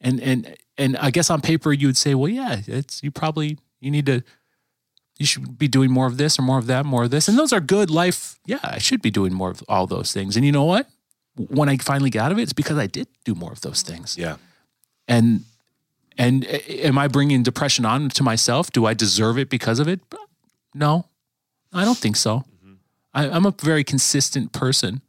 and, 0.00 0.20
and 0.20 0.56
and 0.78 0.96
I 0.96 1.10
guess 1.10 1.30
on 1.30 1.40
paper 1.40 1.72
you 1.72 1.88
would 1.88 1.96
say, 1.96 2.14
well, 2.14 2.28
yeah, 2.28 2.60
it's 2.66 3.02
you 3.02 3.10
probably 3.10 3.58
you 3.80 3.90
need 3.90 4.06
to 4.06 4.22
you 5.22 5.26
should 5.26 5.56
be 5.56 5.68
doing 5.68 5.90
more 5.92 6.08
of 6.08 6.16
this 6.16 6.36
or 6.36 6.42
more 6.42 6.58
of 6.58 6.66
that, 6.66 6.84
more 6.84 7.04
of 7.04 7.10
this. 7.10 7.28
And 7.28 7.38
those 7.38 7.52
are 7.52 7.60
good 7.60 7.90
life. 7.90 8.34
Yeah, 8.44 8.58
I 8.62 8.78
should 8.78 9.00
be 9.00 9.10
doing 9.10 9.32
more 9.32 9.50
of 9.50 9.62
all 9.68 9.86
those 9.86 10.12
things. 10.12 10.36
And 10.36 10.44
you 10.44 10.50
know 10.50 10.64
what? 10.64 10.88
When 11.36 11.68
I 11.68 11.76
finally 11.76 12.10
got 12.10 12.24
out 12.26 12.32
of 12.32 12.38
it, 12.38 12.42
it's 12.42 12.52
because 12.52 12.76
I 12.76 12.88
did 12.88 13.06
do 13.24 13.36
more 13.36 13.52
of 13.52 13.60
those 13.60 13.82
things. 13.82 14.18
Yeah. 14.18 14.36
And 15.06 15.44
and 16.18 16.44
am 16.68 16.98
I 16.98 17.06
bringing 17.06 17.44
depression 17.44 17.86
on 17.86 18.08
to 18.10 18.22
myself? 18.24 18.72
Do 18.72 18.84
I 18.84 18.94
deserve 18.94 19.38
it 19.38 19.48
because 19.48 19.78
of 19.78 19.86
it? 19.86 20.00
No, 20.74 21.06
I 21.72 21.84
don't 21.84 21.96
think 21.96 22.16
so. 22.16 22.38
Mm-hmm. 22.38 22.74
I, 23.14 23.30
I'm 23.30 23.46
a 23.46 23.54
very 23.62 23.84
consistent 23.84 24.52
person 24.52 25.02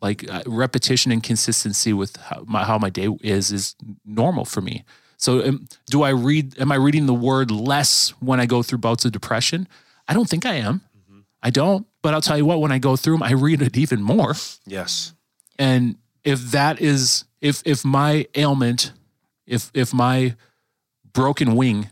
like 0.00 0.30
uh, 0.30 0.42
repetition 0.46 1.10
and 1.10 1.22
consistency 1.22 1.92
with 1.92 2.16
how 2.16 2.44
my, 2.46 2.64
how 2.64 2.78
my 2.78 2.90
day 2.90 3.08
is 3.22 3.50
is 3.50 3.74
normal 4.04 4.44
for 4.44 4.60
me. 4.60 4.84
So 5.18 5.44
um, 5.44 5.68
do 5.86 6.02
I 6.02 6.10
read 6.10 6.58
am 6.58 6.72
I 6.72 6.76
reading 6.76 7.06
the 7.06 7.14
word 7.14 7.50
less 7.50 8.10
when 8.20 8.40
I 8.40 8.46
go 8.46 8.62
through 8.62 8.78
bouts 8.78 9.04
of 9.04 9.12
depression? 9.12 9.68
I 10.06 10.14
don't 10.14 10.28
think 10.28 10.46
I 10.46 10.54
am. 10.54 10.80
Mm-hmm. 10.96 11.20
I 11.42 11.50
don't, 11.50 11.86
but 12.02 12.14
I'll 12.14 12.22
tell 12.22 12.38
you 12.38 12.46
what 12.46 12.60
when 12.60 12.72
I 12.72 12.78
go 12.78 12.96
through 12.96 13.14
them 13.14 13.22
I 13.22 13.32
read 13.32 13.60
it 13.60 13.76
even 13.76 14.00
more. 14.00 14.34
Yes. 14.64 15.12
And 15.58 15.96
if 16.24 16.52
that 16.52 16.80
is 16.80 17.24
if 17.40 17.62
if 17.66 17.84
my 17.84 18.26
ailment 18.34 18.92
if 19.46 19.70
if 19.74 19.92
my 19.92 20.36
broken 21.12 21.56
wing 21.56 21.90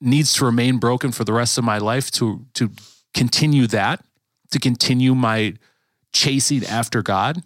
needs 0.00 0.32
to 0.34 0.44
remain 0.44 0.78
broken 0.78 1.12
for 1.12 1.24
the 1.24 1.32
rest 1.32 1.58
of 1.58 1.64
my 1.64 1.78
life 1.78 2.10
to 2.12 2.46
to 2.54 2.70
continue 3.14 3.66
that 3.66 4.02
to 4.50 4.58
continue 4.58 5.14
my 5.14 5.54
chasing 6.12 6.64
after 6.64 7.02
God, 7.02 7.42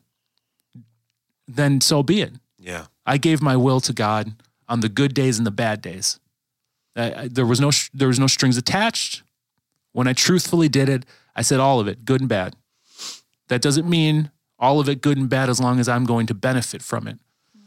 then 1.48 1.80
so 1.80 2.02
be 2.02 2.20
it. 2.20 2.32
Yeah. 2.58 2.86
I 3.06 3.16
gave 3.16 3.40
my 3.40 3.56
will 3.56 3.80
to 3.80 3.92
God 3.92 4.32
on 4.68 4.80
the 4.80 4.88
good 4.88 5.14
days 5.14 5.38
and 5.38 5.46
the 5.46 5.52
bad 5.52 5.80
days. 5.80 6.18
There 6.94 7.46
was 7.46 7.60
no 7.60 7.70
there 7.94 8.08
was 8.08 8.18
no 8.18 8.26
strings 8.26 8.56
attached. 8.56 9.22
When 9.92 10.08
I 10.08 10.12
truthfully 10.12 10.68
did 10.68 10.88
it, 10.88 11.06
I 11.34 11.42
said 11.42 11.60
all 11.60 11.80
of 11.80 11.88
it, 11.88 12.04
good 12.04 12.20
and 12.20 12.28
bad. 12.28 12.56
That 13.48 13.62
doesn't 13.62 13.88
mean 13.88 14.30
all 14.58 14.80
of 14.80 14.88
it 14.88 15.00
good 15.00 15.16
and 15.16 15.28
bad 15.28 15.48
as 15.48 15.60
long 15.60 15.78
as 15.78 15.88
I'm 15.88 16.04
going 16.04 16.26
to 16.26 16.34
benefit 16.34 16.82
from 16.82 17.06
it. 17.06 17.18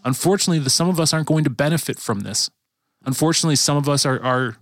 Unfortunately, 0.03 0.59
the, 0.59 0.69
some 0.69 0.89
of 0.89 0.99
us 0.99 1.13
aren't 1.13 1.27
going 1.27 1.43
to 1.43 1.49
benefit 1.49 1.99
from 1.99 2.21
this. 2.21 2.49
Unfortunately, 3.05 3.55
some 3.55 3.77
of 3.77 3.87
us 3.87 4.05
are 4.05 4.21
are 4.21 4.57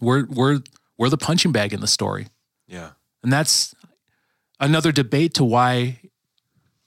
we're 0.00 0.26
we're 0.26 0.60
we're 0.96 1.08
the 1.08 1.18
punching 1.18 1.52
bag 1.52 1.72
in 1.72 1.80
the 1.80 1.86
story. 1.86 2.28
Yeah. 2.66 2.92
And 3.22 3.32
that's 3.32 3.74
another 4.60 4.92
debate 4.92 5.34
to 5.34 5.44
why 5.44 6.00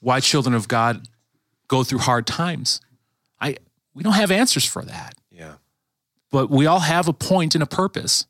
why 0.00 0.20
children 0.20 0.54
of 0.54 0.68
God 0.68 1.06
go 1.68 1.84
through 1.84 2.00
hard 2.00 2.26
times. 2.26 2.80
I 3.40 3.56
we 3.94 4.02
don't 4.02 4.14
have 4.14 4.30
answers 4.30 4.64
for 4.64 4.82
that. 4.82 5.14
Yeah. 5.30 5.54
But 6.30 6.50
we 6.50 6.66
all 6.66 6.80
have 6.80 7.08
a 7.08 7.12
point 7.12 7.54
and 7.54 7.62
a 7.62 7.66
purpose. 7.66 8.26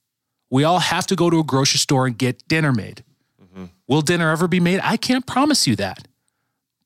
We 0.50 0.64
all 0.64 0.78
have 0.78 1.06
to 1.08 1.16
go 1.16 1.30
to 1.30 1.40
a 1.40 1.44
grocery 1.44 1.78
store 1.78 2.06
and 2.06 2.16
get 2.16 2.46
dinner 2.46 2.72
made. 2.72 3.02
Mm-hmm. 3.42 3.64
Will 3.88 4.02
dinner 4.02 4.30
ever 4.30 4.46
be 4.46 4.60
made? 4.60 4.80
I 4.82 4.96
can't 4.96 5.26
promise 5.26 5.66
you 5.66 5.74
that. 5.76 6.06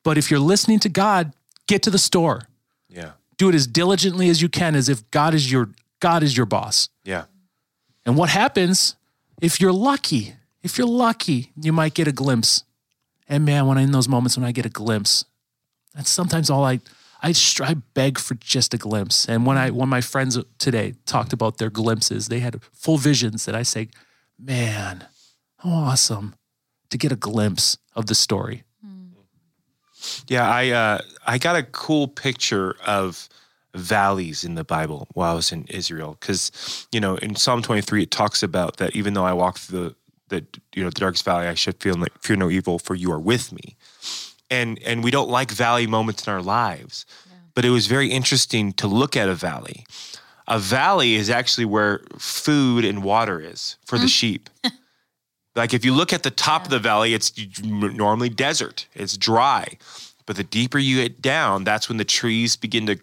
But 0.02 0.16
if 0.16 0.30
you're 0.30 0.40
listening 0.40 0.78
to 0.80 0.88
God, 0.88 1.34
get 1.66 1.82
to 1.82 1.90
the 1.90 1.98
store. 1.98 2.42
Yeah. 2.88 3.12
Do 3.36 3.50
it 3.50 3.54
as 3.54 3.66
diligently 3.66 4.30
as 4.30 4.40
you 4.40 4.48
can 4.48 4.74
as 4.74 4.88
if 4.88 5.08
God 5.10 5.34
is 5.34 5.50
your 5.50 5.70
God 6.00 6.22
is 6.22 6.36
your 6.36 6.46
boss. 6.46 6.88
Yeah. 7.04 7.24
And 8.06 8.16
what 8.16 8.30
happens 8.30 8.96
if 9.42 9.60
you're 9.60 9.72
lucky? 9.72 10.34
if 10.62 10.78
you're 10.78 10.86
lucky, 10.86 11.52
you 11.60 11.72
might 11.72 11.94
get 11.94 12.08
a 12.08 12.12
glimpse. 12.12 12.64
And 13.28 13.44
man, 13.44 13.66
when 13.66 13.78
in 13.78 13.92
those 13.92 14.08
moments 14.08 14.36
when 14.36 14.44
I 14.44 14.52
get 14.52 14.66
a 14.66 14.70
glimpse, 14.70 15.24
that's 15.94 16.10
sometimes 16.10 16.50
all 16.50 16.64
I 16.64 16.80
I, 17.22 17.34
I 17.62 17.74
beg 17.94 18.18
for 18.18 18.34
just 18.34 18.72
a 18.72 18.78
glimpse. 18.78 19.28
And 19.28 19.44
when 19.44 19.58
I 19.58 19.70
when 19.70 19.88
my 19.88 20.00
friends 20.00 20.38
today 20.58 20.94
talked 21.06 21.32
about 21.32 21.58
their 21.58 21.70
glimpses, 21.70 22.28
they 22.28 22.40
had 22.40 22.62
full 22.72 22.98
visions 22.98 23.44
that 23.44 23.54
I 23.54 23.62
say, 23.62 23.88
man, 24.38 25.06
how 25.58 25.70
awesome 25.70 26.34
to 26.90 26.98
get 26.98 27.12
a 27.12 27.16
glimpse 27.16 27.76
of 27.94 28.06
the 28.06 28.14
story. 28.14 28.64
Yeah, 30.28 30.48
I 30.48 30.70
uh, 30.70 31.00
I 31.26 31.38
got 31.38 31.56
a 31.56 31.62
cool 31.62 32.08
picture 32.08 32.76
of 32.86 33.28
valleys 33.74 34.44
in 34.44 34.54
the 34.54 34.64
Bible 34.64 35.06
while 35.12 35.32
I 35.32 35.34
was 35.34 35.52
in 35.52 35.64
Israel. 35.68 36.16
Because, 36.18 36.86
you 36.90 37.00
know, 37.00 37.16
in 37.16 37.36
Psalm 37.36 37.62
23, 37.62 38.02
it 38.02 38.10
talks 38.10 38.42
about 38.42 38.78
that 38.78 38.96
even 38.96 39.14
though 39.14 39.24
I 39.24 39.32
walk 39.32 39.58
through 39.58 39.94
the, 40.28 40.40
the 40.40 40.46
you 40.74 40.82
know, 40.82 40.90
the 40.90 41.00
darkest 41.00 41.24
valley, 41.24 41.46
I 41.46 41.54
should 41.54 41.80
feel 41.80 42.02
fear 42.20 42.36
no 42.36 42.50
evil, 42.50 42.78
for 42.78 42.94
you 42.94 43.12
are 43.12 43.20
with 43.20 43.52
me. 43.52 43.76
And 44.50 44.78
and 44.80 45.04
we 45.04 45.10
don't 45.10 45.30
like 45.30 45.50
valley 45.50 45.86
moments 45.86 46.26
in 46.26 46.32
our 46.32 46.42
lives. 46.42 47.06
But 47.54 47.64
it 47.64 47.70
was 47.70 47.86
very 47.86 48.10
interesting 48.10 48.72
to 48.74 48.86
look 48.86 49.16
at 49.16 49.28
a 49.28 49.34
valley. 49.34 49.84
A 50.46 50.58
valley 50.58 51.14
is 51.14 51.30
actually 51.30 51.64
where 51.64 52.00
food 52.18 52.84
and 52.84 53.04
water 53.04 53.40
is 53.40 53.76
for 53.86 53.98
the 53.98 54.06
mm. 54.06 54.18
sheep. 54.18 54.50
Like 55.56 55.74
if 55.74 55.84
you 55.84 55.92
look 55.92 56.12
at 56.12 56.22
the 56.22 56.30
top 56.30 56.64
of 56.64 56.70
the 56.70 56.78
valley, 56.78 57.14
it's 57.14 57.32
normally 57.62 58.28
desert, 58.28 58.86
it's 58.94 59.16
dry. 59.16 59.78
But 60.26 60.36
the 60.36 60.44
deeper 60.44 60.78
you 60.78 61.02
get 61.02 61.20
down, 61.20 61.64
that's 61.64 61.88
when 61.88 61.98
the 61.98 62.04
trees 62.04 62.56
begin 62.56 62.86
to 62.86 62.96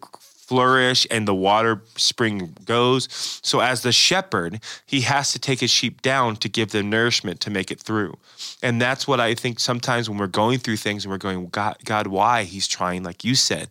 flourish 0.48 1.06
and 1.12 1.28
the 1.28 1.36
water 1.36 1.82
spring 1.98 2.56
goes. 2.64 3.08
So 3.44 3.60
as 3.60 3.82
the 3.82 3.92
shepherd, 3.92 4.62
he 4.86 5.02
has 5.02 5.34
to 5.34 5.40
take 5.40 5.60
his 5.60 5.70
sheep 5.70 6.02
down 6.02 6.38
to 6.38 6.48
give 6.48 6.72
them 6.72 6.90
nourishment 6.90 7.42
to 7.42 7.50
make 7.50 7.70
it 7.70 7.82
through. 7.82 8.18
And 8.64 8.82
that's 8.82 9.08
what 9.08 9.20
I 9.20 9.36
think 9.36 9.60
sometimes 9.60 10.10
when 10.10 10.18
we're 10.18 10.28
going 10.28 10.60
through 10.60 10.78
things 10.78 11.04
and 11.04 11.12
we're 11.12 11.18
going, 11.18 11.48
God, 11.48 11.76
God, 11.84 12.08
why? 12.08 12.44
He's 12.44 12.66
trying, 12.66 13.04
like 13.04 13.26
you 13.26 13.36
said, 13.36 13.70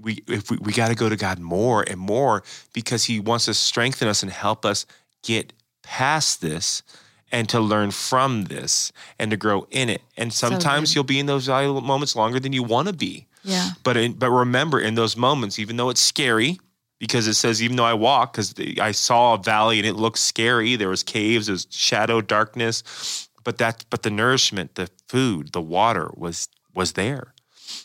we 0.00 0.24
if 0.26 0.50
we, 0.50 0.56
we 0.56 0.72
got 0.72 0.88
to 0.88 0.94
go 0.94 1.10
to 1.10 1.16
God 1.16 1.38
more 1.38 1.84
and 1.86 2.00
more 2.00 2.42
because 2.72 3.04
he 3.04 3.20
wants 3.20 3.44
to 3.44 3.54
strengthen 3.54 4.08
us 4.08 4.22
and 4.22 4.32
help 4.32 4.64
us 4.64 4.86
get 5.22 5.52
past 5.82 6.40
this 6.40 6.82
and 7.30 7.48
to 7.50 7.60
learn 7.60 7.90
from 7.90 8.44
this 8.44 8.92
and 9.18 9.30
to 9.30 9.36
grow 9.36 9.66
in 9.70 9.90
it. 9.90 10.00
And 10.16 10.32
sometimes 10.32 10.90
good. 10.90 10.94
you'll 10.94 11.04
be 11.04 11.18
in 11.18 11.26
those 11.26 11.46
valuable 11.46 11.82
moments 11.82 12.16
longer 12.16 12.40
than 12.40 12.54
you 12.54 12.62
want 12.62 12.88
to 12.88 12.94
be. 12.94 13.26
Yeah. 13.44 13.70
But 13.82 13.96
in, 13.96 14.12
but 14.14 14.30
remember, 14.30 14.80
in 14.80 14.94
those 14.94 15.16
moments, 15.16 15.58
even 15.58 15.76
though 15.76 15.90
it's 15.90 16.00
scary, 16.00 16.58
because 16.98 17.26
it 17.26 17.34
says 17.34 17.62
even 17.62 17.76
though 17.76 17.84
I 17.84 17.94
walk, 17.94 18.32
because 18.32 18.54
I 18.80 18.92
saw 18.92 19.34
a 19.34 19.38
valley 19.38 19.78
and 19.78 19.86
it 19.86 19.94
looked 19.94 20.18
scary. 20.18 20.76
There 20.76 20.88
was 20.88 21.02
caves, 21.02 21.46
there 21.46 21.52
was 21.52 21.66
shadow, 21.70 22.20
darkness, 22.20 23.28
but 23.44 23.58
that 23.58 23.84
but 23.90 24.02
the 24.02 24.10
nourishment, 24.10 24.74
the 24.74 24.88
food, 25.08 25.52
the 25.52 25.60
water 25.60 26.10
was 26.14 26.48
was 26.74 26.92
there, 26.92 27.34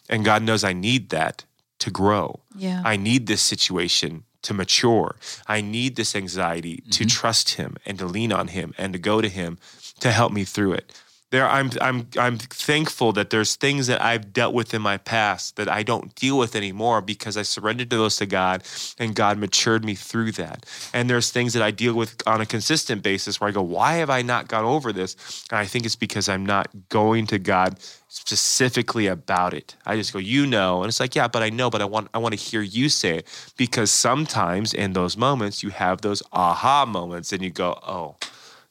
and 0.09 0.23
God 0.25 0.43
knows 0.43 0.63
I 0.63 0.73
need 0.73 1.09
that 1.09 1.45
to 1.79 1.91
grow. 1.91 2.41
Yeah. 2.55 2.81
I 2.85 2.97
need 2.97 3.27
this 3.27 3.41
situation 3.41 4.23
to 4.41 4.53
mature. 4.53 5.15
I 5.47 5.61
need 5.61 5.95
this 5.95 6.15
anxiety 6.15 6.77
to 6.91 7.03
mm-hmm. 7.03 7.07
trust 7.07 7.51
Him 7.55 7.75
and 7.85 7.97
to 7.99 8.05
lean 8.05 8.31
on 8.31 8.49
Him 8.49 8.73
and 8.77 8.93
to 8.93 8.99
go 8.99 9.21
to 9.21 9.29
Him 9.29 9.57
to 9.99 10.11
help 10.11 10.31
me 10.31 10.45
through 10.45 10.73
it. 10.73 11.01
There, 11.31 11.47
I'm, 11.47 11.69
I'm, 11.79 12.07
I'm 12.17 12.37
thankful 12.39 13.13
that 13.13 13.29
there's 13.29 13.55
things 13.55 13.85
that 13.85 14.01
I've 14.01 14.33
dealt 14.33 14.55
with 14.55 14.73
in 14.73 14.81
my 14.81 14.97
past 14.97 15.57
that 15.57 15.69
I 15.69 15.83
don't 15.83 16.15
deal 16.15 16.39
with 16.39 16.55
anymore 16.55 17.01
because 17.01 17.37
I 17.37 17.43
surrendered 17.43 17.91
those 17.91 18.17
to 18.17 18.25
God 18.25 18.63
and 18.97 19.15
God 19.15 19.37
matured 19.37 19.85
me 19.85 19.93
through 19.93 20.31
that. 20.33 20.65
And 20.91 21.07
there's 21.07 21.29
things 21.29 21.53
that 21.53 21.61
I 21.61 21.69
deal 21.69 21.93
with 21.93 22.19
on 22.25 22.41
a 22.41 22.47
consistent 22.47 23.03
basis 23.03 23.39
where 23.39 23.47
I 23.47 23.51
go, 23.51 23.61
why 23.61 23.97
have 23.97 24.09
I 24.09 24.23
not 24.23 24.47
got 24.47 24.63
over 24.63 24.91
this? 24.91 25.45
And 25.51 25.59
I 25.59 25.65
think 25.65 25.85
it's 25.85 25.95
because 25.95 26.27
I'm 26.27 26.47
not 26.47 26.67
going 26.89 27.27
to 27.27 27.37
God 27.37 27.79
specifically 28.07 29.05
about 29.05 29.53
it. 29.53 29.75
I 29.85 29.97
just 29.97 30.11
go, 30.11 30.17
you 30.17 30.47
know, 30.47 30.81
and 30.81 30.89
it's 30.89 30.99
like, 30.99 31.13
yeah, 31.13 31.27
but 31.27 31.43
I 31.43 31.51
know, 31.51 31.69
but 31.69 31.83
I 31.83 31.85
want, 31.85 32.07
I 32.11 32.17
want 32.17 32.33
to 32.33 32.39
hear 32.43 32.61
you 32.61 32.89
say 32.89 33.19
it 33.19 33.53
because 33.55 33.91
sometimes 33.91 34.73
in 34.73 34.93
those 34.93 35.15
moments 35.15 35.61
you 35.61 35.69
have 35.69 36.01
those 36.01 36.23
aha 36.33 36.87
moments 36.87 37.31
and 37.31 37.43
you 37.43 37.51
go, 37.51 37.79
oh, 37.83 38.15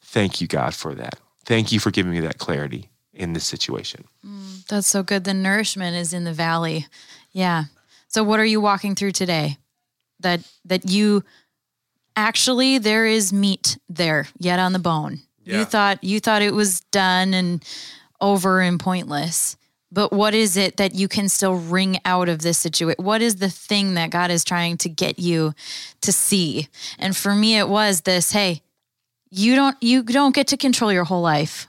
thank 0.01 0.41
you, 0.41 0.49
God, 0.49 0.75
for 0.75 0.93
that. 0.97 1.21
Thank 1.49 1.73
you 1.73 1.81
for 1.81 1.91
giving 1.91 2.13
me 2.13 2.21
that 2.21 2.37
clarity 2.37 2.91
in 3.15 3.33
this 3.33 3.47
situation. 3.47 4.05
Mm, 4.25 4.67
that's 4.67 4.87
so 4.87 5.03
good. 5.03 5.25
The 5.25 5.33
nourishment 5.33 5.97
is 5.97 6.13
in 6.13 6.25
the 6.25 6.33
valley. 6.35 6.87
Yeah. 7.33 7.65
So 8.07 8.23
what 8.23 8.39
are 8.39 8.45
you 8.45 8.61
walking 8.61 8.95
through 8.95 9.13
today? 9.13 9.57
That 10.21 10.41
that 10.67 10.91
you 10.91 11.25
actually 12.15 12.77
there 12.77 13.07
is 13.07 13.33
meat 13.33 13.79
there 13.89 14.29
yet 14.39 14.59
on 14.59 14.75
the 14.75 14.79
bone. 14.79 15.21
Yeah. 15.43 15.61
You 15.61 15.65
thought 15.65 16.05
you 16.05 16.21
thought 16.21 16.43
it 16.43 16.53
was 16.53 16.81
done 16.93 17.33
and 17.33 17.65
over 18.21 18.61
and 18.61 18.79
pointless. 18.79 19.57
But 19.91 20.13
what 20.13 20.35
is 20.35 20.59
it 20.59 20.77
that 20.77 20.95
you 20.95 21.09
can 21.09 21.31
still 21.31 21.55
wring 21.55 21.99
out 22.05 22.29
of 22.29 22.41
this 22.43 22.59
situation? 22.59 23.03
What 23.03 23.23
is 23.23 23.37
the 23.37 23.49
thing 23.49 23.95
that 23.95 24.11
God 24.11 24.31
is 24.31 24.45
trying 24.45 24.77
to 24.79 24.91
get 24.91 25.19
you 25.19 25.55
to 26.03 26.13
see? 26.13 26.69
And 26.99 27.17
for 27.17 27.35
me 27.35 27.57
it 27.57 27.71
was 27.71 28.03
this, 28.03 28.33
hey, 28.33 28.61
you 29.31 29.55
don't 29.55 29.77
you 29.83 30.03
don't 30.03 30.35
get 30.35 30.49
to 30.49 30.57
control 30.57 30.93
your 30.93 31.05
whole 31.05 31.23
life. 31.23 31.69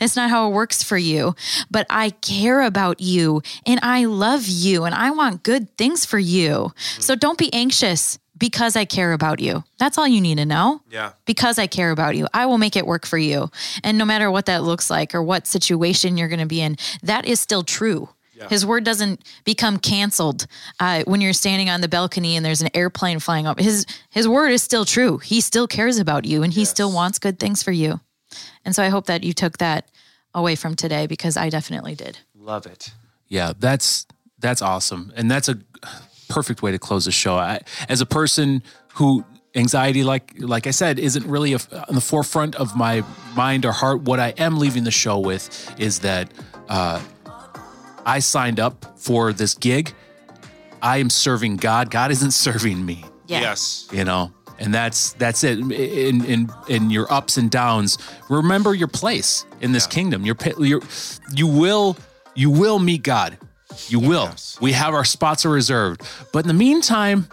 it's 0.00 0.16
not 0.16 0.30
how 0.30 0.48
it 0.48 0.52
works 0.52 0.82
for 0.82 0.96
you. 0.96 1.34
But 1.70 1.86
I 1.90 2.10
care 2.10 2.62
about 2.62 3.00
you 3.00 3.42
and 3.66 3.80
I 3.82 4.04
love 4.04 4.46
you 4.46 4.84
and 4.84 4.94
I 4.94 5.10
want 5.10 5.42
good 5.42 5.76
things 5.76 6.04
for 6.04 6.18
you. 6.18 6.50
Mm-hmm. 6.50 7.00
So 7.00 7.14
don't 7.14 7.38
be 7.38 7.52
anxious 7.52 8.18
because 8.36 8.76
I 8.76 8.84
care 8.84 9.12
about 9.12 9.40
you. 9.40 9.64
That's 9.78 9.96
all 9.98 10.08
you 10.08 10.20
need 10.20 10.38
to 10.38 10.44
know. 10.44 10.82
Yeah. 10.90 11.12
Because 11.24 11.58
I 11.58 11.66
care 11.66 11.90
about 11.90 12.16
you, 12.16 12.26
I 12.34 12.46
will 12.46 12.58
make 12.58 12.76
it 12.76 12.86
work 12.86 13.06
for 13.06 13.18
you. 13.18 13.50
And 13.82 13.96
no 13.96 14.04
matter 14.04 14.30
what 14.30 14.46
that 14.46 14.62
looks 14.62 14.90
like 14.90 15.14
or 15.14 15.22
what 15.22 15.46
situation 15.46 16.16
you're 16.16 16.28
going 16.28 16.40
to 16.40 16.46
be 16.46 16.60
in, 16.60 16.76
that 17.02 17.26
is 17.26 17.40
still 17.40 17.62
true. 17.62 18.08
His 18.48 18.64
word 18.66 18.84
doesn't 18.84 19.20
become 19.44 19.78
canceled 19.78 20.46
uh, 20.80 21.02
when 21.06 21.20
you're 21.20 21.32
standing 21.32 21.70
on 21.70 21.80
the 21.80 21.88
balcony 21.88 22.36
and 22.36 22.44
there's 22.44 22.62
an 22.62 22.70
airplane 22.74 23.18
flying 23.18 23.46
up. 23.46 23.58
His 23.58 23.86
his 24.10 24.28
word 24.28 24.50
is 24.50 24.62
still 24.62 24.84
true. 24.84 25.18
He 25.18 25.40
still 25.40 25.66
cares 25.66 25.98
about 25.98 26.24
you 26.24 26.42
and 26.42 26.52
he 26.52 26.64
still 26.64 26.92
wants 26.92 27.18
good 27.18 27.38
things 27.38 27.62
for 27.62 27.72
you. 27.72 28.00
And 28.64 28.74
so 28.74 28.82
I 28.82 28.88
hope 28.88 29.06
that 29.06 29.22
you 29.24 29.32
took 29.32 29.58
that 29.58 29.90
away 30.34 30.56
from 30.56 30.74
today 30.74 31.06
because 31.06 31.36
I 31.36 31.48
definitely 31.48 31.94
did. 31.94 32.18
Love 32.34 32.66
it. 32.66 32.92
Yeah, 33.28 33.52
that's 33.58 34.06
that's 34.38 34.62
awesome, 34.62 35.12
and 35.16 35.30
that's 35.30 35.48
a 35.48 35.58
perfect 36.28 36.62
way 36.62 36.72
to 36.72 36.78
close 36.78 37.04
the 37.04 37.12
show. 37.12 37.36
I, 37.36 37.60
as 37.88 38.00
a 38.00 38.06
person 38.06 38.62
who 38.94 39.24
anxiety, 39.54 40.04
like 40.04 40.34
like 40.38 40.66
I 40.66 40.70
said, 40.70 40.98
isn't 40.98 41.26
really 41.26 41.54
a, 41.54 41.58
on 41.88 41.94
the 41.94 42.00
forefront 42.00 42.54
of 42.56 42.76
my 42.76 43.02
mind 43.36 43.64
or 43.64 43.72
heart. 43.72 44.02
What 44.02 44.20
I 44.20 44.34
am 44.36 44.58
leaving 44.58 44.84
the 44.84 44.90
show 44.90 45.18
with 45.18 45.74
is 45.78 46.00
that 46.00 46.30
uh, 46.68 47.00
I 48.06 48.18
signed 48.20 48.60
up 48.60 48.98
for 48.98 49.32
this 49.32 49.54
gig. 49.54 49.92
I 50.82 50.98
am 50.98 51.08
serving 51.10 51.56
God. 51.56 51.90
God 51.90 52.10
isn't 52.10 52.30
serving 52.46 52.84
me 52.84 53.04
Yeah. 53.26 53.40
Yes. 53.40 53.88
you 53.92 54.04
know 54.04 54.32
and 54.60 54.72
that's 54.72 55.14
that's 55.14 55.42
it 55.42 55.58
in 55.58 56.24
in 56.24 56.48
in 56.68 56.88
your 56.90 57.12
ups 57.12 57.36
and 57.38 57.50
downs 57.50 57.98
remember 58.28 58.72
your 58.72 58.86
place 58.86 59.44
in 59.60 59.72
this 59.72 59.84
kingdom 59.88 60.24
your 60.24 60.36
your 60.60 60.80
you 61.34 61.48
will 61.48 61.96
you 62.36 62.50
will 62.50 62.78
meet 62.78 63.02
god 63.02 63.36
you 63.88 63.98
will 63.98 64.26
Yes. 64.30 64.56
we 64.60 64.70
have 64.72 64.94
our 64.94 65.04
spots 65.04 65.44
are 65.44 65.50
reserved 65.50 66.02
but 66.32 66.44
in 66.44 66.48
the 66.48 66.54
meantime 66.54 67.26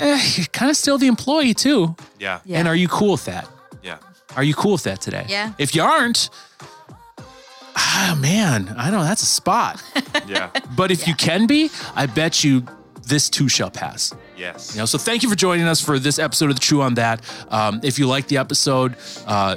eh, 0.00 0.18
you're 0.36 0.46
kind 0.46 0.70
of 0.70 0.76
still 0.78 0.96
the 0.96 1.06
employee 1.08 1.52
too 1.52 1.94
Yeah. 2.18 2.40
Yeah. 2.46 2.60
and 2.60 2.66
are 2.68 2.74
you 2.76 2.88
cool 2.88 3.12
with 3.12 3.26
that 3.26 3.46
Yeah. 3.82 3.98
are 4.34 4.42
you 4.44 4.54
cool 4.54 4.72
with 4.72 4.84
that 4.84 5.02
today 5.02 5.26
Yeah. 5.28 5.52
if 5.58 5.74
you 5.74 5.82
aren't 5.82 6.30
ah 7.80 8.18
man 8.20 8.74
i 8.76 8.90
know 8.90 9.02
that's 9.02 9.22
a 9.22 9.26
spot 9.26 9.82
Yeah. 10.26 10.50
but 10.76 10.90
if 10.90 11.06
you 11.06 11.14
can 11.14 11.46
be 11.46 11.70
i 11.94 12.06
bet 12.06 12.42
you 12.44 12.64
this 13.06 13.30
too 13.30 13.48
shall 13.48 13.70
pass 13.70 14.12
yes. 14.36 14.74
you 14.74 14.80
know, 14.80 14.84
so 14.86 14.98
thank 14.98 15.22
you 15.22 15.30
for 15.30 15.36
joining 15.36 15.66
us 15.66 15.80
for 15.80 15.98
this 15.98 16.18
episode 16.18 16.50
of 16.50 16.56
the 16.56 16.60
Chew 16.60 16.82
on 16.82 16.94
That. 16.94 17.22
Um, 17.50 17.80
if 17.82 17.98
you 17.98 18.06
like 18.06 18.28
the 18.28 18.36
episode, 18.36 18.96
uh, 19.26 19.56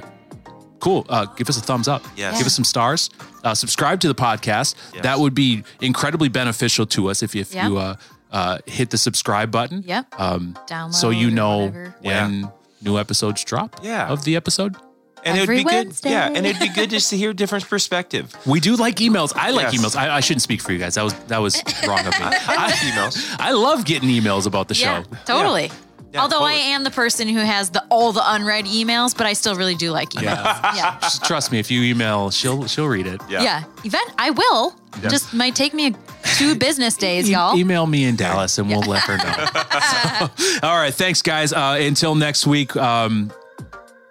cool. 0.80 1.06
Uh, 1.10 1.26
give 1.36 1.50
us 1.50 1.58
a 1.58 1.62
thumbs 1.62 1.88
up. 1.88 2.02
Yes. 2.16 2.38
Give 2.38 2.48
us 2.48 2.56
some 2.56 2.64
stars. 2.64 3.10
Uh, 3.44 3.54
subscribe 3.54 4.00
to 4.00 4.08
the 4.08 4.16
podcast. 4.16 4.74
Yes. 4.94 5.04
That 5.04 5.20
would 5.20 5.36
be 5.36 5.64
incredibly 5.82 6.30
beneficial 6.30 6.86
to 6.88 7.10
us 7.12 7.22
if, 7.22 7.36
if 7.36 7.54
Yeah. 7.54 7.68
you 7.68 7.78
uh, 7.78 7.96
uh, 8.32 8.58
hit 8.66 8.90
the 8.90 8.98
subscribe 8.98 9.52
button. 9.52 9.84
Yep. 9.86 10.20
Um, 10.20 10.58
Download. 10.68 10.94
so 10.96 11.10
you 11.12 11.30
know 11.30 11.66
whatever. 11.68 11.96
when 12.02 12.52
new 12.82 12.98
episodes 12.98 13.44
drop 13.44 13.82
Yeah. 13.84 14.08
of 14.08 14.24
the 14.24 14.36
episode. 14.36 14.76
And 15.24 15.38
it 15.38 15.42
would 15.42 15.44
Every 15.50 15.58
be 15.60 15.64
good. 15.64 15.94
Yeah. 16.04 16.28
And 16.34 16.46
it'd 16.46 16.60
be 16.60 16.70
good 16.70 16.90
just 16.90 17.10
to 17.12 17.18
hear 17.18 17.30
a 17.30 17.34
different 17.34 17.68
perspective. 17.70 18.36
We 18.46 18.60
do 18.60 18.76
like 18.76 18.96
emails. 18.98 19.34
I 19.36 19.52
like 19.52 19.72
Yes. 19.72 19.82
emails. 19.82 19.96
I, 19.96 20.16
I 20.16 20.20
shouldn't 20.20 20.42
speak 20.42 20.62
for 20.62 20.72
you 20.72 20.80
guys. 20.80 20.96
That 20.96 21.04
was 21.04 21.14
that 21.28 21.38
was 21.40 21.56
wrong 21.88 22.00
of 22.00 22.06
me. 22.08 22.26
I 22.26 22.30
like 22.30 22.48
I, 22.48 22.72
emails. 22.72 23.36
I 23.40 23.52
love 23.52 23.86
getting 23.86 24.10
emails 24.10 24.48
about 24.48 24.68
the 24.68 24.76
Yeah, 24.76 25.04
show. 25.04 25.10
totally. 25.26 25.70
Yeah, 26.14 26.24
Although 26.24 26.40
totally. 26.40 26.56
I 26.56 26.76
am 26.76 26.84
the 26.84 26.92
person 26.92 27.30
who 27.30 27.40
has 27.40 27.70
the 27.70 27.86
all 27.90 28.12
the 28.12 28.22
unread 28.26 28.66
emails, 28.66 29.16
but 29.16 29.26
I 29.28 29.32
still 29.34 29.56
really 29.56 29.76
do 29.76 29.92
like 29.92 30.10
emails. 30.10 30.44
Yeah. 30.76 30.76
Yeah. 30.76 31.10
Trust 31.24 31.52
me. 31.54 31.60
If 31.60 31.72
you 31.72 31.84
email, 31.84 32.32
she'll 32.32 32.68
she'll 32.68 32.88
read 32.88 33.08
it. 33.08 33.22
Yeah. 33.30 33.44
Yeah. 33.44 33.64
Event 33.86 34.12
I 34.18 34.32
will. 34.32 34.76
Just 35.10 35.34
might 35.34 35.56
take 35.56 35.74
me 35.74 35.96
two 36.38 36.56
business 36.56 36.98
days, 36.98 37.30
y'all. 37.30 37.56
E- 37.56 37.62
email 37.62 37.88
me 37.88 38.04
in 38.04 38.18
Dallas 38.18 38.58
and 38.58 38.68
we'll 38.68 38.82
let 38.82 39.04
her 39.04 39.16
know. 39.18 40.30
So, 40.42 40.60
all 40.68 40.76
right. 40.78 40.94
Thanks, 40.94 41.22
guys. 41.22 41.54
Uh, 41.54 41.78
until 41.80 42.14
next 42.16 42.46
week. 42.46 42.76
Um, 42.76 43.32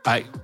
I 0.07 0.21
w- 0.21 0.40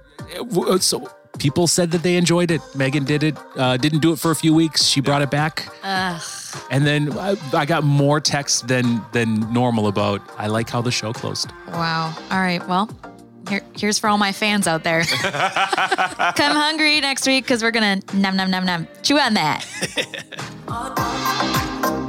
so 0.80 1.08
people 1.38 1.66
said 1.66 1.90
that 1.90 2.02
they 2.02 2.16
enjoyed 2.16 2.50
it. 2.50 2.60
Megan 2.74 3.04
did 3.04 3.22
it. 3.22 3.36
Uh, 3.56 3.76
didn't 3.76 4.00
do 4.00 4.12
it 4.12 4.18
for 4.18 4.30
a 4.30 4.36
few 4.36 4.54
weeks. 4.54 4.84
She 4.84 5.00
brought 5.00 5.22
it 5.22 5.30
back. 5.30 5.68
And 6.70 6.86
then 6.86 7.12
I, 7.18 7.36
I 7.52 7.66
got 7.66 7.84
more 7.84 8.20
texts 8.20 8.62
than 8.62 9.02
than 9.12 9.52
normal 9.52 9.86
about. 9.88 10.22
I 10.38 10.46
like 10.48 10.68
how 10.70 10.80
the 10.82 10.90
show 10.90 11.12
closed. 11.12 11.50
Wow. 11.68 12.14
All 12.30 12.38
right. 12.38 12.66
Well, 12.66 12.88
here, 13.48 13.62
here's 13.76 13.98
for 13.98 14.08
all 14.08 14.18
my 14.18 14.32
fans 14.32 14.66
out 14.66 14.82
there. 14.82 15.04
Come 15.04 16.56
hungry 16.56 17.00
next 17.00 17.26
week 17.26 17.44
because 17.44 17.62
we're 17.62 17.70
gonna 17.70 18.00
num 18.14 18.36
num 18.36 18.50
num 18.50 18.64
num 18.64 18.88
chew 19.02 19.18
on 19.18 19.34
that. 19.34 19.64